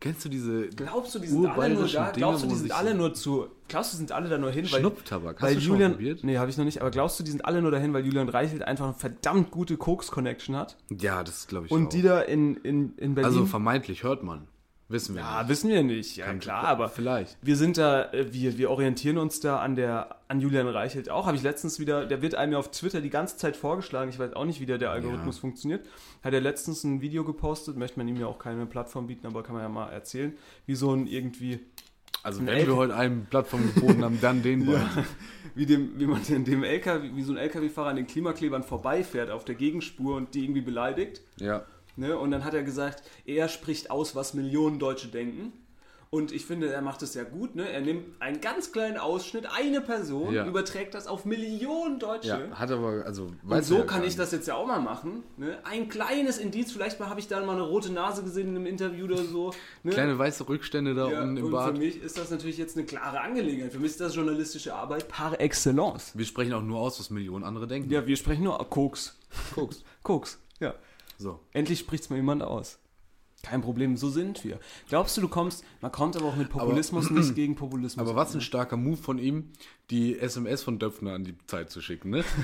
Kennst 0.00 0.24
du 0.24 0.28
diese 0.28 0.68
Glaubst 0.68 1.14
du, 1.16 1.18
die 1.18 1.26
sind 1.26 1.46
alle 1.46 1.74
nur 1.74 1.88
da? 1.88 2.12
Dinger, 2.12 2.12
Glaubst 2.12 2.44
du, 2.44 2.48
die 2.48 2.54
sind 2.54 2.70
alle 2.72 2.94
nur 2.94 3.14
zu. 3.14 3.48
Glaubst 3.66 3.92
du, 3.92 3.96
sind 3.96 4.12
alle 4.12 4.28
da 4.28 4.38
nur 4.38 4.52
hin, 4.52 4.70
weil. 4.70 4.80
Schnupftabak? 4.80 5.36
Hast 5.36 5.42
weil 5.42 5.54
du 5.56 5.60
schon 5.60 5.72
Julian, 5.72 5.92
probiert? 5.92 6.22
Nee, 6.22 6.38
habe 6.38 6.50
ich 6.50 6.56
noch 6.56 6.64
nicht, 6.64 6.80
aber 6.80 6.92
glaubst 6.92 7.18
du, 7.18 7.24
die 7.24 7.32
sind 7.32 7.44
alle 7.44 7.60
nur 7.62 7.72
dahin, 7.72 7.92
weil 7.92 8.04
Julian 8.06 8.28
Reichelt 8.28 8.62
einfach 8.62 8.84
eine 8.86 8.94
verdammt 8.94 9.50
gute 9.50 9.76
Koks-Connection 9.76 10.54
hat? 10.54 10.76
Ja, 10.90 11.24
das 11.24 11.48
glaube 11.48 11.66
ich 11.66 11.72
Und 11.72 11.86
auch. 11.86 11.90
die 11.90 12.02
da 12.02 12.20
in, 12.20 12.54
in, 12.58 12.96
in 12.96 13.14
Berlin. 13.16 13.24
also 13.24 13.46
vermeintlich 13.46 14.04
hört 14.04 14.22
man. 14.22 14.46
Wissen 14.90 15.14
wir 15.14 15.20
ja, 15.22 15.40
nicht. 15.40 15.48
wissen 15.50 15.68
wir 15.70 15.82
nicht. 15.82 16.16
Ja, 16.16 16.24
Kann- 16.26 16.40
klar, 16.40 16.64
aber 16.64 16.88
Vielleicht. 16.88 17.36
wir 17.42 17.56
sind 17.56 17.76
da, 17.76 18.10
äh, 18.12 18.32
wir, 18.32 18.56
wir 18.56 18.70
orientieren 18.70 19.18
uns 19.18 19.38
da 19.40 19.58
an 19.58 19.76
der, 19.76 20.16
an 20.28 20.40
Julian 20.40 20.66
Reichelt 20.66 21.10
auch. 21.10 21.26
Habe 21.26 21.36
ich 21.36 21.42
letztens 21.42 21.78
wieder, 21.78 22.06
der 22.06 22.22
wird 22.22 22.34
einem 22.34 22.52
ja 22.52 22.58
auf 22.58 22.70
Twitter 22.70 23.02
die 23.02 23.10
ganze 23.10 23.36
Zeit 23.36 23.54
vorgeschlagen. 23.56 24.08
Ich 24.10 24.18
weiß 24.18 24.32
auch 24.32 24.46
nicht, 24.46 24.60
wie 24.60 24.66
der, 24.66 24.78
der 24.78 24.90
Algorithmus 24.90 25.36
Ja. 25.36 25.40
funktioniert. 25.42 25.84
Hat 26.24 26.32
er 26.32 26.40
letztens 26.40 26.84
ein 26.84 27.02
Video 27.02 27.22
gepostet, 27.24 27.76
möchte 27.76 27.98
man 27.98 28.08
ihm 28.08 28.16
ja 28.16 28.26
auch 28.26 28.38
keine 28.38 28.64
Plattform 28.64 29.08
bieten, 29.08 29.26
aber 29.26 29.42
kann 29.42 29.54
man 29.54 29.62
ja 29.62 29.68
mal 29.68 29.90
erzählen, 29.90 30.32
wie 30.64 30.74
so 30.74 30.94
ein 30.94 31.06
irgendwie, 31.06 31.60
Also 32.22 32.44
wenn 32.46 32.66
wir 32.66 32.74
heute 32.76 32.96
einen 32.96 33.26
Plattform 33.26 33.70
geboten 33.74 34.02
haben, 34.02 34.18
dann 34.22 34.42
den 34.42 34.64
beiden. 34.66 34.88
wie 35.54 35.66
dem, 35.66 35.98
wie 36.00 36.06
man 36.06 36.22
dem, 36.24 36.46
dem 36.46 36.64
LKW, 36.64 37.10
wie 37.14 37.22
so 37.22 37.32
ein 37.32 37.38
LKW-Fahrer 37.38 37.90
an 37.90 37.96
den 37.96 38.06
Klimaklebern 38.06 38.62
vorbeifährt 38.62 39.30
auf 39.30 39.44
der 39.44 39.54
Gegenspur 39.54 40.16
und 40.16 40.34
die 40.34 40.44
irgendwie 40.44 40.62
beleidigt. 40.62 41.20
Ja. 41.36 41.66
Ne? 41.98 42.16
Und 42.18 42.30
dann 42.30 42.44
hat 42.44 42.54
er 42.54 42.62
gesagt, 42.62 43.02
er 43.26 43.48
spricht 43.48 43.90
aus, 43.90 44.14
was 44.14 44.34
Millionen 44.34 44.78
Deutsche 44.78 45.08
denken. 45.08 45.52
Und 46.10 46.32
ich 46.32 46.46
finde, 46.46 46.72
er 46.72 46.80
macht 46.80 47.02
es 47.02 47.12
ja 47.12 47.22
gut. 47.22 47.54
Ne? 47.54 47.68
Er 47.70 47.82
nimmt 47.82 48.22
einen 48.22 48.40
ganz 48.40 48.72
kleinen 48.72 48.96
Ausschnitt, 48.96 49.44
eine 49.54 49.82
Person, 49.82 50.32
Ja. 50.32 50.46
überträgt 50.46 50.94
das 50.94 51.06
auf 51.06 51.26
Millionen 51.26 51.98
Deutsche. 51.98 52.28
Ja, 52.28 52.58
hat 52.58 52.70
aber, 52.70 53.04
also, 53.04 53.30
Und 53.46 53.62
so 53.62 53.76
ja 53.76 53.82
kann 53.84 54.02
ich 54.04 54.16
das 54.16 54.32
jetzt 54.32 54.48
ja 54.48 54.54
auch 54.54 54.66
mal 54.66 54.80
machen. 54.80 55.22
Ne? 55.36 55.58
Ein 55.64 55.90
kleines 55.90 56.38
Indiz, 56.38 56.72
vielleicht 56.72 56.98
mal 56.98 57.10
habe 57.10 57.20
ich 57.20 57.28
da 57.28 57.44
mal 57.44 57.52
eine 57.52 57.60
rote 57.60 57.92
Nase 57.92 58.22
gesehen 58.22 58.48
in 58.48 58.56
einem 58.56 58.64
Interview 58.64 59.04
oder 59.04 59.18
so. 59.22 59.52
Ne? 59.82 59.92
Kleine 59.92 60.18
weiße 60.18 60.48
Rückstände 60.48 60.94
da 60.94 61.10
ja, 61.10 61.20
unten 61.22 61.36
im 61.36 61.44
und 61.44 61.50
Bad. 61.50 61.74
für 61.74 61.78
mich 61.78 62.02
ist 62.02 62.16
das 62.16 62.30
natürlich 62.30 62.56
jetzt 62.56 62.78
eine 62.78 62.86
klare 62.86 63.20
Angelegenheit. 63.20 63.72
Für 63.72 63.78
mich 63.78 63.90
ist 63.90 64.00
das 64.00 64.14
journalistische 64.16 64.74
Arbeit 64.74 65.08
par 65.08 65.38
excellence. 65.40 66.12
Wir 66.16 66.24
sprechen 66.24 66.54
auch 66.54 66.62
nur 66.62 66.78
aus, 66.80 66.98
was 66.98 67.10
Millionen 67.10 67.44
andere 67.44 67.66
denken. 67.66 67.90
Ja, 67.90 68.06
wir 68.06 68.16
sprechen 68.16 68.44
nur 68.44 68.58
Koks. 68.70 69.14
Koks. 69.54 69.84
Koks, 70.02 70.38
ja. 70.58 70.74
So. 71.18 71.40
Endlich 71.52 71.80
spricht 71.80 72.04
es 72.04 72.10
mal 72.10 72.16
jemand 72.16 72.42
aus. 72.42 72.78
Kein 73.42 73.60
Problem, 73.60 73.96
so 73.96 74.08
sind 74.08 74.42
wir. 74.44 74.58
Glaubst 74.88 75.16
du, 75.16 75.20
du 75.20 75.28
kommst, 75.28 75.64
man 75.80 75.92
kommt 75.92 76.16
aber 76.16 76.26
auch 76.26 76.36
mit 76.36 76.48
Populismus 76.48 77.10
nicht 77.10 77.34
gegen 77.36 77.54
Populismus. 77.54 78.06
Aber 78.06 78.16
was 78.16 78.34
ein 78.34 78.40
starker 78.40 78.76
Move 78.76 78.96
von 78.96 79.18
ihm, 79.18 79.52
die 79.90 80.18
SMS 80.18 80.62
von 80.62 80.78
Döpfner 80.78 81.12
an 81.12 81.24
die 81.24 81.36
Zeit 81.46 81.70
zu 81.70 81.80
schicken, 81.80 82.10
ne? 82.10 82.24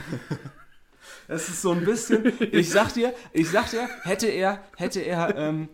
Das 1.29 1.51
ist 1.51 1.61
so 1.61 1.73
ein 1.73 1.85
bisschen, 1.85 2.33
ich 2.51 2.71
sag 2.71 2.95
dir, 2.95 3.13
ich 3.35 3.51
sag 3.51 3.71
dir, 3.71 3.89
hätte 4.05 4.27
er, 4.27 4.65
hätte 4.77 5.01
er, 5.01 5.37
ähm, 5.37 5.69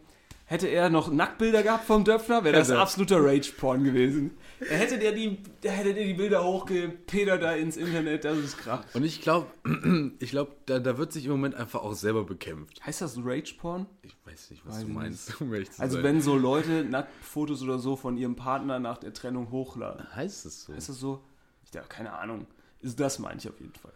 hätte 0.45 0.67
er 0.67 0.91
noch 0.91 1.13
Nacktbilder 1.13 1.63
gehabt 1.63 1.87
vom 1.87 2.03
Döpfner, 2.03 2.43
wäre 2.43 2.57
das 2.57 2.73
absoluter 2.73 3.25
Rage-Porn 3.25 3.85
gewesen. 3.85 4.33
Er 4.69 4.77
hätte 4.79 4.99
der 4.99 5.13
die, 5.13 5.39
der 5.63 5.73
hätte 5.73 5.95
der 5.95 6.05
die 6.05 6.15
Bilder 6.15 6.45
hochgepedert 6.45 7.43
da 7.43 7.53
ins 7.55 7.77
Internet, 7.77 8.25
das 8.25 8.39
ist 8.39 8.59
krass. 8.59 8.85
Und 8.95 9.05
ich 9.05 9.23
glaube, 9.23 9.47
ich 10.19 10.31
glaube, 10.31 10.53
da, 10.67 10.79
da 10.79 10.99
wird 10.99 11.13
sich 11.13 11.25
im 11.25 11.31
Moment 11.31 11.55
einfach 11.55 11.83
auch 11.83 11.95
selber 11.95 12.25
bekämpft. 12.25 12.85
Heißt 12.85 13.01
das 13.01 13.17
Rage-Porn? 13.19 13.87
Ich 14.03 14.15
weiß 14.25 14.51
nicht, 14.51 14.67
was 14.67 14.77
Weiß 14.77 14.83
du 14.85 14.89
meinst, 14.93 15.41
um 15.41 15.53
Also 15.79 15.97
sein. 15.97 16.05
wenn 16.05 16.21
so 16.21 16.37
Leute 16.37 16.85
Nacktfotos 16.85 17.63
oder 17.63 17.79
so 17.79 17.97
von 17.97 18.17
ihrem 18.17 18.37
Partner 18.37 18.79
nach 18.79 18.99
der 18.99 19.15
Trennung 19.15 19.51
hochladen. 19.51 20.15
heißt 20.15 20.45
es 20.47 20.65
so? 20.65 20.73
Ist 20.75 20.89
das 20.89 20.99
so? 20.99 21.23
Ich 21.65 21.73
ja, 21.73 21.83
keine 21.83 22.13
Ahnung. 22.13 22.47
Ist 22.81 22.99
das 23.01 23.19
meine 23.19 23.39
ich 23.39 23.49
auf 23.49 23.59
jeden 23.61 23.75
Fall. 23.75 23.93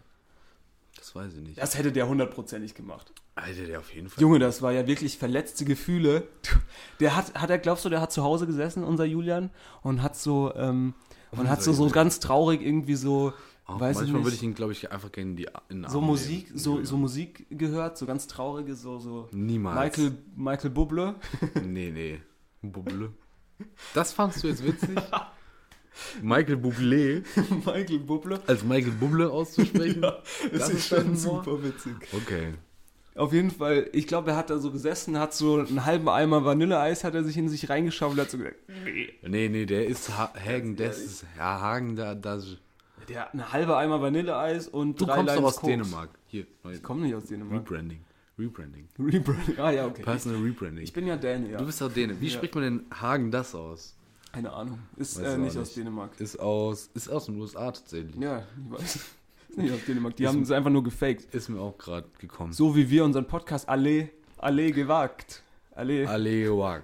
Das 0.95 1.13
weiß 1.13 1.33
ich 1.35 1.41
nicht. 1.41 1.57
Das 1.61 1.77
hätte 1.77 1.91
der 1.91 2.07
hundertprozentig 2.07 2.73
gemacht. 2.73 3.11
Alter, 3.35 3.65
der 3.65 3.79
auf 3.79 3.93
jeden 3.93 4.09
Fall. 4.09 4.21
Junge, 4.21 4.39
das 4.39 4.61
war 4.61 4.71
ja 4.71 4.87
wirklich 4.87 5.17
verletzte 5.17 5.65
Gefühle. 5.65 6.27
Der 6.99 7.15
hat, 7.15 7.33
hat 7.33 7.49
er, 7.49 7.57
glaubst 7.57 7.83
du, 7.83 7.89
der 7.89 7.99
hat 8.01 8.11
zu 8.11 8.23
Hause 8.23 8.47
gesessen, 8.47 8.83
unser 8.83 9.05
Julian, 9.05 9.49
und 9.81 10.01
hat 10.01 10.15
so, 10.15 10.53
ähm, 10.55 10.93
und 11.31 11.49
hat 11.49 11.61
so, 11.61 11.73
so 11.73 11.89
ganz 11.89 12.19
traurig 12.19 12.61
irgendwie 12.61 12.95
so 12.95 13.33
Oh, 13.67 13.79
Weiß 13.79 13.95
ich 13.95 14.01
manchmal 14.01 14.17
nicht. 14.19 14.25
würde 14.25 14.35
ich 14.35 14.43
ihn, 14.43 14.53
glaube 14.53 14.71
ich, 14.73 14.91
einfach 14.91 15.11
gerne 15.11 15.31
in 15.31 15.35
die 15.37 15.47
in 15.69 15.87
so 15.89 15.99
Musik, 15.99 16.49
nehmen. 16.49 16.59
so, 16.59 16.83
so 16.83 16.97
Musik 16.97 17.47
gehört, 17.49 17.97
so 17.97 18.05
ganz 18.05 18.27
traurige, 18.27 18.75
so, 18.75 18.99
so 18.99 19.27
Niemals. 19.31 19.97
Michael, 19.97 20.17
Michael 20.35 20.69
Bublé. 20.71 21.15
Nee, 21.63 21.89
nee. 21.89 22.21
Buble. 22.61 23.11
Das 23.95 24.13
fandst 24.13 24.43
du 24.43 24.49
jetzt 24.49 24.63
witzig? 24.63 24.91
Michael 26.21 26.57
Bublé 26.57 27.23
Michael 27.65 28.01
Bublé. 28.05 28.39
als 28.45 28.63
Michael 28.63 28.93
Bublé 29.01 29.27
auszusprechen? 29.27 30.01
Das, 30.51 30.69
ist 30.69 30.87
schon 30.87 31.15
super 31.15 31.63
witzig. 31.63 31.95
Okay. 32.13 32.53
Auf 33.15 33.31
jeden 33.31 33.49
Fall, 33.51 33.89
ich 33.93 34.07
glaube, 34.07 34.31
er 34.31 34.37
hat 34.37 34.49
da 34.49 34.57
so 34.59 34.71
gesessen, 34.71 35.17
hat 35.17 35.33
so 35.33 35.59
einen 35.59 35.85
halben 35.85 36.09
Eimer 36.09 36.43
Vanilleeis, 36.43 37.03
hat 37.05 37.15
er 37.15 37.23
sich 37.23 37.37
in 37.37 37.47
sich 37.47 37.69
reingeschaufelt, 37.69 38.19
hat 38.19 38.29
so 38.29 38.37
gesagt, 38.37 38.57
nee. 38.83 39.09
Nee, 39.25 39.47
nee, 39.49 39.65
der 39.65 39.85
ist 39.87 40.09
ha 40.17 40.33
Hagen, 40.37 40.75
das 40.75 40.99
ist 40.99 41.25
ja, 41.37 41.61
Hagen, 41.61 41.95
da, 41.95 42.13
da. 42.13 42.41
Der 43.07 43.21
hat 43.21 43.33
eine 43.33 43.53
halbe 43.53 43.77
Eimer 43.77 44.01
Vanilleeis 44.01 44.67
und 44.67 44.99
Du 44.99 45.05
drei 45.05 45.15
kommst 45.15 45.29
doch 45.29 45.35
Lines 45.35 45.47
aus 45.47 45.55
Koks. 45.57 45.67
Dänemark. 45.71 46.09
Hier, 46.25 46.45
neu- 46.63 46.73
Ich 46.73 46.83
komme 46.83 47.01
nicht 47.03 47.15
aus 47.15 47.25
Dänemark. 47.25 47.61
Rebranding. 47.71 48.01
Rebranding. 48.37 48.87
Rebranding. 48.99 49.59
Ah 49.59 49.71
ja, 49.71 49.85
okay. 49.87 50.01
Personal 50.01 50.41
Rebranding. 50.41 50.83
Ich 50.83 50.91
bin 50.91 51.07
ja 51.07 51.15
Däne, 51.15 51.51
ja. 51.51 51.57
du 51.57 51.65
bist 51.65 51.79
doch 51.79 51.93
Däne. 51.93 52.19
Wie 52.19 52.25
Ja. 52.27 52.31
spricht 52.33 52.53
man 52.55 52.63
denn 52.65 52.85
Hagen 52.99 53.31
das 53.31 53.55
aus? 53.55 53.95
Keine 54.33 54.51
Ahnung. 54.51 54.79
Ist 54.97 55.17
äh, 55.19 55.31
ich 55.31 55.37
nicht 55.37 55.55
auch 55.55 55.61
aus 55.61 55.67
nicht. 55.67 55.77
Dänemark. 55.77 56.19
Ist 56.19 56.37
aus, 56.37 56.89
ist 56.93 57.07
aus 57.09 57.27
den 57.27 57.39
USA 57.39 57.71
tatsächlich. 57.71 58.13
Ja, 58.17 58.39
ich 58.39 58.71
weiß. 58.77 58.99
Nicht 59.61 59.73
aus 59.73 59.85
Dänemark. 59.85 60.15
Die 60.15 60.23
Ist 60.23 60.29
haben 60.29 60.41
es 60.41 60.51
einfach 60.51 60.69
nur 60.69 60.83
gefaked. 60.83 61.33
Ist 61.33 61.49
mir 61.49 61.59
auch 61.59 61.77
gerade 61.77 62.07
gekommen. 62.19 62.53
So 62.53 62.75
wie 62.75 62.89
wir 62.89 63.05
unseren 63.05 63.27
Podcast 63.27 63.69
Allee, 63.69 64.09
Allee 64.37 64.71
gewagt. 64.71 65.43
Allee, 65.71 66.05
Alewag. 66.05 66.83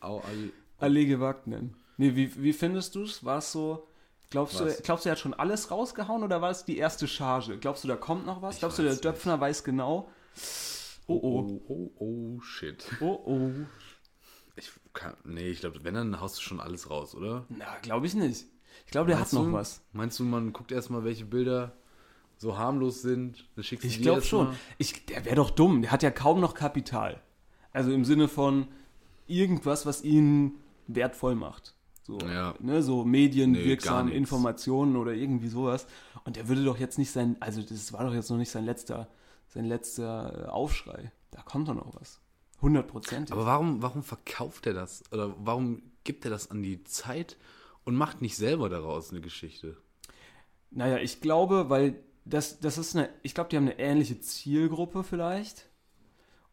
Au, 0.00 0.18
alle. 0.20 0.50
Allee 0.78 1.06
gewagt 1.06 1.46
nennen. 1.46 1.76
Nee, 1.96 2.14
wie, 2.14 2.42
wie 2.42 2.52
findest 2.52 2.94
du 2.94 3.02
es? 3.02 3.24
War 3.24 3.38
es 3.38 3.52
so. 3.52 3.86
Glaubst 4.30 4.58
du, 4.58 4.64
glaubst 4.82 5.04
du, 5.04 5.08
er 5.08 5.12
hat 5.12 5.20
schon 5.20 5.34
alles 5.34 5.70
rausgehauen 5.70 6.24
oder 6.24 6.42
war 6.42 6.50
es 6.50 6.64
die 6.64 6.76
erste 6.76 7.06
Charge? 7.06 7.58
Glaubst 7.58 7.84
du, 7.84 7.88
da 7.88 7.96
kommt 7.96 8.26
noch 8.26 8.42
was? 8.42 8.54
Ich 8.54 8.60
glaubst 8.60 8.78
du, 8.78 8.82
der 8.82 8.90
weiß 8.90 8.96
nicht. 8.96 9.04
Döpfner 9.04 9.40
weiß 9.40 9.62
genau? 9.62 10.08
Oh 11.06 11.14
oh. 11.14 11.40
Oh, 11.40 11.62
oh, 11.68 11.90
oh, 11.98 12.40
shit. 12.40 12.84
Oh 13.00 13.20
oh. 13.26 13.50
Ich 14.56 14.72
kann, 14.92 15.14
nee, 15.24 15.48
ich 15.48 15.60
glaube, 15.60 15.84
wenn, 15.84 15.94
dann 15.94 16.20
haust 16.20 16.38
du 16.38 16.40
schon 16.40 16.60
alles 16.60 16.90
raus, 16.90 17.14
oder? 17.14 17.44
Na, 17.48 17.78
glaube 17.82 18.06
ich 18.06 18.14
nicht. 18.14 18.46
Ich 18.86 18.90
glaube, 18.90 19.08
der 19.08 19.16
Meinst 19.16 19.32
hat 19.32 19.38
noch 19.38 19.46
du, 19.46 19.52
was. 19.52 19.82
Meinst 19.92 20.18
du, 20.18 20.24
man 20.24 20.52
guckt 20.52 20.72
erstmal, 20.72 21.04
welche 21.04 21.24
Bilder 21.24 21.76
so 22.44 22.56
harmlos 22.58 23.02
sind? 23.02 23.48
Dann 23.56 23.64
schickst 23.64 23.84
du 23.84 23.88
Ich 23.88 24.00
glaube 24.02 24.22
schon. 24.22 24.46
mal? 24.48 24.56
Ich, 24.78 25.06
der 25.06 25.24
wäre 25.24 25.36
doch 25.36 25.50
dumm. 25.50 25.82
Der 25.82 25.90
hat 25.90 26.02
ja 26.02 26.10
kaum 26.10 26.40
noch 26.40 26.54
Kapital. 26.54 27.20
Also 27.72 27.90
im 27.92 28.04
Sinne 28.04 28.28
von 28.28 28.68
irgendwas, 29.26 29.86
was 29.86 30.02
ihn 30.04 30.52
wertvoll 30.86 31.34
macht. 31.34 31.74
So, 32.02 32.18
Ja. 32.18 32.54
ne, 32.60 32.82
so 32.82 33.04
Medien, 33.04 33.52
Nee. 33.52 33.78
Informationen 34.12 34.96
oder 34.96 35.12
irgendwie 35.14 35.48
sowas. 35.48 35.86
Und 36.24 36.36
der 36.36 36.48
würde 36.48 36.62
doch 36.64 36.78
jetzt 36.78 36.98
nicht 36.98 37.10
sein, 37.10 37.36
also 37.40 37.62
das 37.62 37.92
war 37.94 38.04
doch 38.04 38.12
jetzt 38.14 38.30
noch 38.30 38.36
nicht 38.36 38.50
sein 38.50 38.64
letzter, 38.66 39.08
sein 39.48 39.64
letzter 39.64 40.44
äh, 40.44 40.48
Aufschrei. 40.50 41.10
Da 41.30 41.40
kommt 41.42 41.68
doch 41.68 41.74
noch 41.74 41.94
was. 41.98 42.20
100 42.56 42.86
Prozent. 42.86 43.32
Aber 43.32 43.46
warum, 43.46 43.82
warum 43.82 44.02
verkauft 44.02 44.66
er 44.66 44.74
das? 44.74 45.02
Oder 45.12 45.34
warum 45.38 45.82
gibt 46.04 46.24
er 46.26 46.30
das 46.30 46.50
an 46.50 46.62
die 46.62 46.84
Zeit 46.84 47.36
und 47.84 47.94
macht 47.96 48.20
nicht 48.22 48.36
selber 48.36 48.68
daraus 48.68 49.10
eine 49.10 49.20
Geschichte? 49.22 49.76
Naja, 50.70 50.98
ich 50.98 51.20
glaube, 51.20 51.70
weil 51.70 52.02
das, 52.24 52.60
das 52.60 52.78
ist 52.78 52.96
eine, 52.96 53.08
ich 53.22 53.34
glaube, 53.34 53.50
die 53.50 53.56
haben 53.56 53.64
eine 53.68 53.78
ähnliche 53.78 54.20
Zielgruppe 54.20 55.02
vielleicht. 55.04 55.68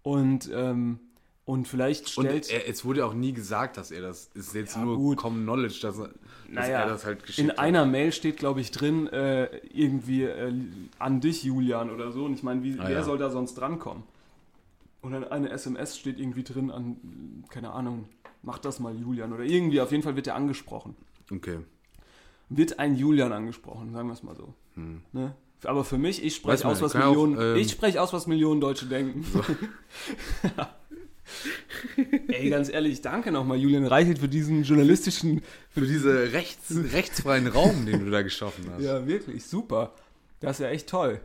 Und, 0.04 0.50
ähm, 0.54 1.00
und 1.46 1.68
vielleicht 1.68 2.18
Und 2.18 2.26
stellt. 2.26 2.50
er, 2.50 2.68
es 2.70 2.84
wurde 2.86 3.00
ja 3.00 3.06
auch 3.06 3.14
nie 3.14 3.34
gesagt, 3.34 3.78
dass 3.78 3.92
er 3.92 4.02
das 4.02 4.30
ist 4.34 4.54
jetzt 4.54 4.76
Ja, 4.76 4.84
nur 4.84 4.98
gut. 4.98 5.18
Common 5.18 5.44
Knowledge, 5.44 5.80
dass, 5.82 5.98
er, 6.00 6.08
dass 6.08 6.14
Naja, 6.50 6.80
er 6.82 6.88
das 6.88 7.06
halt 7.06 7.24
geschickt 7.26 7.40
in 7.40 7.50
hat. 7.52 7.60
einer 7.60 7.86
Mail 7.86 8.12
steht, 8.12 8.38
glaube 8.38 8.62
ich, 8.62 8.72
drin, 8.72 9.08
äh, 9.08 9.46
irgendwie 9.68 10.24
äh, 10.24 10.54
an 11.00 11.22
dich, 11.22 11.44
Julian, 11.44 11.90
oder 11.92 12.12
so. 12.12 12.26
Und 12.26 12.34
ich 12.34 12.44
meine, 12.44 12.64
wie, 12.64 12.74
Ah, 12.80 12.84
wer 12.84 12.92
ja. 12.92 13.04
soll 13.04 13.18
da 13.18 13.30
sonst 13.30 13.56
drankommen? 13.56 14.04
Und 15.02 15.14
dann 15.14 15.24
eine 15.26 15.50
SMS 15.50 15.98
steht 15.98 16.20
irgendwie 16.20 16.44
drin 16.44 16.70
an, 16.70 17.44
keine 17.50 17.72
Ahnung, 17.72 18.08
mach 18.44 18.60
das 18.60 18.80
mal, 18.80 18.96
Julian. 18.96 19.34
Oder 19.34 19.44
irgendwie, 19.44 19.82
auf 19.82 19.92
jeden 19.92 20.04
Fall 20.04 20.16
wird 20.16 20.28
er 20.28 20.36
angesprochen. 20.36 20.96
Okay. 21.32 21.60
Wird 22.50 22.78
ein 22.80 22.96
Julian 22.96 23.32
angesprochen, 23.34 23.94
sagen 23.94 24.08
wir 24.10 24.14
es 24.14 24.24
mal 24.24 24.36
so. 24.36 24.54
Ne? 24.76 25.36
Aber 25.64 25.84
für 25.84 25.98
mich, 25.98 26.24
ich 26.24 26.36
spreche 26.36 26.68
aus, 26.68 26.82
was 26.82 26.94
ja 26.94 27.06
auch, 27.06 27.10
Millionen, 27.10 27.40
ähm, 27.40 27.56
ich 27.58 27.72
spreche 27.72 28.02
aus, 28.02 28.14
was 28.14 28.28
Millionen 28.28 28.62
Deutsche 28.62 28.86
denken. 28.86 29.26
Ey, 32.28 32.50
ganz 32.50 32.70
ehrlich, 32.70 33.02
danke 33.02 33.32
nochmal, 33.32 33.58
Julian 33.58 33.86
Reichelt, 33.86 34.20
für 34.20 34.28
diesen 34.28 34.64
journalistischen 34.64 35.42
Für 35.70 35.82
diesen 35.82 36.12
rechts, 36.12 36.74
rechtsfreien 36.92 37.48
Raum, 37.48 37.86
den 37.86 38.06
du 38.06 38.12
da 38.12 38.22
geschaffen 38.22 38.66
hast. 38.72 38.84
Ja, 38.84 39.06
wirklich, 39.08 39.46
super. 39.46 39.94
Das 40.40 40.60
ist 40.60 40.64
ja 40.64 40.70
echt 40.70 40.88
toll. 40.88 41.22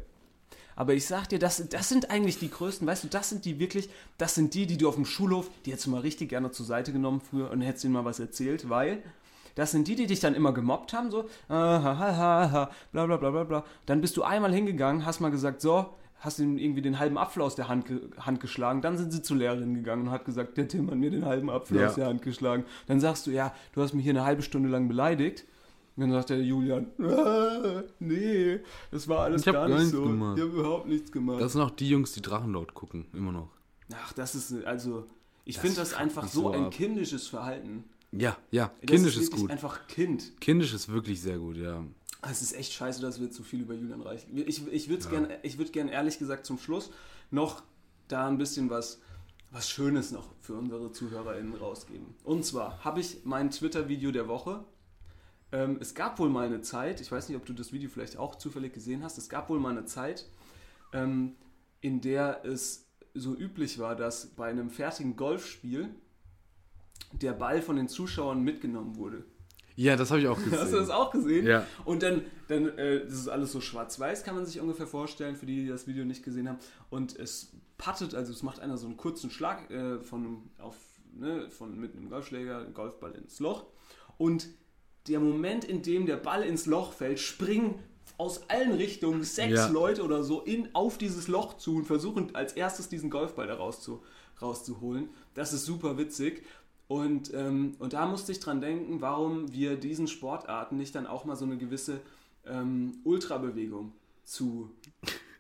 Aber 0.76 0.92
ich 0.92 1.06
sag 1.06 1.28
dir, 1.30 1.38
das, 1.38 1.68
das 1.70 1.88
sind 1.88 2.10
eigentlich 2.10 2.38
die 2.38 2.50
größten, 2.50 2.86
weißt 2.86 3.04
du, 3.04 3.08
das 3.08 3.30
sind 3.30 3.46
die 3.46 3.58
wirklich, 3.58 3.88
das 4.18 4.34
sind 4.34 4.52
die, 4.52 4.66
die 4.66 4.76
du 4.76 4.88
auf 4.88 4.96
dem 4.96 5.06
Schulhof, 5.06 5.50
die 5.64 5.70
hättest 5.70 5.86
du 5.86 5.90
mal 5.90 6.02
richtig 6.02 6.28
gerne 6.28 6.50
zur 6.50 6.66
Seite 6.66 6.92
genommen 6.92 7.22
früher 7.22 7.50
und 7.50 7.62
hättest 7.62 7.84
ihnen 7.84 7.94
mal 7.94 8.04
was 8.04 8.20
erzählt, 8.20 8.68
weil 8.68 9.02
das 9.56 9.72
sind 9.72 9.88
die, 9.88 9.96
die 9.96 10.06
dich 10.06 10.20
dann 10.20 10.34
immer 10.34 10.52
gemobbt 10.52 10.92
haben, 10.92 11.10
so, 11.10 11.24
ah, 11.48 11.82
ha, 11.82 11.98
ha, 11.98 12.16
ha, 12.16 12.50
ha, 12.52 12.70
bla, 12.92 13.06
bla, 13.06 13.16
bla, 13.16 13.30
bla, 13.30 13.42
bla. 13.44 13.64
Dann 13.86 14.00
bist 14.00 14.16
du 14.16 14.22
einmal 14.22 14.52
hingegangen, 14.54 15.04
hast 15.04 15.18
mal 15.20 15.30
gesagt, 15.32 15.60
so, 15.60 15.86
hast 16.20 16.38
ihm 16.38 16.56
irgendwie 16.58 16.80
den 16.82 16.98
halben 16.98 17.18
Apfel 17.18 17.42
aus 17.42 17.56
der 17.56 17.68
Hand, 17.68 17.86
Hand 18.18 18.40
geschlagen. 18.40 18.80
Dann 18.80 18.96
sind 18.96 19.12
sie 19.12 19.20
zur 19.22 19.36
Lehrerin 19.36 19.74
gegangen 19.74 20.06
und 20.06 20.10
hat 20.12 20.24
gesagt, 20.24 20.56
der 20.56 20.66
Tim 20.68 20.88
hat 20.90 20.96
mir 20.96 21.10
den 21.10 21.24
halben 21.26 21.50
Apfel 21.50 21.78
Ja. 21.80 21.88
aus 21.88 21.94
der 21.96 22.06
Hand 22.06 22.22
geschlagen. 22.22 22.64
Dann 22.86 23.00
sagst 23.00 23.26
du, 23.26 23.32
ja, 23.32 23.52
du 23.74 23.82
hast 23.82 23.92
mich 23.94 24.04
hier 24.04 24.12
eine 24.12 24.24
halbe 24.24 24.42
Stunde 24.42 24.68
lang 24.68 24.88
beleidigt. 24.88 25.44
Und 25.96 26.02
dann 26.02 26.12
sagt 26.12 26.28
der 26.30 26.42
Julian, 26.42 26.88
ah, 27.00 27.82
nee, 27.98 28.60
das 28.90 29.08
war 29.08 29.20
alles 29.20 29.46
Ich 29.46 29.52
gar 29.52 29.66
nicht 29.68 29.86
so. 29.88 30.02
gemacht. 30.02 30.36
Ich 30.38 30.44
habe 30.44 30.52
überhaupt 30.58 30.86
nichts 30.88 31.10
gemacht. 31.10 31.40
Das 31.40 31.52
sind 31.54 31.62
auch 31.62 31.70
die 31.70 31.88
Jungs, 31.88 32.12
die 32.12 32.20
Drachenlord 32.20 32.74
gucken, 32.74 33.06
immer 33.14 33.32
noch. 33.32 33.48
Ach, 33.94 34.12
das 34.12 34.34
ist, 34.34 34.64
also, 34.66 35.06
ich 35.46 35.58
finde 35.58 35.76
das 35.76 35.94
einfach 35.94 36.26
so 36.28 36.42
so 36.42 36.50
ein 36.50 36.68
kindisches 36.70 37.28
Verhalten. 37.28 37.84
Ja, 38.18 38.36
ja, 38.50 38.72
kindisch 38.86 39.16
ist 39.16 39.24
ist 39.24 39.32
gut. 39.32 39.50
einfach 39.50 39.86
Kind. 39.88 40.40
Kindisch 40.40 40.72
ist 40.74 40.88
wirklich 40.88 41.20
sehr 41.20 41.38
gut, 41.38 41.56
ja. 41.56 41.84
Es 42.28 42.42
ist 42.42 42.54
echt 42.54 42.72
scheiße, 42.72 43.00
dass 43.00 43.20
wir 43.20 43.30
zu 43.30 43.42
viel 43.42 43.60
über 43.60 43.74
Julian 43.74 44.00
Reich. 44.00 44.26
Ich, 44.34 44.66
ich 44.66 44.88
würde 44.88 45.08
gern, 45.08 45.28
ich 45.42 45.58
würd 45.58 45.72
gern 45.72 45.88
ehrlich 45.88 46.18
gesagt 46.18 46.46
zum 46.46 46.58
Schluss 46.58 46.90
noch 47.30 47.62
da 48.08 48.26
ein 48.26 48.38
bisschen 48.38 48.70
was, 48.70 49.00
was 49.50 49.68
Schönes 49.68 50.10
noch 50.10 50.28
für 50.40 50.54
unsere 50.54 50.92
ZuhörerInnen 50.92 51.54
rausgeben. 51.54 52.14
Und 52.24 52.44
zwar 52.44 52.84
habe 52.84 53.00
ich 53.00 53.20
mein 53.24 53.50
Twitter-Video 53.50 54.10
der 54.10 54.28
Woche. 54.28 54.64
Ähm, 55.52 55.78
es 55.80 55.94
gab 55.94 56.18
wohl 56.18 56.28
mal 56.28 56.46
eine 56.46 56.62
Zeit, 56.62 57.00
ich 57.00 57.12
weiß 57.12 57.28
nicht, 57.28 57.36
ob 57.36 57.46
du 57.46 57.52
das 57.52 57.72
Video 57.72 57.88
vielleicht 57.88 58.16
auch 58.16 58.34
zufällig 58.34 58.72
gesehen 58.72 59.04
hast, 59.04 59.18
es 59.18 59.28
gab 59.28 59.48
wohl 59.48 59.60
mal 59.60 59.70
eine 59.70 59.84
Zeit, 59.84 60.28
ähm, 60.92 61.36
in 61.80 62.00
der 62.00 62.44
es 62.44 62.88
so 63.14 63.34
üblich 63.34 63.78
war, 63.78 63.94
dass 63.94 64.26
bei 64.34 64.48
einem 64.48 64.70
fertigen 64.70 65.16
Golfspiel 65.16 65.94
der 67.12 67.32
Ball 67.32 67.62
von 67.62 67.76
den 67.76 67.88
Zuschauern 67.88 68.42
mitgenommen 68.42 68.96
wurde. 68.96 69.24
Ja, 69.76 69.94
das 69.96 70.10
habe 70.10 70.20
ich 70.20 70.28
auch 70.28 70.38
gesehen. 70.38 70.58
Hast 70.60 70.72
du 70.72 70.76
das 70.76 70.90
auch 70.90 71.10
gesehen? 71.10 71.46
Ja. 71.46 71.66
Und 71.84 72.02
dann, 72.02 72.22
dann 72.48 72.68
äh, 72.78 73.04
das 73.04 73.12
ist 73.12 73.28
alles 73.28 73.52
so 73.52 73.60
schwarz-weiß, 73.60 74.24
kann 74.24 74.34
man 74.34 74.46
sich 74.46 74.60
ungefähr 74.60 74.86
vorstellen, 74.86 75.36
für 75.36 75.46
die, 75.46 75.56
die 75.56 75.68
das 75.68 75.86
Video 75.86 76.04
nicht 76.04 76.22
gesehen 76.22 76.48
haben. 76.48 76.58
Und 76.88 77.16
es 77.18 77.52
pattet, 77.76 78.14
also 78.14 78.32
es 78.32 78.42
macht 78.42 78.60
einer 78.60 78.78
so 78.78 78.86
einen 78.86 78.96
kurzen 78.96 79.30
Schlag 79.30 79.70
äh, 79.70 80.00
von, 80.00 80.50
auf, 80.58 80.76
ne, 81.14 81.50
von 81.50 81.78
mit 81.78 81.94
einem 81.94 82.08
Golfschläger, 82.08 82.64
Golfball 82.72 83.12
ins 83.12 83.38
Loch. 83.38 83.66
Und 84.16 84.48
der 85.08 85.20
Moment, 85.20 85.64
in 85.64 85.82
dem 85.82 86.06
der 86.06 86.16
Ball 86.16 86.42
ins 86.42 86.66
Loch 86.66 86.92
fällt, 86.94 87.20
springen 87.20 87.78
aus 88.18 88.48
allen 88.48 88.72
Richtungen 88.72 89.24
sechs 89.24 89.54
Ja. 89.54 89.68
Leute 89.68 90.02
oder 90.02 90.22
so 90.22 90.40
in, 90.40 90.74
auf 90.74 90.96
dieses 90.96 91.28
Loch 91.28 91.58
zu 91.58 91.76
und 91.76 91.84
versuchen 91.84 92.34
als 92.34 92.54
erstes 92.54 92.88
diesen 92.88 93.10
Golfball 93.10 93.46
da 93.46 93.54
rauszu, 93.54 94.02
rauszuholen. 94.40 95.10
Das 95.34 95.52
ist 95.52 95.66
super 95.66 95.98
witzig. 95.98 96.44
Und, 96.88 97.34
ähm, 97.34 97.74
und 97.78 97.92
da 97.94 98.06
musste 98.06 98.30
ich 98.32 98.40
dran 98.40 98.60
denken, 98.60 99.00
warum 99.00 99.52
wir 99.52 99.76
diesen 99.76 100.06
Sportarten 100.06 100.76
nicht 100.76 100.94
dann 100.94 101.06
auch 101.06 101.24
mal 101.24 101.34
so 101.36 101.44
eine 101.44 101.56
gewisse 101.56 102.00
ähm, 102.46 102.98
Ultrabewegung 103.04 103.92
zu, 104.24 104.70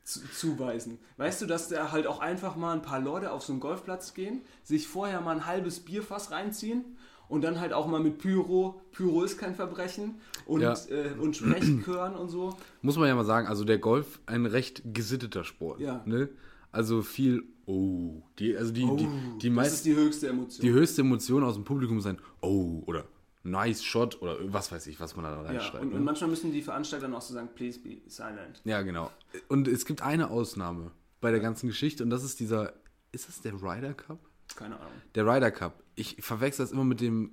zu, 0.02 0.20
zuweisen. 0.32 0.98
Weißt 1.18 1.42
du, 1.42 1.46
dass 1.46 1.68
da 1.68 1.92
halt 1.92 2.06
auch 2.08 2.18
einfach 2.20 2.56
mal 2.56 2.72
ein 2.74 2.82
paar 2.82 3.00
Leute 3.00 3.30
auf 3.30 3.42
so 3.44 3.52
einen 3.52 3.60
Golfplatz 3.60 4.14
gehen, 4.14 4.40
sich 4.64 4.88
vorher 4.88 5.20
mal 5.20 5.36
ein 5.36 5.46
halbes 5.46 5.80
Bierfass 5.80 6.32
reinziehen 6.32 6.84
und 7.28 7.42
dann 7.42 7.60
halt 7.60 7.72
auch 7.72 7.86
mal 7.86 8.00
mit 8.00 8.18
Pyro, 8.18 8.80
Pyro 8.92 9.22
ist 9.22 9.38
kein 9.38 9.54
Verbrechen 9.54 10.16
und, 10.46 10.62
Ja. 10.62 10.74
äh, 10.88 11.12
und 11.18 11.36
Sprechchören 11.36 12.14
und 12.16 12.28
so. 12.28 12.56
Muss 12.82 12.96
man 12.96 13.06
ja 13.08 13.14
mal 13.14 13.24
sagen, 13.24 13.46
also 13.46 13.64
der 13.64 13.78
Golf 13.78 14.20
ein 14.26 14.46
recht 14.46 14.82
gesitteter 14.94 15.44
Sport. 15.44 15.80
Ja. 15.80 16.02
Ne? 16.06 16.28
Also 16.76 17.00
viel, 17.00 17.42
oh, 17.64 18.22
die, 18.38 18.54
also 18.54 18.70
die, 18.70 18.84
die, 18.84 19.08
die, 19.40 19.48
das 19.48 19.56
meist, 19.56 19.74
ist 19.76 19.86
die 19.86 19.96
höchste 19.96 20.28
Emotion. 20.28 20.60
die 20.60 20.70
höchste 20.70 21.00
Emotion 21.00 21.42
aus 21.42 21.54
dem 21.54 21.64
Publikum 21.64 22.02
sein, 22.02 22.18
oh, 22.42 22.82
oder 22.84 23.06
nice 23.44 23.82
shot, 23.82 24.20
oder 24.20 24.36
was 24.52 24.70
weiß 24.70 24.86
ich, 24.88 25.00
was 25.00 25.16
man 25.16 25.24
da 25.24 25.36
ja, 25.36 25.40
reinschreibt. 25.40 25.84
und, 25.84 25.90
ne? 25.92 25.96
und 25.96 26.04
manchmal 26.04 26.28
müssen 26.28 26.52
die 26.52 26.60
Veranstalter 26.60 27.06
dann 27.06 27.14
auch 27.14 27.22
so 27.22 27.32
sagen, 27.32 27.48
please 27.54 27.78
be 27.78 28.02
silent. 28.08 28.60
Ja, 28.64 28.82
genau. 28.82 29.10
Und 29.48 29.68
es 29.68 29.86
gibt 29.86 30.02
eine 30.02 30.28
Ausnahme 30.28 30.90
bei 31.22 31.30
der 31.30 31.40
ganzen 31.40 31.66
Geschichte 31.66 32.04
und 32.04 32.10
das 32.10 32.24
ist 32.24 32.40
dieser, 32.40 32.74
ist 33.10 33.26
das 33.26 33.40
der 33.40 33.54
Ryder 33.54 33.94
Cup? 33.94 34.18
Keine 34.54 34.78
Ahnung. 34.78 34.92
Der 35.14 35.26
Ryder 35.26 35.50
Cup. 35.50 35.82
Ich 35.94 36.18
verwechsel 36.20 36.62
das 36.62 36.72
immer 36.72 36.84
mit 36.84 37.00
dem 37.00 37.30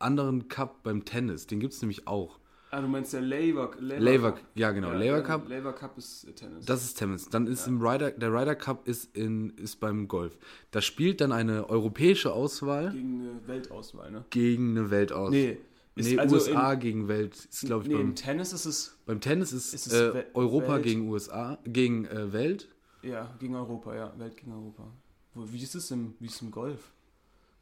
anderen 0.00 0.48
Cup 0.48 0.82
beim 0.82 1.04
Tennis. 1.04 1.46
Den 1.46 1.60
gibt 1.60 1.74
es 1.74 1.80
nämlich 1.80 2.08
auch. 2.08 2.39
Ah, 2.72 2.80
du 2.80 2.86
meinst 2.86 3.12
der 3.12 3.20
Labour, 3.22 3.72
Labour, 3.80 4.38
ja 4.54 4.70
genau, 4.70 4.92
ja, 4.92 5.20
Cup. 5.22 5.48
Labour 5.48 5.72
Cup 5.72 5.98
ist 5.98 6.24
äh, 6.28 6.32
Tennis. 6.32 6.66
Das 6.66 6.84
ist 6.84 6.94
Tennis. 6.98 7.28
Dann 7.28 7.48
ist 7.48 7.66
im 7.66 7.80
Ryder, 7.82 8.12
der 8.12 8.32
Ryder 8.32 8.54
Cup 8.54 8.86
ist, 8.86 9.16
in, 9.16 9.50
ist 9.56 9.80
beim 9.80 10.06
Golf. 10.06 10.38
Da 10.70 10.80
spielt 10.80 11.20
dann 11.20 11.32
eine 11.32 11.68
europäische 11.68 12.32
Auswahl 12.32 12.92
gegen 12.92 13.20
eine 13.22 13.40
Weltauswahl, 13.48 14.10
ne? 14.12 14.24
gegen 14.30 14.70
eine 14.76 14.90
Weltauswahl. 14.90 15.30
Nee. 15.32 15.58
Ist 15.96 16.10
Nee, 16.12 16.18
also 16.18 16.36
USA 16.36 16.72
in- 16.74 16.80
gegen 16.80 17.08
Welt 17.08 17.34
ist, 17.34 17.62
glaube 17.66 17.82
ich, 17.82 17.88
Nee, 17.88 17.96
beim, 17.96 18.06
im 18.10 18.14
Tennis 18.14 18.52
ist 18.52 18.64
es, 18.64 18.96
beim 19.04 19.20
Tennis 19.20 19.52
ist, 19.52 19.74
ist 19.74 19.88
es 19.88 19.92
äh, 19.92 20.24
Europa 20.34 20.74
Welt- 20.74 20.84
gegen 20.84 21.08
USA, 21.08 21.58
gegen 21.64 22.04
äh, 22.06 22.32
Welt. 22.32 22.68
ja, 23.02 23.34
gegen 23.40 23.56
Europa, 23.56 23.94
ja, 23.96 24.12
Welt 24.16 24.36
gegen 24.36 24.52
Europa. 24.52 24.86
Wie 25.34 25.60
ist 25.62 25.74
es 25.74 25.90
im, 25.90 26.14
wie 26.20 26.26
ist 26.26 26.36
es 26.36 26.42
im 26.42 26.52
Golf? 26.52 26.92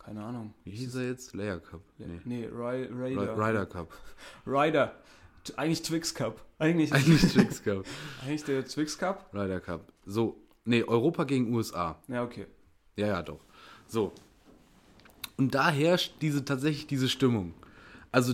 Keine 0.09 0.25
Ahnung. 0.25 0.55
Wie 0.65 0.71
hieß 0.71 0.95
er 0.95 1.09
jetzt? 1.09 1.35
Layer 1.35 1.59
Cup. 1.61 1.83
Nee. 1.99 2.19
Nee, 2.25 2.47
Ry 2.47 2.87
Ry- 2.87 3.15
Raider. 3.15 3.37
Ryder 3.37 3.67
Cup. 3.67 3.93
Ryder. 4.47 4.95
Eigentlich 5.59 5.83
Twix 5.83 6.15
Cup. 6.15 6.43
Eigentlich, 6.59 6.91
Eigentlich 6.95 7.31
Tricks 7.31 7.63
Cup. 7.63 7.85
eigentlich 8.25 8.45
der 8.45 8.65
Twix 8.65 8.97
Cup. 8.97 9.29
Ryder 9.35 9.61
Cup. 9.61 9.93
So, 10.07 10.41
nee, 10.65 10.83
Europa 10.83 11.25
gegen 11.25 11.53
USA. 11.55 11.99
Ja, 12.09 12.23
okay. 12.25 12.47
Ja, 12.97 13.07
ja, 13.09 13.23
doch. 13.23 13.41
So. 13.87 14.13
Und 15.37 15.55
da 15.55 15.69
herrscht 15.69 16.15
diese 16.23 16.43
tatsächlich 16.43 16.87
diese 16.87 17.11
Stimmung. 17.11 17.53
Also 18.11 18.33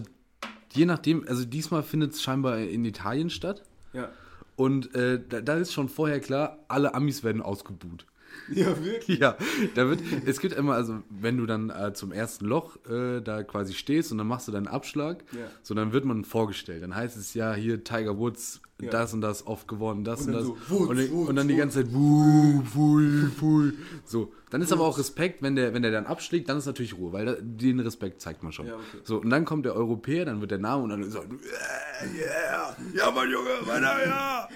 je 0.75 0.87
nachdem, 0.87 1.27
also 1.27 1.45
diesmal 1.45 1.83
findet 1.83 2.13
es 2.13 2.23
scheinbar 2.23 2.59
in 2.59 2.85
Italien 2.85 3.31
statt. 3.31 3.65
Ja. 3.93 4.11
Und 4.55 4.95
äh, 4.95 5.21
da, 5.29 5.41
da 5.41 5.57
ist 5.57 5.73
schon 5.73 5.89
vorher 5.89 6.21
klar, 6.21 6.59
alle 6.69 6.95
Amis 6.95 7.25
werden 7.25 7.43
ausgebuht. 7.43 8.07
Ja, 8.53 8.67
wirklich? 8.85 9.19
Ja, 9.19 9.37
da 9.75 9.89
wird, 9.89 10.01
es 10.27 10.39
gibt 10.41 10.55
immer, 10.55 10.75
also 10.75 11.03
wenn 11.09 11.37
du 11.39 11.47
dann 11.47 11.71
äh, 11.71 11.93
zum 11.95 12.13
ersten 12.13 12.45
Loch 12.45 12.77
äh, 12.87 13.21
da 13.23 13.43
quasi 13.43 13.73
stehst 13.73 14.13
und 14.13 14.19
dann 14.19 14.27
machst 14.27 14.47
du 14.49 14.53
deinen 14.53 14.67
Abschlag, 14.69 15.25
Ja. 15.33 15.47
so 15.63 15.75
dann 15.75 15.93
wird 15.93 16.05
man 16.05 16.25
vorgestellt. 16.25 16.83
Dann 16.83 16.95
heißt 16.95 17.17
es 17.17 17.33
ja 17.35 17.55
hier 17.55 17.85
Tiger 17.85 18.19
Woods, 18.19 18.61
Ja. 18.83 18.91
das 18.91 19.15
und 19.15 19.21
das 19.21 19.47
oft 19.47 19.69
gewonnen, 19.69 20.03
das 20.03 20.23
und, 20.23 20.29
Und 20.29 20.33
das. 20.35 20.45
so, 20.45 20.57
Woods, 20.69 20.89
und, 20.91 20.97
dann- 20.99 21.11
Woods, 21.13 21.29
und 21.31 21.37
dann 21.37 21.49
die 21.49 21.55
ganze 21.57 21.85
Zeit, 21.85 21.95
wuh, 21.95 22.61
pfui, 22.63 23.29
pfui. 23.39 23.73
So, 24.05 24.33
dann 24.51 24.63
ist 24.63 24.73
aber 24.73 24.83
auch 24.85 24.99
Respekt, 24.99 25.43
wenn 25.43 25.55
der, 25.55 25.75
wenn 25.75 25.83
der 25.83 25.93
dann 25.93 26.07
abschlägt, 26.07 26.49
dann 26.49 26.59
ist 26.59 26.67
natürlich 26.67 26.97
Ruhe, 26.99 27.13
weil 27.13 27.25
da, 27.25 27.37
den 27.41 27.79
Respekt 27.79 28.21
zeigt 28.21 28.43
man 28.43 28.53
schon. 28.53 28.67
Ja, 28.67 28.75
okay. 28.75 28.99
So, 29.05 29.21
und 29.21 29.31
dann 29.31 29.45
kommt 29.45 29.65
der 29.65 29.77
Europäer, 29.77 30.25
dann 30.25 30.41
wird 30.41 30.51
der 30.51 30.59
Name 30.59 30.83
und 30.83 30.91
dann 30.91 31.09
sagt, 31.09 31.29
yeah, 31.31 32.15
yeah, 32.15 32.77
ja, 32.95 33.11
mein 33.13 33.31
Junge, 33.31 33.49
weiter, 33.65 34.07
ja. 34.07 34.49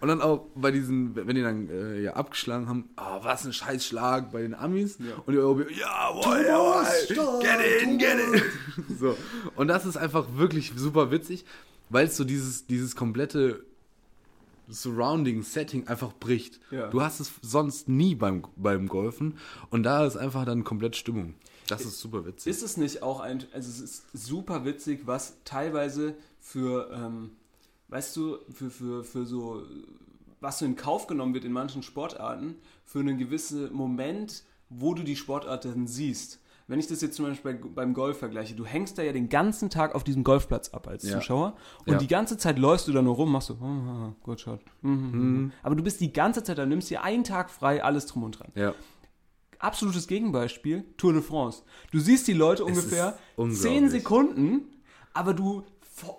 Und 0.00 0.08
dann 0.08 0.22
auch 0.22 0.46
bei 0.54 0.70
diesen, 0.70 1.14
wenn 1.14 1.36
die 1.36 1.42
dann 1.42 1.68
äh, 1.68 2.00
ja 2.00 2.14
abgeschlagen 2.14 2.68
haben, 2.68 2.88
oh, 2.96 3.18
was 3.24 3.44
ein 3.44 3.52
Scheißschlag 3.52 4.32
bei 4.32 4.40
den 4.40 4.54
Amis. 4.54 4.96
Und 5.26 5.32
die 5.34 5.38
Europäer, 5.38 5.70
jawohl, 5.70 6.44
jawohl, 6.46 7.40
get 7.42 7.82
in, 7.82 7.98
get 7.98 8.14
in. 8.14 8.42
So, 8.98 9.16
und 9.54 9.68
das 9.68 9.84
ist 9.84 9.96
einfach 9.98 10.24
wirklich 10.36 10.72
super 10.76 11.10
witzig, 11.10 11.44
weil 11.88 12.06
es 12.06 12.16
so 12.16 12.24
dieses, 12.24 12.66
dieses 12.66 12.96
komplette 12.96 13.64
Surrounding 14.68 15.42
Setting 15.42 15.86
einfach 15.86 16.12
bricht. 16.12 16.60
Ja. 16.70 16.88
Du 16.88 17.00
hast 17.00 17.20
es 17.20 17.32
sonst 17.42 17.88
nie 17.88 18.14
beim, 18.14 18.44
beim 18.56 18.88
Golfen 18.88 19.38
und 19.70 19.84
da 19.84 20.04
ist 20.04 20.16
einfach 20.16 20.44
dann 20.44 20.64
komplett 20.64 20.96
Stimmung. 20.96 21.34
Das 21.68 21.84
ist 21.84 21.98
super 22.00 22.24
witzig. 22.24 22.50
Ist 22.50 22.62
es 22.62 22.76
nicht 22.76 23.02
auch 23.02 23.20
ein, 23.20 23.44
also 23.52 23.68
es 23.68 23.80
ist 23.80 24.04
super 24.12 24.64
witzig, 24.64 25.00
was 25.04 25.36
teilweise 25.44 26.14
für, 26.40 26.90
ähm, 26.92 27.30
weißt 27.88 28.16
du, 28.16 28.38
für, 28.52 28.70
für, 28.70 29.04
für 29.04 29.26
so, 29.26 29.62
was 30.40 30.60
so 30.60 30.64
in 30.64 30.76
Kauf 30.76 31.06
genommen 31.06 31.34
wird 31.34 31.44
in 31.44 31.52
manchen 31.52 31.82
Sportarten, 31.82 32.56
für 32.84 33.00
einen 33.00 33.18
gewissen 33.18 33.72
Moment, 33.72 34.44
wo 34.68 34.94
du 34.94 35.02
die 35.02 35.16
Sportart 35.16 35.64
dann 35.64 35.86
siehst. 35.86 36.40
Wenn 36.68 36.80
ich 36.80 36.88
das 36.88 37.00
jetzt 37.00 37.14
zum 37.16 37.26
Beispiel 37.26 37.54
bei, 37.54 37.68
beim 37.68 37.94
Golf 37.94 38.18
vergleiche, 38.18 38.54
du 38.56 38.64
hängst 38.66 38.98
da 38.98 39.02
ja 39.02 39.12
den 39.12 39.28
ganzen 39.28 39.70
Tag 39.70 39.94
auf 39.94 40.02
diesem 40.02 40.24
Golfplatz 40.24 40.70
ab 40.70 40.88
als 40.88 41.04
Ja. 41.08 41.14
Zuschauer 41.20 41.54
und 41.86 41.92
Ja. 41.92 41.98
die 41.98 42.08
ganze 42.08 42.38
Zeit 42.38 42.58
läufst 42.58 42.88
du 42.88 42.92
da 42.92 43.02
nur 43.02 43.14
rum, 43.14 43.30
machst 43.30 43.48
so, 43.48 43.54
oh, 43.60 43.64
oh, 43.64 44.12
good 44.24 44.40
shot. 44.40 44.60
Mhm, 44.82 45.10
mhm. 45.12 45.52
Aber 45.62 45.76
du 45.76 45.82
bist 45.84 46.00
die 46.00 46.12
ganze 46.12 46.42
Zeit 46.42 46.58
da, 46.58 46.66
nimmst 46.66 46.90
dir 46.90 47.02
einen 47.04 47.22
Tag 47.22 47.50
frei, 47.50 47.84
alles 47.84 48.06
drum 48.06 48.24
und 48.24 48.32
dran 48.38 48.50
ja. 48.56 48.74
absolutes 49.60 50.08
Gegenbeispiel, 50.08 50.84
Tour 50.96 51.12
de 51.12 51.22
France. 51.22 51.62
Du 51.92 52.00
siehst 52.00 52.26
die 52.26 52.32
Leute 52.32 52.64
ungefähr 52.64 53.10
ist 53.10 53.18
unglaublich. 53.36 53.60
10 53.72 53.88
Sekunden, 53.90 54.60
aber 55.14 55.34
du 55.34 55.62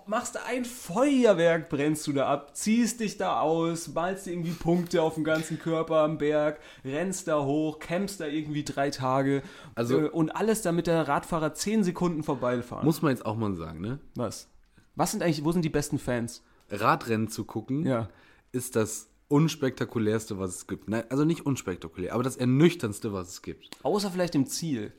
machst 0.06 0.34
da 0.34 0.40
ein 0.46 0.64
Feuerwerk, 0.64 1.68
brennst 1.68 2.06
du 2.06 2.12
da 2.12 2.26
ab, 2.28 2.56
ziehst 2.56 3.00
dich 3.00 3.16
da 3.16 3.40
aus, 3.40 3.88
malst 3.88 4.26
dir 4.26 4.32
irgendwie 4.32 4.50
Punkte 4.52 5.02
auf 5.02 5.14
dem 5.14 5.24
ganzen 5.24 5.58
Körper 5.58 5.98
am 5.98 6.18
Berg, 6.18 6.58
rennst 6.84 7.28
da 7.28 7.42
hoch, 7.44 7.78
campst 7.78 8.20
da 8.20 8.26
irgendwie 8.26 8.64
drei 8.64 8.90
Tage 8.90 9.42
Also- 9.74 10.00
äh, 10.00 10.08
und 10.08 10.30
alles, 10.34 10.62
damit 10.62 10.86
der 10.86 11.06
Radfahrer 11.06 11.54
10 11.54 11.84
Sekunden 11.84 12.22
vorbeifahren. 12.22 12.84
Muss 12.84 13.02
man 13.02 13.10
jetzt 13.12 13.24
auch 13.24 13.36
mal 13.36 13.54
sagen, 13.54 13.80
ne? 13.80 13.98
Was? 14.14 14.48
Was 14.96 15.12
sind 15.12 15.22
eigentlich, 15.22 15.44
wo 15.44 15.52
sind 15.52 15.62
die 15.64 15.68
besten 15.70 15.98
Fans? 15.98 16.42
Radrennen 16.70 17.28
zu 17.28 17.44
gucken 17.44 17.86
Ja. 17.86 18.08
ist 18.52 18.74
das 18.76 19.08
unspektakulärste, 19.28 20.38
was 20.38 20.56
es 20.56 20.66
gibt. 20.66 20.88
Nein, 20.88 21.04
also 21.10 21.24
nicht 21.24 21.46
unspektakulär, 21.46 22.14
aber 22.14 22.22
das 22.22 22.36
ernüchternste, 22.36 23.12
was 23.12 23.28
es 23.28 23.42
gibt. 23.42 23.70
Außer 23.84 24.10
vielleicht 24.10 24.34
im 24.34 24.46
Ziel. 24.46 24.92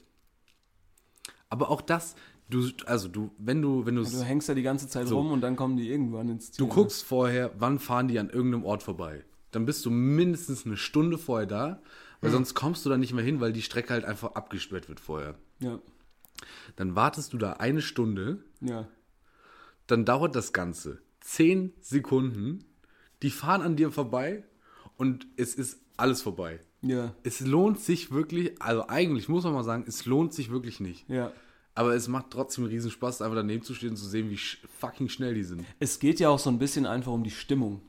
Aber 1.50 1.70
auch 1.72 1.82
das, 1.82 2.16
du, 2.50 2.68
also 2.86 3.08
du, 3.08 3.32
wenn 3.38 3.62
du, 3.62 3.86
wenn 3.86 3.96
du, 3.96 4.04
Du 4.04 4.24
hängst 4.24 4.50
da 4.50 4.54
die 4.54 4.62
ganze 4.64 4.88
Zeit 4.88 5.08
So. 5.08 5.18
rum 5.18 5.32
und 5.32 5.42
dann 5.42 5.56
kommen 5.56 5.78
die 5.78 5.90
irgendwann 5.90 6.30
ins 6.30 6.52
Ziel. 6.52 6.66
du 6.66 6.74
guckst 6.74 7.04
vorher, 7.04 7.52
wann 7.58 7.80
fahren 7.80 8.08
die 8.08 8.20
an 8.20 8.30
irgendeinem 8.30 8.66
Ort 8.66 8.84
vorbei. 8.84 9.24
Dann 9.52 9.66
bist 9.66 9.86
du 9.86 9.90
mindestens 9.90 10.66
eine 10.66 10.78
Stunde 10.78 11.18
vorher 11.18 11.48
da, 11.48 11.82
weil 12.22 12.32
sonst 12.32 12.54
kommst 12.54 12.86
du 12.86 12.90
da 12.90 12.98
nicht 12.98 13.14
mehr 13.14 13.24
hin, 13.24 13.40
weil 13.40 13.54
die 13.54 13.62
Strecke 13.62 13.94
halt 13.94 14.06
einfach 14.06 14.34
abgesperrt 14.36 14.90
wird 14.90 15.00
vorher. 15.00 15.36
Ja, 15.60 15.80
Dann 16.76 16.96
wartest 16.96 17.34
du 17.34 17.38
da 17.38 17.54
eine 17.54 17.82
Stunde, 17.82 18.44
ja. 18.62 18.88
dann 19.88 20.06
dauert 20.06 20.36
das 20.36 20.54
Ganze 20.54 21.02
zehn 21.22 21.74
Sekunden, 21.82 22.64
die 23.24 23.30
fahren 23.32 23.62
an 23.62 23.76
dir 23.76 23.92
vorbei 23.92 24.44
und 24.98 25.28
es 25.38 25.56
ist 25.56 25.80
alles 25.98 26.22
vorbei. 26.22 26.60
Ja, 26.82 27.14
Es 27.24 27.42
lohnt 27.42 27.80
sich 27.80 28.12
wirklich, 28.12 28.62
also 28.62 28.88
eigentlich 28.88 29.28
muss 29.28 29.44
man 29.44 29.54
mal 29.54 29.64
sagen, 29.64 29.84
es 29.88 30.06
lohnt 30.06 30.34
sich 30.34 30.50
wirklich 30.52 30.80
nicht. 30.80 31.10
ja. 31.10 31.32
Aber 31.80 31.96
es 31.96 32.10
macht 32.10 32.26
trotzdem 32.30 32.66
riesen 32.66 32.92
Spaß, 32.92 33.22
einfach 33.22 33.38
daneben 33.38 33.64
zu 33.64 33.74
stehen 33.74 33.92
und 33.92 33.96
zu 33.96 34.06
sehen, 34.06 34.30
wie 34.30 34.36
sch 34.36 34.62
fucking 34.80 35.08
schnell 35.08 35.34
die 35.34 35.44
sind. 35.44 35.64
Es 35.80 36.00
geht 36.00 36.20
ja 36.20 36.28
auch 36.28 36.38
so 36.38 36.50
ein 36.50 36.60
bisschen 36.60 36.86
einfach 36.86 37.14
um 37.14 37.24
die 37.24 37.32
Stimmung. 37.32 37.80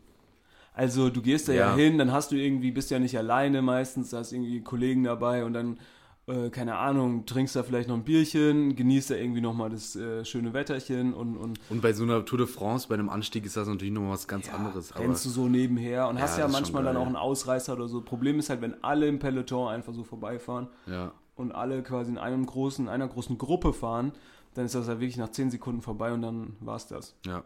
Also 0.72 1.10
du 1.10 1.20
gehst 1.20 1.48
da 1.48 1.52
ja, 1.52 1.70
Ja. 1.70 1.74
hin, 1.74 1.98
dann 1.98 2.12
hast 2.12 2.30
du 2.30 2.36
irgendwie, 2.36 2.70
bist 2.70 2.92
ja 2.92 3.00
nicht 3.00 3.18
alleine 3.18 3.62
meistens, 3.62 4.10
da 4.10 4.18
hast 4.18 4.30
irgendwie 4.32 4.60
Kollegen 4.60 5.02
dabei 5.02 5.44
und 5.44 5.54
dann, 5.54 5.80
äh, 6.28 6.50
keine 6.50 6.76
Ahnung, 6.76 7.26
trinkst 7.26 7.56
da 7.56 7.64
vielleicht 7.64 7.88
noch 7.88 7.96
ein 7.96 8.04
Bierchen, 8.04 8.76
genießt 8.76 9.10
da 9.10 9.16
irgendwie 9.16 9.40
nochmal 9.40 9.70
das 9.70 9.96
äh, 9.96 10.24
schöne 10.24 10.54
Wetterchen 10.54 11.12
und, 11.12 11.36
und 11.36 11.58
Und 11.68 11.82
bei 11.82 11.92
so 11.92 12.04
einer 12.04 12.24
Tour 12.24 12.38
de 12.38 12.46
France, 12.46 12.86
bei 12.88 12.94
einem 12.94 13.08
Anstieg 13.08 13.44
ist 13.44 13.56
das 13.56 13.66
natürlich 13.66 13.92
nochmal 13.92 14.12
was 14.12 14.28
ganz 14.28 14.46
ja, 14.46 14.52
anderes. 14.52 14.96
Rennst 14.96 15.24
du 15.24 15.30
so 15.30 15.48
nebenher 15.48 16.06
und 16.06 16.20
hast 16.20 16.38
ja 16.38 16.46
ist 16.46 16.52
schon 16.52 16.62
manchmal 16.62 16.84
dann 16.84 16.96
auch 16.96 17.06
einen 17.06 17.16
Ausreißer 17.16 17.72
oder 17.72 17.88
so. 17.88 18.02
Problem 18.02 18.38
ist 18.38 18.50
halt, 18.50 18.60
wenn 18.60 18.84
alle 18.84 19.08
im 19.08 19.18
Peloton 19.18 19.66
einfach 19.66 19.92
so 19.92 20.04
vorbeifahren 20.04 20.68
ja, 20.86 21.12
und 21.40 21.52
alle 21.52 21.82
quasi 21.82 22.10
in 22.10 22.18
einem 22.18 22.46
großen, 22.46 22.88
einer 22.88 23.08
großen 23.08 23.38
Gruppe 23.38 23.72
fahren, 23.72 24.12
dann 24.54 24.66
ist 24.66 24.74
das 24.74 24.88
halt 24.88 25.00
wirklich 25.00 25.16
nach 25.16 25.30
10 25.30 25.50
Sekunden 25.50 25.82
vorbei 25.82 26.12
und 26.12 26.22
dann 26.22 26.56
war's 26.60 26.86
das. 26.86 27.14
ja. 27.26 27.42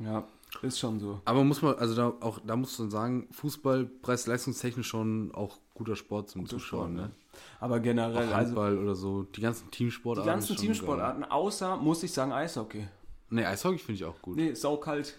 Ja, 0.00 0.24
ist 0.62 0.80
schon 0.80 0.98
so. 0.98 1.20
Aber 1.24 1.44
muss 1.44 1.62
man, 1.62 1.76
also 1.76 1.94
da 1.94 2.08
auch, 2.20 2.40
da 2.44 2.56
muss 2.56 2.76
man 2.80 2.90
sagen, 2.90 3.28
Fußball 3.30 3.84
preis-leistungstechnisch 3.84 4.88
schon 4.88 5.32
auch 5.32 5.58
guter 5.72 5.94
Sport 5.94 6.30
zum 6.30 6.48
Zuschauen, 6.48 6.96
Sport, 6.96 7.10
ne? 7.10 7.14
Aber 7.60 7.78
generell, 7.78 8.16
Auch 8.16 8.34
also 8.34 8.34
Handball 8.34 8.78
oder 8.78 8.96
so, 8.96 9.22
die 9.22 9.40
ganzen 9.40 9.66
die 9.66 9.76
Teamsportarten. 9.76 10.28
ganzen 10.28 10.52
ist 10.52 10.58
schon 10.58 10.66
Teamsportarten, 10.66 11.24
außer, 11.24 11.76
muss 11.76 12.02
ich 12.02 12.12
sagen, 12.12 12.32
Eishockey. 12.32 12.78
Geil. 12.78 12.90
Nee, 13.30 13.44
Eishockey 13.44 13.78
finde 13.78 13.94
ich 13.94 14.04
auch 14.04 14.20
gut. 14.20 14.36
Nee, 14.36 14.54
saukalt. 14.54 15.16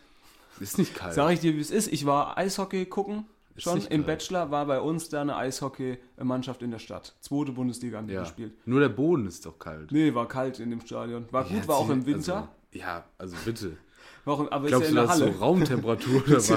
Ist 0.60 0.78
nicht 0.78 0.94
kalt. 0.94 1.14
Sag 1.14 1.32
ich 1.32 1.40
dir, 1.40 1.56
wie 1.56 1.60
es 1.62 1.72
ist. 1.72 1.88
Ich 1.92 2.06
war 2.06 2.38
Eishockey 2.38 2.86
gucken. 2.86 3.26
Schon 3.58 3.82
im. 3.88 4.04
Bachelor 4.04 4.52
war 4.52 4.66
bei 4.66 4.80
uns 4.82 5.08
da 5.10 5.22
eine 5.22 5.36
Eishockey-Mannschaft 5.38 6.62
in 6.62 6.72
der 6.72 6.80
Stadt. 6.80 7.16
Zweite 7.22 7.52
Bundesliga 7.54 7.98
haben 7.98 8.08
die 8.08 8.14
ja. 8.14 8.22
gespielt. 8.22 8.54
Nur 8.66 8.80
der 8.82 8.90
Boden 8.90 9.28
ist 9.28 9.46
doch 9.46 9.58
kalt. 9.58 9.92
Nee, 9.92 10.14
war 10.14 10.28
kalt 10.28 10.60
in 10.60 10.70
dem 10.72 10.82
Stadion. 10.82 11.26
War 11.32 11.44
gut, 11.46 11.54
Ja, 11.58 11.68
war 11.68 11.76
auch 11.78 11.90
im 11.90 12.00
also- 12.00 12.06
Winter. 12.08 12.50
ja, 12.72 12.80
ja, 12.80 13.06
also 13.18 13.36
bitte. 13.46 13.78
War 14.26 14.34
auch, 14.34 14.52
aber 14.52 14.68
Glaubst 14.68 14.90
ist 14.90 14.92
du, 14.92 14.96
ja 14.98 15.02
in 15.04 15.08
der 15.08 15.16
ist 15.16 15.22
Halle. 15.22 15.34
so 15.34 15.40
Raumtemperatur 15.40 16.24
oder 16.26 16.36
was? 16.38 16.50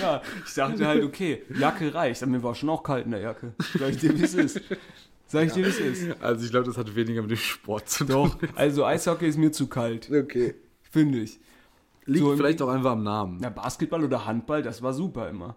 ja, 0.00 0.22
ich 0.46 0.54
dachte 0.54 0.86
halt, 0.86 1.02
okay, 1.02 1.42
Jacke 1.58 1.92
reicht. 1.94 2.22
Aber 2.22 2.30
mir 2.32 2.42
war 2.42 2.54
schon 2.54 2.68
auch 2.68 2.82
kalt 2.82 3.06
in 3.06 3.12
der 3.12 3.20
Jacke. 3.20 3.54
Sag 3.78 3.88
ich 3.90 3.96
dir, 3.98 4.16
wie 4.18 4.22
es 4.22 4.34
ist. 4.34 4.60
Sag 5.26 5.46
ich 5.46 5.52
dir, 5.54 5.64
wie 5.64 5.68
es 5.70 5.78
ist. 5.80 6.22
Also 6.22 6.44
ich 6.44 6.50
glaube, 6.50 6.66
das 6.66 6.76
hat 6.76 6.94
weniger 6.94 7.22
mit 7.22 7.30
dem 7.30 7.36
Sport 7.38 7.88
zu 7.88 8.04
tun. 8.04 8.30
Doch, 8.38 8.38
also 8.54 8.84
Eishockey 8.84 9.26
ist 9.26 9.38
mir 9.38 9.50
zu 9.50 9.66
kalt, 9.66 10.10
Okay. 10.12 10.54
finde 10.90 11.20
ich. 11.20 11.40
Liegt 12.04 12.22
So 12.22 12.36
vielleicht 12.36 12.60
auch 12.60 12.68
einfach 12.68 12.92
am 12.92 13.02
Namen. 13.02 13.38
Na, 13.40 13.48
Basketball 13.48 14.04
oder 14.04 14.26
Handball, 14.26 14.62
das 14.62 14.82
war 14.82 14.92
super 14.92 15.28
immer. 15.30 15.56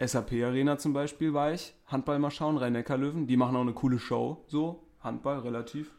SAP 0.00 0.32
Arena 0.44 0.78
zum 0.78 0.92
Beispiel 0.92 1.32
war 1.34 1.52
ich. 1.52 1.74
Handball 1.86 2.18
mal 2.18 2.30
schauen, 2.30 2.56
Rhein-Neckar-Löwen. 2.56 3.26
Die 3.26 3.36
machen 3.36 3.56
auch 3.56 3.62
eine 3.62 3.72
coole 3.72 3.98
Show. 3.98 4.44
So, 4.46 4.84
Handball 5.00 5.40
relativ, 5.40 5.90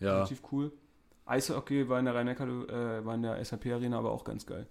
Ja. 0.00 0.14
relativ 0.14 0.42
cool. 0.52 0.72
Eishockey 1.26 1.88
war 1.88 1.98
in 1.98 2.04
der 2.04 2.14
Rhein-Neckar, 2.14 2.46
äh, 2.48 3.04
war 3.04 3.14
in 3.14 3.22
der 3.22 3.42
SAP 3.44 3.66
Arena 3.72 3.98
aber 3.98 4.10
auch 4.10 4.24
ganz 4.24 4.44
geil. 4.46 4.66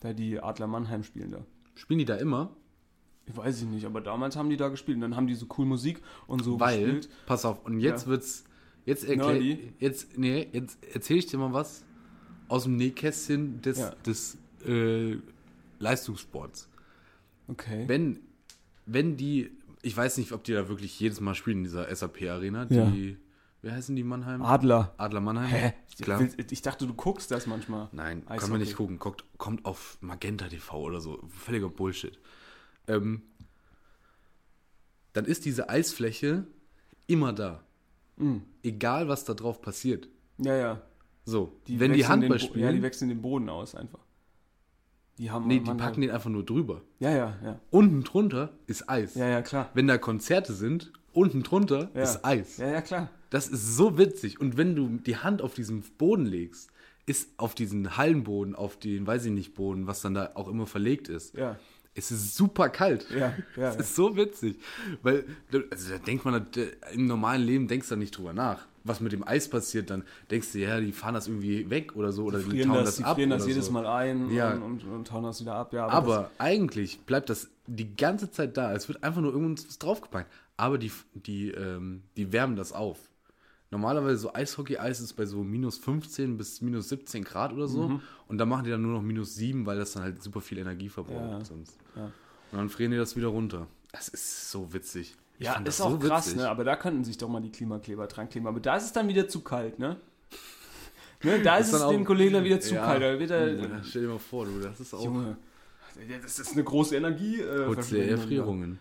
Da 0.00 0.12
die 0.12 0.38
Adler 0.40 0.66
Mannheim 0.66 1.02
spielen 1.02 1.30
da. 1.30 1.44
Spielen 1.74 1.98
die 1.98 2.04
da 2.04 2.16
immer? 2.16 2.54
Ich 3.24 3.36
weiß 3.36 3.62
ich 3.62 3.66
nicht, 3.68 3.86
aber 3.86 4.00
damals 4.00 4.36
haben 4.36 4.50
die 4.50 4.56
da 4.56 4.68
gespielt 4.68 4.96
und 4.96 5.00
dann 5.00 5.16
haben 5.16 5.26
die 5.26 5.34
so 5.34 5.46
cool 5.58 5.66
Musik 5.66 6.00
und 6.28 6.44
so 6.44 6.60
Weil, 6.60 6.80
gespielt. 6.84 7.08
pass 7.26 7.44
auf, 7.44 7.64
und 7.64 7.80
jetzt 7.80 8.04
Ja. 8.04 8.10
wird's, 8.10 8.44
jetzt 8.84 9.04
erklär, 9.08 9.58
jetzt, 9.80 10.16
nee, 10.16 10.46
jetzt 10.52 10.78
erzähle 10.94 11.18
ich 11.18 11.26
dir 11.26 11.38
mal 11.38 11.52
was, 11.52 11.84
aus 12.48 12.64
dem 12.64 12.76
Nähkästchen 12.76 13.60
des, 13.62 13.78
Ja. 13.78 13.90
des 14.06 14.38
äh, 14.64 15.16
Leistungssports. 15.80 16.68
Okay. 17.48 17.84
Wenn, 17.88 18.20
wenn 18.86 19.16
die, 19.16 19.50
ich 19.82 19.96
weiß 19.96 20.16
nicht, 20.18 20.32
ob 20.32 20.44
die 20.44 20.52
da 20.52 20.68
wirklich 20.68 20.98
jedes 20.98 21.20
Mal 21.20 21.34
spielen 21.34 21.58
in 21.58 21.64
dieser 21.64 21.94
SAP-Arena, 21.94 22.66
Ja. 22.70 22.86
die, 22.90 23.18
wie 23.62 23.70
heißen 23.70 23.94
die 23.96 24.04
Mannheim? 24.04 24.42
Adler. 24.42 24.94
Adler 24.96 25.20
Mannheim? 25.20 25.48
Hä? 25.48 25.72
Klar. 26.00 26.26
Ich, 26.50 26.62
dachte, 26.62 26.86
du 26.86 26.94
guckst 26.94 27.30
das 27.30 27.46
manchmal. 27.46 27.88
Nein, 27.92 28.24
kann 28.24 28.36
Eishockey. 28.36 28.50
man 28.52 28.60
nicht 28.60 28.76
gucken. 28.76 28.98
Kommt, 28.98 29.24
kommt 29.38 29.64
auf 29.64 29.98
Magenta 30.00 30.46
TV 30.48 30.78
oder 30.80 31.00
so. 31.00 31.22
Völliger 31.28 31.68
Bullshit. 31.68 32.18
Ähm, 32.86 33.22
dann 35.14 35.24
ist 35.24 35.44
diese 35.44 35.68
Eisfläche 35.68 36.46
immer 37.06 37.32
da. 37.32 37.64
Mhm. 38.16 38.42
Egal, 38.62 39.08
was 39.08 39.24
da 39.24 39.34
drauf 39.34 39.60
passiert. 39.60 40.08
Ja, 40.38 40.54
ja. 40.56 40.82
So, 41.24 41.60
wenn 41.66 41.92
die 41.92 42.06
Handball 42.06 42.38
spielen, 42.38 42.64
Ja, 42.64 42.72
die 42.72 42.82
wechseln 42.82 43.08
den 43.08 43.20
Boden 43.20 43.48
aus 43.48 43.74
einfach. 43.74 44.00
Die 45.18 45.30
haben 45.30 45.46
nee, 45.46 45.60
die 45.60 45.72
packen 45.74 46.02
den 46.02 46.10
einfach 46.10 46.28
nur 46.30 46.44
drüber. 46.44 46.82
Ja, 46.98 47.10
ja, 47.10 47.36
ja. 47.42 47.58
Unten 47.70 48.02
drunter 48.04 48.50
ist 48.66 48.88
Eis. 48.90 49.14
Ja, 49.14 49.26
ja, 49.28 49.40
klar. 49.42 49.70
Wenn 49.74 49.86
da 49.86 49.96
Konzerte 49.98 50.52
sind, 50.52 50.92
unten 51.12 51.42
drunter 51.42 51.90
Ja. 51.94 52.02
ist 52.02 52.24
Eis. 52.24 52.58
Ja, 52.58 52.68
ja, 52.68 52.80
klar. 52.82 53.08
Das 53.30 53.48
ist 53.48 53.76
so 53.76 53.96
witzig. 53.98 54.40
Und 54.40 54.56
wenn 54.56 54.76
du 54.76 54.88
die 54.98 55.16
Hand 55.16 55.40
auf 55.42 55.54
diesen 55.54 55.80
Boden 55.98 56.26
legst, 56.26 56.70
ist 57.06 57.30
auf 57.38 57.54
diesen 57.54 57.96
Hallenboden, 57.96 58.54
auf 58.54 58.76
den, 58.78 59.06
weiß 59.06 59.24
ich 59.26 59.32
nicht, 59.32 59.54
Boden, 59.54 59.86
was 59.86 60.00
dann 60.02 60.12
da 60.14 60.32
auch 60.34 60.48
immer 60.48 60.66
verlegt 60.66 61.08
ist, 61.08 61.34
Ja. 61.34 61.56
es 61.94 62.10
ist 62.10 62.36
super 62.36 62.68
kalt. 62.68 63.06
Ja, 63.10 63.18
ja, 63.18 63.34
Das 63.56 63.74
ja. 63.74 63.80
ist 63.80 63.94
so 63.96 64.16
witzig. 64.16 64.58
Weil, 65.02 65.24
also 65.70 65.92
da 65.92 65.98
denkt 65.98 66.24
man, 66.24 66.46
im 66.92 67.06
normalen 67.06 67.42
Leben 67.42 67.68
denkst 67.68 67.88
du 67.88 67.94
da 67.94 67.98
nicht 67.98 68.16
drüber 68.18 68.32
nach. 68.34 68.66
Was 68.86 69.00
mit 69.00 69.12
dem 69.12 69.26
Eis 69.26 69.48
passiert, 69.48 69.90
dann 69.90 70.04
denkst 70.30 70.52
du, 70.52 70.58
ja, 70.58 70.80
die 70.80 70.92
fahren 70.92 71.14
das 71.14 71.26
irgendwie 71.28 71.68
weg 71.70 71.96
oder 71.96 72.12
so, 72.12 72.24
oder 72.24 72.38
die, 72.38 72.44
frieren 72.50 72.68
tauen 72.68 72.76
das, 72.78 72.84
das, 72.86 72.96
die 72.96 73.04
ab. 73.04 73.14
frieren 73.16 73.30
das 73.30 73.42
oder 73.42 73.50
jedes 73.50 73.66
so. 73.66 73.72
Mal 73.72 73.86
ein 73.86 74.30
Ja. 74.30 74.52
und, 74.54 74.62
und, 74.62 74.84
und 74.84 75.06
tauen 75.08 75.24
das 75.24 75.40
wieder 75.40 75.54
ab. 75.54 75.72
Ja, 75.72 75.86
Aber 75.88 76.30
eigentlich 76.38 77.00
bleibt 77.00 77.28
das 77.30 77.48
die 77.66 77.96
ganze 77.96 78.30
Zeit 78.30 78.56
da. 78.56 78.72
Es 78.72 78.88
wird 78.88 79.02
einfach 79.02 79.20
nur 79.20 79.32
irgendwas 79.32 79.78
draufgepackt. 79.78 80.30
Aber 80.56 80.78
die, 80.78 80.92
die, 81.14 81.50
ähm, 81.50 82.02
die 82.16 82.32
wärmen 82.32 82.56
das 82.56 82.72
auf. 82.72 82.98
Normalerweise 83.72 84.16
so 84.18 84.32
Eishockey-Eis 84.32 85.00
ist 85.00 85.14
bei 85.14 85.26
so 85.26 85.42
minus 85.42 85.76
15 85.78 86.36
bis 86.36 86.62
minus 86.62 86.88
17 86.88 87.24
Grad 87.24 87.52
oder 87.52 87.66
so. 87.66 87.88
Mhm. 87.88 88.00
Und 88.28 88.38
dann 88.38 88.48
machen 88.48 88.64
die 88.64 88.70
dann 88.70 88.82
nur 88.82 88.92
noch 88.92 89.02
minus 89.02 89.34
7, 89.34 89.66
weil 89.66 89.76
das 89.78 89.92
dann 89.92 90.04
halt 90.04 90.22
super 90.22 90.40
viel 90.40 90.58
Energie 90.58 90.88
verbraucht 90.88 91.40
Ja. 91.40 91.44
sonst. 91.44 91.76
Ja. 91.96 92.04
Und 92.52 92.58
dann 92.58 92.68
frieren 92.68 92.92
die 92.92 92.96
das 92.96 93.16
wieder 93.16 93.26
runter. 93.26 93.66
Das 93.92 94.08
ist 94.08 94.50
so 94.52 94.72
witzig. 94.72 95.16
Ich 95.38 95.46
ja, 95.46 95.58
ist 95.60 95.80
auch 95.80 95.90
so 95.90 95.98
krass, 95.98 96.26
witzig. 96.26 96.40
ne? 96.40 96.48
Aber 96.48 96.64
da 96.64 96.76
könnten 96.76 97.04
sich 97.04 97.18
doch 97.18 97.28
mal 97.28 97.40
die 97.40 97.50
Klimakleber 97.52 98.06
dran 98.06 98.28
kleben. 98.28 98.46
Aber 98.46 98.60
da 98.60 98.76
ist 98.76 98.84
es 98.84 98.92
dann 98.92 99.08
wieder 99.08 99.28
zu 99.28 99.40
kalt, 99.42 99.78
ne? 99.78 99.96
ne 101.22 101.42
da 101.42 101.56
ist, 101.58 101.72
dann 101.72 101.80
es 101.80 101.82
auch- 101.86 101.90
den 101.90 102.04
Kollegen 102.04 102.34
dann 102.34 102.44
wieder 102.44 102.60
zu 102.60 102.74
Ja. 102.74 102.86
kalt. 102.86 103.02
Da 103.02 103.18
wird 103.18 103.30
er, 103.30 103.52
Ja, 103.54 103.82
stell 103.84 104.02
dir 104.02 104.08
mal 104.08 104.18
vor, 104.18 104.46
du, 104.46 104.58
das 104.60 104.80
ist 104.80 104.94
auch 104.94 105.04
Junge, 105.04 105.36
das 106.22 106.38
ist 106.38 106.52
eine 106.52 106.64
große 106.64 106.96
Energie. 106.96 107.40
Äh, 107.40 108.08
Erfrierungen. 108.10 108.78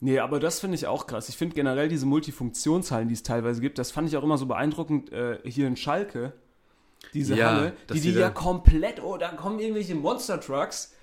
Nee, 0.00 0.18
aber 0.18 0.40
das 0.40 0.60
finde 0.60 0.74
ich 0.74 0.86
auch 0.86 1.06
krass. 1.06 1.28
Ich 1.30 1.36
finde 1.38 1.54
generell 1.54 1.88
diese 1.88 2.04
Multifunktionshallen, 2.06 3.08
die 3.08 3.14
es 3.14 3.22
teilweise 3.22 3.60
gibt, 3.62 3.78
das 3.78 3.90
fand 3.90 4.08
ich 4.08 4.16
auch 4.16 4.22
immer 4.22 4.36
so 4.36 4.44
beeindruckend 4.46 5.10
äh, 5.10 5.38
hier 5.44 5.66
in 5.66 5.76
Schalke. 5.76 6.32
Diese 7.14 7.34
Ja, 7.34 7.50
Halle, 7.52 7.72
die 7.92 8.00
die 8.00 8.12
ja 8.12 8.28
komplett, 8.30 9.02
oh, 9.02 9.16
da 9.16 9.28
kommen 9.28 9.58
irgendwelche 9.58 9.94
Monster-Trucks 9.94 10.94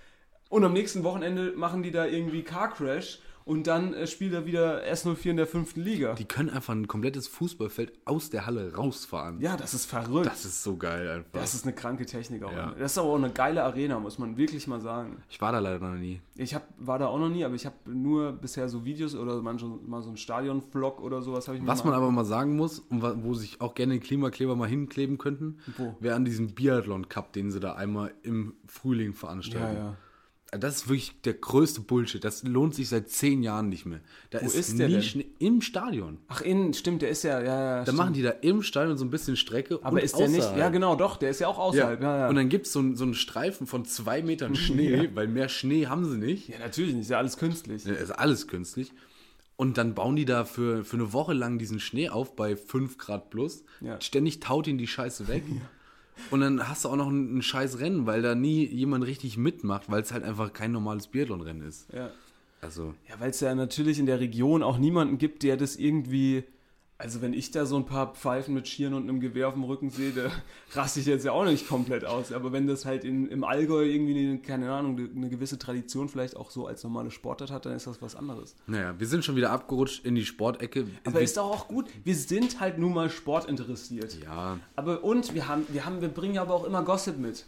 und 0.50 0.64
am 0.64 0.74
nächsten 0.74 1.04
Wochenende 1.04 1.54
machen 1.56 1.82
die 1.82 1.92
da 1.92 2.06
irgendwie 2.06 2.44
Car 2.44 2.72
Crash 2.72 3.20
und 3.46 3.68
dann 3.68 3.94
äh, 3.94 4.08
spielt 4.08 4.34
er 4.34 4.46
wieder 4.46 4.84
S04 4.86 5.30
in 5.32 5.38
der 5.38 5.48
fünften 5.48 5.82
Liga. 5.82 6.14
Die 6.14 6.26
können 6.26 6.50
einfach 6.50 6.74
ein 6.74 6.88
komplettes 6.88 7.28
Fußballfeld 7.28 7.94
aus 8.06 8.30
der 8.30 8.46
Halle 8.46 8.74
rausfahren. 8.76 9.40
ja, 9.42 9.58
das 9.58 9.74
ist 9.74 9.86
verrückt. 9.86 10.26
Das 10.28 10.46
ist 10.46 10.64
so 10.64 10.78
geil 10.78 11.08
einfach. 11.10 11.32
Das 11.34 11.54
ist 11.54 11.66
eine 11.66 11.74
kranke 11.74 12.06
Technik 12.06 12.44
auch. 12.44 12.52
Ja. 12.52 12.74
Das 12.78 12.92
ist 12.94 12.98
aber 12.98 13.10
auch 13.10 13.16
eine 13.18 13.32
geile 13.32 13.64
Arena, 13.64 14.00
muss 14.00 14.18
man 14.20 14.38
wirklich 14.38 14.68
mal 14.68 14.80
sagen. 14.82 15.18
ich 15.30 15.40
war 15.42 15.52
da 15.52 15.60
leider 15.60 15.80
noch 15.88 15.98
nie. 15.98 16.22
Ich 16.36 16.54
hab, 16.56 16.68
war 16.78 17.00
da 17.00 17.08
auch 17.08 17.20
noch 17.20 17.30
nie, 17.30 17.44
aber 17.44 17.56
ich 17.56 17.66
habe 17.66 17.76
nur 17.86 18.32
bisher 18.32 18.70
so 18.70 18.86
Videos 18.86 19.16
oder 19.16 19.42
mal 19.42 19.58
so 19.60 19.80
einen 20.08 20.18
Stadion-Vlog 20.18 21.02
oder 21.02 21.22
sowas 21.22 21.48
ich 21.48 21.66
Was 21.66 21.84
man 21.84 21.94
aber 21.94 22.12
mal 22.12 22.26
sagen 22.26 22.56
muss, 22.56 22.80
und 22.80 23.02
wo 23.24 23.34
sich 23.34 23.62
auch 23.62 23.76
gerne 23.76 24.00
Klimakleber 24.00 24.56
mal 24.56 24.68
hinkleben 24.68 25.18
könnten, 25.18 25.58
wäre 26.00 26.16
an 26.16 26.26
diesem 26.26 26.54
Biathlon 26.54 27.10
Cup, 27.10 27.34
den 27.34 27.52
sie 27.52 27.60
da 27.60 27.74
einmal 27.74 28.14
im 28.24 28.54
Frühling 28.66 29.12
Ja, 29.12 29.18
veranstalten. 29.18 29.78
ja. 29.78 29.98
Das 30.58 30.76
ist 30.76 30.88
wirklich 30.88 31.20
der 31.26 31.34
größte 31.34 31.82
Bullshit. 31.82 32.24
Das 32.24 32.44
lohnt 32.44 32.76
sich 32.76 32.90
seit 32.90 33.10
zehn 33.10 33.44
Jahren 33.44 33.70
nicht 33.70 33.86
mehr. 33.86 34.00
Da 34.30 34.42
Wo 34.42 34.46
ist, 34.46 34.56
ist 34.56 34.80
der 34.80 34.88
denn? 34.90 35.24
Im 35.40 35.62
Stadion. 35.62 36.18
Ach, 36.28 36.42
innen, 36.42 36.74
stimmt, 36.74 37.02
der 37.02 37.10
ist 37.10 37.24
ja, 37.24 37.40
ja, 37.40 37.46
ja. 37.46 37.76
Da 37.80 37.84
stimmt. 37.84 37.98
machen 37.98 38.14
die 38.14 38.22
da 38.22 38.30
im 38.30 38.62
Stadion 38.64 38.98
so 38.98 39.06
ein 39.06 39.10
bisschen 39.10 39.36
Strecke. 39.36 39.80
Aber 39.84 40.02
ist 40.02 40.18
der 40.18 40.28
nicht, 40.30 40.40
außerhalb. 40.42 40.60
ja 40.60 40.70
genau, 40.70 40.96
doch, 40.96 41.18
der 41.18 41.30
ist 41.32 41.40
ja 41.40 41.48
auch 41.48 41.58
Ja. 41.58 41.64
außerhalb, 41.64 42.02
ja, 42.02 42.18
ja. 42.20 42.30
Und 42.30 42.36
dann 42.36 42.50
gibt 42.50 42.68
es 42.68 42.74
so, 42.74 42.80
einen- 42.80 42.96
so 42.96 43.04
einen 43.04 43.14
Streifen 43.14 43.68
von 43.68 43.86
zwei 43.86 44.22
Metern 44.22 44.56
Schnee, 44.56 45.10
weil 45.14 45.28
mehr 45.28 45.50
Schnee 45.50 45.88
haben 45.88 46.06
sie 46.06 46.18
nicht. 46.18 46.50
ja, 46.50 46.60
natürlich 46.60 46.94
nicht, 46.94 47.04
ist 47.04 47.10
ja 47.10 47.18
alles 47.18 47.38
künstlich. 47.38 47.86
Ja, 47.86 47.94
Ist 47.94 48.12
alles 48.12 48.48
künstlich. 48.48 48.92
Und 49.56 49.78
dann 49.78 49.94
bauen 49.94 50.16
die 50.16 50.26
da 50.26 50.46
für, 50.46 50.84
für 50.84 50.98
eine 50.98 51.14
Woche 51.14 51.34
lang 51.34 51.60
diesen 51.60 51.80
Schnee 51.80 52.10
auf 52.10 52.36
bei 52.36 52.56
5 52.56 52.98
Grad 52.98 53.30
plus. 53.30 53.64
Ja. 53.82 54.02
Ständig 54.02 54.40
taut 54.40 54.66
ihn 54.68 54.78
die 54.78 54.88
Scheiße 54.88 55.28
weg. 55.28 55.44
Und 56.32 56.42
dann 56.42 56.68
hast 56.68 56.86
du 56.86 56.90
auch 56.90 56.96
noch 56.96 57.10
ein, 57.10 57.38
ein 57.38 57.42
scheiß 57.42 57.80
Rennen, 57.80 58.06
weil 58.06 58.22
da 58.22 58.36
nie 58.36 58.66
jemand 58.66 59.06
richtig 59.06 59.38
mitmacht, 59.38 59.90
weil 59.90 60.02
es 60.02 60.12
halt 60.12 60.24
einfach 60.24 60.54
kein 60.54 60.72
normales 60.72 61.08
Biathlon-Rennen 61.08 61.68
ist. 61.68 61.92
Ja, 61.94 62.12
Also, 62.62 62.94
ja 63.10 63.20
weil 63.20 63.32
es 63.32 63.40
ja 63.40 63.54
natürlich 63.56 64.00
in 64.00 64.06
der 64.06 64.20
Region 64.20 64.64
auch 64.64 64.78
niemanden 64.78 65.18
gibt, 65.18 65.44
der 65.44 65.58
das 65.58 65.76
irgendwie. 65.76 66.44
Also, 66.98 67.22
wenn 67.22 67.34
ich 67.34 67.52
da 67.52 67.66
so 67.66 67.76
ein 67.76 67.86
paar 67.86 68.14
Pfeifen 68.14 68.54
mit 68.54 68.68
Schieren 68.68 68.94
und 68.94 69.10
einem 69.10 69.20
Gewehr 69.20 69.48
auf 69.48 69.56
dem 69.56 69.64
Rücken 69.64 69.90
sehe, 69.90 70.12
da 70.12 70.32
raste 70.80 71.00
ich 71.00 71.06
jetzt 71.06 71.26
ja 71.26 71.32
auch 71.32 71.44
nicht 71.44 71.68
komplett 71.68 72.06
aus. 72.06 72.32
Aber 72.32 72.52
wenn 72.52 72.68
das 72.68 72.86
halt 72.86 73.04
in, 73.04 73.28
im 73.28 73.44
Allgäu 73.44 73.84
irgendwie, 73.84 74.18
eine, 74.18 74.38
keine 74.40 74.72
Ahnung, 74.72 74.98
eine 75.16 75.30
gewisse 75.30 75.58
Tradition 75.60 76.08
vielleicht 76.08 76.38
auch 76.38 76.52
so 76.52 76.68
als 76.68 76.84
normale 76.84 77.12
Sportart 77.12 77.52
hat, 77.52 77.66
dann 77.66 77.74
ist 77.74 77.88
das 77.88 78.02
was 78.02 78.16
anderes. 78.16 78.56
naja, 78.68 78.96
wir 78.98 79.08
sind 79.08 79.26
schon 79.26 79.36
wieder 79.36 79.52
abgerutscht 79.52 80.06
in 80.06 80.16
die 80.16 80.26
Sportecke. 80.26 80.88
Aber 81.04 81.16
wir, 81.16 81.22
ist 81.22 81.38
doch 81.38 81.50
auch 81.50 81.68
gut. 81.68 81.90
Wir 82.04 82.16
sind 82.16 82.60
halt 82.60 82.78
nun 82.78 82.94
mal 82.94 83.10
sportinteressiert. 83.10 84.18
Ja, 84.24 84.60
Aber 84.76 85.04
und 85.04 85.34
wir 85.34 85.48
haben, 85.48 85.66
wir 85.70 85.86
haben, 85.86 86.02
wir 86.02 86.10
bringen 86.10 86.38
aber 86.38 86.54
auch 86.54 86.64
immer 86.64 86.84
Gossip 86.84 87.18
mit. 87.18 87.46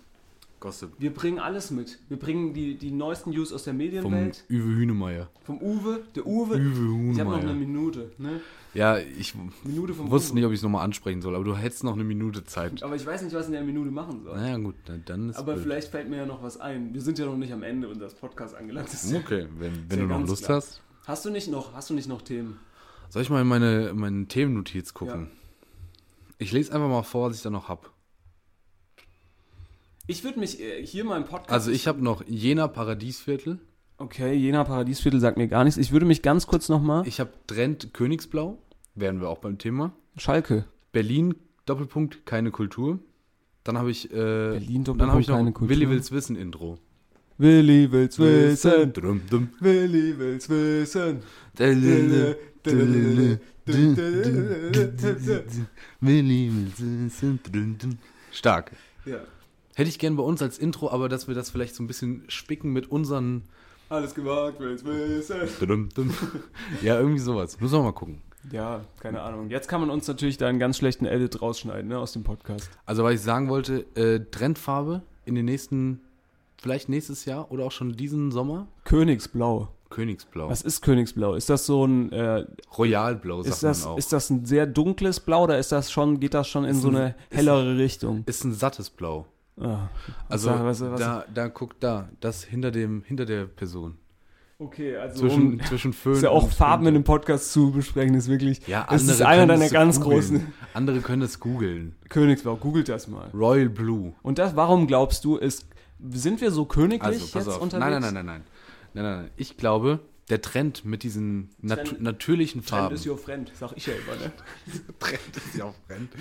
Gossip. 0.60 0.92
Wir 0.98 1.14
bringen 1.14 1.38
alles 1.40 1.70
mit. 1.70 2.00
Wir 2.10 2.18
bringen 2.18 2.54
die, 2.54 2.76
die 2.76 2.92
neuesten 2.92 3.32
News 3.32 3.54
aus 3.54 3.64
der 3.64 3.74
Vom 3.74 3.78
Medienwelt. 3.78 4.46
Uwe 4.50 4.58
Hünemeyer. 4.78 5.30
Vom 5.44 5.62
Uwe. 5.62 6.02
Der 6.16 6.26
Uwe. 6.26 6.56
Uwe 6.56 7.12
ich 7.12 7.20
habe 7.20 7.30
noch 7.30 7.38
Hünemeyer. 7.38 7.40
eine 7.42 7.54
Minute. 7.54 8.12
Ne? 8.18 8.42
Ja, 8.74 8.98
ich 8.98 9.34
Minute 9.64 9.94
vom 9.94 10.10
wusste 10.10 10.30
Uwe. 10.32 10.36
nicht, 10.36 10.46
ob 10.46 10.52
ich 10.54 10.60
es 10.60 10.64
nochmal 10.64 10.84
ansprechen 10.84 11.22
soll, 11.22 11.36
aber 11.36 11.44
du 11.44 11.56
hättest 11.56 11.84
noch 11.84 11.94
eine 11.94 12.04
Minute 12.04 12.44
Zeit. 12.46 12.82
Aber 12.84 12.96
ich 12.96 13.06
weiß 13.06 13.22
nicht, 13.22 13.36
was 13.36 13.46
in 13.48 13.52
der 13.54 13.64
Minute 13.64 13.92
machen 13.92 14.24
soll. 14.24 14.38
Naja, 14.38 14.58
gut, 14.58 14.76
dann, 14.86 15.04
dann 15.06 15.30
ist 15.30 15.38
Aber 15.38 15.54
blöd. 15.54 15.64
vielleicht 15.64 15.90
fällt 15.90 16.10
mir 16.10 16.18
ja 16.18 16.26
noch 16.26 16.42
was 16.42 16.60
ein. 16.60 16.94
Wir 16.94 17.02
sind 17.02 17.20
ja 17.20 17.26
noch 17.26 17.38
nicht 17.38 17.54
am 17.54 17.62
Ende 17.64 17.88
unseres 17.88 18.14
Podcasts 18.16 18.56
angelangt. 18.56 18.90
Okay, 19.16 19.48
wenn, 19.60 19.74
ja 19.74 19.80
wenn 19.90 20.00
du 20.00 20.06
noch 20.08 20.28
Lust 20.28 20.46
klar. 20.46 20.58
hast. 20.58 20.82
Hast 21.06 21.26
du 21.26 21.30
nicht 21.30 21.50
noch, 21.50 21.74
hast 21.74 21.90
du 21.90 21.94
nicht 21.94 22.10
noch 22.10 22.22
Themen? 22.22 22.58
Soll 23.10 23.22
ich 23.22 23.30
mal 23.30 23.42
in 23.42 23.48
meine, 23.48 23.94
meine 23.94 24.26
Themennotiz 24.26 24.94
gucken? 24.94 25.28
Ja. 25.30 25.38
Ich 26.38 26.52
lese 26.52 26.74
einfach 26.74 26.90
mal 26.90 27.04
vor, 27.04 27.30
was 27.30 27.38
ich 27.38 27.44
da 27.44 27.50
noch 27.50 27.70
habe. 27.70 27.88
Ich 30.08 30.24
würde 30.24 30.40
mich 30.40 30.60
äh, 30.62 30.86
hier 30.86 31.04
mal 31.04 31.18
im 31.18 31.26
Podcast. 31.26 31.52
Also 31.52 31.72
ich 31.72 31.88
habe 31.88 32.04
noch 32.04 32.24
Jena 32.28 32.68
Paradiesviertel. 32.68 33.60
Okay, 33.98 34.34
Jena 34.34 34.64
Paradiesviertel 34.64 35.20
sagt 35.20 35.38
mir 35.38 35.48
gar 35.48 35.64
nichts. 35.64 35.78
Ich 35.78 35.92
würde 35.92 36.06
mich 36.06 36.22
ganz 36.22 36.48
kurz 36.48 36.70
nochmal. 36.70 37.08
Ich 37.08 37.20
habe 37.20 37.32
Trend 37.48 37.94
Königsblau. 37.94 38.58
Wären 38.94 39.20
wir 39.20 39.30
auch 39.30 39.40
beim 39.40 39.58
Thema. 39.58 39.94
Schalke. 40.18 40.66
Berlin 40.92 41.36
Doppelpunkt 41.66 42.26
keine 42.26 42.52
Kultur. 42.52 43.00
Dann 43.64 43.78
habe 43.78 43.90
ich 43.90 44.12
äh, 44.12 44.16
Berlin, 44.16 44.84
dann 44.84 45.10
habe 45.10 45.22
ich 45.22 45.28
noch 45.28 45.38
keine 45.38 45.52
Kultur. 45.52 45.76
Willi 45.76 45.90
will's 45.90 46.12
wissen 46.12 46.36
Intro. 46.36 46.78
Willi 47.38 47.92
will's 47.92 48.20
wissen. 48.20 48.94
Drum, 48.94 49.22
dum. 49.30 49.50
Willi 49.60 50.18
will's 50.18 50.48
wissen. 50.48 51.22
Willi 51.58 52.38
will's 56.02 56.80
wissen. 56.80 57.40
Drum. 57.52 57.98
Stark. 58.32 58.72
Ja. 59.06 59.22
Hätte 59.76 59.90
ich 59.90 60.00
gern 60.00 60.16
bei 60.16 60.24
uns 60.24 60.42
als 60.42 60.58
Intro, 60.58 60.90
aber 60.90 61.10
dass 61.10 61.28
wir 61.28 61.36
das 61.36 61.50
vielleicht 61.52 61.76
so 61.76 61.84
ein 61.84 61.88
bisschen 61.88 62.24
spicken 62.28 62.72
mit 62.74 62.90
unseren. 62.92 63.44
Alles 63.90 64.16
gewagt, 64.16 64.60
will's 64.60 64.84
wissen. 64.84 65.90
Ja, 66.82 66.98
irgendwie 67.00 67.20
sowas. 67.20 67.60
Müssen 67.60 67.74
wir 67.80 67.84
mal 67.84 67.92
gucken. 67.92 68.22
Ja, 68.52 68.82
keine 69.00 69.22
Ahnung. 69.22 69.50
Jetzt 69.50 69.68
kann 69.68 69.82
man 69.82 69.90
uns 69.90 70.08
natürlich 70.08 70.38
da 70.38 70.48
einen 70.48 70.60
ganz 70.60 70.78
schlechten 70.78 71.06
Edit 71.06 71.42
rausschneiden, 71.42 71.88
ne, 71.90 71.98
aus 72.00 72.14
dem 72.14 72.24
Podcast. 72.24 72.70
Also, 72.86 73.04
was 73.04 73.14
ich 73.16 73.22
sagen 73.22 73.50
wollte, 73.50 73.86
äh, 73.96 74.20
Trendfarbe 74.32 75.02
in 75.26 75.36
den 75.36 75.46
nächsten, 75.46 76.00
vielleicht 76.62 76.88
nächstes 76.90 77.26
Jahr 77.26 77.52
oder 77.52 77.66
auch 77.66 77.72
schon 77.72 77.94
diesen 77.94 78.32
Sommer, 78.32 78.68
Königsblau. 78.86 79.70
Königsblau. 79.90 80.50
Was 80.50 80.62
ist 80.62 80.82
Königsblau? 80.82 81.36
Ist 81.36 81.50
das 81.50 81.66
so 81.66 81.86
ein, 81.86 82.12
äh, 82.12 82.46
Royalblau, 82.78 83.44
sagt 83.44 83.56
ist 83.56 83.64
das, 83.64 83.84
man 83.86 83.94
auch. 83.94 83.98
ist 83.98 84.14
das 84.14 84.30
ein 84.30 84.46
sehr 84.46 84.66
dunkles 84.68 85.20
Blau 85.20 85.44
oder 85.44 85.58
ist 85.60 85.72
das 85.72 85.92
schon, 85.92 86.20
geht 86.20 86.34
das 86.34 86.48
schon 86.48 86.66
in 86.66 86.72
Ist 86.72 86.82
so 86.82 86.90
ein- 86.90 86.96
eine 86.96 87.16
ist 87.30 87.38
hellere 87.38 87.78
Richtung? 87.78 88.24
ist 88.26 88.44
ein 88.44 88.54
sattes 88.54 88.90
Blau. 88.90 89.26
Ah, 89.60 89.90
Also, 90.30 90.50
was, 90.52 90.82
was, 90.82 91.00
da, 91.00 91.26
da 91.34 91.48
guckt 91.48 91.78
da, 91.84 92.10
das 92.20 92.44
hinter 92.44 92.72
dem, 92.72 93.04
hinter 93.04 93.26
der 93.26 93.46
Person. 93.46 93.98
Okay, 94.58 94.96
also 94.96 95.22
Zwischen, 95.22 95.54
um, 95.60 95.64
zwischen 95.66 95.92
Föhn 95.94 96.14
ist 96.14 96.24
ja 96.24 96.30
auch 96.30 96.44
und 96.46 96.54
Farben 96.54 96.88
in 96.88 96.96
einem 96.96 97.04
Podcast 97.04 97.52
zu 97.52 97.72
besprechen, 97.72 98.16
ist 98.16 98.30
wirklich. 98.30 98.66
Ja, 98.68 98.88
das 98.90 99.02
andere 99.02 99.16
ist 99.16 99.22
einer 99.22 99.38
können 99.42 99.48
deiner 99.50 99.66
es 99.66 99.72
ganz 99.72 100.00
googeln. 100.00 100.20
großen. 100.22 100.54
Andere 100.74 101.02
können 101.02 101.22
es 101.24 101.40
googeln. 101.42 101.96
Königsblau, 102.08 102.56
googelt 102.56 102.88
das 102.88 103.08
mal. 103.10 103.30
Royal 103.34 103.68
Blue. 103.70 104.14
Und 104.22 104.40
das, 104.40 104.56
warum 104.56 104.88
glaubst 104.88 105.26
du, 105.26 105.36
ist, 105.36 105.66
sind 106.10 106.40
wir 106.40 106.52
so 106.52 106.64
königlich 106.66 107.04
Also, 107.04 107.20
pass 107.28 107.46
jetzt 107.46 107.56
auf. 107.56 107.62
unterwegs? 107.62 107.90
Nein, 107.90 108.02
nein, 108.02 108.14
nein, 108.14 108.14
nein, 108.14 108.26
nein. 108.26 108.44
Nein, 108.94 109.04
nein, 109.04 109.22
nein. 109.24 109.32
Ich 109.36 109.58
glaube, 109.58 110.00
der 110.30 110.42
Trend 110.42 110.86
mit 110.86 111.04
diesen 111.04 111.50
nat 111.62 111.86
Trend- 111.86 112.02
natürlichen 112.02 112.62
Trend 112.62 112.70
Farben. 112.82 112.96
is 112.96 113.06
your 113.06 113.18
friend, 113.18 113.52
sag 113.54 113.74
ich 113.76 113.86
ja 113.88 113.94
immer, 113.94 114.16
ne? 114.24 114.32
Trend 115.00 115.20
ist 115.36 115.56
ja 115.56 115.66
auch 115.66 115.76
Trend. 115.88 116.12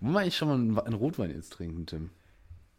Wollen 0.00 0.12
wir 0.14 0.20
eigentlich 0.20 0.36
schon 0.38 0.72
mal 0.72 0.82
einen 0.84 0.94
Rotwein 0.94 1.30
jetzt 1.30 1.52
trinken, 1.52 1.84
Tim? 1.84 2.10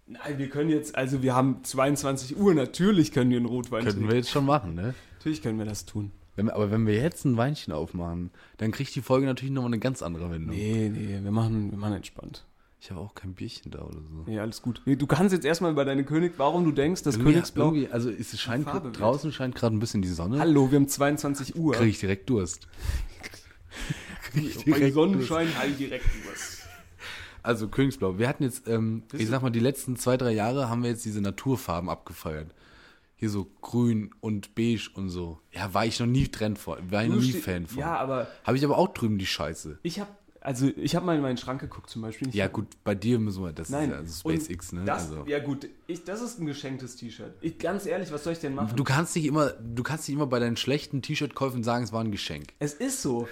Nein, 0.07 0.38
wir 0.38 0.49
können 0.49 0.69
jetzt, 0.69 0.95
also 0.95 1.23
wir 1.23 1.34
haben 1.36 1.64
22 1.64 2.38
Uhr, 2.38 2.53
natürlich 2.53 3.11
können 3.11 3.32
wir 3.32 3.38
einen 3.38 3.48
Rotwein 3.48 3.80
Könnten 3.84 3.94
trinken. 4.02 4.10
wir 4.11 4.18
jetzt 4.18 4.30
schon 4.30 4.45
machen, 4.45 4.76
ne? 4.76 4.94
Natürlich 5.18 5.41
können 5.41 5.57
wir 5.57 5.65
das 5.65 5.86
tun. 5.86 6.11
Wenn 6.36 6.49
aber 6.49 6.69
wenn 6.69 6.86
wir 6.86 6.94
jetzt 6.95 7.26
ein 7.26 7.38
Weinchen 7.38 7.73
aufmachen, 7.73 8.30
dann 8.57 8.72
kriegt 8.72 8.94
die 8.94 9.02
Folge 9.02 9.26
natürlich 9.26 9.53
nochmal 9.53 9.69
eine 9.69 9.80
ganz 9.80 10.03
andere 10.03 10.30
Wendung. 10.30 10.56
Nee, 10.56 10.90
nee, 10.94 11.19
wir 11.23 11.32
machen, 11.32 11.72
wir 11.72 11.77
machen 11.77 11.94
entspannt. 11.95 12.45
Ich 12.82 12.91
habe 12.91 12.99
auch 12.99 13.15
kein 13.15 13.34
Bierchen 13.34 13.72
da 13.72 13.82
oder 13.82 13.94
so. 13.99 14.23
Nee, 14.27 14.38
alles 14.38 14.61
gut. 14.61 14.82
Nee, 14.86 14.95
du 14.95 15.07
kannst 15.07 15.34
jetzt 15.34 15.45
erstmal 15.45 15.72
über 15.72 15.86
deine 15.86 16.03
König, 16.03 16.34
warum 16.38 16.65
du 16.65 16.72
denkst, 16.72 17.02
dass 17.02 17.15
Irgendwie- 17.15 17.32
Königsblau. 17.32 17.65
Irgendwie, 17.73 17.88
also 17.90 18.11
es 18.11 18.40
scheint 18.40 18.65
Farbe 18.65 18.86
wird. 18.86 18.99
draußen 18.99 19.32
scheint 19.32 19.56
gerade 19.56 19.76
ein 19.76 19.80
bisschen 19.80 20.03
die 20.03 20.10
Sonne. 20.10 20.38
Hallo, 20.38 20.69
wir 20.69 20.76
haben 20.76 20.88
22 20.88 21.56
Uhr. 21.56 21.73
Kriege 21.73 21.90
ich 21.90 21.99
direkt 21.99 22.30
Durst. 22.30 22.68
Bei 24.68 24.91
Sonnenschein 24.91 25.48
halt 25.57 25.80
direkt 25.80 26.06
was. 26.32 26.55
Also 27.45 27.67
Königsblau. 27.67 28.17
Wir 28.17 28.27
hatten 28.27 28.43
jetzt, 28.43 28.67
ähm, 28.67 29.03
ich 29.13 29.27
sag 29.27 29.43
mal, 29.43 29.51
die 29.51 29.59
letzten 29.59 29.95
zwei, 29.97 30.17
drei 30.17 30.31
Jahre 30.31 30.67
haben 30.67 30.81
wir 30.81 30.89
jetzt 30.89 31.05
diese 31.05 31.22
Naturfarben 31.22 31.89
abgefeiert. 31.89 32.51
Hier 33.17 33.30
so 33.30 33.47
grün 33.61 34.11
und 34.19 34.55
beige 34.55 34.89
und 34.95 35.09
so. 35.09 35.39
Ja, 35.51 35.73
war 35.73 35.85
ich 35.85 35.99
noch 35.99 36.07
nie 36.07 36.27
Trend 36.27 36.57
vor. 36.57 36.80
War 36.89 37.03
ich 37.03 37.09
noch 37.09 37.22
nie 37.22 37.31
Fan 37.31 37.67
von. 37.67 37.80
Ja, 37.80 37.97
aber 37.97 38.27
Habe 38.43 38.57
ich 38.57 38.65
aber 38.65 38.77
auch 38.77 38.89
drüben 38.89 39.19
die 39.19 39.27
Scheiße. 39.27 39.80
ich 39.84 39.99
habe, 39.99 40.09
also 40.41 40.67
ich 40.76 40.95
habe 40.95 41.05
mal 41.05 41.15
in 41.15 41.22
meinen 41.22 41.38
Schrank 41.38 41.61
geguckt 41.61 41.89
zum 41.89 42.01
Beispiel. 42.01 42.27
Ich 42.30 42.34
Ja 42.34 42.47
gut, 42.47 42.67
bei 42.84 42.95
dir 42.95 43.19
müssen 43.19 43.43
wir, 43.43 43.53
das 43.53 43.69
Nein, 43.69 43.91
ist 43.91 44.23
ja 44.23 44.31
und 44.31 44.38
SpaceX, 44.41 44.73
ne? 44.73 44.84
Das, 44.84 45.09
also. 45.09 45.26
Ja 45.27 45.39
gut, 45.39 45.67
ich, 45.88 46.03
das 46.03 46.22
ist 46.22 46.39
ein 46.39 46.47
geschenktes 46.47 46.95
T-Shirt. 46.95 47.35
Ganz 47.59 47.85
ehrlich, 47.85 48.11
was 48.11 48.23
soll 48.23 48.34
ich 48.34 48.39
denn 48.39 48.55
machen? 48.55 48.76
Du 48.76 48.84
kannst 48.84 49.15
nicht 49.15 49.26
immer, 49.26 49.51
du 49.51 49.84
kannst 49.84 50.09
nicht 50.09 50.15
immer 50.15 50.27
bei 50.27 50.39
deinen 50.39 50.57
schlechten 50.57 51.03
T-Shirt-Käufen 51.03 51.63
sagen, 51.63 51.84
es 51.84 51.93
war 51.93 52.03
ein 52.03 52.11
Geschenk. 52.11 52.47
Es 52.57 52.73
ist 52.73 53.01
so. 53.03 53.27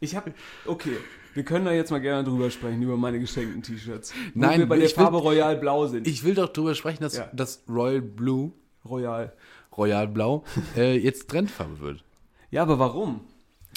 Ich 0.00 0.14
habe, 0.14 0.34
okay, 0.66 0.98
wir 1.34 1.44
können 1.44 1.64
da 1.64 1.72
jetzt 1.72 1.90
mal 1.90 2.00
gerne 2.00 2.24
drüber 2.24 2.50
sprechen, 2.50 2.82
über 2.82 2.96
meine 2.96 3.18
geschenkten 3.20 3.62
T-Shirts. 3.62 4.12
Nein, 4.34 4.60
wir 4.60 4.66
bei 4.68 4.76
der 4.76 4.86
ich 4.86 4.96
will- 4.96 5.02
Farbe 5.04 5.18
Royal 5.18 5.56
Blau 5.56 5.86
sind. 5.86 6.06
Ich 6.06 6.24
will 6.24 6.34
doch 6.34 6.48
drüber 6.48 6.74
sprechen, 6.74 7.02
dass 7.02 7.16
Ja. 7.16 7.28
das 7.32 7.62
Royal 7.68 8.00
Blue, 8.00 8.52
Royal. 8.88 9.32
Royal 9.76 10.06
Blau, 10.08 10.44
äh, 10.76 10.96
jetzt 10.96 11.28
Trendfarbe 11.28 11.80
wird. 11.80 12.04
Ja, 12.50 12.62
aber 12.62 12.78
warum? 12.78 13.20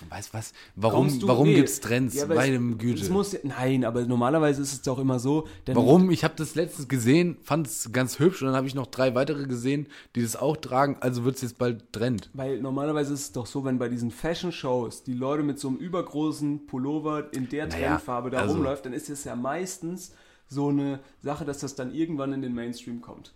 Weißt 0.10 0.34
was? 0.34 0.54
Warum, 0.76 1.20
du- 1.20 1.28
warum 1.28 1.48
nee. 1.48 1.56
gibt's 1.56 1.80
Trends? 1.80 2.16
Ja, 2.16 2.24
aber 2.24 2.36
Meine 2.36 2.58
es, 2.72 2.78
Güte. 2.78 3.02
Es 3.02 3.10
muss, 3.10 3.32
ja- 3.34 3.40
nein, 3.44 3.84
aber 3.84 4.06
normalerweise 4.06 4.62
ist 4.62 4.72
es 4.74 4.82
doch 4.84 5.00
immer 5.00 5.20
so. 5.20 5.48
Denn 5.66 5.76
Warum? 5.76 6.12
Ich 6.12 6.24
habe 6.24 6.34
das 6.38 6.56
letztens 6.56 6.88
gesehen, 6.88 7.38
fand 7.42 7.68
es 7.68 7.92
ganz 7.92 8.20
hübsch 8.20 8.42
und 8.42 8.48
dann 8.48 8.56
habe 8.56 8.68
ich 8.68 8.76
noch 8.76 8.88
drei 8.88 9.16
weitere 9.16 9.46
gesehen, 9.48 9.88
die 10.16 10.22
das 10.22 10.36
auch 10.36 10.56
tragen, 10.58 10.98
also 11.00 11.24
wird 11.26 11.36
es 11.38 11.42
jetzt 11.42 11.58
bald 11.58 11.92
Trend. 11.94 12.30
Weil 12.34 12.62
normalerweise 12.62 13.14
ist 13.14 13.22
es 13.22 13.32
doch 13.32 13.48
so, 13.48 13.66
wenn 13.66 13.80
bei 13.80 13.90
diesen 13.90 14.12
Fashion-Shows 14.12 15.04
die 15.04 15.14
Leute 15.14 15.44
mit 15.44 15.60
so 15.60 15.68
einem 15.70 15.78
übergroßen 15.78 16.68
Pullover 16.68 17.34
in 17.34 17.50
der 17.50 17.68
Naja, 17.68 17.88
Trendfarbe 17.90 18.30
da 18.30 18.40
also- 18.42 18.54
rumläuft, 18.56 18.86
dann 18.86 18.94
ist 18.94 19.10
es 19.10 19.24
ja 19.24 19.36
meistens 19.36 20.14
so 20.48 20.70
eine 20.70 21.00
Sache, 21.22 21.44
dass 21.44 21.58
das 21.60 21.76
dann 21.76 21.94
irgendwann 21.94 22.32
in 22.34 22.42
den 22.42 22.54
Mainstream 22.54 23.02
kommt. 23.02 23.34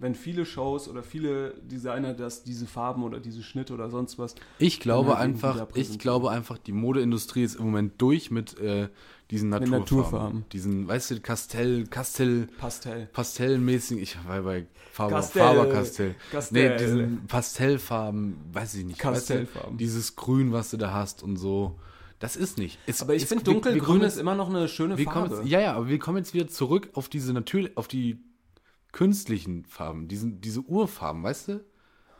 Wenn 0.00 0.14
viele 0.14 0.46
Shows 0.46 0.88
oder 0.88 1.02
viele 1.02 1.54
Designer 1.62 2.14
das, 2.14 2.42
diese 2.42 2.66
Farben 2.66 3.04
oder 3.04 3.20
diese 3.20 3.42
Schnitte 3.42 3.74
oder 3.74 3.90
sonst 3.90 4.18
was. 4.18 4.34
Ich 4.58 4.80
glaube 4.80 5.10
halt 5.10 5.20
einfach, 5.20 5.68
ich 5.74 5.98
glaube 5.98 6.30
einfach, 6.30 6.58
die 6.58 6.72
Modeindustrie 6.72 7.42
ist 7.42 7.56
im 7.56 7.66
Moment 7.66 8.00
durch 8.00 8.30
mit 8.30 8.58
äh, 8.58 8.88
diesen 9.30 9.50
Mit 9.50 9.68
Naturfarben. 9.68 9.78
Naturfarben. 9.80 10.44
Diesen, 10.52 10.88
weißt 10.88 11.10
du, 11.12 11.20
Castell, 11.20 11.86
Castell, 11.86 12.48
Pastell. 12.58 13.08
Pastellmäßig, 13.12 14.00
ich 14.00 14.16
war 14.26 14.42
bei 14.42 14.66
Faber, 14.92 15.16
Castell. 15.16 15.42
Faber 15.42 15.66
Castell. 15.66 16.14
Castell. 16.32 16.70
Nee, 16.70 16.76
diesen 16.78 17.26
Pastellfarben, 17.26 18.36
weiß 18.52 18.74
ich 18.74 18.84
nicht. 18.84 19.04
weißt 19.04 19.30
du, 19.30 19.46
dieses 19.78 20.16
Grün, 20.16 20.52
was 20.52 20.70
du 20.70 20.76
da 20.76 20.92
hast 20.92 21.22
und 21.22 21.36
so. 21.36 21.78
Das 22.18 22.36
ist 22.36 22.58
nicht. 22.58 22.78
Es, 22.86 23.00
Aber 23.00 23.14
ich 23.14 23.24
finde, 23.26 23.44
dunkelgrün 23.44 24.02
ist 24.02 24.18
immer 24.18 24.34
noch 24.34 24.50
eine 24.50 24.68
schöne 24.68 24.98
Farbe. 24.98 25.36
jetzt, 25.36 25.48
ja, 25.48 25.60
ja, 25.60 25.74
aber 25.74 25.88
wir 25.88 25.98
kommen 25.98 26.18
jetzt 26.18 26.34
wieder 26.34 26.48
zurück 26.48 26.90
auf 26.92 27.08
diese 27.08 27.32
natürlich, 27.32 27.76
auf 27.78 27.88
die 27.88 28.18
künstlichen 28.92 29.64
Farben, 29.64 30.08
diesen, 30.08 30.40
diese 30.40 30.60
Urfarben, 30.60 31.22
weißt 31.22 31.48
du? 31.48 31.64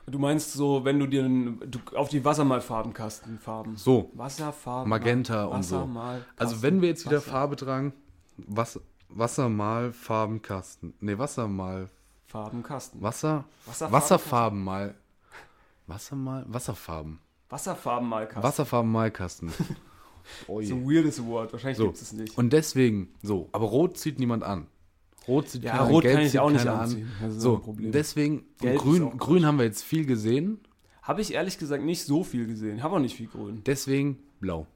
Du 0.07 0.19
meinst 0.19 0.53
so, 0.55 0.85
wenn 0.85 0.99
du 0.99 1.07
dir 1.07 1.23
du, 1.29 1.79
auf 1.97 2.09
die 2.09 2.25
Wassermalfarbenkastenfarben. 2.25 3.77
So. 3.77 4.11
Wasserfarben. 4.15 4.89
Magenta 4.89 5.45
und 5.45 5.63
so. 5.65 5.89
Also 6.37 6.63
wenn 6.63 6.81
wir 6.81 6.89
jetzt 6.89 7.05
wieder 7.07 7.19
Wasser- 7.19 7.31
Farbe 7.31 7.57
tragen, 7.57 7.93
Wasser, 8.39 8.81
Wassermalfarbenkasten. 9.09 10.95
Nee, 11.01 11.19
Wassermal. 11.19 11.89
Farbenkasten. 12.27 13.01
Wasser. 13.03 13.45
Wasserfarben- 13.67 13.93
Wasserfarben 13.93 14.65
mal. 14.65 14.95
Wassermal. 15.87 16.45
Wasserfarben. 16.49 17.19
Wasserfarbenmalkasten. 17.49 18.43
Wasserfarbenmalkasten. 18.43 19.53
Oh 20.47 20.61
je. 20.61 20.67
So 20.69 20.75
ein 20.77 20.85
weirdes 20.85 21.25
Wort. 21.25 21.53
Wahrscheinlich 21.53 21.79
So. 21.79 21.87
gibt 21.87 21.97
es 22.01 22.13
nicht. 22.13 22.39
Und 22.39 22.53
deswegen, 22.53 23.09
so, 23.23 23.49
aber 23.53 23.65
Rot 23.67 23.97
zieht 23.97 24.21
niemand 24.21 24.45
an. 24.45 24.67
Rot 25.29 25.49
zieht 25.49 25.65
Ja, 25.65 25.83
Rot 25.85 26.05
kann 26.05 26.23
ich 26.23 26.39
auch 26.39 26.51
nicht 26.51 26.67
anziehen. 26.67 27.11
Das 27.21 27.35
ist 27.35 27.41
so, 27.43 27.53
auch 27.53 27.57
ein 27.59 27.63
Problem. 27.63 27.93
deswegen, 27.93 28.45
grün, 28.61 29.17
grün 29.19 29.47
haben 29.47 29.59
wir 29.59 29.65
jetzt 29.67 29.83
viel 29.83 30.07
gesehen, 30.07 30.61
Habe 31.03 31.21
ich 31.23 31.33
ehrlich 31.35 31.59
gesagt 31.59 31.83
nicht 31.85 32.05
so 32.05 32.25
viel 32.25 32.47
gesehen. 32.47 32.83
Habe 32.83 32.97
auch 32.97 33.01
nicht 33.01 33.17
viel 33.17 33.27
grün. 33.29 33.63
deswegen 33.67 34.19
blau. 34.41 34.67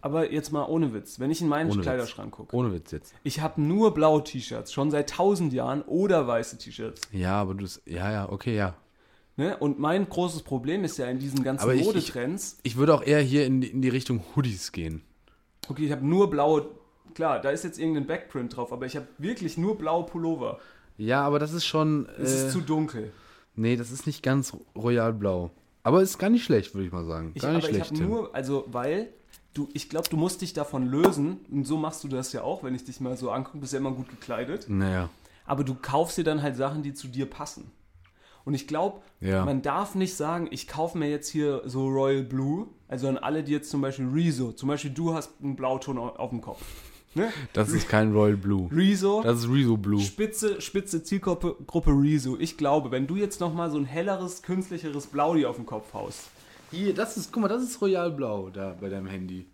Aber 0.00 0.32
jetzt 0.32 0.50
mal 0.50 0.64
ohne 0.64 0.92
Witz. 0.94 1.20
Wenn 1.20 1.30
ich 1.30 1.40
in 1.42 1.46
meinen 1.48 1.68
Ohne 1.68 1.76
Witz. 1.78 1.82
Kleiderschrank 1.84 2.32
gucke. 2.32 2.56
Ohne 2.56 2.72
Witz 2.72 2.90
jetzt. 2.90 3.14
Ich 3.22 3.40
habe 3.40 3.62
nur 3.62 3.94
blaue 3.94 4.24
T-Shirts. 4.24 4.72
Schon 4.72 4.90
seit 4.90 5.10
tausend 5.10 5.52
Jahren. 5.52 5.82
Oder 5.82 6.26
weiße 6.26 6.58
T-Shirts. 6.58 7.02
Ja, 7.12 7.40
aber 7.40 7.54
du, 7.54 7.66
ja, 7.86 8.10
ja, 8.10 8.28
okay, 8.28 8.56
ja. 8.56 8.74
Ne? 9.36 9.56
Und 9.58 9.78
mein 9.78 10.08
großes 10.08 10.42
Problem 10.42 10.82
ist 10.82 10.98
ja 10.98 11.06
in 11.06 11.20
diesen 11.20 11.44
ganzen 11.44 11.62
Aber 11.62 11.74
ich- 11.74 11.82
ich- 11.82 11.86
Modetrends. 11.86 12.58
Ich 12.64 12.76
würde 12.76 12.94
auch 12.94 13.02
eher 13.04 13.20
hier 13.20 13.46
in, 13.46 13.60
die- 13.60 13.68
in 13.68 13.80
die 13.80 13.88
Richtung 13.90 14.22
Hoodies 14.34 14.72
gehen. 14.72 15.02
Okay, 15.68 15.86
ich 15.86 15.92
habe 15.92 16.04
nur 16.04 16.28
blaue. 16.30 16.68
Klar, 17.14 17.40
da 17.40 17.50
ist 17.50 17.64
jetzt 17.64 17.78
irgendein 17.78 18.06
Backprint 18.06 18.56
drauf. 18.56 18.72
Aber 18.72 18.86
ich 18.86 18.96
habe 18.96 19.06
wirklich 19.18 19.58
nur 19.58 19.76
blaue 19.78 20.04
Pullover. 20.06 20.58
Ja, 20.98 21.22
aber 21.22 21.38
das 21.38 21.52
ist 21.52 21.64
schon. 21.66 22.08
Es 22.18 22.32
äh, 22.32 22.46
ist 22.46 22.52
zu 22.52 22.60
dunkel. 22.60 23.12
nee, 23.56 23.76
das 23.76 23.90
ist 23.90 24.06
nicht 24.06 24.22
ganz 24.22 24.56
royal 24.76 25.12
blau. 25.12 25.50
Aber 25.82 26.00
ist 26.02 26.18
gar 26.18 26.30
nicht 26.30 26.44
schlecht, 26.44 26.74
würde 26.74 26.86
ich 26.86 26.92
mal 26.92 27.04
sagen. 27.04 27.32
Ich, 27.34 27.42
Gar 27.42 27.52
nicht 27.54 27.64
aber 27.64 27.70
ich 27.70 27.84
schlecht. 27.86 28.00
habe 28.02 28.10
nur, 28.10 28.34
also 28.34 28.64
weil 28.68 29.08
du, 29.52 29.68
ich 29.72 29.88
glaube, 29.88 30.08
du 30.08 30.16
musst 30.16 30.40
dich 30.40 30.52
davon 30.52 30.86
lösen. 30.86 31.40
Und 31.50 31.66
so 31.66 31.76
machst 31.76 32.04
du 32.04 32.08
das 32.08 32.32
ja 32.32 32.42
auch, 32.42 32.62
wenn 32.62 32.74
ich 32.74 32.84
dich 32.84 33.00
mal 33.00 33.16
so 33.16 33.30
angucke, 33.30 33.58
bist 33.58 33.72
ja 33.72 33.78
immer 33.80 33.90
gut 33.92 34.08
gekleidet. 34.08 34.66
Naja. 34.68 35.08
Aber 35.44 35.64
du 35.64 35.74
kaufst 35.74 36.16
dir 36.18 36.24
dann 36.24 36.40
halt 36.40 36.56
Sachen, 36.56 36.82
die 36.84 36.94
zu 36.94 37.08
dir 37.08 37.26
passen. 37.26 37.72
Und 38.44 38.54
ich 38.54 38.66
glaube, 38.68 39.00
Ja. 39.20 39.44
man 39.44 39.60
darf 39.62 39.94
nicht 39.96 40.14
sagen, 40.16 40.46
ich 40.52 40.68
kaufe 40.68 40.96
mir 40.98 41.08
jetzt 41.10 41.28
hier 41.28 41.62
so 41.64 41.86
Royal 41.88 42.22
Blue, 42.22 42.66
also 42.88 43.08
an 43.08 43.16
alle, 43.18 43.42
die 43.42 43.52
jetzt 43.52 43.70
zum 43.70 43.80
Beispiel 43.80 44.08
Rezo, 44.08 44.52
zum 44.52 44.68
Beispiel 44.68 44.90
du 44.92 45.14
hast 45.14 45.30
einen 45.42 45.54
Blauton 45.56 45.96
au- 45.98 46.10
auf 46.16 46.30
dem 46.30 46.40
Kopf. 46.40 46.60
Ne? 47.14 47.30
Das 47.52 47.70
ist 47.70 47.88
kein 47.88 48.12
Royal 48.12 48.36
Blue. 48.36 48.68
Rezo, 48.74 49.22
Das 49.22 49.40
ist 49.40 49.48
Rezo 49.50 49.76
Blue. 49.76 50.00
spitze, 50.00 50.60
spitze 50.60 51.02
Zielgruppe 51.02 51.56
Gruppe 51.66 51.90
Rezo. 51.90 52.36
Ich 52.38 52.56
glaube, 52.56 52.90
wenn 52.90 53.06
du 53.06 53.16
jetzt 53.16 53.40
nochmal 53.40 53.70
so 53.70 53.76
ein 53.78 53.84
helleres, 53.84 54.42
künstlicheres 54.42 55.06
Blau 55.08 55.34
dir 55.34 55.50
auf 55.50 55.56
den 55.56 55.66
Kopf 55.66 55.92
haust. 55.92 56.28
Hier, 56.70 56.94
das 56.94 57.16
ist, 57.18 57.30
guck 57.32 57.42
mal, 57.42 57.48
das 57.48 57.62
ist 57.62 57.80
Royal 57.82 58.10
Blau 58.10 58.48
da 58.50 58.74
bei 58.80 58.88
deinem 58.88 59.06
Handy. 59.06 59.46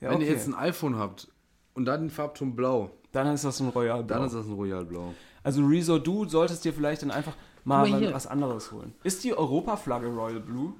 Ja, 0.00 0.10
Wenn 0.10 0.16
okay. 0.16 0.26
ihr 0.26 0.32
jetzt 0.32 0.48
ein 0.48 0.54
iPhone 0.54 0.96
habt 0.96 1.28
und 1.74 1.84
dann 1.84 2.00
den 2.02 2.10
Farbton 2.10 2.56
Blau, 2.56 2.90
dann 3.12 3.28
ist 3.28 3.44
das 3.44 3.60
ein 3.60 3.68
Royal 3.68 4.02
Blau. 4.02 4.16
dann 4.16 4.26
ist 4.26 4.34
das 4.34 4.46
ein 4.46 4.52
Royal 4.54 4.84
Blau. 4.84 5.14
Also 5.44 5.64
Rezo, 5.64 5.98
du 5.98 6.26
solltest 6.28 6.64
dir 6.64 6.72
vielleicht 6.72 7.02
dann 7.02 7.12
einfach 7.12 7.34
mal, 7.64 7.88
mal 7.88 8.12
was 8.12 8.26
anderes 8.26 8.72
holen. 8.72 8.92
Ist 9.04 9.22
die 9.22 9.34
Europaflagge 9.36 10.08
Royal 10.08 10.40
Blue? 10.40 10.72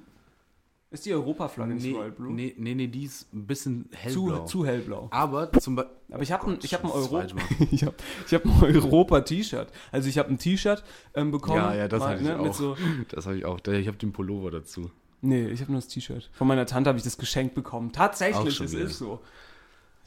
Ist 0.91 1.05
die 1.05 1.13
Europaflagge 1.13 1.75
nicht 1.75 1.83
Nee, 1.85 1.93
Royal 1.93 2.11
Blue? 2.11 2.33
nee, 2.33 2.55
nee, 2.57 2.73
nee, 2.73 2.87
die 2.87 3.03
ist 3.03 3.31
ein 3.31 3.45
bisschen 3.45 3.89
zu, 4.09 4.25
hellblau. 4.27 4.45
zu 4.45 4.65
hellblau. 4.65 5.07
Aber 5.11 5.51
zum 5.53 5.75
Beispiel. 5.75 5.95
Aber 6.11 6.23
ich 6.23 6.31
habe 6.31 6.47
ein, 6.47 6.59
ich 6.63 6.73
hab 6.73 6.83
ein, 6.83 6.87
das 6.91 7.11
Euro 7.11 7.23
ich 7.71 7.83
hab, 7.83 7.93
ich 8.25 8.33
hab 8.33 8.43
ein 8.45 8.75
Europa-T-Shirt. 8.75 9.67
Also 9.91 10.09
ich 10.09 10.17
habe 10.17 10.29
ein 10.29 10.39
T-Shirt 10.39 10.83
ähm, 11.13 11.29
bekommen. 11.29 11.57
Ja, 11.57 11.75
ja, 11.75 11.87
das 11.87 12.01
hatte 12.03 12.21
ich 12.23 12.27
ne, 12.27 12.39
auch. 12.39 12.53
so, 12.55 12.75
Das 13.09 13.27
habe 13.27 13.37
ich 13.37 13.45
auch. 13.45 13.59
Ich 13.67 13.87
habe 13.87 13.97
den 13.97 14.11
Pullover 14.11 14.49
dazu. 14.49 14.89
nee, 15.21 15.47
ich 15.49 15.61
habe 15.61 15.71
nur 15.71 15.79
das 15.81 15.89
T-Shirt. 15.89 16.27
Von 16.33 16.47
meiner 16.47 16.65
Tante 16.65 16.87
habe 16.87 16.97
ich 16.97 17.03
das 17.03 17.19
geschenkt 17.19 17.53
bekommen. 17.53 17.91
Tatsächlich, 17.91 18.59
es 18.59 18.73
ist 18.73 18.97
so. 18.97 19.19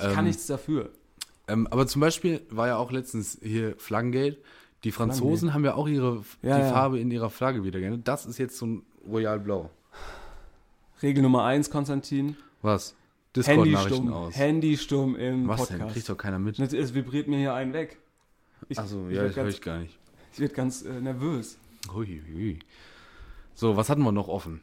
Ich 0.01 0.07
Ähm, 0.07 0.15
kann 0.15 0.25
nichts 0.25 0.47
dafür. 0.49 0.91
Ähm, 1.47 1.69
aber 1.71 1.87
zum 1.87 2.01
Beispiel 2.01 2.41
war 2.51 2.67
ja 2.67 2.77
auch 2.77 2.91
letztens 2.91 3.39
hier 3.41 3.77
Flaggengate. 3.79 4.39
Die 4.83 4.91
Franzosen 4.91 5.55
haben 5.55 5.65
ja 5.65 5.75
auch 5.75 5.87
ihre 5.87 6.25
Ja, 6.43 6.57
die 6.57 6.63
ja. 6.65 6.73
Farbe 6.73 6.99
in 6.99 7.13
ihrer 7.13 7.31
Flagge 7.31 7.63
wieder 7.63 7.79
gerne. 7.79 7.99
Das 7.99 8.27
ist 8.27 8.39
jetzt 8.39 8.57
so 8.59 8.67
ein 8.67 8.83
Royal 9.07 9.39
Blau. 9.39 9.71
Regel 11.03 11.23
Nummer 11.23 11.45
eins, 11.45 11.71
Konstantin. 11.71 12.37
Was? 12.63 12.95
Discord-Nachrichten 13.35 14.13
aus. 14.13 14.37
Handy 14.37 14.77
stumm 14.77 15.17
im 15.17 15.49
Was 15.49 15.69
denn? 15.69 15.79
Podcast. 15.79 15.95
Kriegt 15.95 16.09
doch 16.09 16.17
keiner 16.17 16.39
mit. 16.39 16.59
Es 16.59 16.95
vibriert 16.95 17.29
mir 17.29 17.39
hier 17.39 17.55
einen 17.55 17.73
weg. 17.73 17.99
Ich, 18.69 18.79
Achso, 18.79 19.09
ich 19.09 19.17
ja, 19.17 19.23
das 19.25 19.37
höre 19.37 19.45
ganz, 19.45 19.55
ich 19.55 19.63
gar 19.63 19.79
nicht. 19.79 19.99
ich 20.33 20.41
werde 20.41 20.55
ganz 20.55 20.83
äh, 20.83 21.01
nervös. 21.01 21.59
Hui, 21.93 22.23
hui. 22.33 22.59
So, 23.55 23.77
was 23.77 23.89
hatten 23.89 24.03
wir 24.03 24.13
noch 24.13 24.29
offen? 24.29 24.61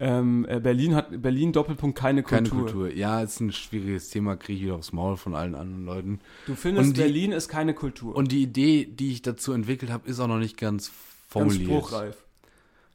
Ähm, 0.00 0.44
äh, 0.48 0.58
Berlin 0.58 0.94
hat 0.94 1.22
Berlin 1.22 1.52
Doppelpunkt 1.52 1.96
keine 1.98 2.22
Kultur. 2.22 2.38
Keine 2.38 2.48
Kultur. 2.48 2.92
Ja, 2.92 3.20
ist 3.20 3.40
ein 3.40 3.52
schwieriges 3.52 4.10
Thema, 4.10 4.36
kriege 4.36 4.58
ich 4.58 4.64
wieder 4.64 4.74
aufs 4.74 4.92
Maul 4.92 5.16
von 5.16 5.34
allen 5.34 5.54
anderen 5.54 5.84
Leuten. 5.84 6.20
Du 6.46 6.54
findest, 6.54 6.96
die- 6.96 7.00
Berlin 7.00 7.32
ist 7.32 7.48
keine 7.48 7.74
Kultur. 7.74 8.14
Und 8.16 8.32
die 8.32 8.42
Idee, 8.42 8.86
die 8.86 9.12
ich 9.12 9.22
dazu 9.22 9.52
entwickelt 9.52 9.92
habe, 9.92 10.08
ist 10.08 10.18
auch 10.18 10.26
noch 10.26 10.38
nicht 10.38 10.56
ganz 10.56 10.88
ganz 10.88 10.92
formuliert. 11.28 11.64
spruchreif. 11.64 12.24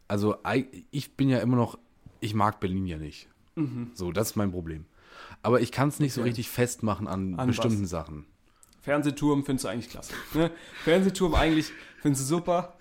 Also 0.07 0.35
ich 0.91 1.15
bin 1.15 1.29
ja 1.29 1.39
immer 1.39 1.55
noch, 1.55 1.77
ich 2.19 2.33
mag 2.33 2.59
Berlin 2.59 2.85
ja 2.85 2.97
nicht. 2.97 3.27
Mhm. 3.55 3.91
So, 3.93 4.11
das 4.11 4.31
ist 4.31 4.35
mein 4.35 4.51
Problem. 4.51 4.85
Aber 5.41 5.61
ich 5.61 5.71
kann 5.71 5.89
es 5.89 5.99
nicht 5.99 6.13
so 6.13 6.21
Okay. 6.21 6.29
richtig 6.29 6.49
festmachen 6.49 7.07
an, 7.07 7.39
An 7.39 7.47
bestimmten 7.47 7.83
was? 7.83 7.89
Sachen. 7.89 8.25
Fernsehturm 8.81 9.43
findest 9.45 9.65
du 9.65 9.69
eigentlich 9.69 9.89
klasse. 9.89 10.13
Ne? 10.33 10.51
Fernsehturm 10.83 11.35
eigentlich 11.35 11.71
findest 12.01 12.23
du 12.23 12.27
super. 12.35 12.75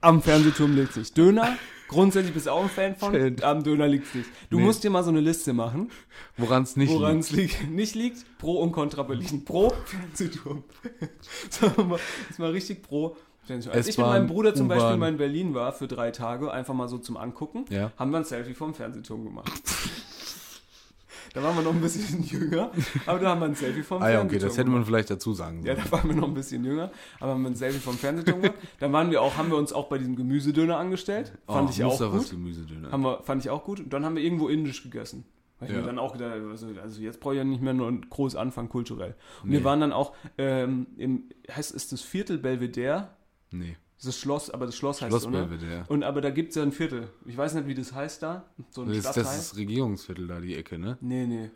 Am 0.00 0.22
Fernsehturm 0.22 0.76
liegt 0.76 0.92
sich. 0.92 1.12
Döner, 1.12 1.56
grundsätzlich 1.88 2.32
bist 2.32 2.46
du 2.46 2.52
auch 2.52 2.62
ein 2.62 2.68
Fan 2.68 2.94
von. 2.96 3.12
Fan. 3.12 3.36
Am 3.42 3.64
Döner 3.64 3.88
liegt 3.88 4.14
nicht. 4.14 4.30
Du 4.48 4.58
Nee. 4.58 4.64
musst 4.64 4.84
dir 4.84 4.90
mal 4.90 5.02
so 5.02 5.10
eine 5.10 5.20
Liste 5.20 5.52
machen, 5.52 5.90
Woran 6.36 6.62
es 6.62 6.76
nicht 6.76 6.92
woran 6.92 7.14
liegt. 7.16 7.24
es 7.24 7.30
liegt, 7.32 7.70
nicht 7.70 7.94
liegt. 7.96 8.38
Pro 8.38 8.60
und 8.62 8.70
Contra 8.70 9.02
Berlin. 9.02 9.44
Pro 9.44 9.70
Fernsehturm. 9.86 10.62
Sagen 11.50 11.76
wir 11.76 11.84
mal, 11.84 12.00
ist 12.30 12.38
mal 12.38 12.50
richtig 12.52 12.82
pro. 12.82 13.16
Als 13.50 13.86
ich 13.88 13.98
mit 13.98 14.06
meinem 14.06 14.26
Bruder 14.26 14.54
zum 14.54 14.68
Beispiel 14.68 14.96
mal 14.96 15.08
in 15.08 15.16
Berlin 15.18 15.54
war 15.54 15.72
für 15.72 15.88
drei 15.88 16.10
Tage, 16.10 16.50
einfach 16.52 16.74
mal 16.74 16.88
so 16.88 16.98
zum 16.98 17.16
Angucken, 17.16 17.64
Ja. 17.70 17.92
haben 17.96 18.10
wir 18.10 18.18
ein 18.18 18.24
Selfie 18.24 18.54
vom 18.54 18.74
Fernsehturm 18.74 19.24
gemacht. 19.24 19.50
da 21.34 21.42
waren 21.42 21.56
wir 21.56 21.62
noch 21.62 21.74
ein 21.74 21.80
bisschen 21.80 22.22
jünger, 22.24 22.70
aber 23.06 23.18
da 23.18 23.30
haben 23.30 23.40
wir 23.40 23.46
ein 23.46 23.54
Selfie 23.54 23.82
vom 23.82 24.02
Ah 24.02 24.08
ja, 24.08 24.18
Fernsehturm 24.18 24.36
okay, 24.36 24.48
das 24.48 24.58
hätte 24.58 24.70
man 24.70 24.84
vielleicht 24.84 25.10
dazu 25.10 25.34
sagen 25.34 25.62
Ja, 25.64 25.74
sollen. 25.74 25.86
da 25.90 25.92
waren 25.92 26.08
wir 26.08 26.16
noch 26.16 26.28
ein 26.28 26.34
bisschen 26.34 26.64
jünger, 26.64 26.90
aber 27.20 27.32
haben 27.32 27.42
wir 27.42 27.50
ein 27.50 27.56
Selfie 27.56 27.78
vom 27.78 27.94
Fernsehturm 27.98 28.40
gemacht. 28.42 28.58
Dann 28.80 28.92
waren 28.92 29.10
wir 29.10 29.20
auch, 29.22 29.36
haben 29.36 29.50
wir 29.50 29.56
uns 29.58 29.72
auch 29.72 29.88
bei 29.88 29.98
diesem 29.98 30.16
Gemüsedöner 30.16 30.76
angestellt. 30.78 31.32
Fand 31.46 31.68
Oh, 31.68 31.72
ich 31.72 31.84
auch 31.84 31.98
gut. 32.12 32.30
Gemüsedöner. 32.30 32.90
Haben 32.92 33.02
wir, 33.02 33.22
fand 33.22 33.42
ich 33.44 33.50
auch 33.50 33.64
gut. 33.64 33.80
Und 33.80 33.92
dann 33.92 34.04
haben 34.04 34.16
wir 34.16 34.22
irgendwo 34.22 34.48
indisch 34.48 34.82
gegessen. 34.82 35.24
Weil 35.60 35.68
ich 35.70 35.74
Ja. 35.74 35.80
mir 35.80 35.86
dann 35.88 35.98
auch 35.98 36.12
gedacht 36.12 36.30
habe, 36.34 36.48
also, 36.50 36.68
also 36.80 37.00
jetzt 37.02 37.18
brauche 37.20 37.34
ich 37.34 37.38
ja 37.38 37.44
nicht 37.44 37.60
mehr 37.60 37.74
nur 37.74 37.88
einen 37.88 38.08
groß 38.08 38.36
anfangen 38.36 38.68
kulturell. 38.68 39.16
Und 39.42 39.48
Nee. 39.50 39.56
wir 39.56 39.64
waren 39.64 39.80
dann 39.80 39.92
auch 39.92 40.14
ähm, 40.38 40.86
im, 40.96 41.24
heißt 41.50 41.72
ist 41.72 41.90
das 41.92 42.00
Viertel 42.00 42.38
Belvedere? 42.38 43.08
Nee, 43.50 43.76
Das 43.96 44.04
ist 44.04 44.08
das 44.08 44.18
Schloss, 44.18 44.50
aber 44.50 44.66
das 44.66 44.76
Schloss 44.76 45.00
heißt 45.02 45.10
Schloss 45.10 45.22
es, 45.22 45.28
oder? 45.28 45.46
Belvedere. 45.46 45.84
Und 45.88 46.02
aber 46.04 46.20
da 46.20 46.30
gibt 46.30 46.50
es 46.50 46.56
ja 46.56 46.62
ein 46.62 46.72
Viertel. 46.72 47.08
Ich 47.26 47.36
weiß 47.36 47.54
nicht, 47.54 47.66
wie 47.66 47.74
das 47.74 47.92
heißt 47.92 48.22
da. 48.22 48.44
So 48.70 48.82
ein 48.82 48.88
Das 48.88 48.96
ist, 48.96 49.02
Stadtteil. 49.04 49.22
das 49.24 49.38
ist 49.38 49.56
Regierungsviertel 49.56 50.26
da, 50.26 50.40
die 50.40 50.54
Ecke, 50.54 50.78
ne? 50.78 50.98
nee, 51.00 51.26
nee. 51.26 51.50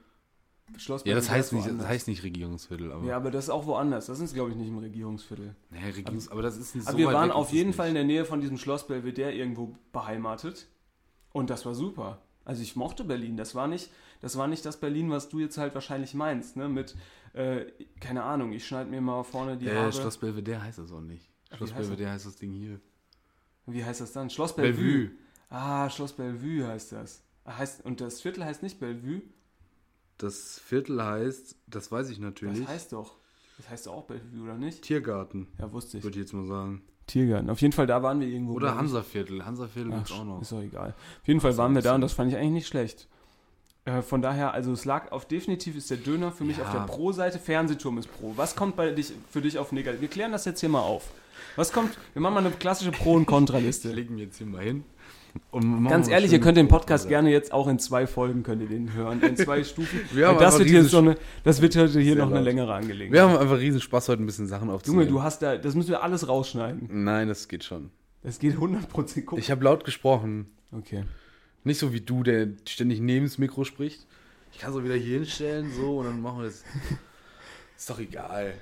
Schloss 0.78 1.02
Ja, 1.04 1.14
das 1.14 1.28
heißt 1.28 1.52
nicht, 1.52 1.66
das 1.68 1.86
heißt 1.86 2.08
nicht 2.08 2.22
Regierungsviertel, 2.22 2.92
aber. 2.92 3.04
Ja, 3.04 3.16
aber 3.16 3.30
das 3.30 3.44
ist 3.44 3.50
auch 3.50 3.66
woanders. 3.66 4.06
Das 4.06 4.20
ist, 4.20 4.32
glaube 4.32 4.50
ich, 4.52 4.56
nicht 4.56 4.68
im 4.68 4.78
Regierungsviertel. 4.78 5.54
naja, 5.68 5.86
Regierungs, 5.94 6.28
aber 6.30 6.40
das 6.40 6.56
ist 6.56 6.74
nicht 6.74 6.86
Aber 6.86 6.92
so 6.92 6.98
wir 6.98 7.06
weit 7.08 7.14
waren 7.14 7.28
weg 7.28 7.36
auf 7.36 7.52
jeden. 7.52 7.74
Fall 7.74 7.88
in 7.88 7.94
der 7.94 8.04
Nähe 8.04 8.24
von 8.24 8.40
diesem 8.40 8.56
Schloss 8.56 8.86
Belvedere 8.86 9.32
irgendwo 9.32 9.76
beheimatet. 9.92 10.68
Und 11.32 11.50
das 11.50 11.66
war 11.66 11.74
super. 11.74 12.22
Also 12.46 12.62
ich 12.62 12.74
mochte 12.74 13.04
Berlin. 13.04 13.36
Das 13.36 13.54
war 13.54 13.68
nicht 13.68 13.90
das, 14.22 14.36
war 14.38 14.46
nicht 14.46 14.64
das 14.64 14.78
Berlin, 14.80 15.10
was 15.10 15.28
du 15.28 15.40
jetzt 15.40 15.58
halt 15.58 15.74
wahrscheinlich 15.74 16.14
meinst. 16.14 16.56
Ne? 16.56 16.68
Mit, 16.68 16.96
äh, 17.34 17.66
keine 18.00 18.22
Ahnung, 18.22 18.52
ich 18.52 18.66
schneide 18.66 18.88
mir 18.88 19.00
mal 19.02 19.24
vorne 19.24 19.58
die 19.58 19.66
Äh, 19.66 19.76
Haare. 19.76 19.92
Schloss 19.92 20.16
Belvedere 20.16 20.62
heißt 20.62 20.78
das 20.78 20.90
auch 20.92 21.00
nicht. 21.02 21.28
Schloss 21.56 21.70
das? 21.70 21.78
Belvedere 21.78 22.10
heißt 22.10 22.26
das 22.26 22.36
Ding 22.36 22.52
hier. 22.52 22.80
Wie 23.66 23.84
heißt 23.84 24.00
das 24.00 24.12
dann? 24.12 24.28
Schloss 24.30 24.54
Bellevue. 24.56 24.82
Bellevue. 24.82 25.10
Ah, 25.50 25.88
Schloss 25.90 26.12
Bellevue 26.12 26.66
heißt 26.66 26.92
das. 26.92 27.22
Ah, 27.44 27.58
Heißt, 27.58 27.84
und 27.84 28.00
das 28.00 28.20
Viertel 28.20 28.44
heißt 28.44 28.62
nicht 28.62 28.78
Bellevue? 28.80 29.22
Das 30.18 30.60
Viertel 30.64 31.02
heißt, 31.02 31.56
das 31.66 31.90
weiß 31.90 32.10
ich 32.10 32.18
natürlich, 32.18 32.60
Das 32.60 32.68
heißt 32.68 32.92
doch. 32.92 33.16
Das 33.58 33.68
heißt 33.68 33.88
auch 33.88 34.04
Bellevue, 34.04 34.42
oder 34.44 34.54
nicht? 34.56 34.82
Tiergarten, 34.82 35.48
Ja, 35.58 35.72
wusste 35.72 35.98
ich. 35.98 36.04
würde 36.04 36.18
ich 36.18 36.24
jetzt 36.24 36.32
mal 36.32 36.46
sagen. 36.46 36.82
Tiergarten. 37.06 37.50
Auf 37.50 37.60
jeden 37.60 37.72
Fall, 37.72 37.86
da 37.86 38.02
waren 38.02 38.20
wir 38.20 38.28
irgendwo. 38.28 38.54
Oder. 38.54 38.76
Hansaviertel. 38.76 39.44
Hansaviertel 39.44 39.92
gibt's 39.92 40.12
auch 40.12 40.24
noch. 40.24 40.40
Ist 40.40 40.52
doch 40.52 40.62
egal. 40.62 40.94
Auf 41.20 41.28
jeden 41.28 41.40
Fall 41.40 41.56
waren 41.56 41.74
wir 41.74 41.82
da 41.82 41.94
und 41.96 42.00
das 42.00 42.12
fand 42.12 42.30
ich 42.30 42.36
eigentlich 42.38 42.52
nicht 42.52 42.66
schlecht. 42.68 43.08
Äh, 43.84 44.00
von 44.02 44.22
daher, 44.22 44.54
also 44.54 44.72
es 44.72 44.84
lag 44.84 45.10
auf 45.10 45.26
definitiv 45.26 45.76
ist 45.76 45.90
der 45.90 45.96
Döner 45.96 46.30
für 46.30 46.44
mich 46.44 46.58
Ja. 46.58 46.64
auf 46.64 46.70
der 46.72 46.80
Pro-Seite, 46.86 47.40
Fernsehturm 47.40 47.98
ist 47.98 48.06
Pro. 48.12 48.32
Was 48.36 48.54
kommt 48.54 48.76
bei 48.76 48.92
dich, 48.92 49.12
für 49.28 49.42
dich 49.42 49.58
auf 49.58 49.72
Negativ? 49.72 50.00
Wir 50.00 50.08
klären 50.08 50.30
das 50.30 50.44
jetzt 50.44 50.60
hier 50.60 50.68
mal 50.68 50.80
auf. 50.80 51.10
Was 51.56 51.72
kommt, 51.72 51.96
wir 52.14 52.22
machen 52.22 52.34
mal 52.34 52.40
eine 52.46 52.50
klassische 52.54 52.90
Pro- 52.92 53.14
und 53.14 53.26
Kontraliste. 53.26 53.92
lege 53.92 54.12
mich 54.12 54.22
jetzt 54.22 54.38
hier 54.38 54.46
mal 54.46 54.62
hin. 54.62 54.84
Ganz 55.88 56.08
ehrlich, 56.08 56.30
ihr 56.32 56.40
könnt 56.40 56.58
den 56.58 56.68
Podcast 56.68 57.08
gerne 57.08 57.30
jetzt 57.30 57.52
auch 57.52 57.66
in 57.66 57.78
zwei 57.78 58.06
Folgen, 58.06 58.42
könnt 58.42 58.60
ihr 58.60 58.68
den 58.68 58.92
hören, 58.92 59.22
in 59.22 59.34
zwei 59.36 59.64
Stufen. 59.64 60.00
Wir 60.12 60.28
haben 60.28 60.38
das, 60.38 60.58
wird 60.58 60.68
hier 60.68 60.84
so 60.84 60.98
eine, 60.98 61.16
das 61.42 61.62
wird 61.62 61.74
heute 61.76 62.00
hier 62.00 62.16
noch 62.16 62.26
eine 62.26 62.36
laut. 62.36 62.44
längere 62.44 62.74
Angelegenheit. 62.74 63.12
Wir 63.12 63.22
haben 63.22 63.36
einfach 63.38 63.58
riesen 63.58 63.80
Spaß, 63.80 64.10
heute 64.10 64.22
ein 64.22 64.26
bisschen 64.26 64.46
Sachen 64.46 64.64
Junge, 64.66 64.74
aufzunehmen. 64.74 65.08
du 65.08 65.22
hast 65.22 65.40
da, 65.40 65.56
das 65.56 65.74
müssen 65.74 65.88
wir 65.88 66.02
alles 66.02 66.28
rausschneiden. 66.28 66.88
Nein, 67.04 67.28
das 67.28 67.48
geht 67.48 67.64
schon. 67.64 67.90
Das 68.22 68.38
geht 68.40 68.56
100% 68.56 69.22
guck. 69.22 69.38
Ich 69.38 69.50
habe 69.50 69.64
laut 69.64 69.84
gesprochen. 69.84 70.46
Okay. 70.70 71.04
Nicht 71.64 71.78
so 71.78 71.92
wie 71.94 72.00
du, 72.02 72.22
der 72.22 72.48
ständig 72.68 73.00
neben 73.00 73.24
das 73.24 73.38
Mikro 73.38 73.64
spricht. 73.64 74.06
Ich 74.52 74.58
kann 74.58 74.72
so 74.72 74.84
wieder 74.84 74.96
hier 74.96 75.20
hinstellen, 75.20 75.72
so, 75.74 75.98
und 76.00 76.06
dann 76.06 76.20
machen 76.20 76.40
wir 76.40 76.44
das. 76.46 76.62
Ist 77.76 77.88
doch 77.88 77.98
egal. 77.98 78.54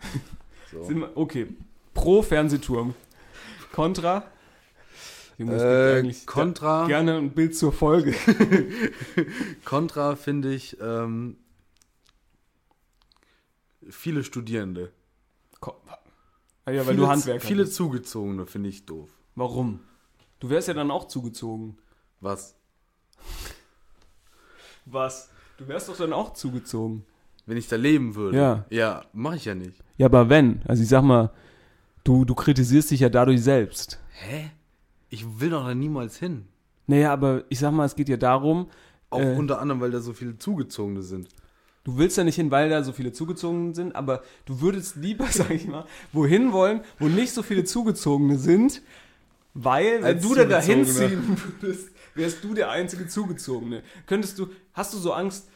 So. 0.70 0.84
Sind 0.84 0.98
wir, 1.00 1.16
okay. 1.16 1.46
Pro 1.98 2.22
Fernsehturm. 2.22 2.94
Contra. 3.72 4.22
Äh, 5.38 6.12
Contra. 6.26 6.86
Gerne 6.86 7.16
ein 7.18 7.30
Bild 7.30 7.56
zur 7.56 7.72
Folge. 7.72 8.14
Contra 9.64 10.14
finde 10.16 10.52
ich 10.54 10.76
ähm, 10.80 11.36
viele 13.88 14.24
Studierende. 14.24 14.92
Ko- 15.60 15.76
Ah 16.64 16.70
ja, 16.70 16.80
weil 16.86 16.94
viele, 16.94 16.96
du 16.98 17.08
Handwerker 17.08 17.46
Viele 17.46 17.62
bist. 17.64 17.74
Zugezogene 17.74 18.46
finde 18.46 18.68
ich 18.68 18.84
doof. 18.86 19.10
Warum? 19.34 19.80
Du 20.40 20.50
wärst 20.50 20.68
ja 20.68 20.74
dann 20.74 20.90
auch 20.90 21.08
zugezogen. 21.08 21.78
Was? 22.20 22.54
Was? 24.84 25.30
Du 25.56 25.66
wärst 25.66 25.88
doch 25.88 25.96
dann 25.96 26.12
auch 26.12 26.34
zugezogen. 26.34 27.04
Wenn 27.46 27.56
ich 27.56 27.66
da 27.68 27.76
leben 27.76 28.14
würde? 28.14 28.36
Ja. 28.38 28.64
Ja, 28.70 29.04
mache 29.12 29.36
ich 29.36 29.46
ja 29.46 29.54
nicht. 29.54 29.82
Ja, 29.96 30.06
aber 30.06 30.28
wenn. 30.28 30.62
Also 30.66 30.82
ich 30.82 30.88
sag 30.88 31.02
mal, 31.02 31.30
du, 32.08 32.24
du 32.24 32.34
kritisierst 32.34 32.90
dich 32.90 33.00
ja 33.00 33.08
dadurch 33.08 33.42
selbst. 33.42 33.98
Hä? 34.12 34.50
Ich 35.10 35.40
will 35.40 35.50
doch 35.50 35.64
da 35.66 35.74
niemals 35.74 36.16
hin. 36.18 36.46
Naja, 36.86 37.12
aber 37.12 37.44
ich 37.50 37.58
sag 37.58 37.72
mal, 37.72 37.84
es 37.84 37.94
geht 37.94 38.08
ja 38.08 38.16
darum, 38.16 38.68
Auch 39.10 39.20
Äh. 39.20 39.36
unter 39.36 39.60
anderem, 39.60 39.80
weil 39.80 39.90
da 39.90 40.00
so 40.00 40.12
viele 40.12 40.38
Zugezogene 40.38 41.02
sind. 41.02 41.28
du 41.84 41.96
willst 41.96 42.18
ja 42.18 42.24
nicht 42.24 42.34
hin, 42.36 42.50
weil 42.50 42.68
da 42.68 42.82
so 42.82 42.92
viele 42.92 43.12
zugezogen 43.12 43.74
sind, 43.74 43.94
aber 43.96 44.22
du 44.44 44.60
würdest 44.60 44.96
lieber, 44.96 45.26
sag 45.30 45.50
ich 45.50 45.66
mal, 45.66 45.86
wohin 46.12 46.52
wollen, 46.52 46.80
wo 46.98 47.08
nicht 47.08 47.32
so 47.32 47.42
viele 47.42 47.64
Zugezogene 47.64 48.36
sind, 48.38 48.82
weil, 49.54 50.02
wenn 50.02 50.20
du 50.20 50.34
da 50.34 50.60
hinziehen 50.60 51.36
würdest, 51.60 51.88
wärst 52.14 52.44
du 52.44 52.52
der 52.54 52.70
einzige 52.70 53.06
Zugezogene. 53.08 53.82
Könntest 54.06 54.38
du, 54.38 54.48
hast 54.74 54.92
du 54.92 54.98
so 54.98 55.12
Angst, 55.12 55.48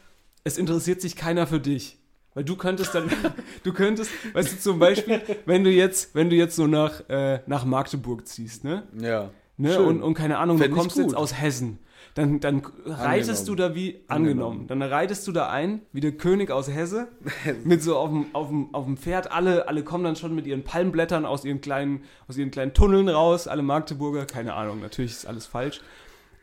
es 0.43 0.57
interessiert 0.57 1.01
sich 1.01 1.15
keiner 1.15 1.45
für 1.47 1.59
dich? 1.59 1.97
Weil 2.33 2.43
du 2.43 2.55
könntest 2.55 2.95
dann, 2.95 3.09
du 3.63 3.73
könntest, 3.73 4.11
weißt 4.33 4.53
du, 4.53 4.59
zum 4.59 4.79
Beispiel, 4.79 5.21
wenn 5.45 5.63
du 5.63 5.69
jetzt, 5.69 6.15
wenn 6.15 6.29
du 6.29 6.35
jetzt 6.35 6.55
so 6.55 6.67
nach, 6.67 7.07
äh, 7.09 7.39
nach 7.45 7.65
Magdeburg 7.65 8.27
ziehst, 8.27 8.63
ne? 8.63 8.83
Ja. 8.99 9.31
Ne? 9.57 9.73
Schön. 9.73 9.85
Und, 9.85 10.01
und 10.01 10.13
keine 10.15 10.39
Ahnung, 10.39 10.57
Fänd 10.57 10.71
du 10.71 10.77
kommst 10.77 10.97
jetzt 10.97 11.15
aus 11.15 11.39
Hessen. 11.39 11.79
Dann, 12.15 12.39
dann 12.39 12.61
reitest 12.85 13.47
du 13.47 13.55
da 13.55 13.73
wie 13.73 14.01
angenommen. 14.07 14.67
Dann 14.67 14.83
reitest 14.83 15.27
du 15.27 15.31
da 15.31 15.49
ein, 15.49 15.81
wie 15.93 15.99
der 15.99 16.11
König 16.11 16.51
aus 16.51 16.67
Hesse, 16.69 17.07
mit 17.63 17.81
so 17.81 17.97
auf 17.97 18.09
dem, 18.09 18.27
auf 18.33 18.49
dem, 18.49 18.73
auf 18.73 18.85
dem 18.85 18.97
Pferd. 18.97 19.31
Alle, 19.31 19.67
alle 19.67 19.83
kommen 19.83 20.03
dann 20.03 20.15
schon 20.15 20.35
mit 20.35 20.45
ihren 20.45 20.63
Palmblättern 20.63 21.25
aus 21.25 21.43
ihren 21.43 21.61
kleinen, 21.61 22.03
aus 22.27 22.37
ihren 22.37 22.51
kleinen 22.51 22.73
Tunneln 22.73 23.09
raus, 23.09 23.47
alle 23.47 23.63
Magdeburger, 23.63 24.25
keine 24.25 24.53
Ahnung, 24.53 24.79
natürlich 24.79 25.11
ist 25.11 25.25
alles 25.25 25.47
falsch. 25.47 25.81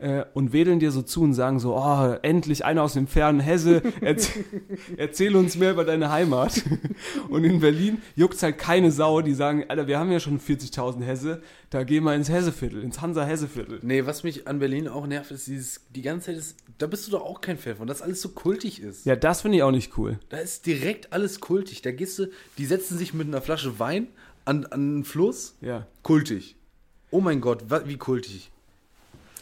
Äh, 0.01 0.25
und 0.33 0.51
wedeln 0.51 0.79
dir 0.79 0.89
so 0.89 1.03
zu 1.03 1.21
und 1.21 1.35
sagen 1.35 1.59
so, 1.59 1.77
oh, 1.77 2.15
endlich 2.23 2.65
einer 2.65 2.81
aus 2.81 2.93
dem 2.93 3.05
fernen 3.05 3.39
Hesse, 3.39 3.83
erzähl, 4.01 4.45
erzähl 4.97 5.35
uns 5.35 5.55
mehr 5.57 5.73
über 5.73 5.85
deine 5.85 6.11
Heimat. 6.11 6.63
Und 7.29 7.43
in 7.43 7.59
Berlin 7.59 8.01
juckt's 8.15 8.41
halt 8.41 8.57
keine 8.57 8.91
Sau, 8.91 9.21
die 9.21 9.35
sagen, 9.35 9.65
Alter, 9.67 9.85
wir 9.85 9.99
haben 9.99 10.11
ja 10.11 10.19
schon 10.19 10.39
40.000 10.39 11.03
Hesse, 11.03 11.43
da 11.69 11.83
gehen 11.83 12.03
wir 12.03 12.15
ins 12.15 12.29
Hesseviertel, 12.29 12.81
ins 12.81 12.99
Hansa-Hesseviertel. 12.99 13.79
Nee, 13.83 14.07
was 14.07 14.23
mich 14.23 14.47
an 14.47 14.57
Berlin 14.57 14.87
auch 14.87 15.05
nervt, 15.05 15.29
ist 15.29 15.45
dieses, 15.45 15.81
die 15.91 16.01
ganze 16.01 16.27
Zeit 16.27 16.37
ist, 16.37 16.57
da 16.79 16.87
bist 16.87 17.05
du 17.05 17.11
doch 17.11 17.21
auch 17.21 17.39
kein 17.39 17.59
Fan 17.59 17.75
von, 17.75 17.85
dass 17.85 18.01
alles 18.01 18.21
so 18.21 18.29
kultig 18.29 18.81
ist. 18.81 19.05
Ja, 19.05 19.15
das 19.15 19.41
finde 19.41 19.57
ich 19.57 19.63
auch 19.63 19.71
nicht 19.71 19.95
cool. 19.99 20.17
Da 20.29 20.37
ist 20.37 20.65
direkt 20.65 21.13
alles 21.13 21.39
kultig. 21.39 21.83
Da 21.83 21.91
gehst 21.91 22.17
du, 22.17 22.25
die 22.57 22.65
setzen 22.65 22.97
sich 22.97 23.13
mit 23.13 23.27
einer 23.27 23.41
Flasche 23.41 23.77
Wein 23.77 24.07
an, 24.45 24.65
an 24.65 24.79
einen 24.79 25.03
Fluss. 25.03 25.57
Ja. 25.61 25.85
Kultig. 26.01 26.55
Oh 27.11 27.21
mein 27.21 27.39
Gott, 27.39 27.65
wie 27.85 27.97
kultig. 27.97 28.50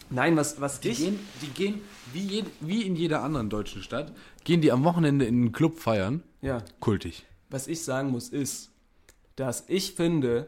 Nein, 0.10 0.36
was, 0.38 0.60
was 0.60 0.80
Die 0.80 0.90
ich... 0.90 0.98
gehen, 0.98 1.20
die 1.42 1.48
gehen 1.50 1.82
wie, 2.14 2.22
jed, 2.26 2.46
wie 2.62 2.84
in 2.84 2.96
jeder 2.96 3.22
anderen 3.22 3.50
deutschen 3.50 3.84
Stadt, 3.84 4.12
gehen 4.44 4.62
die 4.62 4.72
am 4.72 4.84
Wochenende 4.84 5.26
in 5.26 5.36
einen 5.36 5.52
Club 5.52 5.78
feiern. 5.80 6.24
Ja, 6.42 6.64
Kultig. 6.80 7.26
was 7.50 7.68
ich 7.68 7.84
sagen 7.84 8.10
muss, 8.12 8.30
ist, 8.30 8.72
dass 9.36 9.66
ich 9.68 9.94
finde, 9.94 10.48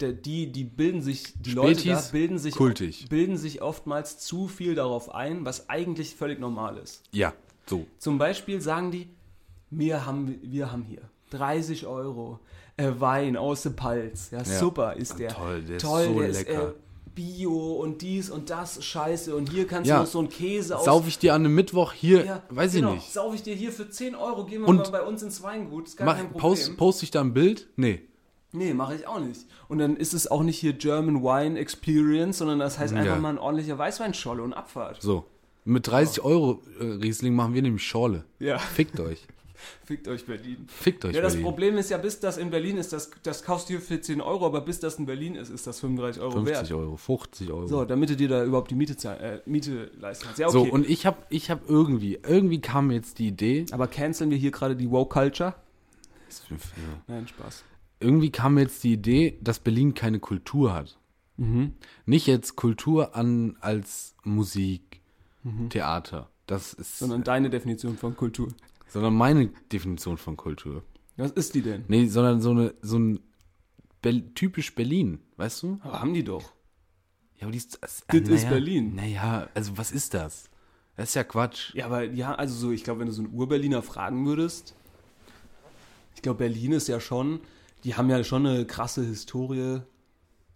die, 0.00 0.50
die 0.50 0.64
bilden 0.64 1.02
sich, 1.02 1.34
die 1.40 1.52
Leute 1.52 1.74
da 1.86 1.96
Spätis, 1.96 2.10
bilden 2.12 2.38
sich, 2.38 2.54
kultig. 2.54 3.08
bilden 3.10 3.36
sich 3.36 3.60
oftmals 3.62 4.18
zu 4.18 4.48
viel 4.48 4.74
darauf 4.74 5.14
ein, 5.14 5.44
was 5.44 5.68
eigentlich 5.68 6.14
völlig 6.16 6.40
normal 6.40 6.78
ist. 6.78 7.02
Ja, 7.12 7.34
so. 7.66 7.86
Zum 7.98 8.16
Beispiel 8.18 8.60
sagen 8.62 8.90
die, 8.90 9.08
wir 9.70 10.06
haben, 10.06 10.38
wir 10.42 10.72
haben 10.72 10.82
hier 10.84 11.02
30 11.30 11.86
Euro 11.86 12.40
äh, 12.78 12.90
Wein 12.98 13.36
aus 13.36 13.62
der 13.62 13.70
Palz. 13.70 14.30
Ja, 14.32 14.38
Ja. 14.38 14.44
super 14.44 14.96
ist 14.96 15.18
der. 15.18 15.28
Toll, 15.34 15.62
der 15.62 15.76
ist 15.76 15.82
Toll, 15.82 16.04
so 16.06 16.18
der 16.20 16.28
lecker. 16.30 16.68
Ist, 16.70 16.74
äh, 16.74 16.89
Bio 17.20 17.72
und 17.74 18.00
dies 18.00 18.30
und 18.30 18.48
das, 18.48 18.82
scheiße. 18.82 19.34
Und 19.36 19.50
hier 19.50 19.66
kannst 19.66 19.88
Ja. 19.90 19.96
du 19.96 20.02
noch 20.02 20.08
so 20.10 20.20
einen 20.20 20.30
Käse 20.30 20.78
aus. 20.78 20.84
Sauf 20.86 21.06
ich 21.06 21.18
dir 21.18 21.34
an 21.34 21.44
einem 21.44 21.54
Mittwoch 21.54 21.92
hier, 21.92 22.24
Ja, 22.24 22.42
weiß 22.48 22.72
genau, 22.72 22.88
ich 22.90 22.94
nicht. 22.96 23.12
Sauf 23.12 23.34
ich 23.34 23.42
dir 23.42 23.54
hier 23.54 23.72
für 23.72 23.90
10 23.90 24.14
Euro, 24.14 24.46
gehen 24.46 24.62
wir 24.62 24.68
Und- 24.68 24.76
mal 24.78 24.90
bei 24.90 25.02
uns 25.02 25.22
ins 25.22 25.42
Weingut, 25.42 25.88
ist 25.88 25.96
gar 25.98 26.06
Mach, 26.06 26.16
kein 26.16 26.26
Problem. 26.30 26.40
post, 26.40 26.76
post 26.78 27.02
ich 27.02 27.10
da 27.10 27.20
ein 27.20 27.34
Bild? 27.34 27.68
Nee. 27.76 28.00
Nee, 28.52 28.72
mache 28.74 28.94
ich 28.96 29.06
auch 29.06 29.20
nicht. 29.20 29.42
Und 29.68 29.78
dann 29.78 29.96
ist 29.96 30.12
es 30.14 30.28
auch 30.30 30.42
nicht 30.42 30.58
hier 30.58 30.72
German 30.72 31.22
Wine 31.22 31.58
Experience, 31.58 32.38
sondern 32.38 32.58
das 32.58 32.78
heißt 32.78 32.94
einfach 32.94 33.14
Ja. 33.14 33.18
mal 33.20 33.28
ein 33.30 33.38
ordentlicher 33.38 33.78
Weißweinscholle 33.78 34.42
und 34.42 34.54
Abfahrt. 34.54 35.00
So. 35.02 35.26
Mit 35.64 35.86
30 35.86 36.24
Euro 36.24 36.62
äh, 36.80 36.84
Riesling 36.84 37.34
machen 37.34 37.52
wir 37.54 37.60
nämlich 37.62 37.86
Schorle. 37.86 38.24
Ja, 38.38 38.58
Fickt 38.58 38.98
euch. 38.98 39.20
fickt 39.84 40.08
euch 40.08 40.26
Berlin. 40.26 40.66
Fickt 40.68 41.04
euch 41.04 41.14
Ja, 41.14 41.22
das 41.22 41.32
Berlin. 41.34 41.44
Problem 41.44 41.76
ist 41.78 41.90
ja, 41.90 41.98
bis 41.98 42.20
das 42.20 42.36
in 42.38 42.50
Berlin 42.50 42.76
ist, 42.76 42.92
das, 42.92 43.10
das 43.22 43.42
kaufst 43.42 43.68
du 43.68 43.74
hier 43.74 43.80
für 43.80 44.00
10 44.00 44.20
Euro, 44.20 44.46
aber 44.46 44.60
bis 44.60 44.80
das 44.80 44.96
in 44.96 45.06
Berlin 45.06 45.34
ist, 45.34 45.50
ist 45.50 45.66
das 45.66 45.80
35 45.80 46.22
Euro 46.22 46.32
50 46.32 46.54
wert. 46.54 46.72
Euro, 46.72 46.96
50 46.96 47.50
Euro. 47.50 47.66
So, 47.66 47.84
damit 47.84 48.10
du 48.10 48.16
dir 48.16 48.28
da 48.28 48.44
überhaupt 48.44 48.70
die 48.70 48.74
Miete, 48.74 48.94
äh, 49.08 49.40
Miete 49.46 49.90
leisten 49.98 50.24
kannst. 50.24 50.38
Ja, 50.38 50.48
okay. 50.48 50.52
So, 50.52 50.64
und 50.64 50.88
ich 50.88 51.06
habe 51.06 51.18
ich 51.30 51.50
hab 51.50 51.68
irgendwie, 51.68 52.18
irgendwie 52.26 52.60
kam 52.60 52.88
mir 52.88 52.94
jetzt 52.94 53.18
die 53.18 53.28
Idee, 53.28 53.66
aber 53.72 53.86
canceln 53.86 54.30
wir 54.30 54.38
hier 54.38 54.50
gerade 54.50 54.76
die 54.76 54.90
Woke 54.90 55.12
Culture? 55.12 55.54
ja, 56.48 56.56
Nein, 57.08 57.26
Spaß. 57.26 57.64
irgendwie 57.98 58.30
kam 58.30 58.54
mir 58.54 58.62
jetzt 58.62 58.84
die 58.84 58.92
Idee, 58.92 59.38
dass 59.40 59.58
Berlin 59.58 59.94
keine 59.94 60.20
Kultur 60.20 60.72
hat. 60.74 60.96
Mhm. 61.36 61.74
Nicht 62.06 62.26
jetzt 62.26 62.54
Kultur 62.56 63.16
an 63.16 63.56
als 63.60 64.14
Musik, 64.24 65.00
Theater. 65.70 66.28
Das 66.46 66.74
ist, 66.74 66.98
Sondern 66.98 67.24
deine 67.24 67.48
Definition 67.48 67.96
von 67.96 68.14
Kultur. 68.16 68.48
Sondern 68.90 69.14
meine 69.14 69.48
Definition 69.72 70.18
von 70.18 70.36
Kultur. 70.36 70.82
Was 71.16 71.32
ist 71.32 71.54
die 71.54 71.62
denn? 71.62 71.84
Nee, 71.88 72.06
sondern 72.06 72.40
so 72.40 72.50
eine, 72.50 72.74
so 72.82 72.98
ein 72.98 73.20
Bel 74.02 74.32
typisch 74.34 74.74
Berlin, 74.74 75.20
weißt 75.36 75.62
du? 75.62 75.78
Aber 75.82 76.00
haben 76.00 76.14
die 76.14 76.24
doch. 76.24 76.52
Ja, 77.36 77.42
aber 77.42 77.52
die 77.52 77.58
ist, 77.58 77.78
das, 77.80 78.04
Das 78.06 78.28
ist 78.28 78.48
Berlin. 78.48 78.94
Naja, 78.94 79.48
also 79.54 79.76
was 79.76 79.92
ist 79.92 80.14
das? 80.14 80.50
Das 80.96 81.10
ist 81.10 81.14
ja 81.14 81.24
Quatsch. 81.24 81.74
Ja, 81.74 81.86
aber 81.86 82.04
ja, 82.04 82.34
also 82.34 82.54
so, 82.54 82.72
ich 82.72 82.84
glaube, 82.84 83.00
wenn 83.00 83.06
du 83.06 83.12
so 83.12 83.22
einen 83.22 83.32
Ur-Berliner 83.32 83.82
fragen 83.82 84.26
würdest, 84.26 84.74
ich 86.14 86.22
glaube, 86.22 86.38
Berlin 86.38 86.72
ist 86.72 86.88
ja 86.88 87.00
schon, 87.00 87.40
die 87.84 87.94
haben 87.94 88.10
ja 88.10 88.22
schon 88.24 88.46
eine 88.46 88.66
krasse 88.66 89.02
Historie. 89.02 89.80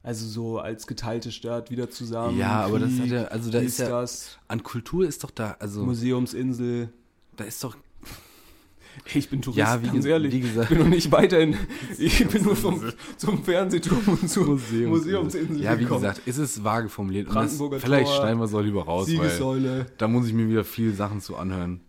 Also 0.03 0.27
so 0.27 0.59
als 0.59 0.87
geteilte 0.87 1.33
Stadt 1.33 1.71
wieder 1.71 1.89
zusammen. 1.89 2.37
Ja, 2.37 2.61
aber 2.61 2.79
das 2.79 2.91
Krieg, 2.91 3.01
hat 3.05 3.09
ja, 3.09 3.25
also 3.25 3.51
da 3.51 3.61
dies, 3.61 3.73
ist 3.73 3.79
ja, 3.79 3.89
das, 3.89 4.39
an 4.49 4.63
Kultur 4.63 5.07
ist 5.07 5.25
doch 5.25 5.31
da, 5.31 5.57
also 5.59 5.83
Museumsinsel. 5.83 6.93
da 7.37 7.45
ist 7.45 7.65
doch, 7.65 7.75
ich 9.15 9.29
bin 9.29 9.43
Tourist, 9.43 9.59
Ja, 9.59 9.83
wie 9.83 9.87
ganz 9.89 10.05
ehrlich. 10.05 10.33
wie 10.33 10.41
gesagt- 10.41 10.71
Ich 10.71 10.77
bin 10.77 10.85
noch 10.87 10.95
nicht 10.95 11.11
weiterhin. 11.13 11.57
Ich 11.99 12.27
bin 12.29 12.43
nur 12.43 12.57
vom, 12.57 12.81
zum 13.17 13.43
Fernsehturm 13.45 14.01
und 14.07 14.29
zur 14.29 14.47
Museumsinsel. 14.47 14.89
Museumsinsel 14.89 15.61
Ja, 15.63 15.77
wie 15.79 15.83
gekommen. 15.85 16.03
gesagt, 16.03 16.23
ist 16.27 16.39
es 16.39 16.63
vage 16.65 16.89
formuliert. 16.89 17.29
Und 17.29 17.35
das, 17.35 17.59
vielleicht 17.79 18.07
Tor, 18.07 18.17
schneiden 18.17 18.39
wir 18.39 18.45
es 18.45 18.55
auch 18.55 18.61
lieber 18.61 18.85
raus, 18.85 19.09
weil 19.17 19.87
da 19.99 20.09
muss 20.09 20.27
ich 20.27 20.33
mir 20.33 20.49
wieder 20.49 20.65
viel 20.65 20.93
Sachen 20.95 21.21
zu 21.21 21.37
anhören. 21.37 21.81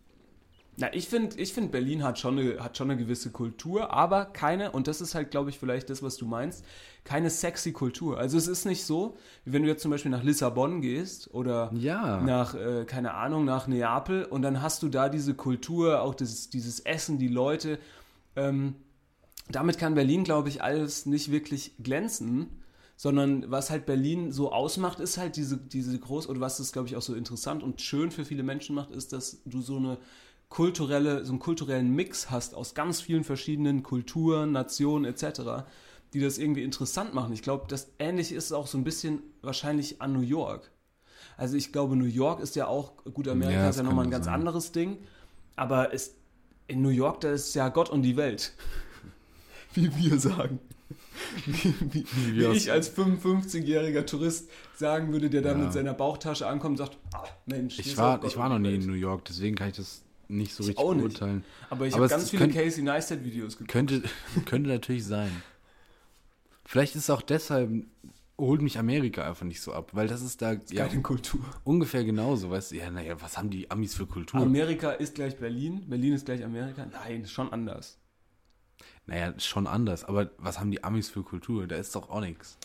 Na, 0.77 0.93
ich 0.93 1.07
finde, 1.07 1.38
ich 1.39 1.53
find, 1.53 1.72
Berlin 1.72 2.03
hat 2.03 2.19
schon, 2.19 2.38
eine, 2.38 2.61
hat 2.61 2.77
schon 2.77 2.91
eine 2.91 2.99
gewisse 2.99 3.31
Kultur, 3.31 3.93
aber 3.93 4.26
keine, 4.26 4.72
und 4.72 4.88
das 4.88 4.99
ist 4.99 5.15
halt, 5.15 5.31
glaube 5.31 5.49
ich, 5.49 5.57
vielleicht 5.57 5.89
das, 5.89 6.03
was 6.03 6.18
du 6.18 6.26
meinst, 6.26 6.65
keine 7.06 7.30
sexy 7.30 7.72
Kultur. 7.72 8.18
Also 8.18 8.38
es 8.38 8.47
ist 8.47 8.65
nicht 8.65 8.84
so, 8.84 9.15
wie 9.45 9.53
wenn 9.53 9.61
du 9.64 9.69
jetzt 9.69 9.81
zum 9.84 9.91
Beispiel 9.91 10.11
nach 10.11 10.23
Lissabon 10.23 10.81
gehst 10.81 11.34
oder 11.34 11.72
Ja. 11.73 12.19
nach, 12.22 12.56
äh, 12.56 12.84
keine 12.85 13.14
Ahnung, 13.14 13.45
nach 13.45 13.68
Neapel 13.68 14.26
und 14.26 14.41
dann 14.41 14.61
hast 14.61 14.84
du 14.84 14.89
da 14.89 15.07
diese 15.07 15.34
Kultur, 15.34 16.02
auch 16.02 16.14
dieses, 16.15 16.49
dieses 16.49 16.81
Essen, 16.81 17.19
die 17.19 17.30
Leute. 17.30 17.80
Ähm, 18.35 18.76
damit 19.49 19.77
kann 19.77 19.93
Berlin, 19.93 20.23
glaube 20.26 20.49
ich, 20.49 20.61
alles 20.61 21.06
nicht 21.06 21.31
wirklich 21.31 21.73
glänzen, 21.81 22.47
sondern 22.97 23.49
was 23.52 23.69
halt 23.69 23.85
Berlin 23.85 24.31
so 24.31 24.52
ausmacht, 24.52 24.99
ist 24.99 25.18
halt 25.18 25.35
diese, 25.38 25.57
diese 25.57 25.97
groß, 25.99 26.27
oder 26.27 26.39
was 26.41 26.60
es, 26.60 26.72
glaube 26.72 26.88
ich, 26.88 26.95
auch 26.95 27.02
so 27.02 27.14
interessant 27.14 27.61
und 27.64 27.81
schön 27.81 28.11
für 28.11 28.26
viele 28.26 28.43
Menschen 28.43 28.76
macht, 28.76 28.91
ist, 28.91 29.14
dass 29.14 29.41
du 29.45 29.61
so 29.61 29.77
eine 29.77 29.97
kulturelle, 30.56 31.26
so 31.26 31.34
einen 31.34 31.40
kulturellen 31.40 31.94
Mix 31.94 32.32
hast 32.32 32.56
aus 32.56 32.73
ganz 32.76 33.02
vielen 33.02 33.26
verschiedenen 33.26 33.84
Kulturen, 33.84 34.53
Nationen 34.53 35.03
etc., 35.03 35.65
die 36.14 36.22
das 36.22 36.38
irgendwie 36.38 36.64
interessant 36.64 37.14
machen. 37.14 37.34
Ich 37.34 37.41
glaube, 37.41 37.65
das 37.68 37.91
ähnlich 37.99 38.32
ist 38.32 38.53
auch 38.53 38.65
so 38.65 38.77
ein 38.77 38.86
bisschen 38.86 39.22
wahrscheinlich 39.41 40.02
an 40.02 40.14
New 40.14 40.22
York. 40.22 40.72
Also 41.36 41.57
ich 41.57 41.73
glaube, 41.73 41.98
New 41.98 42.06
York 42.06 42.40
ist 42.40 42.56
ja 42.56 42.68
auch, 42.68 42.94
gut, 43.14 43.27
Amerika 43.27 43.64
Ja, 43.64 43.69
ist 43.69 43.76
ja 43.76 43.84
nochmal 43.84 44.06
ein 44.06 44.11
ganz 44.11 44.26
sein. 44.27 44.36
anderes 44.36 44.72
Ding, 44.72 44.99
aber 45.57 45.94
es, 45.94 46.15
in 46.68 46.82
New 46.82 46.88
York, 46.90 47.19
da 47.19 47.34
ist 47.34 47.53
ja 47.53 47.68
Gott 47.68 47.90
und 47.90 48.03
die 48.03 48.15
Welt. 48.15 48.53
Wie 49.73 49.94
wir 49.98 50.18
sagen. 50.18 50.60
Wie, 51.45 51.73
wie, 51.91 52.06
wie 52.38 52.45
ich 52.56 52.72
als 52.72 52.95
55-jähriger 52.95 54.06
Tourist 54.06 54.49
sagen 54.77 55.11
würde, 55.11 55.30
der 55.30 55.41
da 55.41 55.52
Ja. 55.52 55.57
mit 55.57 55.73
seiner 55.73 55.94
Bauchtasche 55.94 56.48
ankommt 56.48 56.80
und 56.80 56.86
sagt, 56.86 56.98
ah, 57.14 57.23
Mensch, 57.45 57.77
Ich 57.80 57.88
ist 57.88 57.98
war, 57.98 58.23
ich 58.23 58.38
war 58.38 58.48
noch 58.48 58.60
nie 58.60 58.76
in. 58.76 58.86
New 58.86 58.94
York, 58.94 59.26
deswegen 59.26 59.56
kann 59.57 59.69
ich 59.69 59.76
das 59.76 60.05
nicht 60.27 60.53
so 60.53 60.64
Ich 60.64 60.69
richtig 60.69 60.85
beurteilen. 60.85 61.43
Aber 61.69 61.85
ich 61.88 61.93
habe 61.93 62.07
ganz 62.07 62.30
viele 62.30 62.43
könnt- 62.43 62.53
Casey 62.56 62.84
Neistat-Videos 62.84 63.53
geguckt. 63.57 63.72
Könnte, 63.72 64.03
könnte 64.45 64.69
natürlich 64.69 65.06
sein. 65.06 65.31
Vielleicht 66.65 66.95
ist 66.95 67.03
es 67.03 67.10
auch 67.10 67.22
deshalb, 67.22 67.69
holt 68.39 68.61
mich 68.61 68.80
Amerika 68.80 69.26
einfach 69.27 69.45
nicht 69.45 69.61
so 69.61 69.72
ab, 69.73 69.91
weil 69.93 70.07
das 70.07 70.22
ist 70.22 70.41
da 70.41 70.53
ja, 70.72 70.88
Keine 70.88 71.02
Kultur. 71.02 71.41
ungefähr 71.64 72.03
genauso, 72.03 72.49
weißt 72.49 72.72
du, 72.72 72.76
ja, 72.77 72.89
naja, 72.89 73.22
was 73.22 73.38
haben 73.38 73.49
die 73.49 73.69
Amis 73.72 73.95
für 73.95 74.07
Kultur? 74.07 74.41
Amerika 74.41 74.91
ist 74.91 75.15
gleich 75.15 75.38
Berlin, 75.38 75.84
Berlin 75.88 76.14
ist 76.14 76.26
gleich 76.26 76.43
Amerika. 76.43 76.85
Nein, 76.91 77.22
ist 77.22 77.31
schon 77.31 77.53
anders. 77.53 77.97
naja, 79.06 79.34
schon 79.39 79.68
anders, 79.68 80.03
aber 80.03 80.31
was 80.38 80.60
haben 80.60 80.72
die 80.72 80.84
Amis 80.84 81.10
für 81.10 81.23
Kultur? 81.23 81.68
Da 81.68 81.76
ist 81.76 81.95
doch 81.95 82.10
auch 82.10 82.19
nichts. 82.22 82.57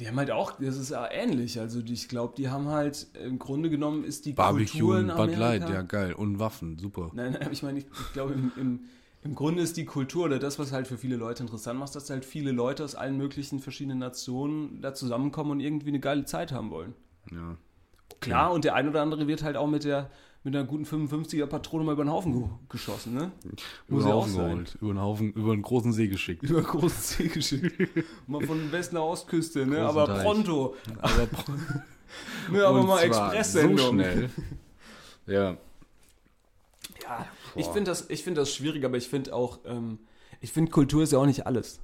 Die 0.00 0.08
haben 0.08 0.16
halt 0.16 0.30
auch, 0.30 0.52
das 0.60 0.76
ist 0.76 0.90
ja 0.90 1.08
ähnlich. 1.10 1.60
Also 1.60 1.80
ich 1.80 2.08
glaube, 2.08 2.34
die 2.36 2.48
haben 2.48 2.68
halt, 2.68 3.06
im 3.22 3.38
Grunde 3.38 3.70
genommen 3.70 4.04
ist 4.04 4.26
die 4.26 4.32
Barbecue 4.32 4.66
Kultur 4.66 4.98
in 5.00 5.10
und 5.10 5.16
Bud 5.16 5.36
Light, 5.36 5.62
Amerika- 5.62 5.72
ja 5.74 5.82
geil. 5.82 6.12
Und 6.14 6.38
Waffen, 6.38 6.78
super. 6.78 7.10
Nein, 7.14 7.36
nein, 7.38 7.48
ich 7.52 7.62
meine, 7.62 7.78
ich, 7.78 7.86
ich 7.86 8.12
glaube, 8.12 8.34
im, 8.34 8.52
im, 8.56 8.80
im 9.22 9.34
Grunde 9.34 9.62
ist 9.62 9.76
die 9.76 9.84
Kultur 9.84 10.24
oder 10.26 10.38
das, 10.38 10.58
was 10.58 10.72
halt 10.72 10.86
für 10.86 10.98
viele 10.98 11.16
Leute 11.16 11.42
interessant 11.42 11.78
macht, 11.78 11.94
dass 11.94 12.10
halt 12.10 12.24
viele 12.24 12.52
Leute 12.52 12.84
aus 12.84 12.94
allen 12.94 13.16
möglichen 13.16 13.60
verschiedenen 13.60 13.98
Nationen 13.98 14.80
da 14.82 14.94
zusammenkommen 14.94 15.52
und 15.52 15.60
irgendwie 15.60 15.88
eine 15.88 16.00
geile 16.00 16.24
Zeit 16.24 16.52
haben 16.52 16.70
wollen. 16.70 16.94
Ja. 17.30 17.56
Klar, 18.20 18.52
und 18.52 18.64
der 18.64 18.74
ein 18.74 18.88
oder 18.88 19.02
andere 19.02 19.26
wird 19.26 19.42
halt 19.42 19.56
auch 19.56 19.66
mit 19.66 19.84
der 19.84 20.10
mit 20.44 20.54
einer 20.54 20.64
guten 20.66 20.84
55er 20.84 21.46
Patrone 21.46 21.84
mal 21.84 21.92
über 21.92 22.04
den 22.04 22.10
Haufen 22.12 22.34
ge 22.38 22.48
geschossen, 22.68 23.14
ne? 23.14 23.32
Über 23.44 23.54
Muss 23.88 24.02
den 24.04 24.08
ja 24.08 24.14
auch 24.14 24.20
Haufen 24.22 24.32
sein. 24.34 24.48
geholt, 24.50 24.76
über 24.80 24.92
den 24.92 25.00
Haufen, 25.00 25.32
über 25.32 25.52
einen 25.52 25.62
großen 25.62 25.92
See 25.92 26.06
geschickt. 26.08 26.42
Über 26.42 26.60
großen 26.62 27.00
See 27.02 27.28
geschickt. 27.28 28.04
mal 28.26 28.44
von 28.46 28.70
West 28.70 28.92
nach 28.92 29.00
Ostküste, 29.00 29.60
ne? 29.66 29.76
Großen 29.76 29.88
Aber 29.88 30.06
Teich. 30.06 30.22
pronto. 30.22 30.76
Aber, 31.00 31.28
Ne, 32.52 32.64
aber 32.64 32.82
mal 32.84 33.00
Expresssendung. 33.02 33.78
So 33.78 33.88
schnell. 33.92 34.30
Ja. 35.26 35.56
Ja, 37.02 37.26
ich 37.56 37.66
finde 37.66 37.90
das, 37.90 38.08
ich 38.08 38.22
find 38.22 38.36
das 38.38 38.54
schwierig, 38.54 38.84
aber 38.84 38.96
ich 38.96 39.08
finde 39.08 39.34
auch, 39.34 39.58
ähm, 39.64 39.98
ich 40.40 40.52
finde 40.52 40.70
Kultur 40.70 41.02
ist 41.02 41.12
ja 41.12 41.18
auch 41.18 41.26
nicht 41.26 41.46
alles. 41.46 41.80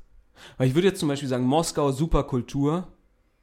Weil 0.57 0.69
ich 0.69 0.75
würde 0.75 0.89
jetzt 0.89 1.01
zum 1.01 1.09
Beispiel 1.09 1.29
sagen, 1.29 1.45
Moskau, 1.45 1.93
super 1.93 2.23
Kultur, 2.25 2.87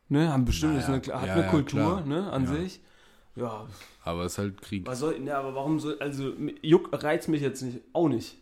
ne, 0.10 0.32
haben 0.32 0.46
bestimmt, 0.46 0.76
Naja, 0.76 0.88
eine, 0.88 0.96
hat 0.98 1.08
ja, 1.08 1.34
eine 1.34 1.44
ja, 1.44 1.50
Kultur, 1.50 1.80
klar. 1.82 2.06
ne, 2.06 2.32
an 2.32 2.46
Ja. 2.46 2.56
sich. 2.56 2.82
Ja, 3.38 3.68
Aber 4.04 4.24
es 4.26 4.34
ist 4.34 4.38
halt 4.40 4.62
Krieg. 4.62 4.86
was 4.88 5.00
soll, 5.00 5.20
ne, 5.20 5.36
aber 5.36 5.54
warum 5.56 5.80
soll, 5.80 5.98
also, 6.00 6.34
Juck 6.62 6.90
reizt 7.04 7.28
mich 7.30 7.42
jetzt 7.42 7.62
nicht, 7.62 7.82
auch 7.94 8.10
nicht. 8.10 8.38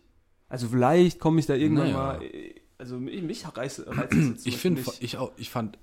Also 0.48 0.68
vielleicht 0.68 1.18
komme 1.20 1.38
ich 1.40 1.46
da 1.46 1.54
irgendwann 1.54 1.92
Naja. 1.92 1.96
mal, 2.18 2.22
äh, 2.22 2.54
also 2.78 2.98
mich, 2.98 3.20
mich 3.22 3.56
reizt, 3.56 3.82
reizt 3.86 4.12
das 4.12 4.26
jetzt 4.28 4.46
Ich 4.46 4.56
finde, 4.58 4.80
nicht. 4.80 5.02
ich 5.02 5.16
auch, 5.18 5.32
ich 5.36 5.50
fand 5.50 5.78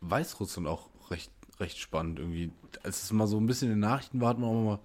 Weißrussland 0.00 0.68
auch 0.68 0.88
recht, 1.10 1.30
recht 1.60 1.78
spannend 1.78 2.18
irgendwie. 2.18 2.50
Als 2.82 3.02
es 3.02 3.12
mal 3.12 3.26
so 3.26 3.38
ein 3.38 3.46
bisschen 3.46 3.68
in 3.68 3.74
den 3.74 3.80
Nachrichten 3.80 4.20
war, 4.20 4.28
hat 4.30 4.38
man 4.38 4.48
auch 4.50 4.64
mal, 4.64 4.78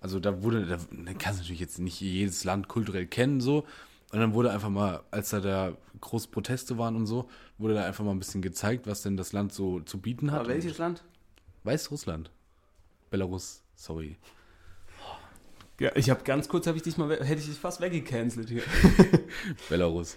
also 0.00 0.20
da 0.20 0.42
wurde, 0.42 0.66
da, 0.66 0.76
da 0.76 1.12
kannst 1.14 1.40
du 1.40 1.42
natürlich 1.42 1.60
jetzt 1.60 1.78
nicht 1.78 2.00
jedes 2.00 2.44
Land 2.44 2.68
kulturell 2.68 3.06
kennen, 3.06 3.40
so. 3.40 3.64
Und 4.12 4.20
dann 4.20 4.32
wurde 4.32 4.50
einfach 4.52 4.70
mal, 4.70 5.02
als 5.10 5.30
da, 5.30 5.40
da 5.40 5.72
große 6.00 6.28
Proteste 6.28 6.78
waren 6.78 6.96
und 6.96 7.06
so, 7.06 7.28
wurde 7.58 7.74
da 7.74 7.84
einfach 7.84 8.04
mal 8.04 8.12
ein 8.12 8.18
bisschen 8.18 8.42
gezeigt, 8.42 8.86
was 8.86 9.02
denn 9.02 9.16
das 9.16 9.32
Land 9.32 9.52
so 9.52 9.80
zu 9.80 10.00
bieten 10.00 10.30
hat. 10.30 10.40
aber 10.40 10.48
welches 10.50 10.78
Land? 10.78 11.04
Weißrussland. 11.64 12.30
Belarus, 13.10 13.62
sorry. 13.74 14.16
Ja, 15.80 15.92
ich 15.94 16.10
habe 16.10 16.24
ganz 16.24 16.48
kurz, 16.48 16.66
habe 16.66 16.76
ich 16.76 16.82
dich 16.82 16.96
mal, 16.98 17.08
hätte 17.10 17.40
ich 17.40 17.46
dich 17.46 17.58
fast 17.58 17.80
weggecancelt 17.80 18.48
hier. 18.48 18.62
Belarus. 19.68 20.16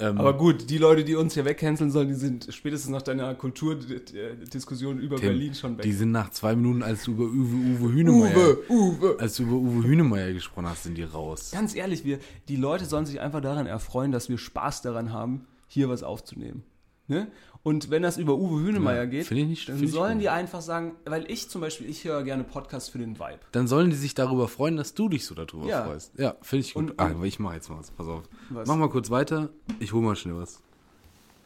Ähm, 0.00 0.18
Aber 0.18 0.36
gut, 0.36 0.70
die 0.70 0.78
Leute, 0.78 1.04
die 1.04 1.16
uns 1.16 1.34
hier 1.34 1.44
wegcanceln 1.44 1.90
sollen, 1.90 2.08
die 2.08 2.14
sind 2.14 2.48
spätestens 2.50 2.90
nach 2.90 3.02
deiner 3.02 3.34
Kulturdiskussion 3.34 5.00
über 5.00 5.16
Tim, 5.16 5.28
Berlin 5.28 5.54
schon 5.54 5.76
weg. 5.76 5.82
Die 5.82 5.92
sind 5.92 6.12
nach 6.12 6.30
zwei 6.30 6.54
Minuten, 6.54 6.84
als 6.84 7.04
du 7.04 7.12
über 7.12 7.24
Uwe, 7.24 7.82
Uwe 7.82 7.92
Hühnemeier, 7.92 8.36
Uwe, 8.36 8.64
Uwe. 8.68 9.16
als 9.18 9.36
du 9.36 9.42
über 9.44 9.56
Uwe 9.56 9.84
Hühnemeier 9.88 10.32
gesprochen 10.32 10.68
hast, 10.68 10.84
sind 10.84 10.96
die 10.96 11.02
raus. 11.02 11.50
Ganz 11.52 11.74
ehrlich, 11.74 12.04
wir, 12.04 12.20
die 12.46 12.54
Leute 12.54 12.84
sollen 12.84 13.06
sich 13.06 13.20
einfach 13.20 13.40
daran 13.40 13.66
erfreuen, 13.66 14.12
dass 14.12 14.28
wir 14.28 14.38
Spaß 14.38 14.82
daran 14.82 15.12
haben, 15.12 15.46
hier 15.66 15.88
was 15.88 16.04
aufzunehmen. 16.04 16.62
Ne? 17.08 17.26
Und 17.64 17.90
wenn 17.90 18.02
das 18.02 18.18
über 18.18 18.34
Uwe 18.36 18.60
Hühnemeier 18.62 19.04
Ja, 19.04 19.04
geht, 19.06 19.30
nicht- 19.30 19.68
dann 19.68 19.86
sollen 19.88 20.18
die 20.20 20.28
einfach 20.28 20.60
sagen, 20.60 20.94
weil 21.04 21.28
ich 21.30 21.48
zum 21.48 21.60
Beispiel, 21.60 21.88
ich 21.88 22.04
höre 22.04 22.22
gerne 22.22 22.44
Podcasts 22.44 22.88
für 22.90 22.98
den 22.98 23.18
Vibe. 23.18 23.40
Dann 23.52 23.66
sollen 23.66 23.90
die 23.90 23.96
sich 23.96 24.14
darüber 24.14 24.46
freuen, 24.46 24.76
dass 24.76 24.94
du 24.94 25.08
dich 25.08 25.24
so 25.26 25.34
darüber 25.34 25.66
Ja. 25.66 25.84
freust. 25.84 26.12
Ja, 26.18 26.36
finde 26.42 26.64
ich 26.66 26.74
gut. 26.74 26.90
Und- 26.90 27.00
ah, 27.00 27.06
aber 27.06 27.24
ich 27.24 27.38
mache 27.38 27.54
jetzt 27.56 27.68
mal 27.68 27.78
was. 27.78 27.90
Pass 27.90 28.06
auf. 28.06 28.22
Was? 28.50 28.68
Mach 28.68 28.76
mal 28.76 28.88
kurz 28.90 29.10
weiter. 29.10 29.48
Ich 29.80 29.92
hole 29.92 30.04
mal 30.04 30.16
schnell 30.16 30.36
was. 30.36 30.60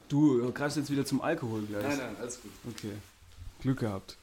Du 0.08 0.50
greifst 0.52 0.76
jetzt 0.76 0.90
wieder 0.90 1.04
zum 1.06 1.22
Alkohol 1.22 1.62
gleich. 1.62 1.82
nein, 1.82 2.00
alles 2.20 2.40
gut. 2.42 2.50
Okay. 2.70 2.92
Glück 3.60 3.78
gehabt. 3.80 4.18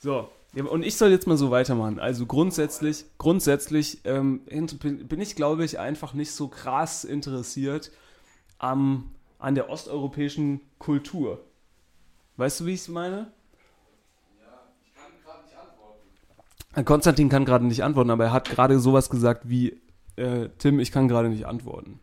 So, 0.00 0.28
ja, 0.54 0.64
und 0.64 0.82
ich 0.82 0.96
soll 0.96 1.10
jetzt 1.10 1.26
mal 1.26 1.36
so 1.36 1.50
weitermachen. 1.50 1.98
Also 1.98 2.26
grundsätzlich, 2.26 3.04
grundsätzlich 3.16 4.00
ähm, 4.04 4.40
bin 4.44 5.20
ich, 5.20 5.36
glaube 5.36 5.64
ich, 5.64 5.78
einfach 5.78 6.12
nicht 6.14 6.32
so 6.32 6.48
krass 6.48 7.04
interessiert 7.04 7.90
am, 8.58 9.10
an 9.40 9.54
der 9.54 9.68
osteuropäischen 9.70 10.60
Kultur. 10.78 11.40
Weißt 12.36 12.60
du, 12.60 12.66
wie 12.66 12.74
ich 12.74 12.80
es 12.80 12.88
meine? 12.88 13.32
Äh, 16.74 16.84
Konstantin 16.84 17.28
kann 17.28 17.44
gerade 17.44 17.66
nicht 17.66 17.82
antworten, 17.82 18.10
aber 18.10 18.24
er 18.26 18.32
hat 18.32 18.48
gerade 18.48 18.78
sowas 18.78 19.10
gesagt 19.10 19.48
wie, 19.48 19.80
äh, 20.16 20.48
Tim, 20.58 20.78
ich 20.78 20.92
kann 20.92 21.08
gerade 21.08 21.28
nicht 21.28 21.46
antworten. 21.46 22.00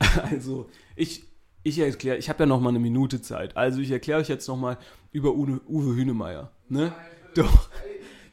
Also, 0.24 0.68
ich, 0.96 1.22
ich 1.62 1.78
erkläre, 1.78 2.16
ich 2.16 2.28
habe 2.28 2.40
ja 2.40 2.46
noch 2.46 2.60
mal 2.60 2.70
eine 2.70 2.80
Minute 2.80 3.22
Zeit. 3.22 3.56
Also, 3.56 3.80
ich 3.80 3.90
erkläre 3.90 4.20
euch 4.20 4.28
jetzt 4.28 4.48
noch 4.48 4.56
mal 4.56 4.76
über 5.12 5.32
Uwe, 5.32 5.60
Uwe 5.68 5.94
Hünemeyer. 5.94 6.50
Ne? 6.68 6.92
Doch, 7.34 7.68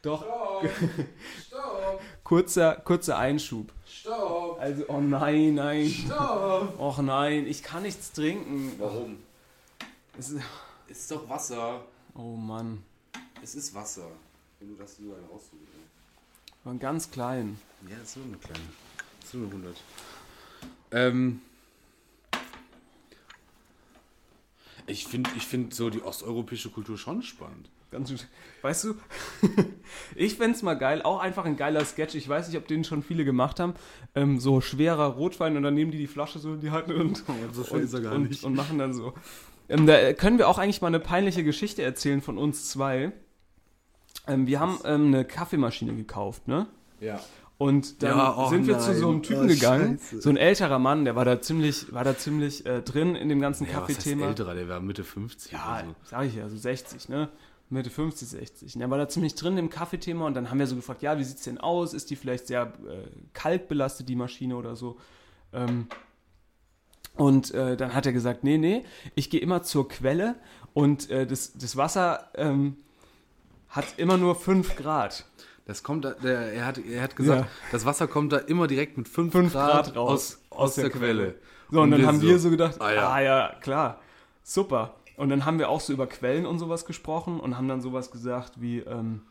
doch. 0.01 0.25
kurzer, 2.29 2.75
kurzer 2.75 3.17
Einschub. 3.17 3.71
Stopp! 3.87 4.59
Also, 4.59 4.85
oh 4.87 5.01
nein, 5.01 5.55
nein. 5.55 5.89
Stopp! 5.89 6.79
Och 6.79 6.99
nein, 6.99 7.47
ich 7.47 7.63
kann 7.63 7.81
nichts 7.81 8.11
trinken. 8.11 8.71
Warum? 8.77 9.17
Es 10.15 10.29
ist, 10.29 10.43
Es 10.87 10.99
ist 10.99 11.11
doch 11.11 11.27
Wasser. 11.27 11.81
oh 12.13 12.35
Mann, 12.35 12.83
Es 13.41 13.55
ist 13.55 13.73
Wasser. 13.73 14.11
Wenn 14.59 14.69
du 14.69 14.75
das 14.75 14.97
so 14.97 15.03
einen 15.03 15.25
raussuchst. 15.25 15.55
war 16.63 16.75
ganz 16.75 17.09
klein. 17.09 17.59
Ja, 17.89 17.97
ist 17.97 18.13
so 18.13 18.19
eine 18.21 18.37
kleine. 18.37 18.69
So 19.25 19.37
eine 19.39 19.47
100. 19.47 19.75
Ähm. 20.91 21.41
Ich 24.85 25.07
finde 25.07 25.31
ich 25.35 25.47
find 25.47 25.73
so 25.73 25.89
die 25.89 26.03
osteuropäische 26.03 26.69
Kultur 26.69 26.97
schon 26.97 27.23
spannend. 27.23 27.69
Ganz, 27.91 28.09
schön- 28.09 28.19
weißt 28.61 28.83
du, 28.83 28.93
ich 30.15 30.35
fänd's 30.35 30.61
mal 30.61 30.75
geil, 30.75 31.01
auch 31.01 31.19
einfach 31.19 31.45
ein 31.45 31.57
geiler 31.57 31.83
Sketch. 31.85 32.13
Ich 32.15 32.29
weiß 32.29 32.47
nicht, 32.49 32.57
ob 32.57 32.67
den 32.67 32.83
schon 32.83 33.01
viele 33.01 33.25
gemacht 33.25 33.59
haben. 33.59 33.73
Ähm, 34.15 34.39
so 34.39 34.61
schwerer 34.61 35.05
Rotwein 35.07 35.57
und 35.57 35.63
dann 35.63 35.73
nehmen 35.73 35.91
die 35.91 35.97
die 35.97 36.07
Flasche 36.07 36.37
so 36.39 36.53
in 36.53 36.61
die 36.61 36.69
Hand 36.71 36.91
und, 36.91 37.23
so 37.53 37.63
schwer 37.63 37.81
und, 37.81 38.05
und, 38.05 38.43
und 38.43 38.53
machen 38.55 38.77
dann 38.77 38.93
so. 38.93 39.13
Ähm, 39.69 39.87
da 39.87 40.13
können 40.13 40.37
wir 40.37 40.47
auch 40.49 40.57
eigentlich 40.59 40.81
mal 40.81 40.87
eine 40.87 40.99
peinliche 40.99 41.43
Geschichte 41.43 41.81
erzählen 41.81 42.21
von 42.21 42.37
uns 42.37 42.69
zwei. 42.69 43.11
Ähm, 44.27 44.45
wir 44.47 44.59
haben 44.59 44.79
ähm, 44.83 45.07
eine 45.07 45.25
Kaffeemaschine 45.25 45.95
gekauft, 45.95 46.47
ne? 46.47 46.67
Ja. 46.99 47.19
Und 47.57 48.03
dann 48.03 48.17
Ja, 48.17 48.35
oh 48.37 48.49
sind 48.49 48.67
wir 48.67 48.79
zu 48.79 48.93
so 48.95 49.07
einem 49.07 49.15
nein. 49.17 49.23
Typen 49.23 49.43
Oh, 49.45 49.47
gegangen, 49.47 49.99
Scheiße. 49.99 50.21
so 50.21 50.29
ein 50.29 50.37
älterer 50.37 50.79
Mann, 50.79 51.03
der 51.05 51.15
war 51.15 51.25
da 51.25 51.41
ziemlich, 51.41 51.91
war 51.91 52.03
da 52.05 52.17
ziemlich 52.17 52.65
äh, 52.65 52.81
drin 52.81 53.15
in 53.15 53.27
dem 53.29 53.41
ganzen 53.41 53.65
Ja, 53.67 53.73
Kaffeethema. 53.73 54.27
älterer, 54.27 54.55
der 54.55 54.69
war 54.69 54.79
Mitte 54.79 55.03
50 55.03 55.51
Ja, 55.51 55.79
oder 55.79 55.85
so. 55.87 55.95
sag 56.05 56.25
ich 56.27 56.35
ja, 56.35 56.47
so 56.47 56.55
60, 56.55 57.09
ne? 57.09 57.27
Mitte 57.69 57.89
50, 57.89 58.27
60. 58.27 58.75
Und 58.75 58.81
er 58.81 58.89
war 58.89 58.97
da 58.97 59.07
ziemlich 59.07 59.35
drin 59.35 59.57
im 59.57 59.69
Kaffeethema 59.69 60.25
und 60.25 60.33
dann 60.33 60.49
haben 60.49 60.57
wir 60.59 60.67
so 60.67 60.75
gefragt, 60.75 61.01
ja, 61.03 61.17
wie 61.19 61.23
sieht's 61.23 61.43
denn 61.43 61.57
aus? 61.59 61.93
Ist 61.93 62.09
die 62.09 62.15
vielleicht 62.15 62.47
sehr 62.47 62.73
äh, 62.87 63.07
kalt 63.33 63.67
belastet, 63.67 64.09
die 64.09 64.15
Maschine 64.15 64.55
oder 64.55 64.75
so? 64.75 64.97
Ähm, 65.53 65.87
und 67.15 67.53
äh, 67.53 67.75
dann 67.75 67.93
hat 67.93 68.05
er 68.05 68.13
gesagt, 68.13 68.43
nee, 68.43 68.57
nee, 68.57 68.85
ich 69.15 69.29
gehe 69.29 69.41
immer 69.41 69.61
zur 69.63 69.87
Quelle 69.89 70.35
und 70.73 71.09
äh, 71.09 71.27
das, 71.27 71.53
das 71.53 71.75
Wasser 71.75 72.29
ähm, 72.35 72.77
hat 73.67 73.85
immer 73.97 74.17
nur 74.17 74.35
5 74.35 74.75
Grad. 74.75 75.25
Das 75.65 75.83
kommt, 75.83 76.05
da- 76.05 76.13
der, 76.13 76.53
er, 76.53 76.65
hat, 76.65 76.77
er 76.79 77.01
hat 77.03 77.15
gesagt, 77.15 77.41
Ja. 77.41 77.47
das 77.71 77.85
Wasser 77.85 78.07
kommt 78.07 78.31
da 78.31 78.37
immer 78.37 78.67
direkt 78.67 78.97
mit 78.97 79.07
5 79.07 79.31
5 79.31 79.51
Grad, 79.53 79.85
Grad 79.85 79.95
raus 79.95 80.39
aus, 80.49 80.57
aus, 80.59 80.75
der, 80.75 80.89
Quelle. 80.89 81.35
So, 81.69 81.81
und, 81.81 81.91
dann 81.91 82.05
haben 82.05 82.21
wir 82.21 82.39
so 82.39 82.49
gedacht, 82.49 82.79
ah 82.81 82.91
ja. 82.91 83.09
ah 83.09 83.21
ja, 83.21 83.55
klar, 83.61 83.99
super. 84.41 84.95
Und 85.19 85.29
dann 85.29 85.45
haben 85.45 85.59
wir 85.59 85.69
auch 85.69 85.81
so 85.81 85.91
über 85.93 86.07
Quellen 86.07 86.45
und 86.45 86.59
sowas 86.59 86.85
gesprochen 86.85 87.39
und 87.39 87.57
haben 87.57 87.67
dann 87.67 87.81
sowas 87.81 88.09
gesagt 88.09 88.61
wie, 88.61 88.79
ähm, 88.79 89.21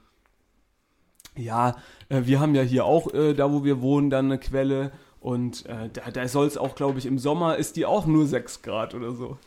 ja, 1.34 1.76
äh, 2.08 2.22
wir 2.24 2.40
haben 2.40 2.54
ja 2.54 2.62
hier 2.62 2.84
auch, 2.84 3.12
äh, 3.14 3.32
da 3.34 3.50
wo 3.52 3.64
wir 3.64 3.80
wohnen, 3.80 4.10
dann 4.10 4.26
eine 4.26 4.38
Quelle 4.38 4.92
und 5.20 5.64
äh, 5.66 5.88
da, 5.92 6.10
da 6.10 6.28
soll 6.28 6.46
es 6.46 6.56
auch, 6.58 6.74
glaube 6.74 6.98
ich, 6.98 7.06
im 7.06 7.18
Sommer 7.18 7.56
ist 7.56 7.76
die 7.76 7.86
auch 7.86 8.06
nur 8.06 8.26
6 8.26 8.62
Grad 8.62 8.94
oder 8.94 9.12
so. 9.12 9.38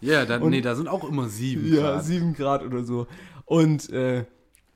Ja, 0.00 0.22
Und- 0.22 0.50
nee, 0.50 0.60
da 0.60 0.74
sind 0.76 0.88
auch 0.88 1.02
immer 1.04 1.28
7 1.28 1.74
Ja, 1.74 1.80
Grad. 1.94 2.04
7 2.04 2.32
Grad 2.34 2.62
oder 2.62 2.84
so. 2.84 3.06
Und 3.44 3.90
äh, 3.90 4.24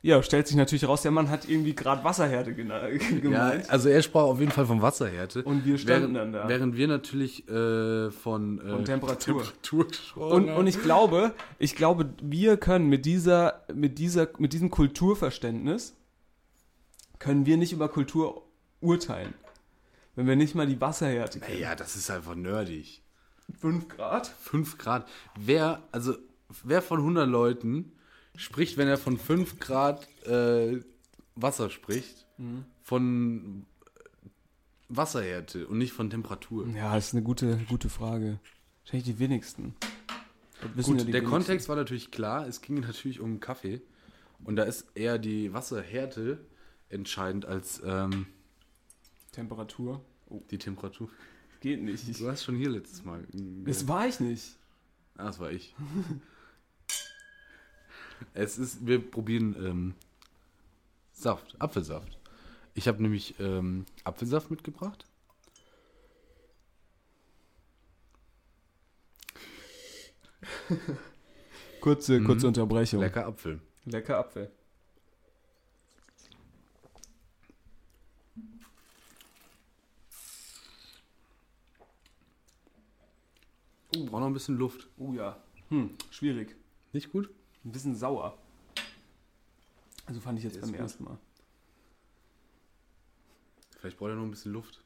ja, 0.03 0.20
stellt 0.23 0.49
sich 0.49 0.57
natürlich 0.57 0.87
raus, 0.87 1.03
der 1.03 1.12
Mann 1.12 1.31
hat 1.31 1.49
irgendwie 1.49 1.74
gerade 1.74 2.03
Wasserhärte 2.05 2.51
gena- 2.53 2.89
Ja, 2.91 3.19
gemeint. 3.20 3.70
also 3.70 3.89
er 3.89 4.03
sprach 4.03 4.23
auf 4.24 4.41
jeden 4.41 4.51
Fall 4.53 4.66
von 4.66 4.83
Wasserhärte. 4.83 5.45
Und 5.45 5.65
wir 5.65 5.79
standen 5.79 6.15
während, 6.15 6.16
dann 6.16 6.33
da. 6.33 6.49
Während 6.49 6.77
wir 6.77 6.89
natürlich 6.89 7.49
äh, 7.49 8.11
von, 8.11 8.59
äh, 8.61 8.70
Von 8.70 8.85
Temperatur. 8.85 9.43
Temperatur 9.62 10.31
Und, 10.33 10.49
und 10.51 10.66
ich 10.66 10.83
glaube, 10.83 11.33
ich 11.59 11.77
glaube, 11.77 12.12
wir 12.20 12.57
können 12.57 12.89
mit 12.89 13.07
dieser, 13.07 13.62
mit 13.73 13.99
dieser, 13.99 14.29
mit 14.39 14.53
diesem 14.53 14.70
Kulturverständnis 14.70 15.95
können 17.19 17.47
wir 17.47 17.57
nicht 17.57 17.73
über 17.73 17.89
Kultur 17.89 18.43
urteilen. 18.81 19.35
Wenn 20.16 20.27
wir 20.27 20.37
nicht 20.37 20.55
mal 20.55 20.66
die 20.66 20.81
Wasserhärte 20.81 21.41
kennen. 21.41 21.61
ja, 21.61 21.74
das 21.74 21.97
ist 21.97 22.11
einfach 22.11 22.35
nerdig. 22.35 23.03
5 23.61 23.89
Grad? 23.89 24.27
5 24.27 24.79
Grad. 24.79 25.09
Wer, 25.39 25.83
also, 25.93 26.15
wer 26.65 26.83
von 26.83 26.99
100 26.99 27.29
Leuten 27.29 27.93
spricht, 28.37 28.77
wenn 28.77 28.89
er 28.89 28.99
von 28.99 29.19
5 29.19 29.59
Grad 29.59 30.07
äh, 30.27 30.81
Wasser 31.35 31.71
spricht, 31.71 32.27
Mhm. 32.39 32.65
von 32.83 33.67
Wasserhärte 34.89 35.67
und 35.67 35.79
nicht 35.79 35.93
von 35.93 36.11
Temperatur? 36.11 36.67
Ja, 36.69 36.95
das 36.95 37.09
ist 37.09 37.15
eine 37.15 37.23
gute, 37.23 37.59
gute 37.69 37.89
Frage. 37.89 38.39
Wahrscheinlich 38.85 39.05
die 39.15 39.19
wenigsten. 39.19 39.75
Gut, 40.61 40.73
ja 40.77 40.83
die 40.83 40.83
der 40.83 41.07
wenigsten. 41.07 41.27
Kontext 41.31 41.69
war 41.69 41.77
natürlich 41.77 42.11
klar. 42.11 42.47
Es 42.47 42.61
ging 42.61 42.81
natürlich 42.81 43.21
um 43.21 43.41
Kaffee. 43.41 43.81
Und 44.45 44.57
da 44.57 44.65
ist 44.65 44.87
eher 44.95 45.19
die 45.19 45.53
Wasserhärte 45.53 46.39
entscheidend 46.89 47.47
als 47.47 47.81
ähm, 47.85 48.27
Temperatur. 49.31 50.05
Oh, 50.29 50.43
die 50.51 50.59
Temperatur. 50.59 51.09
geht 51.61 51.81
nicht. 51.83 52.09
Ich, 52.09 52.19
Du 52.19 52.29
hast 52.29 52.43
schon 52.45 52.57
hier 52.57 52.71
letztes 52.71 53.05
Mal. 53.05 53.25
das 53.65 53.87
war 53.89 54.07
ich 54.09 54.21
nicht. 54.21 54.57
Ah, 55.17 55.27
das 55.27 55.39
war 55.39 55.53
ich. 55.53 55.75
es 58.35 58.59
ist, 58.59 58.86
wir 58.86 58.99
probieren 58.99 59.57
ähm, 59.59 59.94
Saft, 61.12 61.61
Apfelsaft. 61.61 62.19
Ich 62.74 62.89
habe 62.89 63.03
nämlich 63.03 63.39
ähm, 63.39 63.85
Apfelsaft 64.05 64.51
mitgebracht. 64.51 65.07
Kurze, 71.81 72.23
kurze 72.23 72.47
Unterbrechung. 72.47 73.01
Lecker 73.01 73.27
Apfel. 73.27 73.61
Lecker 73.85 74.19
Apfel. 74.19 74.51
Braucht 83.93 84.20
noch 84.20 84.27
ein 84.27 84.32
bisschen 84.32 84.57
Luft. 84.57 84.89
Oh 84.97 85.12
ja. 85.12 85.36
Hm, 85.69 85.90
schwierig. 86.11 86.57
Nicht 86.93 87.11
gut? 87.12 87.28
Ein 87.64 87.72
bisschen 87.72 87.94
sauer. 87.94 88.36
Also 90.06 90.20
fand 90.20 90.39
ich 90.39 90.44
jetzt 90.44 90.60
beim 90.60 90.70
gut. 90.70 90.80
ersten 90.80 91.05
Mal. 91.05 91.18
Vielleicht 93.78 93.98
braucht 93.98 94.10
er 94.10 94.16
noch 94.16 94.24
ein 94.24 94.30
bisschen 94.30 94.52
Luft. 94.52 94.80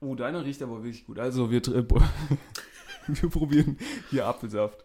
Oh, 0.00 0.14
deiner 0.14 0.44
riecht 0.44 0.62
aber 0.62 0.82
wirklich 0.82 1.06
gut. 1.06 1.18
Also 1.18 1.50
wir, 1.50 1.62
wir 3.06 3.30
probieren 3.30 3.78
hier 4.10 4.26
Apfelsaft. 4.26 4.84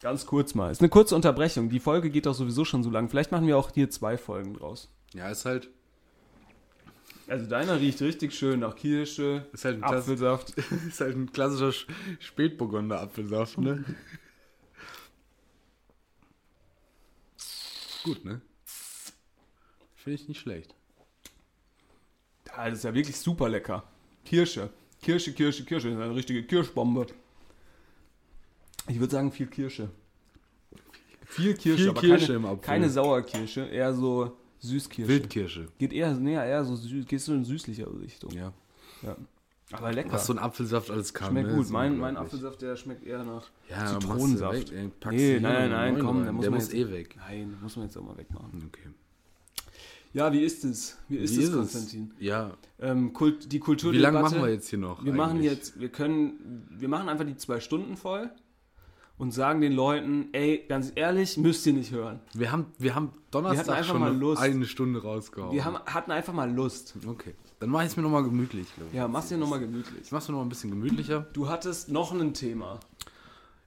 Ganz 0.00 0.26
kurz 0.26 0.54
mal. 0.54 0.70
Ist 0.70 0.80
eine 0.80 0.88
kurze 0.90 1.14
Unterbrechung. 1.14 1.70
Die 1.70 1.80
Folge 1.80 2.10
geht 2.10 2.26
doch 2.26 2.34
sowieso 2.34 2.64
schon 2.64 2.82
so 2.82 2.90
lang. 2.90 3.08
Vielleicht 3.08 3.32
machen 3.32 3.46
wir 3.46 3.56
auch 3.56 3.70
hier 3.72 3.88
zwei 3.90 4.18
Folgen 4.18 4.54
draus. 4.54 4.90
Ja, 5.14 5.30
ist 5.30 5.44
halt, 5.46 5.70
Also 7.28 7.46
deiner 7.46 7.80
riecht 7.80 8.02
richtig 8.02 8.34
schön 8.34 8.60
nach 8.60 8.74
Kirsche, 8.76 9.46
ist 9.52 9.64
halt 9.64 9.76
ein, 9.78 9.84
Apfelsaft. 9.84 10.50
ist 10.88 11.00
halt 11.00 11.16
ein 11.16 11.32
klassischer 11.32 11.68
Sch- 11.70 11.86
Spätburgunder 12.20 13.00
Apfelsaft, 13.00 13.58
ne? 13.58 13.84
Gut, 18.04 18.24
ne? 18.24 18.40
Finde 19.96 20.14
ich 20.20 20.28
nicht 20.28 20.38
schlecht. 20.40 20.74
Ja, 22.46 22.68
das 22.68 22.78
ist 22.78 22.84
ja 22.84 22.94
wirklich 22.94 23.16
super 23.16 23.48
lecker. 23.48 23.82
Kirsche. 24.24 24.70
Kirsche, 25.02 25.32
Kirsche, 25.32 25.64
Kirsche. 25.64 25.88
Das 25.88 25.98
ist 25.98 26.04
eine 26.04 26.14
richtige 26.14 26.42
Kirschbombe. 26.44 27.06
Ich 28.88 29.00
würde 29.00 29.10
sagen 29.12 29.32
viel 29.32 29.46
Kirsche. 29.46 29.90
Viel 31.24 31.54
Kirsche, 31.54 31.78
Viel 31.78 31.88
aber 31.90 32.00
Kirsche 32.00 32.26
keine, 32.26 32.36
im 32.36 32.44
Apfel. 32.46 32.60
keine 32.60 32.90
Sauerkirsche, 32.90 33.62
eher 33.66 33.94
so 33.94 34.36
Süßkirsche. 34.60 35.08
Wildkirsche. 35.08 35.68
Geht 35.78 35.92
eher, 35.92 36.12
nee, 36.14 36.34
eher 36.34 36.64
so 36.64 36.76
süß, 36.76 37.06
geht 37.06 37.20
so 37.20 37.34
in 37.34 37.44
süßlichere 37.44 38.00
Richtung. 38.00 38.30
Ja. 38.32 38.52
Ja. 39.02 39.16
Aber 39.78 39.92
lecker. 39.92 40.12
Was 40.12 40.26
so 40.26 40.32
ein 40.32 40.38
Apfelsaft 40.38 40.90
alles 40.90 41.12
kann. 41.14 41.30
schmeckt 41.30 41.48
ne? 41.48 41.54
gut. 41.56 41.70
Mein, 41.70 41.98
mein. 41.98 42.16
Apfelsaft, 42.16 42.62
der 42.62 42.76
schmeckt 42.76 43.04
eher 43.06 43.24
nach 43.24 43.44
Ja, 43.70 43.86
Zitronensaft. 43.86 44.72
weg, 44.72 44.92
Nee, 45.10 45.40
nein, 45.40 45.70
nein, 45.70 45.98
komm, 45.98 46.22
der 46.24 46.32
muss 46.32 46.42
der 46.42 46.50
muss 46.50 46.72
jetzt- 46.72 46.74
eh 46.74 46.90
weg. 46.92 47.16
Nein, 47.16 47.56
muss 47.62 47.76
man 47.76 47.86
jetzt 47.86 47.96
auch 47.96 48.02
mal 48.04 48.16
wegmachen. 48.16 48.62
Okay. 48.68 48.88
Ja, 50.12 50.32
wie 50.32 50.44
ist 50.44 50.64
es? 50.64 50.96
Wie 51.08 51.16
ist 51.16 51.32
Wie 51.36 51.38
es, 51.40 51.44
ist 51.44 51.48
es? 51.50 51.56
Konstantin? 51.56 52.12
Ja. 52.20 52.52
Ähm, 52.78 53.12
Kult, 53.12 53.50
die 53.50 53.56
Wie 53.56 53.60
Kulturdebatte. 53.60 54.12
lange 54.12 54.22
machen 54.22 54.42
wir 54.42 54.48
jetzt 54.52 54.68
hier 54.68 54.78
noch? 54.78 55.04
Wir 55.04 55.12
machen 55.12 55.38
eigentlich? 55.38 55.50
jetzt, 55.50 55.80
wir 55.80 55.88
können, 55.88 56.68
wir 56.70 56.88
machen 56.88 57.08
einfach 57.08 57.24
die 57.26 57.36
zwei 57.36 57.58
Stunden 57.58 57.96
voll 57.96 58.30
und 59.18 59.32
sagen 59.34 59.60
den 59.60 59.72
Leuten, 59.72 60.28
ey, 60.32 60.64
ganz 60.68 60.92
ehrlich, 60.94 61.36
müsst 61.36 61.66
ihr 61.66 61.72
nicht 61.72 61.90
hören. 61.90 62.20
Wir 62.32 62.52
haben, 62.52 62.66
wir 62.78 62.94
haben 62.94 63.10
Donnerstag 63.32 63.76
einfach 63.78 63.90
schon 63.90 64.00
mal 64.00 64.10
eine- 64.10 64.18
Lust. 64.18 64.40
eine 64.40 64.64
Stunde 64.66 65.02
rausgehauen. 65.02 65.52
Wir 65.52 65.64
haben, 65.64 65.78
hatten 65.84 66.12
einfach 66.12 66.32
mal 66.32 66.48
Lust. 66.52 66.94
okay, 67.08 67.34
dann 67.64 67.70
mach 67.70 67.80
ich 67.80 67.86
es 67.88 67.96
mir 67.96 68.02
nochmal 68.02 68.22
gemütlich. 68.24 68.68
glaub 68.76 68.88
ich. 68.90 68.94
Ja, 68.94 69.08
mach's 69.08 69.28
dir 69.28 69.38
nochmal 69.38 69.58
gemütlich. 69.60 70.02
Ich 70.04 70.12
mach's 70.12 70.28
mir 70.28 70.32
nochmal 70.32 70.46
ein 70.46 70.50
bisschen 70.50 70.70
gemütlicher. 70.70 71.26
Du 71.32 71.48
hattest 71.48 71.88
noch 71.88 72.12
ein 72.12 72.34
Thema. 72.34 72.78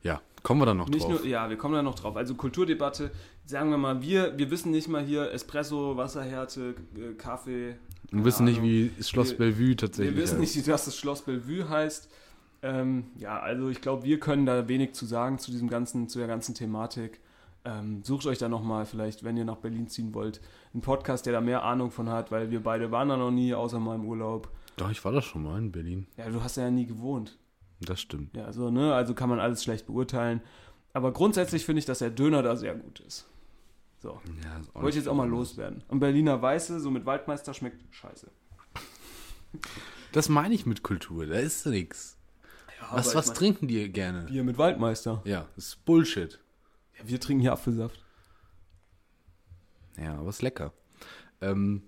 Ja, 0.04 0.22
kommen 0.44 0.62
wir 0.62 0.66
dann 0.68 0.78
noch 0.78 0.88
Nicht 0.88 1.04
drauf. 1.04 1.22
nur, 1.24 1.26
ja, 1.26 1.50
wir 1.50 1.58
kommen 1.58 1.74
da 1.74 1.82
noch 1.82 1.96
drauf. 1.96 2.16
Also 2.16 2.36
Kulturdebatte, 2.36 3.10
sagen 3.46 3.72
wir 3.72 3.78
mal, 3.78 4.02
wir, 4.04 4.38
wir 4.38 4.52
wissen 4.52 4.70
nicht 4.72 4.88
mal 4.88 5.04
hier 5.04 5.32
Espresso, 5.32 5.98
Wasserhärte, 5.98 6.76
äh, 6.96 7.14
Kaffee. 7.16 7.76
wir 8.12 8.24
wissen 8.24 8.46
nicht, 8.46 8.60
Ahnung. 8.60 8.70
wie 8.70 8.92
Schloss 9.04 9.32
Wir- 9.32 9.38
Bellevue 9.40 9.76
tatsächlich 9.76 10.16
Wir 10.16 10.22
wissen 10.22 10.40
heißt. 10.40 10.56
nicht, 10.56 10.68
dass 10.70 10.86
das 10.86 10.96
Schloss 10.96 11.24
Bellevue 11.24 11.68
heißt. 11.68 12.10
Ähm, 12.62 13.06
ja, 13.18 13.40
also 13.40 13.70
ich 13.70 13.82
glaube, 13.82 14.04
wir 14.04 14.20
können 14.20 14.46
da 14.46 14.68
wenig 14.68 14.94
zu 14.94 15.06
sagen 15.08 15.40
zu 15.40 15.50
diesem 15.52 15.70
ganzen, 15.70 16.08
zu 16.08 16.20
der 16.20 16.28
ganzen 16.28 16.54
Thematik. 16.56 17.20
Ähm, 17.68 18.02
sucht 18.02 18.26
euch 18.28 18.38
da 18.38 18.48
nochmal 18.48 18.86
vielleicht, 18.86 19.26
wenn 19.26 19.36
ihr 19.36 19.44
nach 19.44 19.58
Berlin 19.58 19.90
ziehen 19.90 20.14
wollt, 20.14 20.40
einen 20.74 20.82
Podcast, 20.82 21.26
der 21.26 21.34
da 21.34 21.42
mehr 21.42 21.64
Ahnung 21.64 21.92
von 21.92 22.08
hat, 22.08 22.32
weil 22.32 22.50
wir 22.50 22.64
beide 22.64 22.92
waren 22.92 23.10
da 23.10 23.18
noch 23.18 23.30
nie, 23.30 23.54
außer 23.54 23.78
mal 23.78 23.96
im 23.96 24.06
Urlaub. 24.06 24.50
Doch, 24.78 24.90
ich 24.90 25.04
war 25.04 25.12
da 25.12 25.22
schon 25.22 25.44
mal 25.44 25.58
in 25.58 25.74
Berlin. 25.74 26.08
Ja, 26.16 26.30
du 26.30 26.42
hast 26.42 26.56
ja 26.56 26.72
nie 26.72 26.86
gewohnt. 26.86 27.38
Das 27.82 28.00
stimmt. 28.00 28.38
Ja, 28.38 28.46
also, 28.46 28.72
ne, 28.72 28.94
also 28.94 29.14
kann 29.14 29.28
man 29.28 29.42
alles 29.42 29.66
schlecht 29.66 29.86
beurteilen. 29.86 30.40
Aber 30.94 31.12
grundsätzlich 31.12 31.66
finde 31.66 31.80
ich, 31.80 31.86
dass 31.86 32.00
der 32.00 32.10
Döner 32.10 32.42
da 32.42 32.56
sehr 32.56 32.74
gut 32.74 33.02
ist. 33.02 33.28
So. 34.00 34.22
Ja, 34.44 34.60
ist 34.60 34.74
Wollte 34.74 34.90
ich 34.90 34.96
jetzt 34.96 35.10
auch 35.10 35.16
mal 35.16 35.28
loswerden. 35.28 35.84
Und 35.90 36.00
Berliner 36.00 36.42
Weiße, 36.42 36.80
so 36.80 36.90
mit 36.90 37.06
Waldmeister, 37.06 37.54
schmeckt 37.54 37.84
scheiße. 37.94 38.32
Das 40.14 40.30
meine 40.30 40.56
ich 40.56 40.66
mit 40.66 40.84
Kultur, 40.84 41.28
da 41.28 41.36
ist 41.36 41.66
nichts. 41.66 42.18
Was, 42.92 43.14
was 43.14 43.34
trinken 43.34 43.68
die 43.68 43.92
gerne? 43.92 44.24
Bier 44.24 44.44
mit 44.44 44.58
Waldmeister. 44.58 45.22
Ja, 45.26 45.48
das 45.56 45.68
ist 45.68 45.86
Bullshit. 45.86 46.40
Ja, 47.00 47.08
wir 47.08 47.20
trinken 47.20 47.42
hier 47.42 47.54
Apfelsaft. 47.54 48.00
Ja, 49.98 50.16
aber 50.20 50.30
ist 50.30 50.42
lecker. 50.42 50.74
Ähm, 51.42 51.82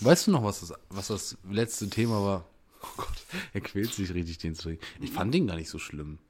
weißt 0.00 0.26
du 0.26 0.30
noch, 0.32 0.42
was 0.44 0.60
das, 0.60 0.72
was 0.90 1.08
das 1.08 1.36
letzte 1.48 1.88
Thema 1.90 2.22
war? 2.24 2.44
Oh 2.80 2.86
Gott, 2.96 3.24
er 3.54 3.60
quält 3.60 3.92
sich 3.92 4.14
richtig, 4.14 4.38
den 4.38 4.54
zu 4.54 4.62
trinken. 4.62 4.84
Ich 5.00 5.10
fand 5.10 5.34
den 5.34 5.48
gar 5.48 5.56
nicht 5.56 5.68
so 5.68 5.80
schlimm. 5.80 6.20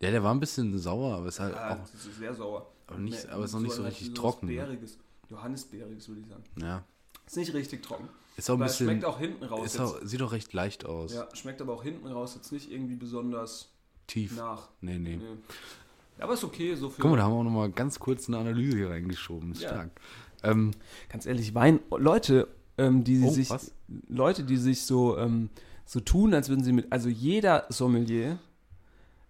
Ja, 0.00 0.10
der 0.10 0.22
war 0.22 0.34
ein 0.34 0.38
bisschen 0.40 0.78
sauer, 0.78 1.16
aber 1.16 1.28
ist 1.28 1.40
halt 1.40 1.54
Ja, 1.54 1.72
auch. 1.72 1.78
das 1.80 1.94
ist 1.94 2.18
sehr 2.18 2.34
sauer. 2.34 2.70
Aber 2.86 2.98
nicht- 2.98 3.26
aber 3.30 3.46
ist 3.46 3.54
noch 3.54 3.60
nicht 3.60 3.72
so 3.72 3.82
halt 3.82 3.92
richtig 3.94 4.12
trocken, 4.12 4.48
ne? 4.48 4.56
Bäriges, 4.56 4.98
Johannisbeeriges, 5.30 6.08
würde 6.08 6.20
ich 6.20 6.26
sagen. 6.28 6.44
Ja. 6.60 6.84
Ist 7.26 7.36
nicht 7.38 7.54
richtig 7.54 7.82
trocken. 7.82 8.06
Ist 8.36 8.50
auch 8.50 8.54
ein 8.54 8.60
Aber 8.60 8.66
es 8.66 8.72
bisschen. 8.72 8.86
schmeckt 8.88 9.04
auch 9.06 9.18
hinten 9.18 9.44
raus. 9.44 9.78
auch, 9.78 9.98
sieht 10.02 10.20
auch 10.20 10.32
recht 10.32 10.52
leicht 10.52 10.84
aus. 10.84 11.14
Ja, 11.14 11.26
schmeckt 11.34 11.62
aber 11.62 11.72
auch 11.72 11.82
hinten 11.82 12.06
raus 12.06 12.34
jetzt 12.34 12.52
nicht 12.52 12.70
irgendwie 12.70 12.96
besonders 12.96 13.70
Tief. 14.08 14.36
nach. 14.36 14.68
Nee, 14.82 14.98
nee. 14.98 15.16
Nee. 15.16 15.24
Aber 16.18 16.34
ist 16.34 16.44
okay, 16.44 16.74
so 16.74 16.88
für. 16.90 17.02
Guck 17.02 17.10
mal, 17.12 17.16
da 17.16 17.22
haben 17.24 17.32
wir 17.32 17.38
auch 17.38 17.44
nochmal 17.44 17.70
ganz 17.70 17.98
kurz 17.98 18.28
eine 18.28 18.38
Analyse 18.38 18.76
hier 18.76 18.90
reingeschoben. 18.90 19.52
Ist 19.52 19.62
Ja. 19.62 19.68
stark. 19.70 19.90
Ähm, 20.44 20.72
Ganz 21.08 21.26
ehrlich, 21.26 21.54
Wein, 21.54 21.80
Leute, 21.96 22.48
ähm, 22.78 23.04
die 23.04 23.22
Oh, 23.24 23.30
sich, 23.30 23.50
was? 23.50 23.72
Leute, 24.08 24.42
die 24.44 24.56
sich 24.56 24.82
so, 24.82 25.16
ähm, 25.18 25.50
so 25.84 26.00
tun, 26.00 26.34
als 26.34 26.48
würden 26.48 26.64
sie 26.64 26.72
mit, 26.72 26.90
also 26.92 27.08
jeder 27.08 27.66
Sommelier 27.68 28.38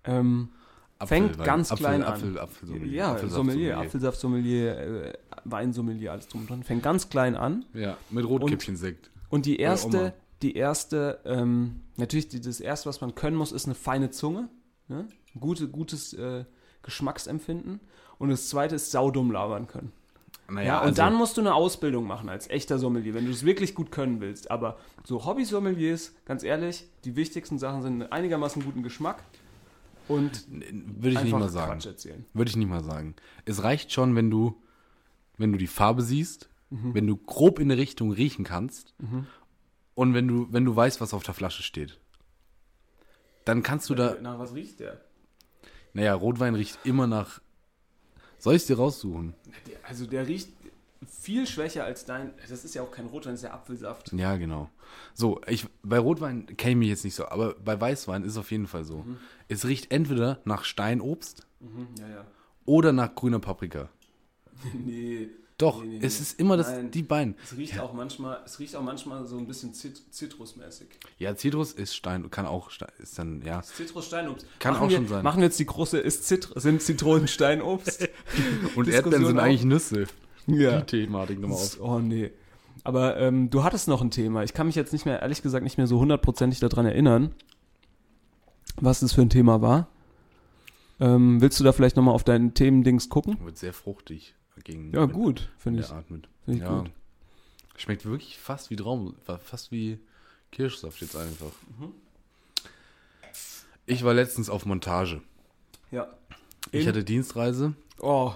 ähm, 0.04 0.48
fängt 1.04 1.32
Apfelwein- 1.36 1.44
ganz 1.44 1.72
Apfel, 1.72 1.84
klein 1.86 2.02
an. 2.02 2.12
Apfel, 2.14 2.38
Apfelsommelier, 2.38 2.92
ja, 2.92 3.12
Apfelsaft- 3.14 3.30
Sommelier, 3.30 3.78
Apfelsaft-Sommelier, 3.78 4.78
äh, 4.78 5.12
Weinsommelier, 5.44 6.12
alles 6.12 6.28
drum 6.28 6.42
und 6.42 6.50
dran. 6.50 6.62
Fängt 6.62 6.82
ganz 6.82 7.08
klein 7.08 7.34
an 7.36 7.64
Ja, 7.74 7.96
mit 8.10 8.24
Rotkäppchensekt. 8.26 9.10
und 9.30 9.46
die 9.46 9.56
Oma. 9.58 9.62
erste, 9.64 10.14
die 10.42 10.54
erste, 10.56 11.20
ähm, 11.24 11.80
natürlich 11.96 12.28
die, 12.28 12.40
das 12.40 12.60
erste, 12.60 12.88
was 12.88 13.00
man 13.00 13.14
können 13.14 13.36
muss, 13.36 13.52
ist 13.52 13.66
eine 13.66 13.74
feine 13.74 14.10
Zunge, 14.10 14.48
ne? 14.88 15.06
Gute, 15.38 15.68
gutes 15.68 16.12
äh, 16.14 16.44
Geschmacksempfinden 16.82 17.80
und 18.18 18.28
das 18.30 18.48
zweite 18.48 18.76
ist 18.76 18.90
saudumm 18.90 19.30
labern 19.30 19.66
können. 19.66 19.92
Naja, 20.48 20.66
Ja, 20.66 20.78
und 20.80 20.88
also, 20.88 20.96
dann 20.96 21.14
musst 21.14 21.36
du 21.36 21.40
eine 21.40 21.54
Ausbildung 21.54 22.06
machen 22.06 22.28
als 22.28 22.48
echter 22.50 22.78
Sommelier, 22.78 23.14
wenn 23.14 23.24
du 23.24 23.30
es 23.30 23.44
wirklich 23.44 23.74
gut 23.74 23.90
können 23.90 24.20
willst. 24.20 24.50
Aber 24.50 24.76
so 25.04 25.24
Hobby-Sommeliers, 25.24 26.12
ganz 26.26 26.42
ehrlich, 26.42 26.84
die 27.04 27.16
wichtigsten 27.16 27.58
Sachen 27.58 27.82
sind 27.82 28.12
einigermaßen 28.12 28.62
guten 28.64 28.82
Geschmack 28.82 29.22
und 30.08 30.44
würde 30.50 31.10
ich 31.16 31.22
nicht 31.22 31.32
mal 31.32 31.48
sagen. 31.48 31.72
Quatsch 31.72 31.86
erzählen. 31.86 32.24
Würde 32.34 32.50
ich 32.50 32.56
nicht 32.56 32.68
mal 32.68 32.84
sagen. 32.84 33.14
Es 33.44 33.62
reicht 33.62 33.92
schon, 33.92 34.14
wenn 34.16 34.30
du, 34.30 34.60
wenn 35.38 35.52
du 35.52 35.58
die 35.58 35.66
Farbe 35.68 36.02
siehst, 36.02 36.48
Mhm. 36.70 36.94
wenn 36.94 37.06
du 37.06 37.16
grob 37.18 37.58
in 37.58 37.70
eine 37.70 37.78
Richtung 37.80 38.12
riechen 38.12 38.44
kannst 38.46 38.94
und 39.94 40.14
wenn 40.14 40.26
du, 40.26 40.48
wenn 40.50 40.64
du 40.64 40.74
weißt, 40.74 41.00
was 41.02 41.12
auf 41.12 41.22
der 41.22 41.34
Flasche 41.34 41.62
steht. 41.62 41.98
Dann 43.44 43.62
kannst 43.62 43.90
du 43.90 43.94
da, 43.94 44.16
Nach 44.20 44.38
was 44.38 44.54
riecht 44.54 44.80
der? 44.80 45.00
Naja, 45.92 46.14
Rotwein 46.14 46.54
riecht 46.54 46.78
immer 46.84 47.06
nach. 47.06 47.40
Soll 48.38 48.54
ich 48.54 48.62
es 48.62 48.66
dir 48.66 48.76
raussuchen? 48.76 49.34
Also 49.86 50.06
der 50.06 50.26
riecht 50.26 50.48
viel 51.06 51.46
schwächer 51.46 51.84
als 51.84 52.04
dein. 52.04 52.32
Das 52.48 52.64
ist 52.64 52.74
ja 52.74 52.82
auch 52.82 52.90
kein 52.90 53.06
Rotwein, 53.06 53.34
das 53.34 53.40
ist 53.42 53.48
ja 53.48 53.54
Apfelsaft. 53.54 54.12
Ja, 54.12 54.36
genau. 54.36 54.68
So, 55.14 55.40
ich, 55.46 55.66
bei 55.82 55.98
Rotwein 55.98 56.46
kenne 56.56 56.72
ich 56.72 56.76
mich 56.76 56.88
jetzt 56.88 57.04
nicht 57.04 57.14
so, 57.14 57.26
aber 57.26 57.54
bei 57.54 57.80
Weißwein 57.80 58.24
ist 58.24 58.32
es 58.32 58.38
auf 58.38 58.50
jeden 58.50 58.66
Fall 58.66 58.84
so. 58.84 58.98
Mhm. 58.98 59.18
Es 59.48 59.64
riecht 59.66 59.92
entweder 59.92 60.40
nach 60.44 60.64
Steinobst 60.64 61.46
Mhm, 61.60 61.88
ja, 61.98 62.08
ja. 62.08 62.26
oder 62.64 62.92
nach 62.92 63.14
grüner 63.14 63.38
Paprika. 63.40 63.88
Nee. 64.74 65.28
Doch, 65.62 65.80
Nee, 65.80 65.98
nee, 65.98 66.04
es 66.04 66.20
ist 66.20 66.40
immer 66.40 66.56
das, 66.56 66.66
Nein. 66.66 66.90
die 66.90 67.04
beiden. 67.04 67.36
Es 67.44 67.56
riecht 67.56 67.78
auch 67.78 67.92
manchmal, 67.92 68.40
es 68.44 68.58
riecht 68.58 68.74
auch 68.74 68.82
manchmal 68.82 69.24
so 69.26 69.38
ein 69.38 69.46
bisschen 69.46 69.72
Zit 69.72 70.02
zitrusmäßig. 70.12 70.88
Ja, 71.18 71.36
Zitrus 71.36 71.70
ist 71.70 71.94
Stein, 71.94 72.28
kann 72.32 72.46
auch, 72.46 72.70
Stein, 72.70 72.88
ist 72.98 73.16
dann, 73.16 73.42
ja. 73.42 73.62
Zitrus-Steinobst. 73.62 74.44
Kann 74.58 74.72
Machen 74.74 74.86
auch 74.86 74.90
wir, 74.90 74.96
schon 74.96 75.06
sein. 75.06 75.22
Machen 75.22 75.36
wir 75.38 75.44
jetzt 75.44 75.60
die 75.60 75.66
große, 75.66 75.98
ist 75.98 76.24
Zit 76.26 76.48
sind 76.56 76.82
Zitronen 76.82 77.28
Steinobst? 77.28 78.08
Und 78.74 78.88
Erdbeeren 78.88 79.24
sind 79.24 79.38
auch. 79.38 79.44
eigentlich 79.44 79.64
Nüsse. 79.64 80.06
ja. 80.48 80.80
Die 80.80 81.04
Thematik 81.04 81.38
nochmal 81.38 81.58
auf. 81.58 81.80
Oh 81.80 82.00
nee. 82.00 82.32
Aber 82.82 83.18
ähm, 83.18 83.48
du 83.48 83.62
hattest 83.62 83.86
noch 83.86 84.02
ein 84.02 84.10
Thema. 84.10 84.42
Ich 84.42 84.54
kann 84.54 84.66
mich 84.66 84.74
jetzt 84.74 84.92
nicht 84.92 85.06
mehr, 85.06 85.22
ehrlich 85.22 85.42
gesagt, 85.42 85.62
nicht 85.62 85.78
mehr 85.78 85.86
so 85.86 86.00
hundertprozentig 86.00 86.58
daran 86.58 86.86
erinnern, 86.86 87.36
was 88.80 88.98
das 88.98 89.12
für 89.12 89.22
ein 89.22 89.30
Thema 89.30 89.62
war. 89.62 89.86
Ähm, 90.98 91.40
willst 91.40 91.60
du 91.60 91.62
da 91.62 91.70
vielleicht 91.70 91.94
nochmal 91.94 92.16
auf 92.16 92.24
deinen 92.24 92.52
Themendings 92.52 93.08
gucken? 93.08 93.38
Wird 93.44 93.58
sehr 93.58 93.72
fruchtig 93.72 94.34
gegen 94.64 94.92
Ja, 94.92 95.06
mit- 95.06 95.14
gut, 95.14 95.50
finde 95.58 95.80
ich. 95.80 95.90
Art 95.90 96.10
mit. 96.10 96.28
Finde 96.44 96.58
ich 96.60 96.64
ja. 96.68 96.78
gut. 96.80 96.90
Schmeckt 97.76 98.04
wirklich 98.04 98.38
fast 98.38 98.70
wie 98.70 98.76
Traum, 98.76 99.14
fast 99.44 99.72
wie 99.72 99.98
Kirschsaft 100.50 101.00
jetzt 101.00 101.16
einfach. 101.16 101.50
Mhm. 101.78 101.92
Ich 103.86 104.04
war 104.04 104.14
letztens 104.14 104.48
auf 104.48 104.64
Montage. 104.66 105.20
Ja. 105.90 106.08
Ich 106.70 106.82
In- 106.82 106.88
hatte 106.88 107.04
Dienstreise. 107.04 107.74
Oh, 108.00 108.32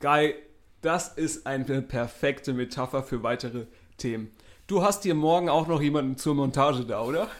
geil. 0.00 0.34
Das 0.82 1.08
ist 1.08 1.46
eine 1.46 1.82
perfekte 1.82 2.52
Metapher 2.52 3.02
für 3.02 3.22
weitere 3.22 3.66
Themen. 3.98 4.30
Du 4.66 4.82
hast 4.82 5.02
hier 5.02 5.14
morgen 5.14 5.48
auch 5.48 5.66
noch 5.66 5.80
jemanden 5.82 6.16
zur 6.16 6.34
Montage 6.34 6.84
da, 6.84 7.02
oder? 7.02 7.28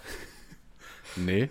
Nee, 1.16 1.50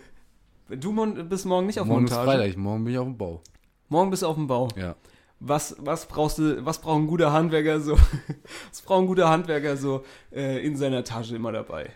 Du 0.70 0.94
bist 1.26 1.46
morgen 1.46 1.66
nicht 1.68 1.80
auf 1.82 1.88
morgen 1.88 2.06
ist 2.06 2.12
Montage. 2.12 2.38
Freitag, 2.38 2.58
morgen 2.58 2.84
bin 2.86 2.94
ich 2.94 3.00
auf 3.00 3.06
dem 3.08 3.18
Bau. 3.18 3.42
Morgen 3.90 4.10
bist 4.10 4.22
du 4.24 4.28
auf 4.28 4.36
dem 4.36 4.48
Bau. 4.48 4.70
Ja. 4.78 4.96
Was, 5.42 5.76
was 5.80 6.06
brauchst 6.08 6.38
du, 6.38 6.66
was 6.66 6.82
braucht 6.82 7.00
ein 7.02 7.08
guter 7.08 7.32
Handwerker 7.32 7.80
so, 7.80 7.98
was 8.70 8.82
braucht 8.82 9.04
ein 9.04 9.08
guter 9.08 9.30
Handwerker 9.30 9.78
so 9.78 10.04
äh, 10.32 10.66
in 10.66 10.76
seiner 10.76 11.04
Tasche 11.04 11.36
immer 11.36 11.52
dabei? 11.52 11.92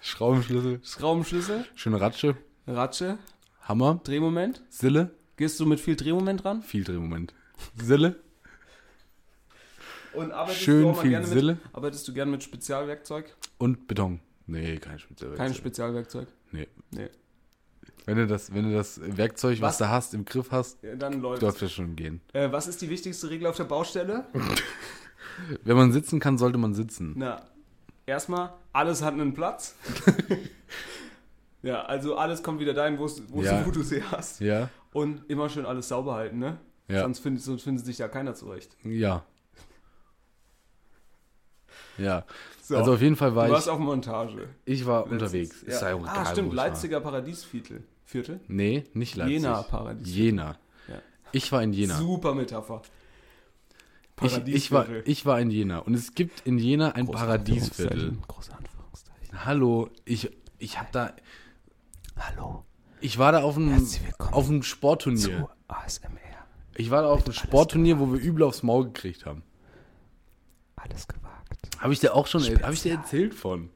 Schraubenschlüssel, 0.00 0.80
Schraubenschlüssel, 0.84 1.64
schöne 1.74 2.00
Ratsche, 2.00 2.36
Ratsche, 2.66 3.18
Hammer, 3.62 4.00
Drehmoment. 4.04 4.62
Sille, 4.68 5.10
Gehst 5.36 5.58
du 5.58 5.66
mit 5.66 5.80
viel 5.80 5.96
Drehmoment 5.96 6.44
ran? 6.44 6.62
viel 6.62 6.84
Drehmoment. 6.84 7.34
Sille, 7.82 8.16
Und 10.12 10.30
arbeitest 10.30 10.62
Schön 10.62 10.82
du 10.82 10.90
auch 10.90 10.96
mal 10.96 11.02
viel 11.02 11.10
gerne 11.10 11.26
Sille. 11.26 11.54
Mit, 11.54 11.74
arbeitest 11.74 12.06
du 12.06 12.12
gerne 12.14 12.30
mit 12.30 12.42
Spezialwerkzeug? 12.44 13.34
und 13.58 13.88
Beton. 13.88 14.20
Nee, 14.46 14.76
kein 14.78 14.98
Spezialwerkzeug. 14.98 15.46
Kein 15.46 15.54
Spezialwerkzeug. 15.54 16.28
Nee. 16.52 16.68
Nee. 16.90 17.08
Wenn 18.06 18.16
du 18.18 18.26
das, 18.26 18.52
wenn 18.52 18.68
du 18.70 18.74
das 18.76 19.00
Werkzeug, 19.02 19.60
was, 19.60 19.72
Was? 19.74 19.78
du 19.78 19.88
hast, 19.88 20.14
im 20.14 20.24
Griff 20.24 20.50
hast, 20.50 20.78
dann 20.98 21.20
läuft 21.20 21.42
das 21.42 21.72
schon 21.72 21.96
gehen. 21.96 22.20
äh, 22.32 22.52
Was 22.52 22.66
ist 22.66 22.82
die 22.82 22.90
wichtigste 22.90 23.30
Regel 23.30 23.46
auf 23.46 23.56
der 23.56 23.64
Baustelle? 23.64 24.26
Wenn 25.64 25.76
man 25.76 25.92
sitzen 25.92 26.20
kann, 26.20 26.38
sollte 26.38 26.58
man 26.58 26.74
sitzen. 26.74 27.14
Na, 27.16 27.42
erstmal, 28.06 28.52
alles 28.72 29.02
hat 29.02 29.14
einen 29.14 29.32
Platz. 29.34 29.74
ja, 31.62 31.82
also 31.86 32.16
alles 32.16 32.42
kommt 32.42 32.60
wieder 32.60 32.74
dahin, 32.74 32.98
wo 32.98 33.06
es- 33.06 33.18
es- 33.20 33.44
Ja. 33.44 33.62
du 33.62 33.82
sie 33.82 34.02
hast. 34.02 34.40
Ja, 34.40 34.68
Und 34.92 35.28
immer 35.30 35.48
schön 35.48 35.66
alles 35.66 35.88
sauber 35.88 36.14
halten, 36.14 36.38
ne? 36.38 36.58
Ja. 36.88 37.00
Sonst 37.00 37.20
findet, 37.20 37.42
sonst 37.42 37.62
findet 37.62 37.86
sich 37.86 37.96
da 37.96 38.08
keiner 38.08 38.34
zurecht. 38.34 38.76
ja. 38.84 39.24
Ja. 41.96 42.24
So, 42.68 42.78
Also 42.78 42.94
auf 42.94 43.02
jeden 43.02 43.16
Fall 43.16 43.34
war 43.34 43.46
du 43.46 43.52
warst 43.52 43.66
ich, 43.66 43.72
auf 43.72 43.78
Montage. 43.78 44.48
ich 44.64 44.86
war 44.86 45.00
Letztens. 45.00 45.22
unterwegs. 45.22 45.62
Ist 45.64 45.82
ja 45.82 45.94
auch 45.94 46.06
ah, 46.06 46.24
stimmt, 46.24 46.48
ich. 46.48 46.54
Leipziger 46.54 47.00
Paradiesviertel. 47.00 47.84
Viertel? 48.06 48.40
Nee, 48.48 48.84
nicht 48.94 49.16
Leipzig. 49.16 49.34
Jena 49.34 49.62
Paradies. 49.64 50.14
Jena. 50.14 50.56
Ja. 50.88 50.94
Ich 51.32 51.52
war 51.52 51.62
in 51.62 51.74
Jena. 51.74 51.98
Super 51.98 52.34
Metapher. 52.34 52.80
Ich, 54.22 54.46
ich, 54.46 54.72
war, 54.72 54.86
ich 55.04 55.26
war 55.26 55.40
in 55.40 55.50
Jena. 55.50 55.80
Und 55.80 55.92
es 55.92 56.14
gibt 56.14 56.46
in 56.46 56.56
Jena 56.56 56.92
ein 56.92 57.04
Große 57.04 57.18
Paradiesviertel. 57.18 58.16
Große 58.28 58.52
Anführungszeichen. 58.56 59.44
Hallo, 59.44 59.90
ich, 60.06 60.30
ich 60.58 60.78
hab 60.80 60.90
da, 60.92 61.12
Hallo. 62.16 62.64
ich 63.02 63.18
war 63.18 63.32
da 63.32 63.42
auf 63.42 63.58
einem, 63.58 63.86
auf 64.30 64.48
einem 64.48 64.62
Sportturnier. 64.62 65.50
ASMR. 65.68 66.08
Ich 66.76 66.90
war 66.90 67.02
da 67.02 67.08
auf 67.08 67.24
einem 67.24 67.34
Sportturnier, 67.34 67.98
wo 67.98 68.10
wir 68.12 68.20
übel 68.20 68.44
aufs 68.44 68.62
Maul 68.62 68.84
gekriegt 68.84 69.26
haben. 69.26 69.42
Alles 70.76 71.06
gewagt. 71.08 71.23
Habe 71.84 71.92
ich 71.92 72.00
dir 72.00 72.14
auch 72.14 72.26
schon, 72.26 72.42
habe 72.62 72.72
ich 72.72 72.80
dir 72.80 72.92
erzählt 72.94 73.34
von, 73.34 73.68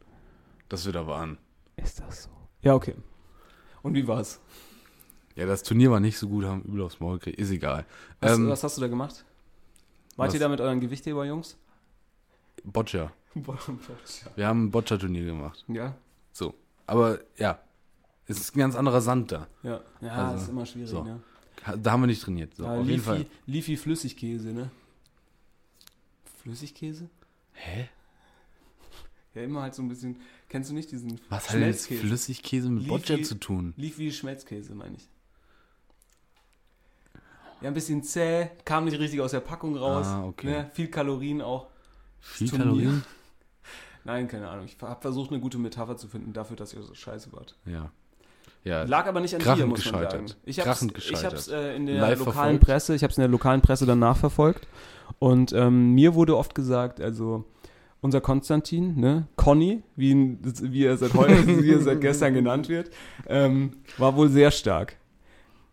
dass 0.70 0.86
wir 0.86 0.92
da 0.94 1.06
waren. 1.06 1.36
Ist 1.76 2.00
das 2.00 2.22
so? 2.24 2.30
Ja, 2.62 2.74
okay. 2.74 2.94
Und 3.82 3.92
wie 3.94 4.08
war's? 4.08 4.40
Ja, 5.36 5.44
das 5.44 5.62
Turnier 5.62 5.90
war 5.90 6.00
nicht 6.00 6.16
so 6.16 6.26
gut, 6.26 6.46
haben 6.46 6.62
übel 6.62 6.80
aufs 6.80 7.00
Maul 7.00 7.18
gekriegt. 7.18 7.38
Ist 7.38 7.50
egal. 7.50 7.84
Was, 8.20 8.32
Ähm, 8.32 8.48
was 8.48 8.64
hast 8.64 8.78
du 8.78 8.80
da 8.80 8.88
gemacht? 8.88 9.26
Wart 10.16 10.28
was? 10.28 10.34
ihr 10.34 10.40
da 10.40 10.48
mit 10.48 10.58
euren 10.62 10.80
Gewichtheber-Jungs? 10.80 11.58
Boccia. 12.64 13.12
Wir 14.36 14.46
haben 14.46 14.64
ein 14.64 14.70
Boccia-Turnier 14.70 15.26
gemacht. 15.26 15.62
Ja, 15.68 15.94
So. 16.32 16.54
Aber 16.86 17.18
ja, 17.36 17.60
es 18.26 18.40
ist 18.40 18.56
ein 18.56 18.60
ganz 18.60 18.74
anderer 18.74 19.02
Sand 19.02 19.32
da. 19.32 19.46
ja. 19.62 19.82
Ja, 20.00 20.08
Also, 20.12 20.32
das 20.32 20.42
ist 20.44 20.48
immer 20.48 20.64
schwierig, 20.64 20.88
so. 20.88 21.04
ne? 21.04 21.20
Da 21.76 21.92
haben 21.92 22.00
wir 22.00 22.06
nicht 22.06 22.22
trainiert. 22.22 22.54
So, 22.54 22.64
Ja, 22.64 22.74
auf 22.80 22.86
jeden 22.86 23.02
Fall. 23.02 23.18
Leafy, 23.18 23.30
Leafy 23.46 23.76
Flüssigkäse, 23.76 24.48
ne? 24.54 24.70
Flüssigkäse? 26.42 27.10
Hä? 27.52 27.90
Ja, 29.34 29.42
immer 29.42 29.62
halt 29.62 29.74
so 29.74 29.82
ein 29.82 29.88
bisschen. 29.88 30.20
Kennst 30.48 30.70
du 30.70 30.74
nicht 30.74 30.90
diesen 30.90 31.20
Was 31.28 31.48
hat 31.48 31.56
denn 31.56 31.62
jetzt 31.62 31.86
Schmelzkäse? 31.86 32.00
Flüssigkäse 32.06 32.70
mit 32.70 32.88
Boccia 32.88 33.22
zu 33.22 33.34
tun? 33.34 33.74
Lief 33.76 33.98
wie 33.98 34.10
Schmelzkäse, 34.10 34.74
meine 34.74 34.96
ich. 34.96 35.08
Ja, 37.60 37.68
ein 37.68 37.74
bisschen 37.74 38.02
zäh, 38.04 38.50
kam 38.64 38.84
nicht 38.84 38.98
richtig 38.98 39.20
aus 39.20 39.32
der 39.32 39.40
Packung 39.40 39.76
raus. 39.76 40.06
Ah, 40.06 40.24
okay. 40.24 40.46
Ne? 40.46 40.70
Viel 40.72 40.88
Kalorien 40.88 41.42
auch. 41.42 41.66
Viel. 42.20 42.50
Kalorien? 42.50 43.04
Nein, 44.04 44.28
keine 44.28 44.48
Ahnung. 44.48 44.64
Ich 44.66 44.76
habe 44.80 45.00
versucht, 45.00 45.30
eine 45.30 45.40
gute 45.40 45.58
Metapher 45.58 45.96
zu 45.96 46.08
finden 46.08 46.32
dafür, 46.32 46.56
dass 46.56 46.72
ihr 46.72 46.82
so 46.82 46.94
scheiße 46.94 47.32
wart. 47.32 47.56
Ja. 47.66 47.90
Ja. 48.64 48.82
Lag 48.84 49.06
aber 49.06 49.20
nicht 49.20 49.34
an 49.34 49.40
Krachend 49.40 49.62
dir, 49.62 49.66
muss 49.66 49.84
man 49.84 50.00
gescheitert. 50.02 50.28
sagen. 50.28 50.40
Ich 50.44 50.58
hab's, 50.58 50.66
Krachend 50.66 50.98
ich 50.98 51.08
gescheitert. 51.08 51.32
hab's 51.32 51.48
äh, 51.48 51.76
in 51.76 51.86
der 51.86 52.00
Live 52.00 52.18
lokalen 52.18 52.34
verfolgt? 52.34 52.64
Presse, 52.64 52.94
ich 52.94 53.02
habe 53.02 53.10
es 53.10 53.18
in 53.18 53.22
der 53.22 53.28
lokalen 53.28 53.60
Presse 53.60 53.86
dann 53.86 53.98
nachverfolgt. 53.98 54.66
Und 55.18 55.52
ähm, 55.52 55.94
mir 55.94 56.14
wurde 56.14 56.36
oft 56.36 56.54
gesagt, 56.54 57.00
also 57.00 57.44
unser 58.00 58.20
Konstantin, 58.20 58.98
ne, 58.98 59.26
Conny, 59.36 59.82
wie, 59.96 60.10
ihn, 60.10 60.38
wie 60.42 60.84
er 60.84 60.96
seit 60.96 61.14
heute, 61.14 61.46
wie 61.62 61.70
er 61.72 61.80
seit 61.80 62.00
gestern 62.00 62.34
genannt 62.34 62.68
wird, 62.68 62.90
ähm, 63.26 63.72
war 63.96 64.16
wohl 64.16 64.28
sehr 64.28 64.50
stark. 64.50 64.96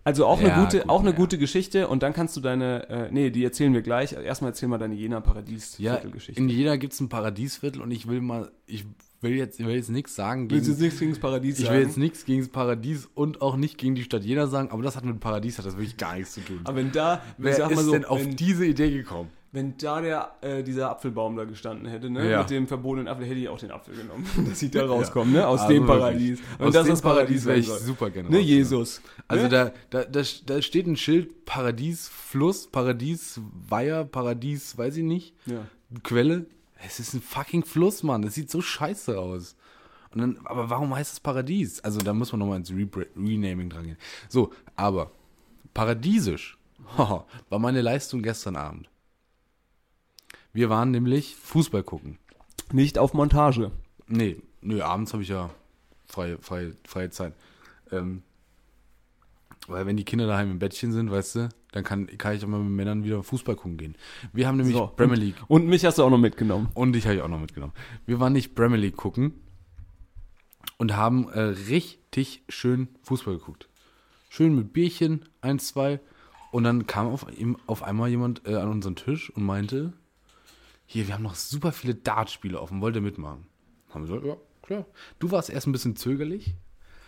Also 0.03 0.27
auch 0.27 0.37
eine 0.39 0.49
Ja, 0.49 0.63
gute, 0.63 0.81
gut, 0.81 0.89
auch 0.89 0.99
eine 1.01 1.09
ja. 1.09 1.15
gute 1.15 1.39
Geschichte 1.39 1.87
und 1.87 2.03
dann 2.03 2.13
kannst 2.13 2.37
du 2.37 2.41
deine, 2.41 2.87
äh, 2.89 3.11
nee, 3.11 3.31
die 3.31 3.43
erzählen 3.43 3.73
wir 3.73 3.81
gleich. 3.81 4.13
Erstmal 4.13 4.51
erzähl 4.51 4.69
mal 4.69 4.77
deine 4.77 4.93
Jena 4.93 5.15
Ja, 5.15 5.21
Paradies-Viertelgeschichte. 5.21 6.39
in 6.39 6.47
Jena 6.47 6.75
gibt 6.75 6.93
es 6.93 6.99
ein 6.99 7.09
Paradiesviertel 7.09 7.81
und 7.81 7.89
ich 7.89 8.07
will 8.07 8.21
mal, 8.21 8.51
ich 8.67 8.85
will 9.21 9.31
jetzt, 9.33 9.59
ich 9.59 9.65
will 9.65 9.73
jetzt 9.73 9.89
nichts 9.89 10.15
sagen 10.15 10.47
Willst 10.51 10.67
du 10.67 10.73
jetzt 10.73 10.79
gegen, 10.79 10.85
nichts 10.85 10.99
gegen 10.99 11.11
das 11.11 11.19
Paradies 11.19 11.57
ich 11.57 11.65
sagen? 11.65 11.77
will 11.79 11.85
jetzt 11.85 11.97
nichts 11.97 12.25
gegen 12.25 12.39
das 12.41 12.49
Paradies 12.49 13.09
und 13.15 13.41
auch 13.41 13.55
nicht 13.57 13.79
gegen 13.79 13.95
die 13.95 14.03
Stadt 14.03 14.23
Jena 14.23 14.45
sagen, 14.45 14.69
aber 14.69 14.83
das 14.83 14.95
hat 14.95 15.05
mit 15.05 15.19
Paradies 15.19 15.57
hat 15.57 15.65
das 15.65 15.73
wirklich 15.75 15.97
gar 15.97 16.15
nichts 16.15 16.33
zu 16.35 16.41
tun. 16.41 16.59
aber 16.65 16.75
wenn 16.77 16.91
da, 16.91 17.23
Wer 17.39 17.51
ich 17.53 17.57
sag 17.57 17.71
ist 17.71 17.79
so, 17.85 17.91
denn 17.93 18.05
auf 18.05 18.19
wenn, 18.23 18.35
diese 18.35 18.63
Idee 18.67 18.91
gekommen? 18.91 19.29
Wenn 19.55 19.77
da 19.77 20.01
der, 20.01 20.31
äh, 20.41 20.63
dieser 20.63 20.89
Apfelbaum 20.91 21.37
da 21.37 21.45
gestanden 21.45 21.87
hätte, 21.87 22.09
ne? 22.09 22.29
Ja. 22.29 22.39
Mit 22.39 22.49
dem 22.49 22.67
verbotenen 22.67 23.07
Apfel, 23.07 23.25
hätte 23.25 23.39
ich 23.39 23.47
auch 23.47 23.57
den 23.57 23.71
Apfel 23.71 23.95
genommen. 23.95 24.27
Dass 24.49 24.61
ich 24.61 24.69
da 24.69 24.85
rauskomme, 24.85 25.31
ne? 25.31 25.47
Aus 25.47 25.61
Also 25.61 25.73
dem. 25.73 25.85
Paradies. 25.85 26.39
Wenn 26.57 26.67
Aus 26.67 26.73
das 26.73 26.83
dem 26.85 26.89
das 26.91 27.01
Paradies 27.01 27.45
wäre 27.45 27.57
ich 27.57 27.67
super 27.67 28.09
gerne 28.09 28.29
Ne. 28.29 28.39
Jesus. 28.39 29.01
Also 29.29 29.45
ne? 29.45 29.49
da, 29.49 29.71
da, 29.89 30.03
da, 30.03 30.21
da 30.45 30.61
steht 30.61 30.87
ein 30.87 30.97
Schild 30.97 31.45
Paradies 31.45 32.09
Fluss, 32.09 32.67
Paradies 32.67 33.39
Weiher, 33.69 34.03
Paradies, 34.03 34.77
weiß 34.77 34.97
ich 34.97 35.03
nicht, 35.03 35.33
Ja. 35.45 35.65
Quelle. 36.03 36.47
Es 36.85 36.99
ist 36.99 37.13
ein 37.13 37.21
fucking 37.21 37.63
Fluss, 37.63 38.03
Mann. 38.03 38.21
Das 38.21 38.33
sieht 38.35 38.51
so 38.51 38.61
scheiße 38.61 39.17
aus. 39.17 39.55
Und 40.13 40.19
dann, 40.21 40.37
aber 40.43 40.69
warum 40.69 40.93
heißt 40.93 41.13
es 41.13 41.19
Paradies? 41.21 41.79
Also 41.81 41.99
da 41.99 42.13
muss 42.13 42.31
man 42.33 42.39
nochmal 42.39 42.57
ins 42.57 42.71
Re 42.71 43.07
Renaming 43.15 43.69
dran 43.69 43.85
gehen. 43.85 43.97
So, 44.27 44.51
aber 44.75 45.11
paradiesisch 45.73 46.57
war 46.97 47.25
meine 47.59 47.81
Leistung 47.81 48.21
gestern 48.21 48.55
Abend. 48.55 48.89
Wir 50.55 50.69
waren 50.69 50.91
nämlich 50.91 51.35
Fußball 51.35 51.83
gucken. 51.83 52.17
Nicht 52.71 52.97
auf 52.97 53.13
Montage. 53.13 53.71
Nee, 54.07 54.37
nö, 54.61 54.81
abends 54.81 55.11
habe 55.11 55.21
ich 55.21 55.27
ja 55.27 55.49
freie, 56.05 56.37
freie, 56.37 56.77
freie 56.87 57.09
Zeit. 57.09 57.33
Ähm, 57.91 58.23
weil 59.67 59.85
wenn 59.85 59.97
die 59.97 60.05
Kinder 60.05 60.27
daheim 60.27 60.51
im 60.51 60.59
Bettchen 60.59 60.93
sind, 60.93 61.11
weißt 61.11 61.35
du, 61.35 61.49
dann 61.73 61.83
kann, 61.83 62.07
kann 62.17 62.37
ich 62.37 62.43
auch 62.45 62.47
mal 62.47 62.61
mit 62.61 62.71
Männern 62.71 63.03
wieder 63.03 63.21
Fußball 63.21 63.57
gucken 63.57 63.75
gehen. 63.75 63.97
Wir 64.31 64.47
haben 64.47 64.55
nämlich 64.55 64.77
So, 64.77 64.87
Premier 64.87 65.17
League 65.17 65.35
Und 65.49 65.67
mich 65.67 65.83
hast 65.83 65.97
du 65.97 66.03
auch 66.03 66.09
noch 66.09 66.17
mitgenommen. 66.17 66.69
und 66.73 66.93
dich 66.93 67.03
habe 67.05 67.17
ich 67.17 67.21
auch 67.21 67.27
noch 67.27 67.41
mitgenommen. 67.41 67.73
Wir 68.05 68.21
waren 68.21 68.31
nicht 68.31 68.55
Premier 68.55 68.77
League 68.79 68.95
gucken 68.95 69.33
und 70.77 70.95
haben 70.95 71.27
äh, 71.33 71.41
richtig 71.41 72.43
schön 72.47 72.87
Fußball 73.03 73.39
geguckt. 73.39 73.67
Schön 74.29 74.55
mit 74.55 74.71
Bierchen, 74.71 75.25
eins, 75.41 75.67
zwei. 75.67 75.99
Und 76.53 76.63
dann 76.63 76.87
kam 76.87 77.07
auf, 77.07 77.25
auf 77.67 77.83
einmal 77.83 78.07
jemand 78.09 78.47
äh, 78.47 78.55
an 78.55 78.69
unseren 78.69 78.95
Tisch 78.95 79.29
und 79.31 79.43
meinte, 79.43 79.91
hier, 80.85 81.07
wir 81.07 81.13
haben 81.13 81.23
noch 81.23 81.35
super 81.35 81.71
viele 81.71 81.95
Dartspiele 81.95 82.59
offen, 82.59 82.81
wollt 82.81 82.95
ihr 82.95 83.01
mitmachen? 83.01 83.47
Haben 83.89 84.07
wir 84.07 84.19
gesagt, 84.19 84.25
ja, 84.25 84.37
klar. 84.61 84.85
Du 85.19 85.31
warst 85.31 85.49
erst 85.49 85.67
ein 85.67 85.71
bisschen 85.71 85.95
zögerlich. 85.95 86.53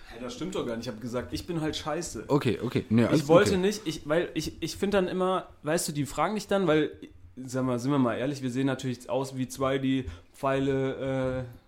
Hey, 0.07 0.21
das 0.21 0.33
stimmt 0.33 0.55
doch 0.55 0.65
gar 0.65 0.77
nicht. 0.77 0.85
Ich 0.85 0.91
habe 0.91 1.01
gesagt, 1.01 1.33
ich 1.33 1.45
bin 1.45 1.61
halt 1.61 1.75
scheiße. 1.75 2.25
Okay, 2.27 2.59
okay. 2.61 2.85
Nee, 2.89 3.07
ich 3.13 3.27
wollte 3.27 3.51
okay. 3.51 3.59
nicht, 3.59 3.81
ich, 3.85 4.07
weil 4.07 4.29
ich, 4.33 4.61
ich 4.61 4.77
finde 4.77 4.97
dann 4.97 5.07
immer, 5.07 5.49
weißt 5.63 5.87
du, 5.87 5.91
die 5.91 6.05
fragen 6.05 6.35
dich 6.35 6.47
dann, 6.47 6.65
weil, 6.65 6.91
sag 7.35 7.65
mal, 7.65 7.77
sind 7.77 7.91
wir 7.91 7.99
mal 7.99 8.17
ehrlich, 8.17 8.41
wir 8.41 8.49
sehen 8.49 8.67
natürlich 8.67 9.09
aus 9.09 9.37
wie 9.37 9.47
zwei, 9.47 9.77
die 9.77 10.05
Pfeile 10.33 11.45
äh, 11.45 11.66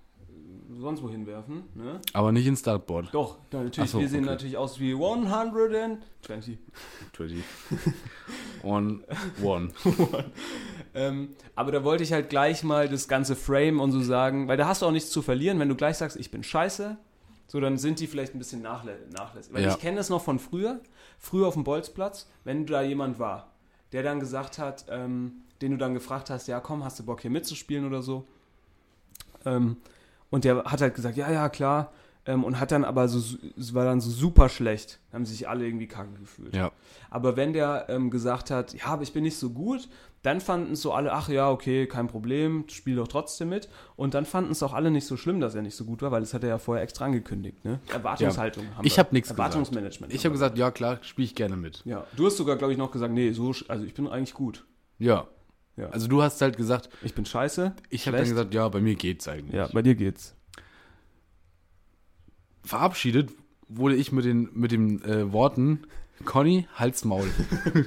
sonst 0.80 1.04
wohin 1.04 1.26
werfen, 1.28 1.64
ne? 1.76 2.00
Aber 2.14 2.32
nicht 2.32 2.48
ins 2.48 2.62
Dartboard. 2.64 3.10
Doch, 3.14 3.38
ja, 3.52 3.64
natürlich, 3.64 3.90
so, 3.92 4.00
wir 4.00 4.08
sehen 4.10 4.24
okay. 4.24 4.32
natürlich 4.32 4.58
aus 4.58 4.80
wie 4.80 4.94
120. 4.94 6.58
20. 7.14 7.44
One, 8.64 9.02
one. 9.42 9.70
Ähm, 10.96 11.30
aber 11.56 11.72
da 11.72 11.84
wollte 11.84 12.04
ich 12.04 12.12
halt 12.12 12.30
gleich 12.30 12.64
mal 12.64 12.90
das 12.90 13.08
ganze 13.08 13.36
Frame 13.36 13.80
und 13.80 13.92
so 13.92 14.02
sagen, 14.02 14.48
weil 14.48 14.58
da 14.58 14.68
hast 14.68 14.82
du 14.82 14.88
auch 14.88 14.92
nichts 14.92 15.12
zu 15.12 15.22
verlieren, 15.22 15.60
wenn 15.60 15.70
du 15.70 15.76
gleich 15.76 15.98
sagst, 15.98 16.18
ich 16.18 16.32
bin 16.32 16.42
scheiße, 16.44 16.98
so 17.48 17.60
dann 17.60 17.78
sind 17.78 18.00
die 18.00 18.08
vielleicht 18.08 18.34
ein 18.34 18.40
bisschen 18.40 18.64
nachlä 18.64 18.96
nachlässig. 19.14 19.54
Weil 19.54 19.64
Ja. 19.64 19.70
ich 19.70 19.80
kenne 19.80 19.98
das 19.98 20.10
noch 20.10 20.24
von 20.24 20.40
früher, 20.40 20.80
früher 21.20 21.48
auf 21.48 21.54
dem 21.54 21.64
Bolzplatz, 21.64 22.28
wenn 22.44 22.66
da 22.66 22.82
jemand 22.82 23.20
war, 23.20 23.52
der 23.92 24.02
dann 24.02 24.20
gesagt 24.20 24.58
hat, 24.58 24.86
ähm, 24.90 25.42
den 25.62 25.72
du 25.72 25.78
dann 25.78 25.94
gefragt 25.94 26.32
hast, 26.32 26.48
ja 26.48 26.60
komm, 26.60 26.84
hast 26.84 26.98
du 27.00 27.06
Bock 27.06 27.22
hier 27.22 27.32
mitzuspielen 27.32 27.86
oder 27.86 28.02
so. 28.02 28.28
Ähm, 29.46 29.78
und 30.30 30.44
der 30.44 30.64
hat 30.66 30.82
halt 30.82 30.96
gesagt, 30.96 31.18
ja, 31.18 31.32
ja, 31.32 31.50
klar. 31.50 31.92
Ähm, 32.26 32.44
und 32.44 32.60
hat 32.60 32.72
dann 32.72 32.84
aber 32.84 33.08
so, 33.08 33.38
es 33.58 33.74
war 33.74 33.86
dann 33.86 34.02
so 34.02 34.12
super 34.12 34.50
schlecht. 34.50 35.00
Haben 35.14 35.26
sich 35.26 35.48
alle 35.48 35.66
irgendwie 35.66 35.88
kacke 35.88 36.20
gefühlt. 36.20 36.56
Ja. 36.56 36.72
Aber 37.10 37.38
wenn 37.38 37.54
der 37.54 37.86
ähm, 37.90 38.12
gesagt 38.12 38.52
hat, 38.52 38.74
ja, 38.74 38.86
aber 38.88 39.04
ich 39.04 39.14
bin 39.14 39.24
nicht 39.24 39.38
so 39.38 39.50
gut, 39.52 39.88
dann 40.22 40.42
fanden 40.42 40.74
es 40.74 40.82
so 40.82 40.92
alle, 40.92 41.14
ach 41.14 41.30
ja, 41.30 41.50
okay, 41.50 41.88
kein 41.88 42.08
Problem, 42.08 42.66
spiel 42.68 42.98
doch 42.98 43.08
trotzdem 43.08 43.50
mit. 43.50 43.70
Und 43.96 44.14
dann 44.14 44.26
fanden 44.26 44.52
es 44.52 44.62
auch 44.62 44.74
alle 44.74 44.92
nicht 44.92 45.08
so 45.08 45.16
schlimm, 45.16 45.40
dass 45.40 45.56
er 45.56 45.62
nicht 45.62 45.76
so 45.76 45.86
gut 45.86 46.02
war, 46.02 46.12
weil 46.12 46.20
das 46.20 46.34
hat 46.34 46.44
er 46.44 46.50
ja 46.50 46.58
vorher 46.58 46.84
extra 46.84 47.06
angekündigt, 47.06 47.64
ne? 47.64 47.80
Erwartungshaltung 47.92 48.66
haben 48.76 48.86
Ich 48.86 49.00
habe 49.00 49.10
nichts 49.14 49.30
gesagt. 49.30 49.40
Erwartungsmanagement. 49.40 50.14
Ich 50.14 50.26
habe 50.26 50.34
gesagt, 50.34 50.58
ja 50.58 50.72
klar, 50.72 51.00
spiele 51.02 51.26
ich 51.26 51.36
gerne 51.36 51.56
mit. 51.56 51.84
Ja, 51.86 52.06
du 52.18 52.26
hast 52.26 52.36
sogar, 52.36 52.58
glaube 52.58 52.74
ich, 52.74 52.78
noch 52.78 52.92
gesagt, 52.92 53.14
nee, 53.14 53.32
so, 53.32 53.54
also 53.70 53.86
ich 53.86 53.94
bin 53.94 54.08
eigentlich 54.08 54.34
gut. 54.34 54.66
Ja. 54.98 55.28
Ja. 55.80 55.90
Also 55.90 56.08
du 56.08 56.22
hast 56.22 56.42
halt 56.42 56.58
gesagt, 56.58 56.90
Ich 57.04 57.14
bin 57.14 57.26
scheiße. 57.26 57.74
ich 57.90 58.06
habe 58.08 58.18
dann 58.18 58.28
gesagt, 58.28 58.54
ja, 58.54 58.68
bei 58.68 58.82
mir 58.82 58.96
geht's 58.96 59.28
eigentlich. 59.28 59.56
Ja, 59.56 59.68
bei 59.72 59.82
dir 59.82 59.96
geht's. 59.96 60.36
Verabschiedet 62.64 63.32
wurde 63.68 63.96
ich 63.96 64.12
mit 64.12 64.26
den, 64.26 64.50
mit 64.54 64.72
den 64.72 65.02
äh, 65.04 65.32
Worten, 65.32 65.84
Conny, 66.26 66.68
Hals 66.76 67.06
Maul. 67.06 67.28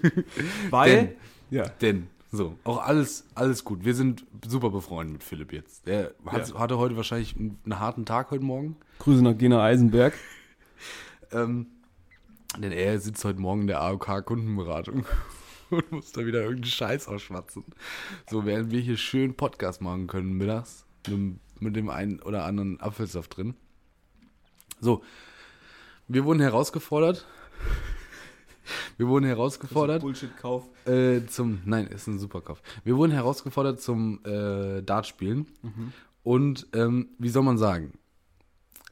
Weil, 0.71 1.17
ja. 1.51 1.69
Denn, 1.81 2.09
so, 2.31 2.57
auch 2.65 2.79
alles, 2.83 3.27
alles 3.35 3.63
gut. 3.65 3.85
Wir 3.85 3.95
sind 3.95 4.25
super 4.49 4.71
befreundet 4.71 5.13
mit 5.15 5.23
Philipp 5.25 5.53
jetzt. 5.53 5.87
Der 5.87 6.15
hat, 6.27 6.49
Ja. 6.49 6.59
hatte 6.59 6.79
heute 6.79 6.97
wahrscheinlich 6.97 7.37
einen, 7.37 7.59
einen 7.65 7.79
harten 7.79 8.07
Tag 8.07 8.31
heute 8.31 8.45
Morgen. 8.45 8.77
Grüße 9.01 9.23
nach 9.23 9.37
Gena 9.37 9.63
Eisenberg. 9.63 10.15
Ähm, 11.35 11.65
denn 12.59 12.73
er 12.73 12.99
sitzt 13.01 13.25
heute 13.25 13.41
Morgen 13.41 13.63
in 13.63 13.67
der 13.67 13.81
AOK-Kundenberatung 13.81 15.07
und 15.73 15.91
muss 15.93 16.13
da 16.13 16.25
wieder 16.25 16.41
irgendeinen 16.43 16.71
Scheiß 16.71 17.09
ausschwatzen. 17.09 17.65
So, 18.31 18.45
während 18.45 18.71
wir 18.71 18.81
hier 18.81 18.97
schön 18.97 19.35
Podcast 19.35 19.81
machen 19.81 20.07
können 20.07 20.35
mittags 20.35 20.85
mit, 21.07 21.17
dem- 21.17 21.41
mit 21.61 21.77
dem 21.77 21.91
einen 21.91 22.21
oder 22.21 22.45
anderen 22.45 22.81
Apfelsaft 22.81 23.37
drin. 23.37 23.55
So, 24.81 25.03
wir 26.09 26.25
wurden 26.25 26.41
herausgefordert. 26.41 27.27
Wir 28.97 29.09
wurden 29.09 29.25
herausgefordert 29.27 30.03
Bullshit-Kauf. 30.03 30.69
äh, 30.87 31.27
zum. 31.27 31.61
Nein, 31.65 31.89
ist 31.89 32.07
ein 32.07 32.19
Superkauf. 32.21 32.63
Wir 32.85 32.97
wurden 32.97 33.11
herausgefordert 33.13 33.81
zum 33.81 34.21
äh, 34.25 34.83
Dartspielen. 34.83 35.47
Und 36.23 36.69
ähm, 36.73 37.09
wie 37.19 37.29
soll 37.29 37.43
man 37.43 37.59
sagen? 37.59 37.99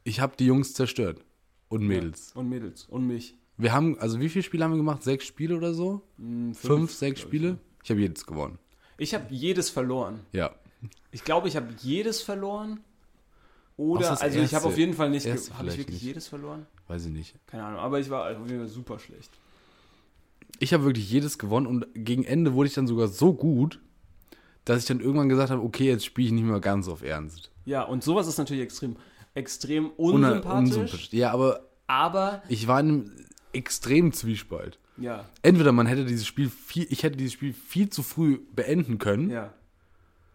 Ich 0.02 0.18
habe 0.20 0.34
die 0.36 0.46
Jungs 0.46 0.74
zerstört. 0.74 1.24
Und 1.68 1.86
Mädels. 1.86 2.32
Und 2.34 2.48
Mädels. 2.48 2.84
Und 2.86 3.06
mich. 3.06 3.36
Wir 3.60 3.72
haben, 3.72 3.98
also 3.98 4.20
wie 4.20 4.28
viele 4.28 4.42
Spiele 4.42 4.64
haben 4.64 4.72
wir 4.72 4.76
gemacht? 4.78 5.02
Sechs 5.02 5.26
Spiele 5.26 5.56
oder 5.56 5.74
so? 5.74 6.02
Hm, 6.18 6.54
Fünf, 6.54 6.92
sechs 6.92 7.20
Spiele? 7.20 7.58
Ich 7.82 7.90
habe 7.90 8.00
jedes 8.00 8.26
gewonnen. 8.26 8.58
Ich 8.98 9.14
habe 9.14 9.24
jedes 9.30 9.70
verloren. 9.70 10.20
Ja. 10.32 10.50
Ich 11.10 11.24
glaube, 11.24 11.48
ich 11.48 11.56
habe 11.56 11.68
jedes 11.82 12.22
verloren. 12.22 12.80
Oder, 13.76 14.20
also 14.20 14.38
ich 14.40 14.54
habe 14.54 14.66
auf 14.66 14.76
jeden 14.76 14.92
Fall 14.94 15.08
nicht. 15.10 15.26
Habe 15.26 15.68
ich 15.68 15.78
wirklich 15.78 15.88
nicht. 15.88 16.02
jedes 16.02 16.28
verloren? 16.28 16.66
Weiß 16.88 17.06
ich 17.06 17.12
nicht. 17.12 17.34
Keine 17.46 17.64
Ahnung, 17.64 17.80
aber 17.80 17.98
ich 17.98 18.10
war 18.10 18.30
auf 18.30 18.46
jeden 18.46 18.58
Fall 18.60 18.68
super 18.68 18.98
schlecht. 18.98 19.30
Ich 20.58 20.74
habe 20.74 20.84
wirklich 20.84 21.10
jedes 21.10 21.38
gewonnen 21.38 21.66
und 21.66 21.86
gegen 21.94 22.24
Ende 22.24 22.52
wurde 22.52 22.68
ich 22.68 22.74
dann 22.74 22.86
sogar 22.86 23.08
so 23.08 23.32
gut, 23.32 23.80
dass 24.66 24.80
ich 24.80 24.84
dann 24.86 25.00
irgendwann 25.00 25.28
gesagt 25.30 25.50
habe, 25.50 25.62
okay, 25.62 25.86
jetzt 25.86 26.04
spiele 26.04 26.26
ich 26.26 26.32
nicht 26.32 26.44
mehr 26.44 26.60
ganz 26.60 26.88
auf 26.88 27.02
Ernst. 27.02 27.50
Ja, 27.64 27.82
und 27.84 28.04
sowas 28.04 28.26
ist 28.26 28.36
natürlich 28.36 28.62
extrem, 28.62 28.96
extrem 29.34 29.90
Una- 29.96 30.28
unsympathisch. 30.32 30.58
unsympathisch. 30.76 31.12
Ja, 31.12 31.30
aber 31.32 31.60
Aber, 31.86 32.42
ich 32.48 32.66
war 32.66 32.80
in 32.80 32.88
einem 32.88 33.12
extremen 33.52 34.12
Zwiespalt. 34.12 34.78
ja, 34.96 35.24
Entweder 35.42 35.72
man 35.72 35.86
hätte 35.86 36.04
dieses 36.04 36.26
Spiel 36.26 36.48
viel, 36.50 36.86
ich 36.90 37.02
hätte 37.02 37.16
dieses 37.16 37.32
Spiel 37.34 37.52
viel 37.52 37.88
zu 37.90 38.02
früh 38.02 38.38
beenden 38.54 38.98
können. 38.98 39.30
ja. 39.30 39.52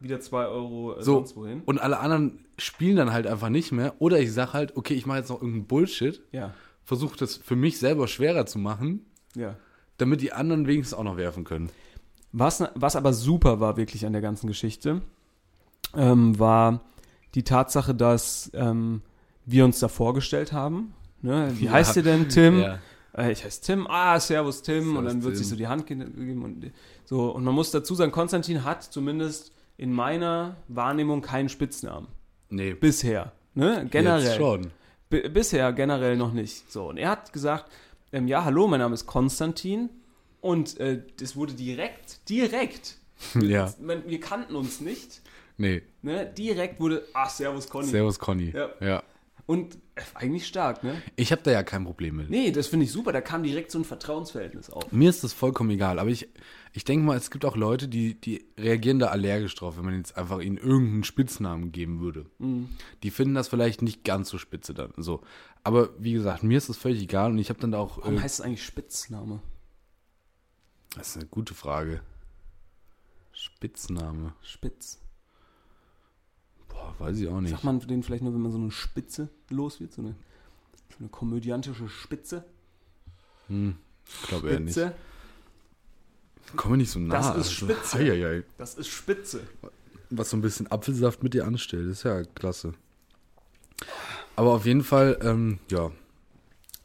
Wieder 0.01 0.19
2 0.19 0.45
Euro 0.47 0.97
äh, 0.97 1.03
So, 1.03 1.13
sonst 1.19 1.35
wohin. 1.37 1.61
und 1.65 1.79
alle 1.79 1.99
anderen 1.99 2.45
spielen 2.57 2.97
dann 2.97 3.13
halt 3.13 3.25
einfach 3.27 3.47
nicht 3.49 3.71
mehr. 3.71 3.93
Oder 3.99 4.19
ich 4.19 4.33
sag 4.33 4.53
halt, 4.53 4.75
okay, 4.75 4.93
ich 4.93 5.05
mache 5.05 5.19
jetzt 5.19 5.29
noch 5.29 5.37
irgendeinen 5.41 5.65
Bullshit, 5.67 6.21
Ja, 6.33 6.53
versuche 6.83 7.17
das 7.17 7.37
für 7.37 7.55
mich 7.55 7.79
selber 7.79 8.07
schwerer 8.09 8.45
zu 8.45 8.59
machen, 8.59 9.05
ja. 9.35 9.55
damit 9.97 10.21
die 10.21 10.33
anderen 10.33 10.67
wenigstens 10.67 10.97
auch 10.97 11.03
noch 11.05 11.15
werfen 11.17 11.45
können. 11.45 11.69
Was, 12.33 12.61
was 12.75 12.97
aber 12.97 13.13
super 13.13 13.61
war 13.61 13.77
wirklich 13.77 14.05
an 14.05 14.11
der 14.11 14.21
ganzen 14.21 14.47
Geschichte, 14.47 15.01
ähm, 15.95 16.37
war 16.37 16.81
die 17.33 17.43
Tatsache, 17.43 17.95
dass 17.95 18.51
ähm, 18.53 19.01
wir 19.45 19.63
uns 19.63 19.79
da 19.79 19.87
vorgestellt 19.87 20.51
haben. 20.51 20.93
Ne? 21.21 21.53
Wie 21.57 21.65
Ja. 21.65 21.71
heißt 21.71 21.95
ihr 21.95 22.03
denn, 22.03 22.27
Tim? 22.29 22.59
Ja. 22.59 22.79
Äh, 23.17 23.31
ich 23.31 23.43
heiße 23.43 23.61
Tim. 23.61 23.87
Ah, 23.87 24.19
Servus 24.19 24.61
Tim. 24.61 24.95
und 24.97 25.05
Servus, 25.05 25.11
dann 25.13 25.23
wird 25.23 25.33
Tim. 25.33 25.37
sich 25.39 25.47
so 25.49 25.55
die 25.55 25.67
Hand 25.67 25.87
ge- 25.87 25.97
gegeben. 25.97 26.43
Und, 26.43 26.71
so. 27.05 27.31
und 27.31 27.43
man 27.43 27.53
muss 27.53 27.71
dazu 27.71 27.95
sagen, 27.95 28.11
Konstantin 28.11 28.63
hat 28.63 28.83
zumindest 28.83 29.53
in 29.77 29.91
meiner 29.91 30.55
Wahrnehmung 30.67 31.21
keinen 31.21 31.49
Spitznamen. 31.49 32.07
Nee, 32.49 32.73
Bisher. 32.73 33.31
Ne? 33.53 33.87
Generell. 33.89 34.23
Jetzt 34.23 34.37
schon. 34.37 34.71
B 35.09 35.27
bisher 35.29 35.71
generell 35.73 36.17
noch 36.17 36.33
nicht. 36.33 36.71
So, 36.71 36.89
und 36.89 36.97
er 36.97 37.09
hat 37.09 37.31
gesagt, 37.31 37.71
ähm, 38.11 38.27
ja, 38.27 38.43
hallo, 38.43 38.67
mein 38.67 38.79
Name 38.79 38.93
ist 38.95 39.05
Konstantin. 39.05 39.89
Und 40.41 40.79
äh, 40.79 41.01
das 41.19 41.35
wurde 41.35 41.53
direkt, 41.53 42.27
direkt, 42.29 42.95
Ja, 43.41 43.73
man, 43.81 44.03
wir 44.07 44.19
kannten 44.19 44.55
uns 44.55 44.79
nicht, 44.81 45.21
nee. 45.57 45.81
ne? 46.01 46.25
direkt 46.37 46.79
wurde, 46.79 47.03
ach, 47.13 47.29
servus 47.29 47.69
Conny. 47.69 47.87
Servus, 47.87 48.19
Conny. 48.19 48.51
Ja. 48.53 48.69
ja. 48.79 49.03
Und 49.47 49.75
äh, 49.93 50.01
eigentlich 50.15 50.47
stark, 50.47 50.83
ne? 50.83 50.99
Ich 51.15 51.31
habe 51.31 51.43
da 51.43 51.51
ja 51.51 51.61
kein 51.61 51.83
Problem 51.83 52.15
mit. 52.15 52.29
Nee, 52.31 52.51
das 52.51 52.65
finde 52.67 52.85
ich 52.85 52.91
super, 52.91 53.11
da 53.13 53.21
kam 53.21 53.43
direkt 53.43 53.69
so 53.69 53.77
ein 53.77 53.85
Vertrauensverhältnis 53.85 54.69
auf. 54.71 54.91
Mir 54.91 55.09
ist 55.09 55.23
das 55.23 55.33
vollkommen 55.33 55.69
egal, 55.69 55.99
aber 55.99 56.09
ich, 56.09 56.27
ich 56.73 56.83
denke 56.83 57.05
mal, 57.05 57.15
es 57.15 57.29
gibt 57.29 57.45
auch 57.45 57.55
Leute, 57.55 57.87
die, 57.87 58.19
die 58.19 58.43
reagieren 58.57 58.97
da 58.97 59.07
allergisch 59.09 59.53
drauf, 59.53 59.77
wenn 59.77 59.85
man 59.85 59.97
jetzt 59.97 60.17
einfach 60.17 60.39
ihnen 60.41 60.57
irgendeinen 60.57 61.03
Spitznamen 61.03 61.71
geben 61.71 61.99
würde. 61.99 62.25
Mhm. 62.39 62.69
Die 63.03 63.11
finden 63.11 63.35
das 63.35 63.47
vielleicht 63.47 63.83
nicht 63.83 64.03
ganz 64.03 64.29
so 64.29 64.39
spitze 64.39 64.73
dann. 64.73 64.93
So. 64.97 65.21
Aber 65.63 65.89
wie 65.99 66.13
gesagt, 66.13 66.41
mir 66.43 66.57
ist 66.57 66.69
das 66.69 66.77
völlig 66.77 67.03
egal 67.03 67.29
und 67.31 67.37
ich 67.37 67.49
habe 67.49 67.59
dann 67.59 67.71
da 67.71 67.77
auch. 67.77 67.99
Warum 67.99 68.17
Äh, 68.17 68.21
heißt 68.21 68.39
es 68.39 68.45
eigentlich 68.45 68.63
Spitzname? 68.63 69.41
das 70.95 71.09
ist 71.09 71.17
eine 71.17 71.25
gute 71.27 71.53
Frage. 71.53 72.01
Spitzname. 73.31 74.33
Spitz. 74.41 74.99
Weiß 76.99 77.17
ich 77.17 77.27
auch 77.27 77.41
nicht. 77.41 77.51
Sagt 77.51 77.63
man 77.63 77.79
den 77.79 78.03
vielleicht 78.03 78.23
nur, 78.23 78.33
wenn 78.33 78.41
man 78.41 78.51
so 78.51 78.57
eine 78.57 78.71
Spitze 78.71 79.29
los 79.49 79.79
wird? 79.79 79.91
So 79.91 80.01
eine, 80.01 80.15
so 80.91 80.97
eine 80.99 81.09
komödiantische 81.09 81.89
Spitze? 81.89 82.45
Hm, 83.47 83.75
ich 84.07 84.27
glaube 84.27 84.49
eher 84.49 84.59
nicht. 84.59 84.73
Spitze? 84.73 84.95
Komm 86.55 86.71
mir 86.71 86.77
nicht 86.77 86.91
so 86.91 86.99
nah. 86.99 87.15
Das 87.15 87.35
ist 87.35 87.51
Spitze. 87.51 87.97
Eieiei. 87.97 88.43
Das 88.57 88.75
ist 88.75 88.87
Spitze. 88.87 89.41
was 90.09 90.29
so 90.29 90.37
ein 90.37 90.41
bisschen 90.41 90.71
Apfelsaft 90.71 91.23
mit 91.23 91.33
dir 91.33 91.45
anstellt. 91.45 91.89
ist 91.89 92.03
ja 92.03 92.23
klasse. 92.23 92.73
Aber 94.35 94.51
auf 94.53 94.65
jeden 94.65 94.83
Fall, 94.83 95.17
ähm, 95.21 95.59
ja, 95.69 95.91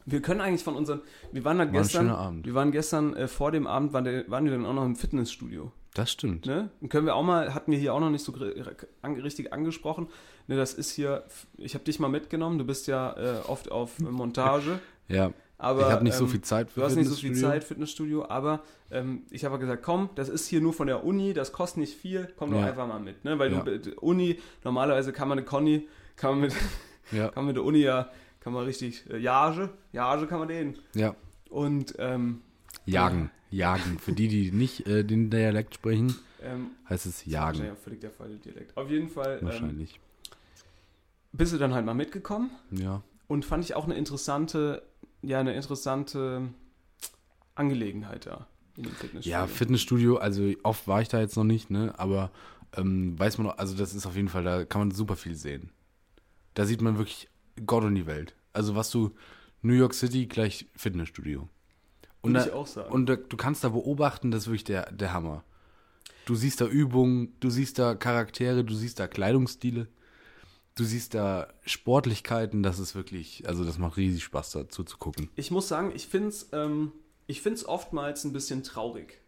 Wir 0.05 0.21
können 0.21 0.41
eigentlich 0.41 0.63
von 0.63 0.75
unseren. 0.75 1.01
Wir 1.31 1.43
waren 1.45 1.57
da 1.57 1.65
gestern. 1.65 2.09
Abend. 2.09 2.45
Wir 2.45 2.53
waren 2.53 2.71
gestern 2.71 3.15
äh, 3.15 3.27
vor 3.27 3.51
dem 3.51 3.67
Abend, 3.67 3.93
waren, 3.93 4.03
der, 4.03 4.29
waren 4.29 4.45
wir 4.45 4.51
dann 4.51 4.65
auch 4.65 4.73
noch 4.73 4.85
im 4.85 4.95
Fitnessstudio. 4.95 5.71
Das 5.93 6.11
stimmt. 6.11 6.45
Ne? 6.45 6.69
Und 6.79 6.89
können 6.89 7.05
wir 7.05 7.15
auch 7.15 7.23
mal, 7.23 7.53
hatten 7.53 7.71
wir 7.71 7.77
hier 7.79 7.93
auch 7.93 7.99
noch 7.99 8.09
nicht 8.09 8.23
so 8.23 8.31
richtig 8.31 9.53
angesprochen. 9.53 10.07
Ne, 10.47 10.55
das 10.55 10.73
ist 10.73 10.91
hier, 10.91 11.23
ich 11.57 11.73
habe 11.73 11.83
dich 11.83 11.99
mal 11.99 12.07
mitgenommen, 12.07 12.57
du 12.57 12.65
bist 12.65 12.87
ja 12.87 13.13
äh, 13.17 13.39
oft 13.47 13.71
auf 13.71 13.99
Montage. 13.99 14.79
Ja, 15.07 15.33
Aber, 15.57 15.81
ich 15.81 15.91
habe 15.91 16.03
nicht 16.05 16.13
so 16.15 16.23
ähm, 16.23 16.29
viel 16.29 16.41
Zeit 16.41 16.71
für 16.71 16.79
Du 16.79 16.85
hast 16.85 16.95
nicht 16.95 17.09
so 17.09 17.15
viel. 17.15 17.35
Zeit, 17.35 17.65
Fitnessstudio, 17.65 18.29
aber 18.29 18.61
ähm, 18.91 19.23
ich 19.29 19.43
habe 19.43 19.59
gesagt, 19.59 19.83
komm, 19.83 20.09
das 20.15 20.29
ist 20.29 20.47
hier 20.47 20.61
nur 20.61 20.71
von 20.71 20.87
der 20.87 21.03
Uni, 21.03 21.33
das 21.33 21.51
kostet 21.51 21.79
nicht 21.79 21.97
viel, 21.97 22.31
komm 22.37 22.51
doch 22.51 22.61
Ja. 22.61 22.67
einfach 22.67 22.87
mal 22.87 23.01
mit. 23.01 23.25
Ne? 23.25 23.37
Weil 23.37 23.51
Ja. 23.51 23.61
du, 23.63 23.93
Uni, 23.99 24.39
normalerweise 24.63 25.11
kann 25.11 25.27
man 25.27 25.37
eine 25.39 25.45
Conny, 25.45 25.89
kann 26.15 26.31
man 26.31 26.39
mit, 26.41 26.53
Ja, 27.11 27.25
kann 27.27 27.43
man 27.43 27.47
mit 27.47 27.57
der 27.57 27.65
Uni 27.65 27.79
ja, 27.79 28.09
kann 28.39 28.53
man 28.53 28.63
richtig, 28.63 29.03
äh, 29.11 29.17
Jage, 29.17 29.69
Jage 29.91 30.27
kann 30.27 30.39
man 30.39 30.47
den. 30.47 30.77
ja. 30.95 31.13
Und 31.49 31.95
ähm, 31.99 32.41
Jagen. 32.85 33.29
Jagen. 33.49 33.99
Für 33.99 34.13
die, 34.13 34.27
die 34.27 34.51
nicht 34.51 34.87
äh, 34.87 35.03
den 35.03 35.29
Dialekt 35.29 35.75
sprechen, 35.75 36.15
ähm, 36.41 36.67
heißt 36.89 37.05
es 37.05 37.25
Wahrscheinlich 37.27 37.59
Jagen. 37.61 37.71
auch 37.71 37.77
völlig 37.77 37.99
der 38.01 38.11
falsche 38.11 38.37
Dialekt. 38.37 38.75
Auf 38.77 38.89
jeden 38.89 39.09
Fall 39.09 39.39
ähm, 39.41 39.47
Wahrscheinlich. 39.47 39.99
bist 41.33 41.53
du 41.53 41.57
dann 41.57 41.73
halt 41.73 41.85
mal 41.85 41.93
mitgekommen 41.93 42.49
Ja. 42.71 43.01
und 43.27 43.43
fand 43.45 43.63
ich 43.65 43.75
auch 43.75 43.85
eine 43.85 43.95
interessante, 43.95 44.81
ja, 45.21 45.39
eine 45.39 45.53
interessante 45.53 46.47
Angelegenheit 47.55 48.25
da 48.25 48.47
in 48.77 48.83
dem 48.83 48.93
Fitnessstudio. 48.93 49.31
Ja, 49.31 49.47
Fitnessstudio, 49.47 50.17
also 50.17 50.49
oft 50.63 50.87
war 50.87 51.01
ich 51.01 51.09
da 51.09 51.19
jetzt 51.19 51.35
noch 51.35 51.43
nicht, 51.43 51.69
ne? 51.69 51.93
Aber 51.97 52.31
ähm, 52.77 53.19
weiß 53.19 53.37
man 53.37 53.47
noch, 53.47 53.57
also 53.57 53.75
das 53.75 53.93
ist 53.93 54.05
auf 54.05 54.15
jeden 54.15 54.29
Fall, 54.29 54.43
da 54.45 54.63
kann 54.65 54.79
man 54.81 54.91
super 54.91 55.15
viel 55.17 55.35
sehen. 55.35 55.71
Da 56.53 56.65
sieht 56.65 56.81
man 56.81 56.97
wirklich 56.97 57.27
Gott 57.65 57.83
und 57.83 57.95
die 57.95 58.07
Welt. 58.07 58.33
Also 58.53 58.75
was 58.75 58.89
du, 58.89 59.11
New 59.61 59.73
York 59.73 59.93
City 59.93 60.25
gleich 60.25 60.65
Fitnessstudio. 60.75 61.47
Und, 62.21 62.33
da, 62.33 62.45
ich 62.45 62.51
auch 62.51 62.67
sagen. 62.67 62.91
und 62.91 63.07
da, 63.07 63.15
du 63.15 63.37
kannst 63.37 63.63
da 63.63 63.69
beobachten, 63.69 64.31
das 64.31 64.43
ist 64.43 64.47
wirklich 64.47 64.63
der, 64.63 64.91
der 64.91 65.13
Hammer. 65.13 65.43
Du 66.25 66.35
siehst 66.35 66.61
da 66.61 66.67
Übungen, 66.67 67.33
du 67.39 67.49
siehst 67.49 67.79
da 67.79 67.95
Charaktere, 67.95 68.63
du 68.63 68.75
siehst 68.75 68.99
da 68.99 69.07
Kleidungsstile, 69.07 69.87
du 70.75 70.83
siehst 70.83 71.13
da 71.15 71.47
Sportlichkeiten, 71.65 72.61
das 72.63 72.77
ist 72.79 72.93
wirklich, 72.95 73.47
also 73.47 73.63
das 73.65 73.77
macht 73.79 73.97
riesig 73.97 74.23
Spaß 74.23 74.51
dazu 74.51 74.83
zu 74.83 74.97
gucken. 74.97 75.29
Ich 75.35 75.49
muss 75.51 75.67
sagen, 75.67 75.91
ich 75.95 76.07
finde 76.07 76.29
es 76.29 76.49
ähm, 76.53 76.91
ich 77.27 77.41
find's 77.41 77.65
oftmals 77.65 78.23
ein 78.23 78.33
bisschen 78.33 78.63
traurig. 78.63 79.19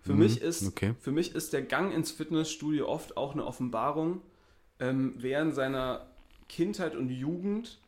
Für, 0.00 0.12
Mhm, 0.12 0.18
mich 0.20 0.40
ist, 0.40 0.66
okay. 0.66 0.94
für 0.98 1.12
mich 1.12 1.34
ist 1.34 1.52
der 1.52 1.62
Gang 1.62 1.92
ins 1.94 2.10
Fitnessstudio 2.10 2.88
oft 2.88 3.16
auch 3.16 3.32
eine 3.34 3.44
Offenbarung, 3.44 4.22
ähm, 4.80 5.14
wer 5.18 5.42
in 5.42 5.52
seiner 5.52 6.06
Kindheit 6.48 6.96
und 6.96 7.10
Jugend 7.10 7.78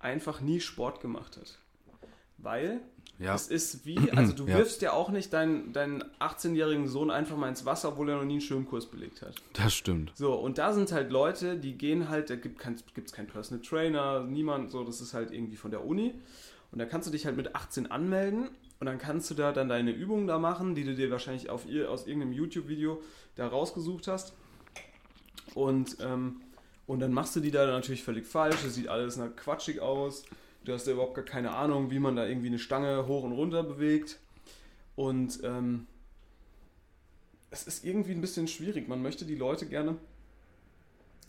einfach 0.00 0.40
nie 0.40 0.60
Sport 0.60 1.00
gemacht 1.00 1.36
hat. 1.36 1.58
Weil 2.38 2.80
Ja, 3.18 3.34
es 3.34 3.48
ist 3.48 3.84
wie, 3.84 3.98
also 4.16 4.32
du 4.32 4.46
Ja. 4.46 4.58
wirfst 4.58 4.80
ja 4.82 4.92
auch 4.92 5.10
nicht 5.10 5.32
deinen, 5.32 5.72
deinen 5.72 6.04
18-jährigen 6.20 6.86
Sohn 6.88 7.10
einfach 7.10 7.36
mal 7.36 7.48
ins 7.48 7.64
Wasser, 7.64 7.88
obwohl 7.90 8.08
er 8.10 8.16
noch 8.16 8.24
nie 8.24 8.34
einen 8.34 8.40
Schwimmkurs 8.40 8.86
belegt 8.86 9.22
hat. 9.22 9.34
das 9.54 9.74
stimmt. 9.74 10.12
So, 10.14 10.34
und 10.34 10.58
da 10.58 10.72
sind 10.72 10.92
halt 10.92 11.10
Leute, 11.10 11.56
die 11.56 11.76
gehen 11.76 12.08
halt, 12.08 12.30
da 12.30 12.36
gibt 12.36 12.62
es 12.64 13.12
keinen 13.12 13.26
Personal 13.28 13.62
Trainer, 13.64 14.24
niemand, 14.24 14.70
so, 14.70 14.84
das 14.84 15.00
ist 15.00 15.14
halt 15.14 15.32
irgendwie 15.32 15.56
von 15.56 15.70
der 15.70 15.84
Uni. 15.84 16.14
Und 16.70 16.78
da 16.78 16.84
kannst 16.84 17.08
du 17.08 17.12
dich 17.12 17.24
halt 17.26 17.36
mit 17.36 17.54
18 17.54 17.90
anmelden 17.90 18.50
und 18.78 18.86
dann 18.86 18.98
kannst 18.98 19.30
du 19.30 19.34
da 19.34 19.52
dann 19.52 19.68
deine 19.68 19.90
Übungen 19.90 20.26
da 20.26 20.38
machen, 20.38 20.74
die 20.74 20.84
du 20.84 20.94
dir 20.94 21.10
wahrscheinlich 21.10 21.48
auf 21.50 21.64
aus 21.88 22.06
irgendeinem 22.06 22.32
YouTube-Video 22.34 23.02
da 23.36 23.48
rausgesucht 23.48 24.06
hast. 24.06 24.34
Und, 25.54 25.96
ähm, 26.00 26.40
und 26.86 27.00
dann 27.00 27.12
machst 27.12 27.34
du 27.36 27.40
die 27.40 27.50
da 27.50 27.66
natürlich 27.66 28.02
völlig 28.04 28.26
falsch, 28.26 28.56
das 28.62 28.74
sieht 28.74 28.88
alles 28.88 29.16
nach 29.16 29.34
quatschig 29.34 29.80
aus. 29.80 30.24
Du 30.68 30.74
hast 30.74 30.86
ja 30.86 30.92
überhaupt 30.92 31.14
gar 31.14 31.24
keine 31.24 31.52
Ahnung, 31.52 31.90
wie 31.90 31.98
man 31.98 32.14
da 32.14 32.26
irgendwie 32.26 32.48
eine 32.48 32.58
Stange 32.58 33.06
hoch 33.06 33.22
und 33.22 33.32
runter 33.32 33.62
bewegt. 33.62 34.18
Und 34.96 35.40
ähm, 35.42 35.86
es 37.50 37.66
ist 37.66 37.86
irgendwie 37.86 38.12
ein 38.12 38.20
bisschen 38.20 38.48
schwierig. 38.48 38.86
Man 38.86 39.00
möchte 39.00 39.24
die 39.24 39.34
Leute 39.34 39.64
gerne, 39.64 39.96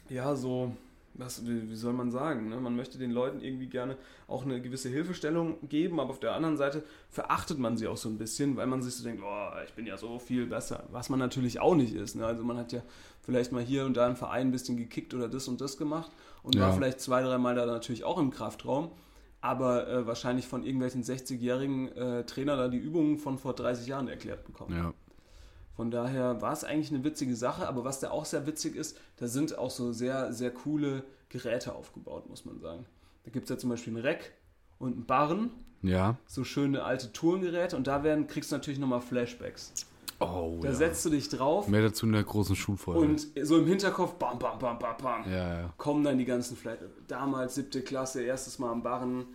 ja, 0.10 0.36
so, 0.36 0.76
was, 1.14 1.48
wie, 1.48 1.74
soll 1.78 1.94
man 1.94 2.12
sagen, 2.12 2.50
ne? 2.50 2.58
man 2.58 2.76
möchte 2.76 2.98
den 2.98 3.12
Leuten 3.12 3.40
irgendwie 3.40 3.68
gerne 3.68 3.96
auch 4.28 4.44
eine 4.44 4.62
gewisse 4.62 4.90
Hilfestellung 4.90 5.70
geben, 5.70 6.02
aber 6.02 6.10
auf 6.10 6.20
der 6.20 6.34
anderen 6.34 6.58
Seite 6.58 6.84
verachtet 7.10 7.60
man 7.60 7.78
sie 7.78 7.88
auch 7.88 7.96
so 7.96 8.10
ein 8.10 8.18
bisschen, 8.18 8.58
weil 8.58 8.68
man 8.68 8.82
sich 8.82 8.96
so 8.96 9.06
denkt, 9.06 9.24
oh, 9.26 9.50
ich 9.66 9.72
bin 9.72 9.86
ja 9.86 9.96
so 9.98 10.20
viel 10.20 10.48
besser, 10.48 10.84
was 10.92 11.08
man 11.08 11.18
natürlich 11.18 11.62
auch 11.62 11.76
nicht 11.76 11.94
ist. 11.94 12.18
Ne? 12.18 12.26
Also 12.26 12.44
man 12.44 12.58
hat 12.58 12.74
ja 12.74 12.82
vielleicht 13.22 13.54
mal 13.54 13.64
hier 13.64 13.86
und 13.86 13.96
da 13.96 14.06
im 14.06 14.18
Verein 14.18 14.48
ein 14.48 14.52
bisschen 14.52 14.76
gekickt 14.76 15.14
oder 15.14 15.30
das 15.30 15.48
und 15.48 15.62
das 15.62 15.78
gemacht 15.78 16.12
und 16.44 16.56
Ja. 16.56 16.64
war 16.64 16.74
vielleicht 16.74 17.00
zwei, 17.00 17.22
dreimal 17.22 17.56
da 17.56 17.66
natürlich 17.66 18.04
auch 18.04 18.18
im 18.18 18.32
Kraftraum. 18.32 18.92
Aber 19.42 19.88
äh, 19.88 20.06
wahrscheinlich 20.08 20.48
von 20.48 20.64
irgendwelchen 20.64 21.04
60-jährigen 21.04 21.88
äh, 21.96 22.24
Trainer 22.26 22.58
da 22.58 22.68
die 22.68 22.78
Übungen 22.78 23.18
von 23.18 23.38
vor 23.38 23.54
30 23.54 23.88
Jahren 23.88 24.08
erklärt 24.10 24.44
bekommen. 24.46 24.76
Ja. 24.76 24.94
Von 25.76 25.92
daher 25.92 26.42
war 26.42 26.52
es 26.52 26.66
eigentlich 26.66 26.92
eine 26.94 27.06
witzige 27.06 27.36
Sache, 27.38 27.66
aber 27.68 27.86
was 27.86 28.02
da 28.02 28.12
auch 28.12 28.26
sehr 28.26 28.46
witzig 28.46 28.76
ist, 28.76 29.00
da 29.16 29.28
sind 29.28 29.58
auch 29.58 29.72
so 29.72 29.94
sehr, 29.94 30.34
sehr 30.34 30.52
coole 30.52 31.04
Geräte 31.30 31.74
aufgebaut, 31.74 32.28
muss 32.30 32.44
man 32.44 32.60
sagen. 32.60 32.86
Da 33.24 33.32
gibt 33.32 33.46
es 33.46 33.50
ja 33.50 33.58
zum 33.58 33.70
Beispiel 33.70 33.94
ein 33.96 34.02
Rack 34.06 34.34
und 34.78 34.94
einen 34.94 35.06
Barren, 35.06 35.52
Ja. 35.82 36.18
so 36.28 36.44
schöne 36.44 36.84
alte 36.84 37.14
Tourengeräte 37.14 37.78
und 37.78 37.88
da 37.88 38.04
werden, 38.04 38.28
kriegst 38.28 38.52
du 38.52 38.56
natürlich 38.58 38.80
nochmal 38.80 39.00
Flashbacks. 39.00 39.72
Oh, 40.22 40.60
Da 40.62 40.70
ja. 40.70 40.76
setzt 40.76 41.06
du 41.06 41.10
dich 41.12 41.30
drauf 41.30 41.68
Mehr 41.70 41.82
dazu 41.82 42.06
in 42.06 42.12
der 42.12 42.24
großen 42.24 42.56
Schulfolge. 42.56 43.00
und 43.00 43.28
so 43.42 43.58
im 43.58 43.66
Hinterkopf, 43.68 44.16
bam, 44.16 44.38
bam, 44.38 44.60
bam, 44.60 44.78
bam, 44.78 44.98
bam, 44.98 45.32
ja, 45.32 45.62
ja. 45.62 45.74
kommen 45.78 46.04
dann 46.04 46.18
die 46.18 46.26
ganzen 46.26 46.58
Flash. 46.58 46.80
Damals 47.08 47.56
siebte 47.56 47.82
Klasse, 47.82 48.22
erstes 48.24 48.60
Mal 48.60 48.72
am 48.72 48.84
Barren, 48.84 49.26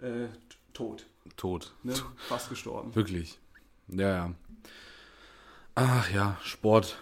äh, 0.00 0.26
tot, 0.72 1.06
Tot. 1.36 1.72
ne? 1.84 1.94
fast 2.28 2.48
gestorben. 2.48 2.94
Wirklich. 2.96 3.38
Ja, 3.88 4.08
ja. 4.08 4.34
Ach 5.76 6.10
ja, 6.10 6.36
Sport. 6.42 7.00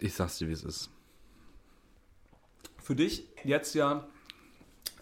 Ich 0.00 0.14
sag's 0.14 0.38
dir, 0.38 0.48
wie 0.48 0.52
es 0.52 0.62
ist. 0.62 0.90
Für 2.82 2.94
dich 2.94 3.24
jetzt 3.44 3.74
ja 3.74 4.06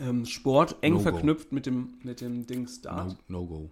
ähm, 0.01 0.25
Sport 0.27 0.77
eng 0.81 0.95
No-go. 0.95 1.03
verknüpft 1.05 1.53
mit 1.53 1.67
dem, 1.67 1.95
mit 2.03 2.21
dem 2.21 2.47
Dings 2.47 2.81
Dart. 2.81 3.17
No, 3.29 3.41
no 3.41 3.47
go. 3.47 3.71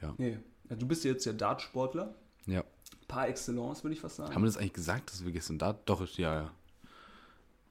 Ja. 0.00 0.14
Nee, 0.18 0.38
ja, 0.70 0.76
du 0.76 0.86
bist 0.86 1.04
jetzt 1.04 1.24
ja 1.24 1.32
Dartsportler. 1.32 2.14
ja. 2.46 2.62
Par 3.08 3.26
excellence, 3.28 3.82
würde 3.82 3.94
ich 3.94 4.00
fast 4.00 4.16
sagen. 4.16 4.34
Haben 4.34 4.42
wir 4.42 4.46
das 4.46 4.56
eigentlich 4.58 4.74
gesagt, 4.74 5.10
dass 5.10 5.24
wir 5.24 5.32
gestern 5.32 5.58
da? 5.58 5.72
Doch, 5.86 6.06
ja, 6.18 6.34
ja. 6.34 6.50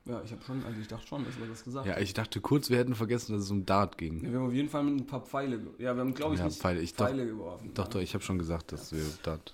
ja, 0.06 0.22
ich 0.26 0.32
habe 0.32 0.42
schon, 0.44 0.66
also 0.66 0.82
ich 0.82 0.88
dachte 0.88 1.06
schon, 1.08 1.24
dass 1.24 1.38
wir 1.40 1.46
das 1.48 1.64
gesagt 1.64 1.86
Ja, 1.86 2.00
ich 2.00 2.14
dachte 2.14 2.42
kurz, 2.42 2.70
wir 2.70 2.78
hätten 2.78 2.96
vergessen, 2.96 3.34
dass 3.34 3.44
es 3.44 3.52
um 3.52 3.66
Dart 3.66 3.98
ging. 3.98 4.24
Ja, 4.24 4.32
wir 4.32 4.40
haben 4.40 4.48
auf 4.48 4.54
jeden 4.54 4.70
Fall 4.70 4.84
mit 4.84 4.96
ein 5.00 5.06
paar 5.06 5.22
Pfeile. 5.22 5.60
Ja, 5.78 5.94
wir 5.96 6.02
haben, 6.02 6.14
glaube 6.16 6.34
ich, 6.34 6.40
Ja, 6.40 6.48
nicht 6.48 6.60
Pfeile, 6.60 6.82
ich 6.82 6.94
doch- 6.96 7.06
Pfeile 7.06 7.26
geworfen. 7.28 7.72
Doch, 7.76 7.88
doch, 7.88 8.00
ich 8.02 8.14
habe 8.14 8.24
schon 8.24 8.40
gesagt, 8.40 8.72
dass 8.72 8.92
wir 8.92 9.04
Dart. 9.24 9.54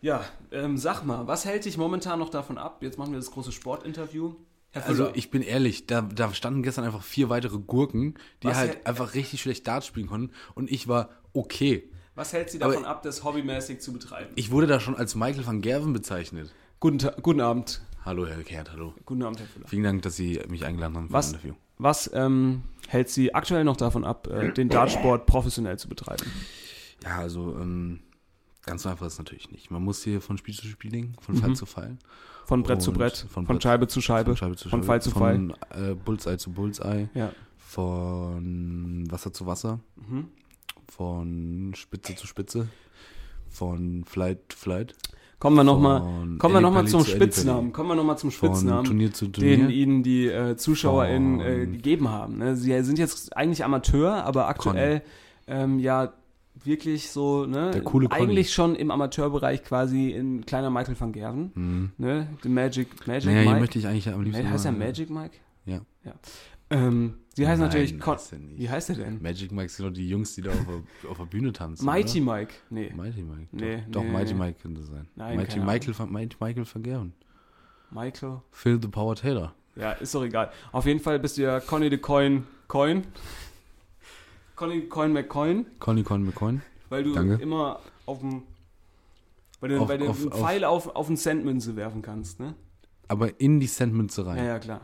Ja, 0.00 0.24
ähm, 0.52 0.78
sag 0.78 1.02
mal, 1.04 1.26
was 1.26 1.44
hält 1.44 1.64
dich 1.66 1.76
momentan 1.76 2.18
noch 2.20 2.30
davon 2.30 2.56
ab? 2.56 2.82
Jetzt 2.82 2.96
machen 2.96 3.12
wir 3.12 3.18
das 3.18 3.30
große 3.32 3.52
Sportinterview. 3.52 4.34
Also 4.72 5.10
ich 5.14 5.30
bin 5.30 5.42
ehrlich, 5.42 5.86
da, 5.88 6.02
da 6.02 6.32
standen 6.32 6.62
gestern 6.62 6.84
einfach 6.84 7.02
vier 7.02 7.28
weitere 7.28 7.58
Gurken, 7.58 8.14
die 8.42 8.46
Was 8.46 8.56
halt 8.56 8.86
einfach 8.86 9.14
richtig 9.14 9.42
schlecht 9.42 9.66
Dart 9.66 9.84
spielen 9.84 10.06
konnten 10.06 10.32
und 10.54 10.70
ich 10.70 10.86
war 10.86 11.10
okay. 11.32 11.90
Was 12.14 12.32
hält 12.32 12.50
Sie 12.50 12.60
aber- 12.60 12.72
davon 12.72 12.86
ab, 12.86 13.02
das 13.02 13.24
hobbymäßig 13.24 13.80
zu 13.80 13.92
betreiben? 13.92 14.30
Ich 14.36 14.50
wurde 14.50 14.66
da 14.66 14.80
schon 14.80 14.96
als 14.96 15.14
Michael 15.14 15.46
van 15.46 15.60
Gerven 15.60 15.92
bezeichnet. 15.92 16.52
Guten, 16.80 16.98
Ta- 16.98 17.14
guten 17.22 17.40
Abend. 17.40 17.82
Hallo 18.04 18.26
Herr 18.26 18.42
Kehrt, 18.42 18.72
hallo. 18.72 18.94
Guten 19.04 19.22
Abend, 19.22 19.40
Herr 19.40 19.46
Füller. 19.46 19.68
Vielen 19.68 19.82
Dank, 19.82 20.02
dass 20.02 20.16
Sie 20.16 20.40
mich 20.48 20.64
eingeladen 20.64 20.96
haben 20.96 21.06
für 21.08 21.12
Was, 21.12 21.26
das 21.32 21.34
Interview. 21.42 21.54
was 21.78 22.10
ähm, 22.14 22.62
hält 22.88 23.10
Sie 23.10 23.34
aktuell 23.34 23.64
noch 23.64 23.76
davon 23.76 24.04
ab, 24.04 24.26
äh, 24.28 24.52
den 24.52 24.68
Dartsport 24.70 25.26
professionell 25.26 25.78
zu 25.78 25.88
betreiben? 25.88 26.24
Ja, 27.04 27.18
also 27.18 27.56
ähm, 27.58 28.00
ganz 28.64 28.86
einfach 28.86 29.06
ist 29.06 29.14
es 29.14 29.18
natürlich 29.18 29.50
nicht. 29.50 29.70
Man 29.70 29.82
muss 29.82 30.02
hier 30.02 30.20
von 30.22 30.38
Spiel 30.38 30.54
zu 30.54 30.66
Spiel 30.66 30.90
denken, 30.90 31.14
von 31.20 31.36
Fall 31.36 31.54
zu 31.54 31.66
Fall, 31.66 31.98
Von 32.46 32.62
Brett 32.62 32.80
zu 32.80 32.92
Brett, 32.92 33.16
von 33.18 33.44
von, 33.44 33.56
Brett- 33.56 33.62
Scheibe 33.62 33.86
zu 33.86 34.00
Scheibe, 34.00 34.30
von 34.30 34.36
Scheibe 34.38 34.56
zu 34.56 34.68
von 34.70 34.78
Scheibe, 34.80 34.86
Fall 34.86 35.02
zu 35.02 35.10
Fall. 35.10 35.34
von 35.34 35.54
äh, 35.90 35.94
Bullseye 35.94 36.38
zu 36.38 36.50
Bullseye, 36.52 37.08
Ja. 37.14 37.32
von 37.58 39.10
Wasser 39.10 39.32
zu 39.32 39.46
Wasser, 39.46 39.80
Mhm. 39.96 40.28
Von 40.90 41.72
Spitze 41.74 42.14
zu 42.16 42.26
Spitze, 42.26 42.68
von 43.48 44.04
Flight 44.04 44.48
to 44.50 44.56
Flight, 44.56 44.94
Kommen 45.38 45.56
wir 45.56 45.64
nochmal 45.64 46.02
wir 46.02 46.60
noch 46.60 46.70
mal 46.70 46.80
Ellipelli 46.80 46.88
zum 46.90 47.00
zu. 47.00 47.10
Spitznamen. 47.12 47.72
Kommen 47.72 47.88
wir 47.88 47.94
nochmal 47.94 48.18
zum 48.18 48.30
Spitznamen. 48.30 48.84
Turnier 48.84 49.10
zu 49.10 49.28
Turnier. 49.28 49.56
den 49.56 49.70
ihnen 49.70 50.02
die 50.02 50.26
äh, 50.26 50.56
ZuschauerInnen 50.56 51.40
äh, 51.40 51.66
gegeben 51.66 52.10
haben. 52.10 52.36
Ne? 52.36 52.56
Sie 52.56 52.78
sind 52.82 52.98
jetzt 52.98 53.34
eigentlich 53.34 53.64
Amateur, 53.64 54.22
aber 54.26 54.48
aktuell 54.48 55.00
ähm, 55.46 55.78
ja 55.78 56.12
wirklich 56.62 57.10
so, 57.10 57.46
ne? 57.46 57.70
Der 57.70 57.80
coole 57.80 58.08
Conny. 58.08 58.20
eigentlich 58.22 58.52
schon 58.52 58.74
im 58.74 58.90
Amateurbereich 58.90 59.64
quasi 59.64 60.12
ein 60.12 60.44
kleiner 60.44 60.68
Michael 60.68 61.00
van 61.00 61.12
Gerven. 61.12 61.52
Mhm. 61.54 61.90
Ne? 61.96 62.26
The 62.42 62.48
Magic, 62.50 63.06
Magic 63.06 63.24
Naja, 63.32 63.48
Mike. 63.48 63.60
möchte 63.60 63.78
ich 63.78 63.86
eigentlich 63.86 64.08
am 64.12 64.22
liebsten. 64.22 64.50
Heißt 64.50 64.66
er 64.66 64.72
mal- 64.72 64.86
Magic 64.88 65.08
Mike? 65.08 65.36
Ja. 65.64 65.80
ja. 66.04 66.12
Ähm, 66.68 67.14
sie 67.34 67.46
heißt 67.46 67.60
Nein, 67.60 67.68
natürlich 67.68 67.98
Con. 68.00 68.16
Wie 68.56 68.68
heißt 68.68 68.90
er 68.90 68.96
denn? 68.96 69.22
Magic 69.22 69.52
Mike 69.52 69.68
sind 69.68 69.86
doch 69.86 69.92
die 69.92 70.08
Jungs, 70.08 70.34
die 70.34 70.42
da 70.42 70.50
auf 70.50 70.66
der, 70.66 71.10
auf 71.10 71.18
der 71.18 71.24
Bühne 71.24 71.52
tanzen. 71.52 71.84
Mighty 71.86 72.22
oder? 72.22 72.32
Mike. 72.34 72.54
Nee. 72.70 72.92
Mighty 72.94 73.22
Mike. 73.22 73.48
Nee, 73.52 73.76
doch, 73.76 73.92
doch 73.92 74.02
nee, 74.04 74.10
Mighty 74.10 74.34
nee. 74.34 74.40
Mike 74.40 74.58
könnte 74.62 74.82
sein. 74.82 75.08
Nein, 75.16 75.36
Mighty 75.36 75.60
Michael, 75.60 75.94
Michael 76.40 76.64
van 76.72 76.82
Gerven. 76.82 77.12
Michael. 77.90 78.40
Phil 78.52 78.78
the 78.80 78.88
Power 78.88 79.16
Taylor. 79.16 79.54
Ja, 79.76 79.92
ist 79.92 80.14
doch 80.14 80.24
egal. 80.24 80.50
Auf 80.72 80.86
jeden 80.86 81.00
Fall 81.00 81.18
bist 81.18 81.38
du 81.38 81.42
ja 81.42 81.60
Conny 81.60 81.88
the 81.90 81.98
Coin 81.98 82.44
Coin. 82.68 83.04
Conny 84.56 84.82
Coin 84.88 85.12
McCoin. 85.12 85.66
Conny 85.78 86.02
Con 86.02 86.24
McCoin. 86.24 86.62
Weil 86.88 87.04
du 87.04 87.14
Danke. 87.14 87.34
immer 87.42 87.80
auf 88.06 88.20
dem. 88.20 88.42
Weil 89.60 89.70
du, 89.70 89.80
Auf- 89.80 89.88
weil 89.88 89.98
du 89.98 90.08
auf- 90.08 90.20
einen 90.20 90.32
Pfeil 90.32 90.64
auf, 90.64 90.94
auf 90.94 91.06
einen 91.08 91.16
Centmünze 91.16 91.76
werfen 91.76 92.02
kannst, 92.02 92.40
ne? 92.40 92.54
Aber 93.08 93.40
in 93.40 93.60
die 93.60 93.66
Centmünze 93.66 94.24
rein. 94.26 94.38
Ja, 94.38 94.44
ja, 94.44 94.58
klar. 94.58 94.80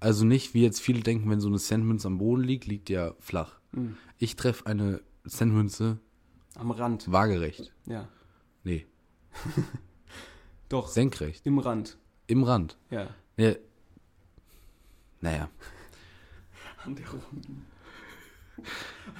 Also 0.00 0.24
nicht, 0.24 0.54
wie 0.54 0.62
jetzt 0.62 0.80
viele 0.80 1.00
denken, 1.02 1.28
wenn 1.30 1.40
so 1.40 1.48
eine 1.48 1.58
Centmünze 1.58 2.08
am 2.08 2.18
Boden 2.18 2.42
liegt, 2.42 2.66
liegt 2.66 2.88
ja 2.88 3.14
flach. 3.20 3.60
Mhm. 3.72 3.96
Ich 4.18 4.34
treffe 4.36 4.66
eine 4.66 5.02
Centmünze 5.28 5.98
Am 6.54 6.70
Rand. 6.70 7.10
waagerecht. 7.12 7.72
Ja. 7.86 8.08
Nee, 8.64 8.86
Doch. 10.68 10.88
senkrecht. 10.88 11.44
Im 11.46 11.58
Rand. 11.58 11.98
Im 12.26 12.42
Rand. 12.44 12.76
Ja. 12.90 13.08
Ja. 13.36 13.54
Naja, 15.20 15.50
An 16.84 16.94
der 16.96 17.08
Runden. 17.10 17.66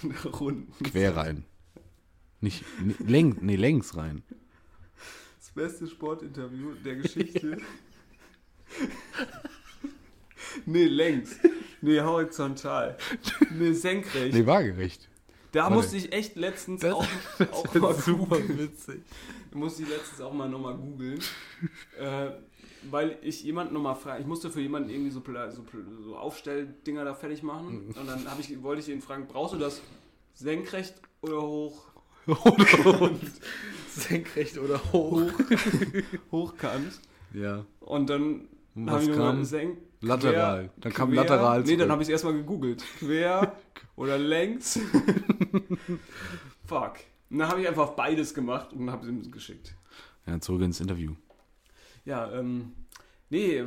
An 0.03 0.09
der 0.11 0.31
Runden. 0.33 0.73
quer 0.83 1.15
rein. 1.17 1.45
Nicht, 2.41 2.65
nee, 2.83 2.95
längs, 3.01 3.37
nee, 3.43 3.57
längs 3.57 3.97
rein. 3.97 4.23
Das 5.39 5.51
beste 5.51 5.87
Sportinterview 5.87 6.73
der 6.85 6.97
Geschichte. 6.97 7.59
nee, 10.67 10.85
längs. 10.87 11.37
Nee, 11.81 12.01
horizontal. 12.01 12.97
Nee, 13.59 13.73
senkrecht. 13.73 14.35
Nee, 14.35 14.47
waagerecht. 14.47 15.09
da 15.53 15.63
warte. 15.63 15.75
musste 15.75 15.97
ich 15.97 16.13
echt 16.13 16.37
letztens 16.37 16.83
Das- 16.83 16.93
auch, 16.95 17.07
auch 17.53 17.75
mal 17.75 17.95
super 17.95 18.39
googeln. 18.41 18.59
witzig. 18.59 19.01
musste 19.53 19.83
ich 19.83 19.89
letztens 19.89 20.21
auch 20.21 20.33
mal 20.33 20.49
nochmal 20.49 20.77
googeln. 20.77 21.21
äh, 21.99 22.31
weil 22.91 23.19
ich 23.23 23.43
jemanden 23.45 23.75
nochmal 23.75 23.95
frage, 23.97 24.21
ich 24.23 24.27
musste 24.27 24.51
für 24.51 24.61
jemanden 24.61 24.89
irgendwie 24.91 25.11
so, 25.11 25.23
so, 25.51 25.65
so 26.03 26.17
Aufstelldinger 26.17 27.05
da 27.05 27.15
fertig 27.15 27.43
machen. 27.43 27.93
Und 27.95 28.07
dann 28.09 28.27
ich, 28.39 28.63
wollte 28.63 28.81
ich 28.83 28.89
ihn 28.89 29.03
fragen, 29.03 29.27
brauchst 29.27 29.53
du 29.55 29.59
das 29.59 29.83
senkrecht 30.35 30.95
oder 31.23 31.43
hoch? 31.43 31.85
Senkrecht 33.89 34.59
oder 34.59 34.81
hoch. 34.93 35.31
Hochkant. 36.31 37.01
Ja. 37.35 37.65
Und 37.81 38.09
dann 38.11 38.49
was 38.75 39.07
kam? 39.11 39.45
senk, 39.45 39.79
Lateral. 40.01 40.71
Dann 40.79 40.93
kam 40.93 41.11
quer- 41.11 41.15
lateral 41.17 41.61
Nee, 41.63 41.71
dann 41.71 41.79
zurück. 41.79 41.91
habe 41.91 42.03
ich 42.03 42.09
es 42.09 42.13
erstmal 42.13 42.35
gegoogelt. 42.35 42.83
Quer 42.99 43.57
oder 43.97 44.19
längs. 44.19 44.79
Fuck. 46.65 46.95
Und 47.29 47.39
dann 47.39 47.49
habe 47.49 47.61
ich 47.61 47.69
einfach 47.69 47.91
beides 47.91 48.35
gemacht 48.35 48.73
und 48.73 48.91
habe 48.91 49.05
es 49.05 49.09
ihm 49.09 49.31
geschickt. 49.31 49.75
Ja, 50.27 50.41
zurück 50.41 50.63
ins 50.63 50.81
Interview. 50.81 51.13
Ja, 52.05 52.33
ähm, 52.33 52.73
nee, 53.29 53.63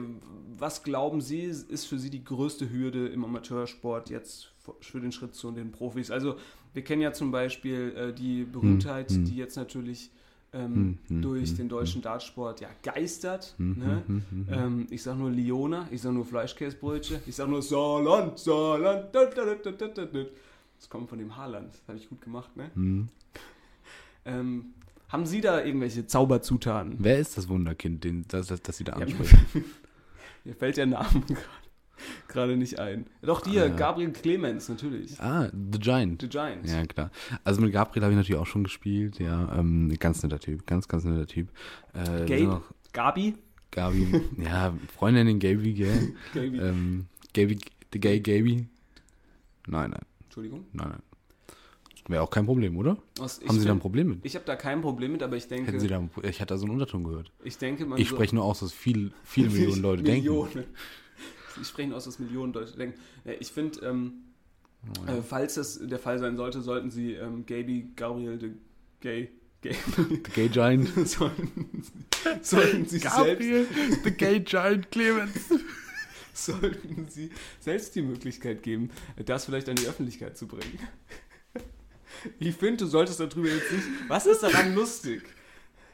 was 0.58 0.84
glauben 0.84 1.22
Sie, 1.22 1.42
ist 1.42 1.86
für 1.86 2.00
Sie 2.00 2.10
die 2.10 2.24
größte 2.24 2.70
Hürde 2.70 3.08
im 3.08 3.24
Amateursport 3.24 4.10
jetzt 4.10 4.54
für 4.80 5.00
den 5.00 5.12
Schritt 5.12 5.36
zu 5.36 5.52
den 5.52 5.72
Profis? 5.72 6.10
Also, 6.10 6.38
wir 6.74 6.84
kennen 6.84 7.02
ja 7.02 7.14
zum 7.14 7.32
Beispiel 7.32 7.94
äh, 7.96 8.14
die 8.14 8.44
Berühmtheit, 8.44 9.12
hm. 9.12 9.26
die 9.26 9.36
jetzt 9.36 9.56
natürlich 9.56 10.12
ähm, 10.54 10.76
Hm, 10.76 10.98
hm, 11.08 11.22
durch 11.22 11.50
hm, 11.50 11.58
den 11.58 11.70
deutschen 11.70 12.02
Dartsport 12.02 12.62
ja 12.62 12.70
geistert. 12.84 13.56
Hm, 13.58 13.76
ne? 13.80 14.04
hm, 14.08 14.22
hm, 14.30 14.48
hm. 14.48 14.54
Ähm, 14.54 14.88
ich 14.90 15.02
sag 15.04 15.18
nur 15.18 15.32
Liona, 15.32 15.88
ich 15.92 16.02
sag 16.02 16.14
nur 16.14 16.26
Fleischkäsebrötchen, 16.26 17.20
ich 17.26 17.36
sag 17.36 17.48
nur 17.50 17.62
Saarland, 17.62 18.38
Saarland. 18.40 19.14
da, 19.14 19.26
da, 19.26 19.46
da, 19.46 19.56
da, 19.56 19.72
da, 19.72 19.88
da, 19.88 20.06
da. 20.06 20.26
Das 20.80 20.90
kommt 20.90 21.10
von 21.10 21.18
dem 21.18 21.36
Haarland, 21.36 21.74
das 21.74 21.82
habe 21.88 21.98
ich 21.98 22.10
gut 22.10 22.22
gemacht, 22.22 22.56
ne? 22.58 22.70
Hm. 22.76 23.08
Ähm, 24.26 24.74
haben 25.10 25.26
Sie 25.26 25.42
da 25.42 25.64
irgendwelche 25.64 26.08
Zauberzutaten? 26.08 26.96
Wer 27.00 27.20
ist 27.20 27.38
das 27.38 27.48
Wunderkind, 27.50 28.04
den, 28.04 28.26
das, 28.28 28.48
das, 28.48 28.62
das 28.62 28.78
Sie 28.78 28.84
da 28.84 28.94
Ja, 28.94 29.06
ansprechen? 29.06 29.38
Mir 30.44 30.56
fällt 30.56 30.78
der 30.78 30.88
Name 30.88 31.10
gerade- 31.28 31.40
gerade 32.28 32.57
nicht 32.57 32.80
ein. 32.80 33.06
Doch, 33.22 33.41
dir, 33.41 33.64
Ah, 33.64 33.68
ja. 33.68 33.76
Gabriel 33.76 34.11
Clemens, 34.11 34.70
natürlich. 34.70 35.20
Ah, 35.20 35.49
The 35.52 35.80
Giant. 35.80 36.22
The 36.22 36.30
Giant. 36.30 36.68
Ja, 36.70 36.86
klar. 36.86 37.11
Also 37.44 37.61
mit 37.61 37.72
Gabriel 37.74 38.03
habe 38.03 38.14
ich 38.14 38.18
natürlich 38.18 38.41
auch 38.41 38.48
schon 38.48 38.64
gespielt, 38.64 39.20
ja. 39.20 39.57
Ähm, 39.57 39.94
ganz 39.99 40.22
netter 40.24 40.40
Typ, 40.40 40.65
ganz, 40.68 40.88
ganz 40.88 41.03
netter 41.03 41.28
Typ. 41.28 41.49
Äh, 41.94 42.26
Gabe? 42.26 42.53
auch- 42.57 42.61
Gabi? 42.94 43.36
Gabi, 43.72 44.22
ja, 44.38 44.72
Freundin 44.95 45.26
den 45.26 45.40
Gaby, 45.40 45.74
gell? 45.74 46.14
Gabi. 46.36 46.60
ähm, 46.60 47.07
Gaby, 47.34 47.57
the 47.91 47.99
Gay 47.99 48.20
Gaby? 48.20 48.68
Nein, 49.65 49.90
nein, 49.90 50.02
Entschuldigung. 50.26 50.65
nein, 50.74 50.90
nein. 50.90 51.02
Wäre 52.07 52.22
auch 52.22 52.30
kein 52.30 52.45
Problem, 52.45 52.76
oder? 52.78 52.98
Was, 53.18 53.40
Haben 53.48 53.60
Sie 53.60 53.65
da 53.65 53.72
ein 53.72 53.80
Problem 53.80 54.10
mit? 54.10 54.20
Ich 54.26 54.36
habe 54.36 54.44
da 54.45 54.56
kein 54.57 54.82
Problem 54.82 55.14
mit, 55.14 55.24
aber 55.24 55.38
ich 55.38 55.48
denke, 55.48 55.68
Hätten 55.68 55.80
Sie 55.80 55.88
da, 55.88 56.07
ich 56.22 56.41
hatte 56.41 56.53
da 56.53 56.57
so 56.57 56.65
einen 56.65 56.74
Unterton 56.74 57.03
gehört. 57.06 57.32
ich 57.44 57.57
denke, 57.57 57.86
man 57.86 57.98
Ich 57.98 58.10
so- 58.10 58.15
spreche 58.15 58.36
nur 58.36 58.44
aus, 58.44 58.60
dass 58.60 58.72
viel, 58.74 59.11
viele 59.24 59.49
Millionen 59.52 59.82
Leute 59.82 60.03
denken. 60.03 60.65
Ich 61.62 61.68
spreche 61.68 61.94
aus, 61.96 62.06
dass 62.06 62.20
Millionen 62.20 62.54
Leute 62.54 62.76
denken. 62.78 63.00
Ja, 63.26 63.34
Ich 63.40 63.52
finde, 63.52 63.80
ähm, 63.82 64.24
Oh, 64.86 65.12
äh, 65.12 65.22
falls 65.22 65.56
das 65.56 65.80
der 65.82 66.00
Fall 66.00 66.20
sein 66.20 66.36
sollte, 66.36 66.62
sollten 66.62 66.92
Sie 66.92 67.14
ähm, 67.14 67.46
Gaby, 67.46 67.92
Gabriel, 67.96 68.38
the 68.40 68.52
Gay, 69.00 69.30
Gay 69.62 69.76
The 69.96 70.24
Gay 70.34 70.50
Giant. 70.50 70.90
sollten, 71.08 71.84
sollten 72.42 72.86
Sie 72.86 73.00
selbst 73.00 74.04
the 74.04 74.12
Gay 74.12 74.42
Giant 74.42 74.92
Clemens. 74.92 75.50
sollten 76.34 77.08
Sie 77.10 77.30
selbst 77.60 77.96
die 77.96 78.02
Möglichkeit 78.02 78.62
geben, 78.64 78.90
das 79.26 79.46
vielleicht 79.46 79.70
an 79.70 79.76
die 79.76 79.88
Öffentlichkeit 79.88 80.38
zu 80.38 80.48
bringen. 80.48 80.80
Ich 82.40 82.56
finde, 82.56 82.78
du 82.78 82.86
solltest 82.88 83.20
darüber 83.20 83.48
jetzt 83.48 83.72
nicht. 83.72 83.86
Was 84.08 84.26
ist 84.26 84.44
daran 84.44 84.76
lustig? 84.76 85.24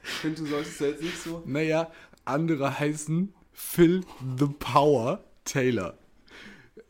Ich 0.03 0.09
finde, 0.09 0.41
du 0.41 0.47
solltest 0.47 0.79
jetzt 0.79 1.03
nicht 1.03 1.21
so. 1.21 1.43
Naja, 1.45 1.91
andere 2.25 2.79
heißen 2.79 3.33
Phil 3.51 4.01
the 4.37 4.47
Power 4.59 5.23
Taylor. 5.51 5.95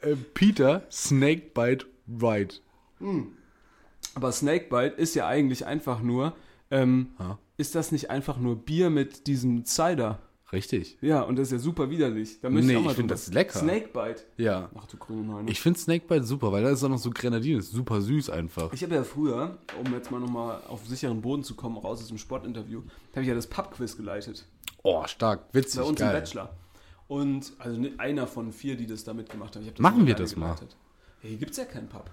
Äh, 0.01 0.15
Peter 0.33 0.83
Snakebite 0.91 1.85
Wright. 2.07 2.61
Aber 4.15 4.31
Snakebite 4.31 4.95
ist 4.95 5.15
ja 5.15 5.27
eigentlich 5.27 5.65
einfach 5.65 6.01
nur 6.01 6.33
ähm, 6.71 7.09
ist 7.57 7.75
das 7.75 7.91
nicht 7.91 8.09
einfach 8.09 8.37
nur 8.37 8.55
Bier 8.57 8.89
mit 8.89 9.27
diesem 9.27 9.65
Cider? 9.65 10.19
Richtig. 10.51 10.97
Ja, 11.01 11.21
und 11.21 11.35
das 11.35 11.47
ist 11.49 11.51
ja 11.51 11.57
super 11.59 11.89
widerlich. 11.91 12.41
Da 12.41 12.49
möchte 12.49 12.67
Nee, 12.67 12.73
ich 12.73 12.77
auch 12.79 12.83
mal 12.85 12.89
ich 12.91 12.95
find 12.97 13.11
drüber- 13.11 13.15
das 13.15 13.33
lecker. 13.33 13.59
Snakebite. 13.59 14.23
Ja. 14.37 14.69
Ach 14.75 14.87
du 14.87 14.97
grüne 14.97 15.21
Neune. 15.23 15.51
Ich 15.51 15.61
finde 15.61 15.77
Snakebite 15.79 16.23
super, 16.23 16.51
weil 16.51 16.63
da 16.63 16.69
ist 16.71 16.83
auch 16.83 16.89
noch 16.89 16.97
so 16.97 17.11
Grenadine, 17.11 17.59
ist 17.59 17.71
super 17.71 18.01
süß 18.01 18.29
einfach. 18.31 18.73
Ich 18.73 18.81
habe 18.83 18.95
ja 18.95 19.03
früher, 19.03 19.59
um 19.83 19.93
jetzt 19.93 20.09
mal 20.09 20.19
nochmal 20.19 20.61
auf 20.67 20.85
sicheren 20.87 21.21
Boden 21.21 21.43
zu 21.43 21.53
kommen, 21.55 21.77
raus 21.77 22.01
aus 22.01 22.07
dem 22.07 22.17
Sportinterview, 22.17 22.81
habe 23.11 23.21
ich 23.21 23.27
ja 23.27 23.35
das 23.35 23.45
Pub-Quiz 23.47 23.95
geleitet. 23.95 24.45
Oh, 24.81 25.05
stark, 25.05 25.41
witzig, 25.53 25.81
Bei 25.81 25.85
uns 25.87 25.99
im 25.99 26.07
geil. 26.07 26.19
Bachelor. 26.21 26.55
Und 27.09 27.51
also 27.57 27.77
ne- 27.77 27.91
einer 27.97 28.25
von 28.27 28.53
vier, 28.53 28.77
die 28.77 28.85
das 28.87 29.03
da 29.03 29.13
mitgemacht 29.13 29.55
haben. 29.55 29.63
Ich 29.63 29.67
hab 29.69 29.75
das 29.75 29.81
Machen 29.83 30.05
wir 30.07 30.13
das 30.15 30.35
mal. 30.37 30.53
geleitet. 30.53 30.77
Ja, 31.23 31.29
hier 31.29 31.37
gibt 31.39 31.51
es 31.51 31.57
ja 31.57 31.65
keinen 31.65 31.89
Pub. 31.89 32.09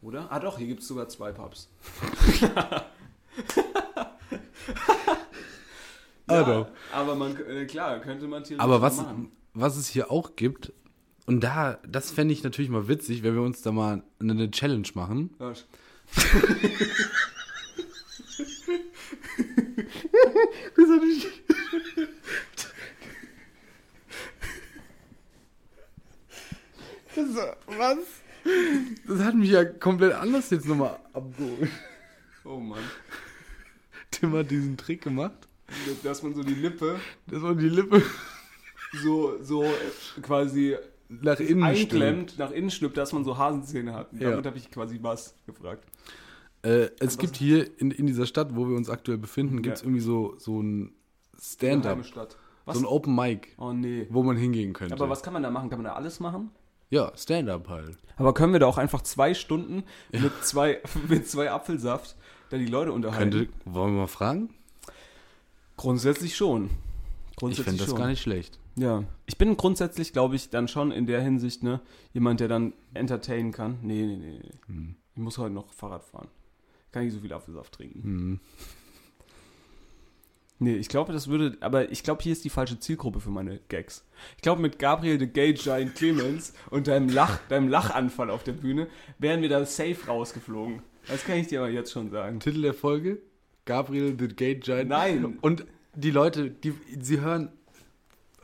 Oder? 0.00 0.32
Ah 0.32 0.38
doch, 0.40 0.56
hier 0.56 0.66
gibt 0.68 0.80
es 0.80 0.88
sogar 0.88 1.08
zwei 1.10 1.32
Pubs. 1.32 1.68
Ah, 6.26 6.44
doch. 6.44 6.68
aber 6.92 7.16
man, 7.16 7.36
äh, 7.44 7.64
klar, 7.66 7.98
könnte 7.98 8.28
man 8.28 8.44
theoretisch 8.44 8.60
Aber 8.62 8.78
mal 8.78 8.82
was, 8.82 8.98
machen. 8.98 9.32
was 9.52 9.76
es 9.76 9.88
hier 9.88 10.12
auch 10.12 10.36
gibt, 10.36 10.72
und 11.26 11.40
da, 11.40 11.80
das 11.88 12.12
fände 12.12 12.32
ich 12.32 12.44
natürlich 12.44 12.70
mal 12.70 12.86
witzig, 12.86 13.24
wenn 13.24 13.34
wir 13.34 13.42
uns 13.42 13.62
da 13.62 13.72
mal 13.72 14.04
eine, 14.20 14.32
eine 14.32 14.48
Challenge 14.52 14.86
machen. 14.94 15.30
Ja, 27.36 27.56
Was? 27.78 27.98
Das 29.06 29.20
hat 29.20 29.34
mich 29.34 29.50
ja 29.50 29.64
komplett 29.64 30.14
anders 30.14 30.48
jetzt 30.50 30.66
nochmal 30.66 30.98
abgeholt. 31.12 31.70
Oh 32.44 32.56
Mann. 32.58 32.80
Tim 34.10 34.32
hat 34.34 34.50
diesen 34.50 34.76
Trick 34.76 35.02
gemacht. 35.02 35.46
Dass 36.02 36.22
man 36.22 36.34
so 36.34 36.42
die 36.42 36.54
Lippe 36.54 36.98
Das 37.26 37.42
war 37.42 37.54
die 37.54 37.68
Lippe 37.68 38.02
so, 39.04 39.40
so 39.42 39.62
äh, 39.62 39.68
quasi 40.22 40.76
nach 41.08 41.38
innen 41.38 41.48
stimmt. 41.76 41.92
einklemmt, 41.92 42.38
nach 42.38 42.50
innen 42.50 42.70
schnippt, 42.70 42.96
dass 42.96 43.12
man 43.12 43.24
so 43.24 43.36
Hasenzähne 43.38 43.92
hat. 43.94 44.12
Ja. 44.14 44.30
Damit 44.30 44.46
habe 44.46 44.58
ich 44.58 44.70
quasi 44.70 44.98
was 45.02 45.34
gefragt. 45.46 45.84
Äh, 46.62 46.88
es 46.98 47.18
gibt 47.18 47.36
hier 47.36 47.68
in, 47.80 47.90
in 47.90 48.06
dieser 48.06 48.26
Stadt, 48.26 48.54
wo 48.56 48.68
wir 48.68 48.76
uns 48.76 48.90
aktuell 48.90 49.18
befinden, 49.18 49.62
gibt 49.62 49.76
es 49.76 49.82
Ja. 49.82 49.86
irgendwie 49.86 50.02
so, 50.02 50.34
so 50.38 50.60
ein 50.62 50.92
Stand-up, 51.40 52.04
so 52.66 52.78
ein 52.78 52.84
Open 52.84 53.14
Mic, 53.14 53.48
oh 53.58 53.72
nee. 53.72 54.06
wo 54.10 54.22
man 54.22 54.36
hingehen 54.36 54.72
könnte. 54.72 54.94
Aber 54.94 55.08
was 55.08 55.22
kann 55.22 55.32
man 55.32 55.42
da 55.42 55.50
machen? 55.50 55.70
Kann 55.70 55.78
man 55.78 55.86
da 55.86 55.94
alles 55.94 56.20
machen? 56.20 56.50
Ja, 56.90 57.12
Stand-up 57.16 57.68
halt. 57.68 57.96
Aber 58.16 58.34
können 58.34 58.52
wir 58.52 58.60
da 58.60 58.66
auch 58.66 58.78
einfach 58.78 59.02
zwei 59.02 59.32
Stunden 59.32 59.84
mit, 60.12 60.32
zwei, 60.44 60.80
mit 61.08 61.28
zwei 61.28 61.50
Apfelsaft 61.50 62.16
da 62.50 62.58
die 62.58 62.66
Leute 62.66 62.92
unterhalten? 62.92 63.30
Könnte, 63.30 63.52
wollen 63.64 63.94
wir 63.94 64.02
mal 64.02 64.06
fragen? 64.08 64.50
Grundsätzlich 65.76 66.36
schon. 66.36 66.66
Ich 67.30 67.36
Grundsätzlich 67.36 67.64
finde 67.64 67.78
das 67.84 67.90
schon. 67.90 67.98
gar 67.98 68.08
nicht 68.08 68.20
schlecht. 68.20 68.58
Ja. 68.76 69.04
Ich 69.26 69.38
bin 69.38 69.56
grundsätzlich, 69.56 70.12
glaube 70.12 70.36
ich, 70.36 70.50
dann 70.50 70.68
schon 70.68 70.90
in 70.90 71.06
der 71.06 71.22
Hinsicht, 71.22 71.62
ne, 71.62 71.80
jemand, 72.12 72.40
der 72.40 72.48
dann 72.48 72.72
entertainen 72.92 73.52
kann. 73.52 73.78
Nee, 73.82 74.02
nee, 74.02 74.16
nee. 74.16 74.40
nee. 74.42 74.52
Hm. 74.66 74.96
Ich 75.14 75.22
muss 75.22 75.38
heute 75.38 75.54
noch 75.54 75.72
Fahrrad 75.72 76.04
fahren. 76.04 76.28
Kann 76.92 77.04
nicht 77.04 77.14
so 77.14 77.20
viel 77.20 77.32
Apfelsaft 77.32 77.72
trinken. 77.72 78.02
Hm. 78.02 78.40
Nee, 80.62 80.76
ich 80.76 80.88
glaube, 80.88 81.14
das 81.14 81.28
würde, 81.28 81.56
aber 81.60 81.90
ich 81.90 82.02
glaube, 82.02 82.22
hier 82.22 82.32
ist 82.32 82.44
die 82.44 82.50
falsche 82.50 82.78
Zielgruppe 82.78 83.18
für 83.20 83.30
meine 83.30 83.60
Gags. 83.68 84.04
Ich 84.36 84.42
glaube, 84.42 84.60
mit 84.60 84.78
Gabriel 84.78 85.18
the 85.18 85.26
Gay 85.26 85.54
Giant 85.54 85.94
Clemens 85.94 86.52
und 86.68 86.86
deinem, 86.86 87.08
Lach, 87.08 87.38
deinem 87.48 87.68
Lachanfall 87.68 88.28
auf 88.28 88.44
der 88.44 88.52
Bühne 88.52 88.86
wären 89.18 89.40
wir 89.40 89.48
da 89.48 89.64
safe 89.64 89.96
rausgeflogen. 90.06 90.82
Das 91.08 91.24
kann 91.24 91.38
ich 91.38 91.46
dir 91.46 91.60
aber 91.60 91.70
jetzt 91.70 91.90
schon 91.92 92.10
sagen. 92.10 92.40
Titel 92.40 92.60
der 92.60 92.74
Folge? 92.74 93.22
Gabriel 93.64 94.14
the 94.18 94.28
Gay 94.28 94.56
Giant. 94.56 94.90
Nein. 94.90 95.38
Und 95.40 95.64
die 95.94 96.10
Leute, 96.10 96.50
die, 96.50 96.74
sie 97.00 97.20
hören, 97.20 97.50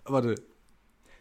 warte, 0.07 0.37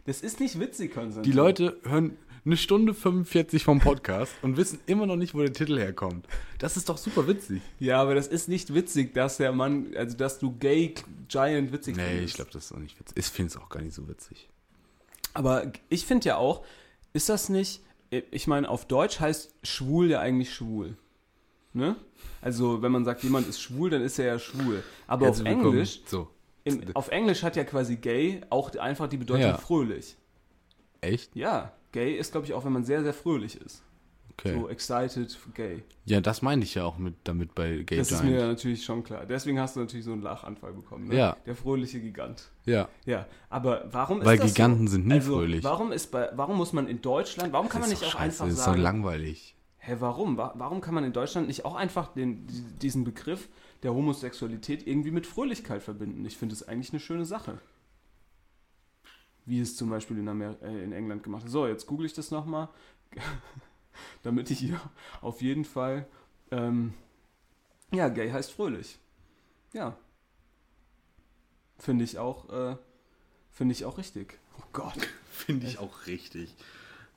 Das 0.06 0.22
ist 0.22 0.40
nicht 0.40 0.58
witzig, 0.58 0.94
Konstantin. 0.94 1.30
die 1.30 1.36
Leute 1.36 1.76
hören 1.84 2.16
eine 2.46 2.56
Stunde 2.56 2.94
45 2.94 3.64
vom 3.64 3.80
Podcast 3.80 4.32
und 4.42 4.56
wissen 4.56 4.78
immer 4.86 5.04
noch 5.06 5.16
nicht, 5.16 5.34
wo 5.34 5.40
der 5.40 5.52
Titel 5.52 5.78
herkommt. 5.78 6.26
Das 6.58 6.76
ist 6.76 6.88
doch 6.88 6.96
super 6.96 7.26
witzig. 7.26 7.60
Ja, 7.80 8.00
aber 8.00 8.14
das 8.14 8.28
ist 8.28 8.48
nicht 8.48 8.72
witzig, 8.72 9.12
dass 9.14 9.36
der 9.36 9.52
Mann, 9.52 9.88
also 9.96 10.16
dass 10.16 10.38
du 10.38 10.52
Gay 10.56 10.94
Giant 11.28 11.72
witzig 11.72 11.96
Nee, 11.96 12.04
findest. 12.04 12.28
ich 12.28 12.34
glaube, 12.34 12.50
das 12.52 12.66
ist 12.66 12.72
auch 12.72 12.78
nicht 12.78 12.98
witzig. 13.00 13.16
Ich 13.18 13.26
finde 13.26 13.50
es 13.50 13.56
auch 13.56 13.68
gar 13.68 13.82
nicht 13.82 13.94
so 13.94 14.08
witzig. 14.08 14.48
Aber 15.34 15.72
ich 15.88 16.06
finde 16.06 16.28
ja 16.28 16.36
auch, 16.36 16.64
ist 17.12 17.28
das 17.28 17.48
nicht, 17.48 17.82
ich 18.10 18.46
meine, 18.46 18.68
auf 18.68 18.86
Deutsch 18.86 19.18
heißt 19.20 19.52
schwul 19.64 20.08
ja 20.10 20.20
eigentlich 20.20 20.54
schwul. 20.54 20.96
Ne? 21.72 21.96
Also, 22.40 22.80
wenn 22.80 22.92
man 22.92 23.04
sagt, 23.04 23.22
jemand 23.24 23.48
ist 23.48 23.60
schwul, 23.60 23.90
dann 23.90 24.02
ist 24.02 24.18
er 24.20 24.26
ja 24.26 24.38
schwul. 24.38 24.82
Aber 25.08 25.22
auf 25.28 25.36
Herzlich 25.38 25.48
willkommen. 25.48 25.72
Englisch, 25.74 26.00
So. 26.06 26.28
im, 26.64 26.80
auf 26.94 27.08
Englisch 27.08 27.42
hat 27.42 27.56
ja 27.56 27.64
quasi 27.64 27.96
gay 27.96 28.40
auch 28.50 28.74
einfach 28.76 29.08
die 29.08 29.16
Bedeutung 29.18 29.42
Ja. 29.42 29.58
fröhlich. 29.58 30.16
Echt? 31.00 31.34
Ja, 31.36 31.72
gay 31.96 32.10
ist, 32.16 32.32
glaube 32.32 32.46
ich, 32.46 32.52
auch, 32.54 32.64
wenn 32.64 32.72
man 32.72 32.84
sehr, 32.84 33.02
sehr 33.02 33.14
fröhlich 33.14 33.54
ist. 33.60 33.82
Okay. 34.38 34.52
So 34.52 34.68
excited, 34.68 35.38
gay. 35.54 35.82
Ja, 36.04 36.20
das 36.20 36.42
meine 36.42 36.62
ich 36.62 36.74
ja 36.74 36.84
auch 36.84 36.98
mit, 36.98 37.14
damit 37.24 37.54
bei 37.54 37.78
Gay 37.88 37.96
das 37.96 38.10
ist 38.10 38.20
Giant. 38.20 38.36
mir 38.36 38.46
natürlich 38.46 38.84
schon 38.84 39.02
klar. 39.02 39.24
Deswegen 39.24 39.58
hast 39.58 39.76
du 39.76 39.80
natürlich 39.80 40.04
so 40.04 40.12
einen 40.12 40.20
Lachanfall 40.20 40.74
bekommen. 40.74 41.08
Ne? 41.08 41.16
Ja. 41.16 41.36
Der 41.46 41.56
fröhliche 41.56 42.00
Gigant. 42.00 42.50
ja. 42.66 42.86
Ja, 43.06 43.26
aber 43.48 43.88
warum 43.92 44.20
ist 44.20 44.26
Weil 44.26 44.36
das 44.36 44.52
Giganten 44.52 44.86
so? 44.88 44.92
sind 44.92 45.06
nie 45.06 45.14
also, 45.14 45.36
fröhlich. 45.36 45.64
Warum, 45.64 45.90
ist 45.90 46.10
bei, 46.10 46.28
warum 46.34 46.58
muss 46.58 46.74
man 46.74 46.86
in 46.86 47.00
Deutschland, 47.00 47.50
warum 47.54 47.70
kann 47.70 47.80
man 47.80 47.88
Das 47.90 47.98
nicht 47.98 48.06
ist 48.08 48.14
auch 48.14 48.18
scheiße, 48.20 48.44
einfach 48.44 48.54
Das 48.54 48.58
ist 48.58 48.66
doch 48.66 48.76
langweilig. 48.76 49.56
hä, 49.78 49.96
warum? 50.00 50.36
Wa- 50.36 50.52
Warum 50.58 50.82
kann 50.82 50.92
man 50.94 51.04
in 51.04 51.14
Deutschland 51.14 51.46
nicht 51.46 51.64
auch 51.64 51.74
einfach 51.74 52.08
den, 52.12 52.46
die- 52.46 52.62
diesen 52.82 53.04
Begriff 53.04 53.48
der 53.82 53.94
Homosexualität 53.94 54.86
irgendwie 54.86 55.12
mit 55.12 55.26
Fröhlichkeit 55.26 55.82
verbinden? 55.82 56.26
Ich 56.26 56.36
finde 56.36 56.54
es 56.54 56.66
eigentlich 56.68 56.90
eine 56.92 57.00
schöne 57.00 57.24
Sache. 57.24 57.56
Wie 59.46 59.60
es 59.60 59.76
zum 59.76 59.90
Beispiel 59.90 60.18
in, 60.18 60.28
Amer 60.28 60.56
äh, 60.62 60.84
in 60.84 60.92
England 60.92 61.22
gemacht 61.22 61.44
ist. 61.44 61.52
So, 61.52 61.66
jetzt 61.66 61.86
google 61.86 62.06
ich 62.06 62.12
das 62.12 62.30
nochmal, 62.30 62.68
damit 64.22 64.50
ich 64.50 64.58
hier 64.58 64.80
auf 65.22 65.40
jeden 65.40 65.64
Fall, 65.64 66.06
ähm, 66.50 66.92
ja, 67.92 68.08
gay 68.08 68.30
heißt 68.30 68.52
fröhlich. 68.52 68.98
Ja. 69.72 69.96
Finde 71.78 72.04
ich 72.04 72.18
auch, 72.18 72.50
äh, 72.50 72.76
finde 73.50 73.72
ich 73.72 73.84
auch 73.84 73.98
richtig. 73.98 74.38
Oh 74.58 74.64
Gott. 74.72 75.08
Finde 75.30 75.66
ich 75.66 75.78
auch 75.78 76.06
richtig. 76.06 76.54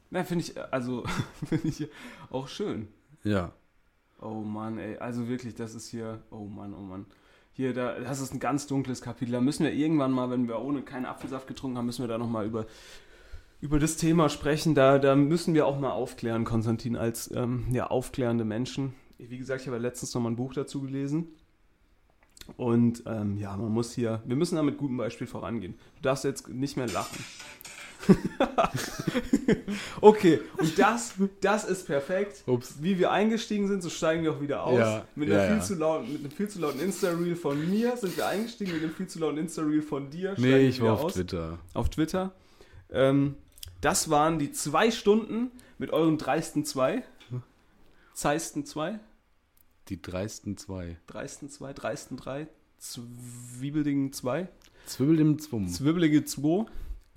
Na, 0.10 0.26
finde 0.26 0.44
ich, 0.44 0.62
also, 0.74 1.06
finde 1.48 1.70
ich 1.70 1.88
auch 2.30 2.50
schön. 2.50 2.90
Ja. 3.24 3.54
Oh 4.20 4.42
Mann, 4.42 4.78
ey, 4.78 4.98
also 4.98 5.30
wirklich, 5.30 5.56
das 5.56 5.74
ist 5.74 5.88
hier, 5.88 6.22
oh 6.30 6.46
Mann, 6.46 6.74
oh 6.74 6.82
Mann. 6.82 7.06
Hier, 7.60 7.74
da, 7.74 8.00
das 8.00 8.22
ist 8.22 8.34
ein 8.34 8.40
ganz 8.40 8.68
dunkles 8.68 9.02
Kapitel. 9.02 9.34
Da 9.34 9.42
müssen 9.42 9.66
wir 9.66 9.74
irgendwann 9.74 10.14
mal, 10.14 10.30
wenn 10.30 10.48
wir 10.48 10.62
ohne 10.62 10.82
keinen 10.82 11.06
Apfelsaft 11.06 11.46
getrunken 11.46 11.78
haben, 11.78 11.88
müssen 11.88 12.04
wir 12.04 12.08
da 12.08 12.18
nochmal 12.18 12.46
über, 12.46 12.66
über 13.60 13.80
das 13.80 13.98
Thema 13.98 14.30
sprechen. 14.30 14.76
Da, 14.76 14.98
da 14.98 15.14
müssen 15.18 15.54
wir 15.54 15.68
auch 15.68 15.78
mal 15.78 15.92
aufklären, 15.92 16.46
Konstantin, 16.46 16.96
als 16.96 17.30
ähm, 17.36 17.66
ja, 17.74 17.88
aufklärende 17.88 18.46
Menschen. 18.46 18.94
Wie 19.18 19.38
gesagt, 19.38 19.60
ich 19.60 19.68
habe 19.68 19.78
letztens 19.78 20.14
noch 20.14 20.22
mal 20.22 20.30
ein 20.30 20.38
Buch 20.38 20.54
dazu 20.54 20.80
gelesen. 20.84 21.28
Und 22.56 23.04
ähm, 23.06 23.38
ja, 23.38 23.58
man 23.58 23.74
muss 23.74 23.92
hier, 23.92 24.24
wir 24.24 24.38
müssen 24.38 24.56
da 24.56 24.64
mit 24.64 24.78
gutem 24.78 24.96
Beispiel 24.96 25.28
vorangehen. 25.28 25.74
Du 25.98 26.04
darfst 26.04 26.24
jetzt 26.24 26.48
nicht 26.48 26.78
mehr 26.78 26.88
lachen. 26.88 27.22
okay, 30.02 30.40
und 30.58 30.78
das, 30.80 31.14
das 31.42 31.66
ist 31.66 31.86
perfekt. 31.86 32.44
Ups. 32.46 32.76
Wie 32.80 32.98
wir 32.98 33.12
eingestiegen 33.12 33.68
sind, 33.68 33.82
so 33.82 33.90
steigen 33.90 34.24
wir 34.24 34.34
auch 34.34 34.42
wieder 34.42 34.64
aus. 34.64 34.80
Ja, 34.80 35.06
mit, 35.16 35.30
ja, 35.30 35.48
viel 35.48 35.58
ja. 35.58 35.62
Zu 35.62 35.76
lauten, 35.76 36.12
mit 36.14 36.22
einem 36.22 36.32
viel 36.32 36.48
zu 36.48 36.60
lauten 36.60 36.80
Insta-Reel 36.80 37.36
von 37.36 37.70
mir 37.70 37.98
sind 37.98 38.16
wir 38.16 38.28
eingestiegen, 38.28 38.74
mit 38.74 38.84
einem 38.84 38.94
viel 38.94 39.08
zu 39.08 39.20
lauten 39.20 39.38
Insta-Reel 39.38 39.82
von 39.82 40.10
dir. 40.10 40.34
steigen 40.34 40.42
Nee, 40.42 40.68
ich 40.68 40.82
war 40.82 40.94
auf 40.94 41.06
aus. 41.06 41.14
Twitter. 41.14 41.60
Auf 41.74 41.90
Twitter. 41.90 42.32
Ähm, 42.92 43.36
das 43.82 44.10
waren 44.10 44.40
die 44.40 44.52
zwei 44.52 44.92
Stunden 44.92 45.52
mit 45.78 45.92
euren 45.92 46.18
dreisten 46.18 46.66
zwei. 46.66 47.04
Zeisten 48.14 48.66
zwei. 48.66 49.00
Die 49.88 50.02
dreisten 50.02 50.58
zwei. 50.58 50.98
Dreisten 51.08 51.50
zwei, 51.50 51.74
dreisten 51.74 52.18
drei. 52.18 52.48
Zwiebeligen 52.78 54.14
zwei. 54.14 54.48
Zwiebel 54.86 55.20
im 55.20 55.40
Zwum. 55.40 55.68
Zwibbelige 55.68 56.26
zwei. 56.26 56.66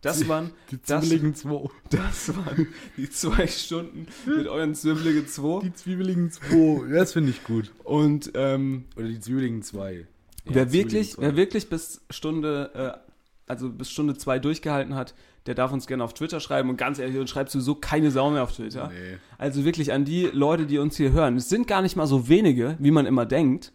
Das 0.03 0.29
waren, 0.29 0.51
Die 0.71 0.83
zwiebeligen 0.83 1.35
zwei. 1.35 1.69
das 1.91 2.37
waren 2.37 2.67
die 2.97 3.09
zwei 3.09 3.47
Stunden 3.47 4.07
mit 4.27 4.47
euren 4.49 4.75
Zwibbelige 4.75 5.27
zwei. 5.27 5.63
Die 5.63 5.73
zwiebeligen 5.73 6.31
zwei. 6.31 6.89
Das 6.93 7.13
finde 7.13 7.31
ich 7.31 7.45
gut. 7.45 7.71
Und 7.85 8.33
ähm, 8.35 8.85
Oder 8.97 9.09
die 9.09 9.21
zwiebeligen 9.21 9.63
zwei. 9.63 10.07
wer, 10.45 10.65
Ja, 10.65 10.73
wirklich, 10.73 11.13
zwiebeligen 11.13 11.37
wer 11.37 11.37
wirklich 11.37 11.69
bis 11.69 12.03
Stunde, 12.11 12.71
äh, 13.07 13.11
also 13.51 13.71
bis 13.71 13.91
Stunde 13.91 14.17
zwei 14.17 14.39
durchgehalten 14.41 14.95
hat, 14.97 15.15
der 15.47 15.55
darf 15.55 15.73
uns 15.73 15.87
gerne 15.87 16.03
auf 16.05 16.15
Twitter 16.15 16.41
schreiben. 16.41 16.69
Und 16.71 16.77
ganz 16.77 16.99
ehrlich, 16.99 17.19
uns 17.19 17.31
schreibt 17.31 17.51
sowieso 17.51 17.77
keine 17.77 18.11
Sau 18.11 18.31
mehr 18.31 18.43
auf 18.43 18.55
Twitter. 18.55 18.89
Nee. 18.93 19.19
Also 19.39 19.65
wirklich 19.65 19.93
an 19.93 20.05
die 20.05 20.27
Leute, 20.27 20.67
die 20.67 20.79
uns 20.79 20.97
hier 20.97 21.13
hören. 21.13 21.37
Es 21.37 21.49
sind 21.49 21.67
gar 21.69 21.83
nicht 21.83 21.97
mal 21.97 22.07
so 22.07 22.29
wenige, 22.29 22.77
wie 22.81 22.91
man 22.91 23.07
immer 23.07 23.25
denkt. 23.27 23.73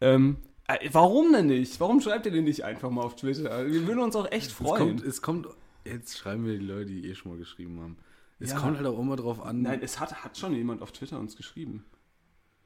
Ähm, 0.00 0.36
äh, 0.40 0.47
warum 0.92 1.32
denn 1.32 1.46
nicht? 1.46 1.80
Warum 1.80 2.00
schreibt 2.00 2.26
ihr 2.26 2.32
denn 2.32 2.44
nicht 2.44 2.64
einfach 2.64 2.90
mal 2.90 3.02
auf 3.02 3.16
Twitter? 3.16 3.66
Wir 3.66 3.86
würden 3.86 4.00
uns 4.00 4.14
auch 4.16 4.30
echt 4.30 4.48
Es 4.48 4.52
freuen. 4.52 4.96
kommt, 4.96 5.02
es 5.04 5.22
kommt, 5.22 5.48
jetzt 5.84 6.18
schreiben 6.18 6.44
wir 6.46 6.58
die 6.58 6.64
Leute, 6.64 6.86
die 6.86 7.06
eh 7.08 7.14
schon 7.14 7.32
mal 7.32 7.38
geschrieben 7.38 7.80
haben. 7.80 7.96
Es 8.38 8.50
Ja. 8.52 8.58
kommt 8.58 8.76
halt 8.76 8.86
auch 8.86 8.98
immer 8.98 9.16
drauf 9.16 9.40
an. 9.42 9.62
Nein, 9.62 9.80
es 9.82 9.98
hat, 9.98 10.22
hat 10.24 10.36
schon 10.38 10.54
jemand 10.54 10.82
auf 10.82 10.92
Twitter 10.92 11.18
uns 11.18 11.36
geschrieben. 11.36 11.84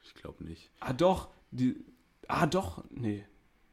ich 0.05 0.15
glaube 0.15 0.45
nicht. 0.45 0.70
Ah 0.81 0.93
doch, 0.93 1.29
die, 1.51 1.77
Ah, 2.29 2.47
doch. 2.47 2.85
Nee. 2.91 3.24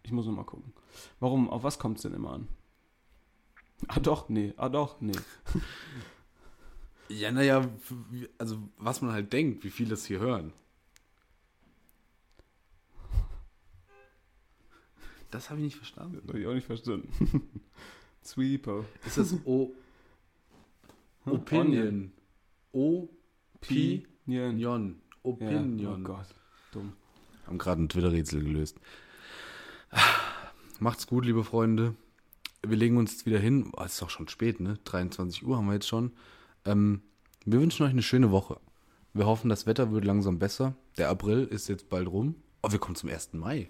Ich 0.04 0.12
muss 0.12 0.26
noch 0.26 0.34
mal 0.34 0.44
gucken. 0.46 0.74
Warum? 1.20 1.50
Auf 1.50 1.64
was 1.64 1.78
kommt 1.80 1.98
es 1.98 2.04
denn 2.04 2.14
immer 2.14 2.32
an? 2.34 2.48
Ah, 3.88 4.00
doch. 4.00 4.28
Nee. 4.30 4.54
Ah, 4.58 4.70
doch. 4.70 5.00
Nee. 5.02 5.14
Ja, 7.12 7.32
naja, 7.32 7.68
also 8.38 8.60
was 8.78 9.02
man 9.02 9.12
halt 9.12 9.34
denkt, 9.34 9.64
wie 9.64 9.72
viele 9.72 9.90
das 9.90 10.06
hier 10.06 10.20
hören. 10.20 10.54
Das 15.32 15.50
habe 15.50 15.60
ich 15.60 15.66
nicht 15.66 15.78
verstanden. 15.78 16.22
Habe 16.28 16.40
ich 16.40 16.48
auch 16.48 16.54
nicht 16.54 16.66
verstanden. 16.66 17.10
Sweeper. 18.24 18.86
Ist 19.06 19.18
das 19.18 19.34
O 19.46 19.72
Opinion? 21.26 22.12
O 22.72 23.08
P 23.62 24.06
Opinion. 24.26 24.56
Opinion. 24.56 24.90
Ja. 24.90 24.96
Opinion. 25.24 26.02
Oh 26.02 26.08
Gott. 26.08 26.28
Dumm. 26.72 26.94
Haben 27.46 27.58
gerade 27.58 27.82
ein 27.84 27.90
Twitter-Rätsel 27.90 28.44
gelöst. 28.44 28.78
Macht's 30.80 31.08
gut, 31.08 31.26
liebe 31.26 31.44
Freunde. 31.44 31.96
Wir 32.66 32.78
legen 32.78 32.98
uns 32.98 33.12
jetzt 33.12 33.26
wieder 33.26 33.40
hin. 33.40 33.72
Oh, 33.76 33.84
es 33.84 33.96
ist 33.96 34.04
auch 34.04 34.10
schon 34.10 34.28
spät, 34.28 34.60
ne? 34.60 34.78
23 34.84 35.46
Uhr 35.46 35.58
haben 35.58 35.68
wir 35.68 35.74
jetzt 35.74 35.88
schon. 35.88 36.12
Ähm, 36.66 37.02
wir 37.46 37.60
wünschen 37.60 37.84
euch 37.84 37.92
eine 37.92 38.04
schöne 38.04 38.32
Woche. 38.32 38.60
Wir 39.14 39.26
hoffen, 39.26 39.50
das 39.50 39.66
Wetter 39.66 39.92
wird 39.92 40.06
langsam 40.06 40.40
besser. 40.40 40.76
Der 40.98 41.10
April 41.10 41.46
ist 41.46 41.68
jetzt 41.68 41.90
bald 41.90 42.08
rum. 42.08 42.36
Oh, 42.62 42.72
wir 42.72 42.80
kommen 42.80 42.96
zum 42.96 43.10
1. 43.10 43.34
Mai. 43.34 43.70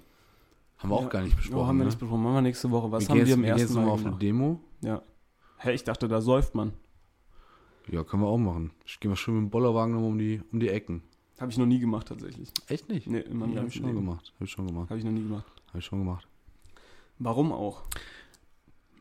Haben 0.79 0.89
wir 0.89 0.95
auch 0.95 1.03
Ja. 1.03 1.09
gar 1.09 1.21
nicht 1.21 1.35
besprochen. 1.37 1.59
Oh, 1.61 1.67
haben 1.67 1.77
wir 1.77 1.83
ne? 1.83 1.89
nicht 1.89 1.99
besprochen. 1.99 2.23
Machen 2.23 2.33
wir 2.35 2.41
nächste 2.41 2.71
Woche. 2.71 2.91
Was 2.91 3.03
wir 3.03 3.09
haben 3.09 3.17
gehen 3.17 3.27
wir 3.27 3.33
im 3.35 3.41
wir 3.43 3.49
gehen 3.53 3.59
ersten 3.61 3.75
nochmal 3.75 3.87
Mal 3.97 4.01
auf 4.01 4.05
eine? 4.05 4.17
Demo. 4.17 4.59
Ja. 4.81 5.01
Hä, 5.57 5.73
ich 5.73 5.83
dachte, 5.83 6.07
da 6.07 6.21
säuft 6.21 6.55
man. 6.55 6.73
Ja, 7.91 8.03
können 8.03 8.23
wir 8.23 8.27
auch 8.29 8.37
machen. 8.37 8.71
Ich 8.85 8.99
gehe 8.99 9.09
mal 9.09 9.15
schön 9.15 9.35
mit 9.35 9.43
dem 9.43 9.49
Bollerwagen 9.49 9.93
nochmal 9.93 10.09
um 10.11 10.17
die, 10.17 10.41
um 10.51 10.59
die 10.59 10.69
Ecken. 10.69 11.01
Habe 11.39 11.51
ich 11.51 11.57
noch 11.57 11.65
nie 11.65 11.79
gemacht, 11.79 12.07
tatsächlich. 12.07 12.51
Echt 12.67 12.89
nicht? 12.89 13.07
Nee, 13.07 13.19
in 13.19 13.37
meinem 13.37 13.53
ja, 13.53 13.61
hab 13.61 13.67
ich 13.67 13.75
schon 13.75 13.85
Leben. 13.85 13.97
gemacht. 13.99 14.33
Hab 14.35 14.41
ich 14.45 14.51
schon 14.51 14.67
gemacht. 14.67 14.89
Habe 14.89 14.99
ich 14.99 15.05
noch 15.05 15.11
nie 15.11 15.23
gemacht. 15.23 15.45
Hab 15.69 15.75
ich 15.79 15.85
schon 15.85 15.99
gemacht. 15.99 16.27
Warum 17.17 17.51
auch? 17.51 17.83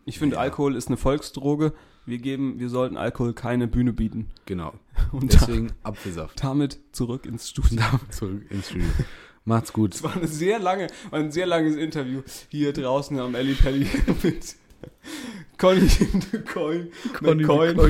Ich 0.05 0.19
finde, 0.19 0.37
Ja. 0.37 0.43
Alkohol 0.43 0.75
ist 0.75 0.89
eine 0.89 0.97
Volksdroge. 0.97 1.75
Wir 2.07 2.19
geben, 2.19 2.59
wir 2.59 2.71
sollten 2.71 2.97
Alkohol 2.97 3.35
keine 3.35 3.69
Bühne 3.69 3.93
bieten. 3.93 4.31
Genau. 4.47 4.73
Und 5.13 5.33
Deswegen 5.35 5.73
Apfelsaft. 5.83 6.43
damit 6.43 6.81
zurück 6.93 7.27
ins 7.27 7.51
Studio. 7.51 7.77
Damit 7.91 8.15
zurück 8.15 8.51
ins 8.51 8.69
Studio. 8.71 8.89
Macht's 9.49 9.73
gut. 9.73 9.95
Es 9.95 10.03
war 10.03 10.15
eine 10.15 10.29
sehr 10.29 10.59
lange, 10.59 10.89
ein 11.11 11.33
sehr 11.33 11.47
langes 11.47 11.75
Interview 11.75 12.20
hier 12.51 12.75
draußen 12.75 13.19
am 13.19 13.35
Ellie 13.35 13.55
Pelli 13.55 13.87
mit 14.23 14.57
Conny 15.57 15.89
Coin, 16.53 16.93
McCoy 17.23 17.75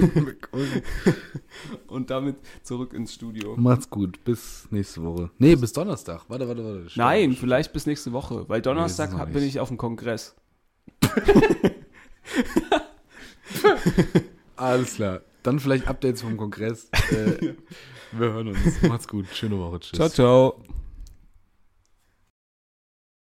und 1.89 2.11
damit 2.11 2.37
zurück 2.63 2.93
ins 2.93 3.13
Studio. 3.13 3.57
Macht's 3.57 3.91
gut. 3.91 4.23
Bis 4.23 4.69
nächste 4.71 5.03
Woche. 5.03 5.31
Nee, 5.39 5.57
bis 5.57 5.73
Donnerstag. 5.73 6.27
Warte, 6.29 6.47
warte, 6.47 6.65
warte. 6.65 6.89
Stopp. 6.91 7.05
Nein, 7.05 7.33
vielleicht 7.33 7.73
bis 7.73 7.87
nächste 7.87 8.13
Woche, 8.13 8.49
weil 8.49 8.63
Donnerstag 8.63 9.13
Nee, 9.13 9.33
bin 9.33 9.43
ich 9.43 9.59
auf 9.59 9.67
dem 9.67 9.79
Kongress. 9.79 10.37
Alles 14.55 14.95
klar. 14.95 15.23
Dann 15.43 15.59
vielleicht 15.59 15.89
Updates 15.89 16.23
vom 16.23 16.37
Kongress. 16.37 16.89
Äh, 17.11 17.55
wir 18.13 18.33
hören 18.33 18.47
uns. 18.49 18.81
Macht's 18.83 19.09
gut. 19.09 19.27
Schöne 19.35 19.59
Woche. 19.59 19.81
Tschüss. 19.81 19.99
Ciao, 19.99 20.09
ciao. 20.09 20.63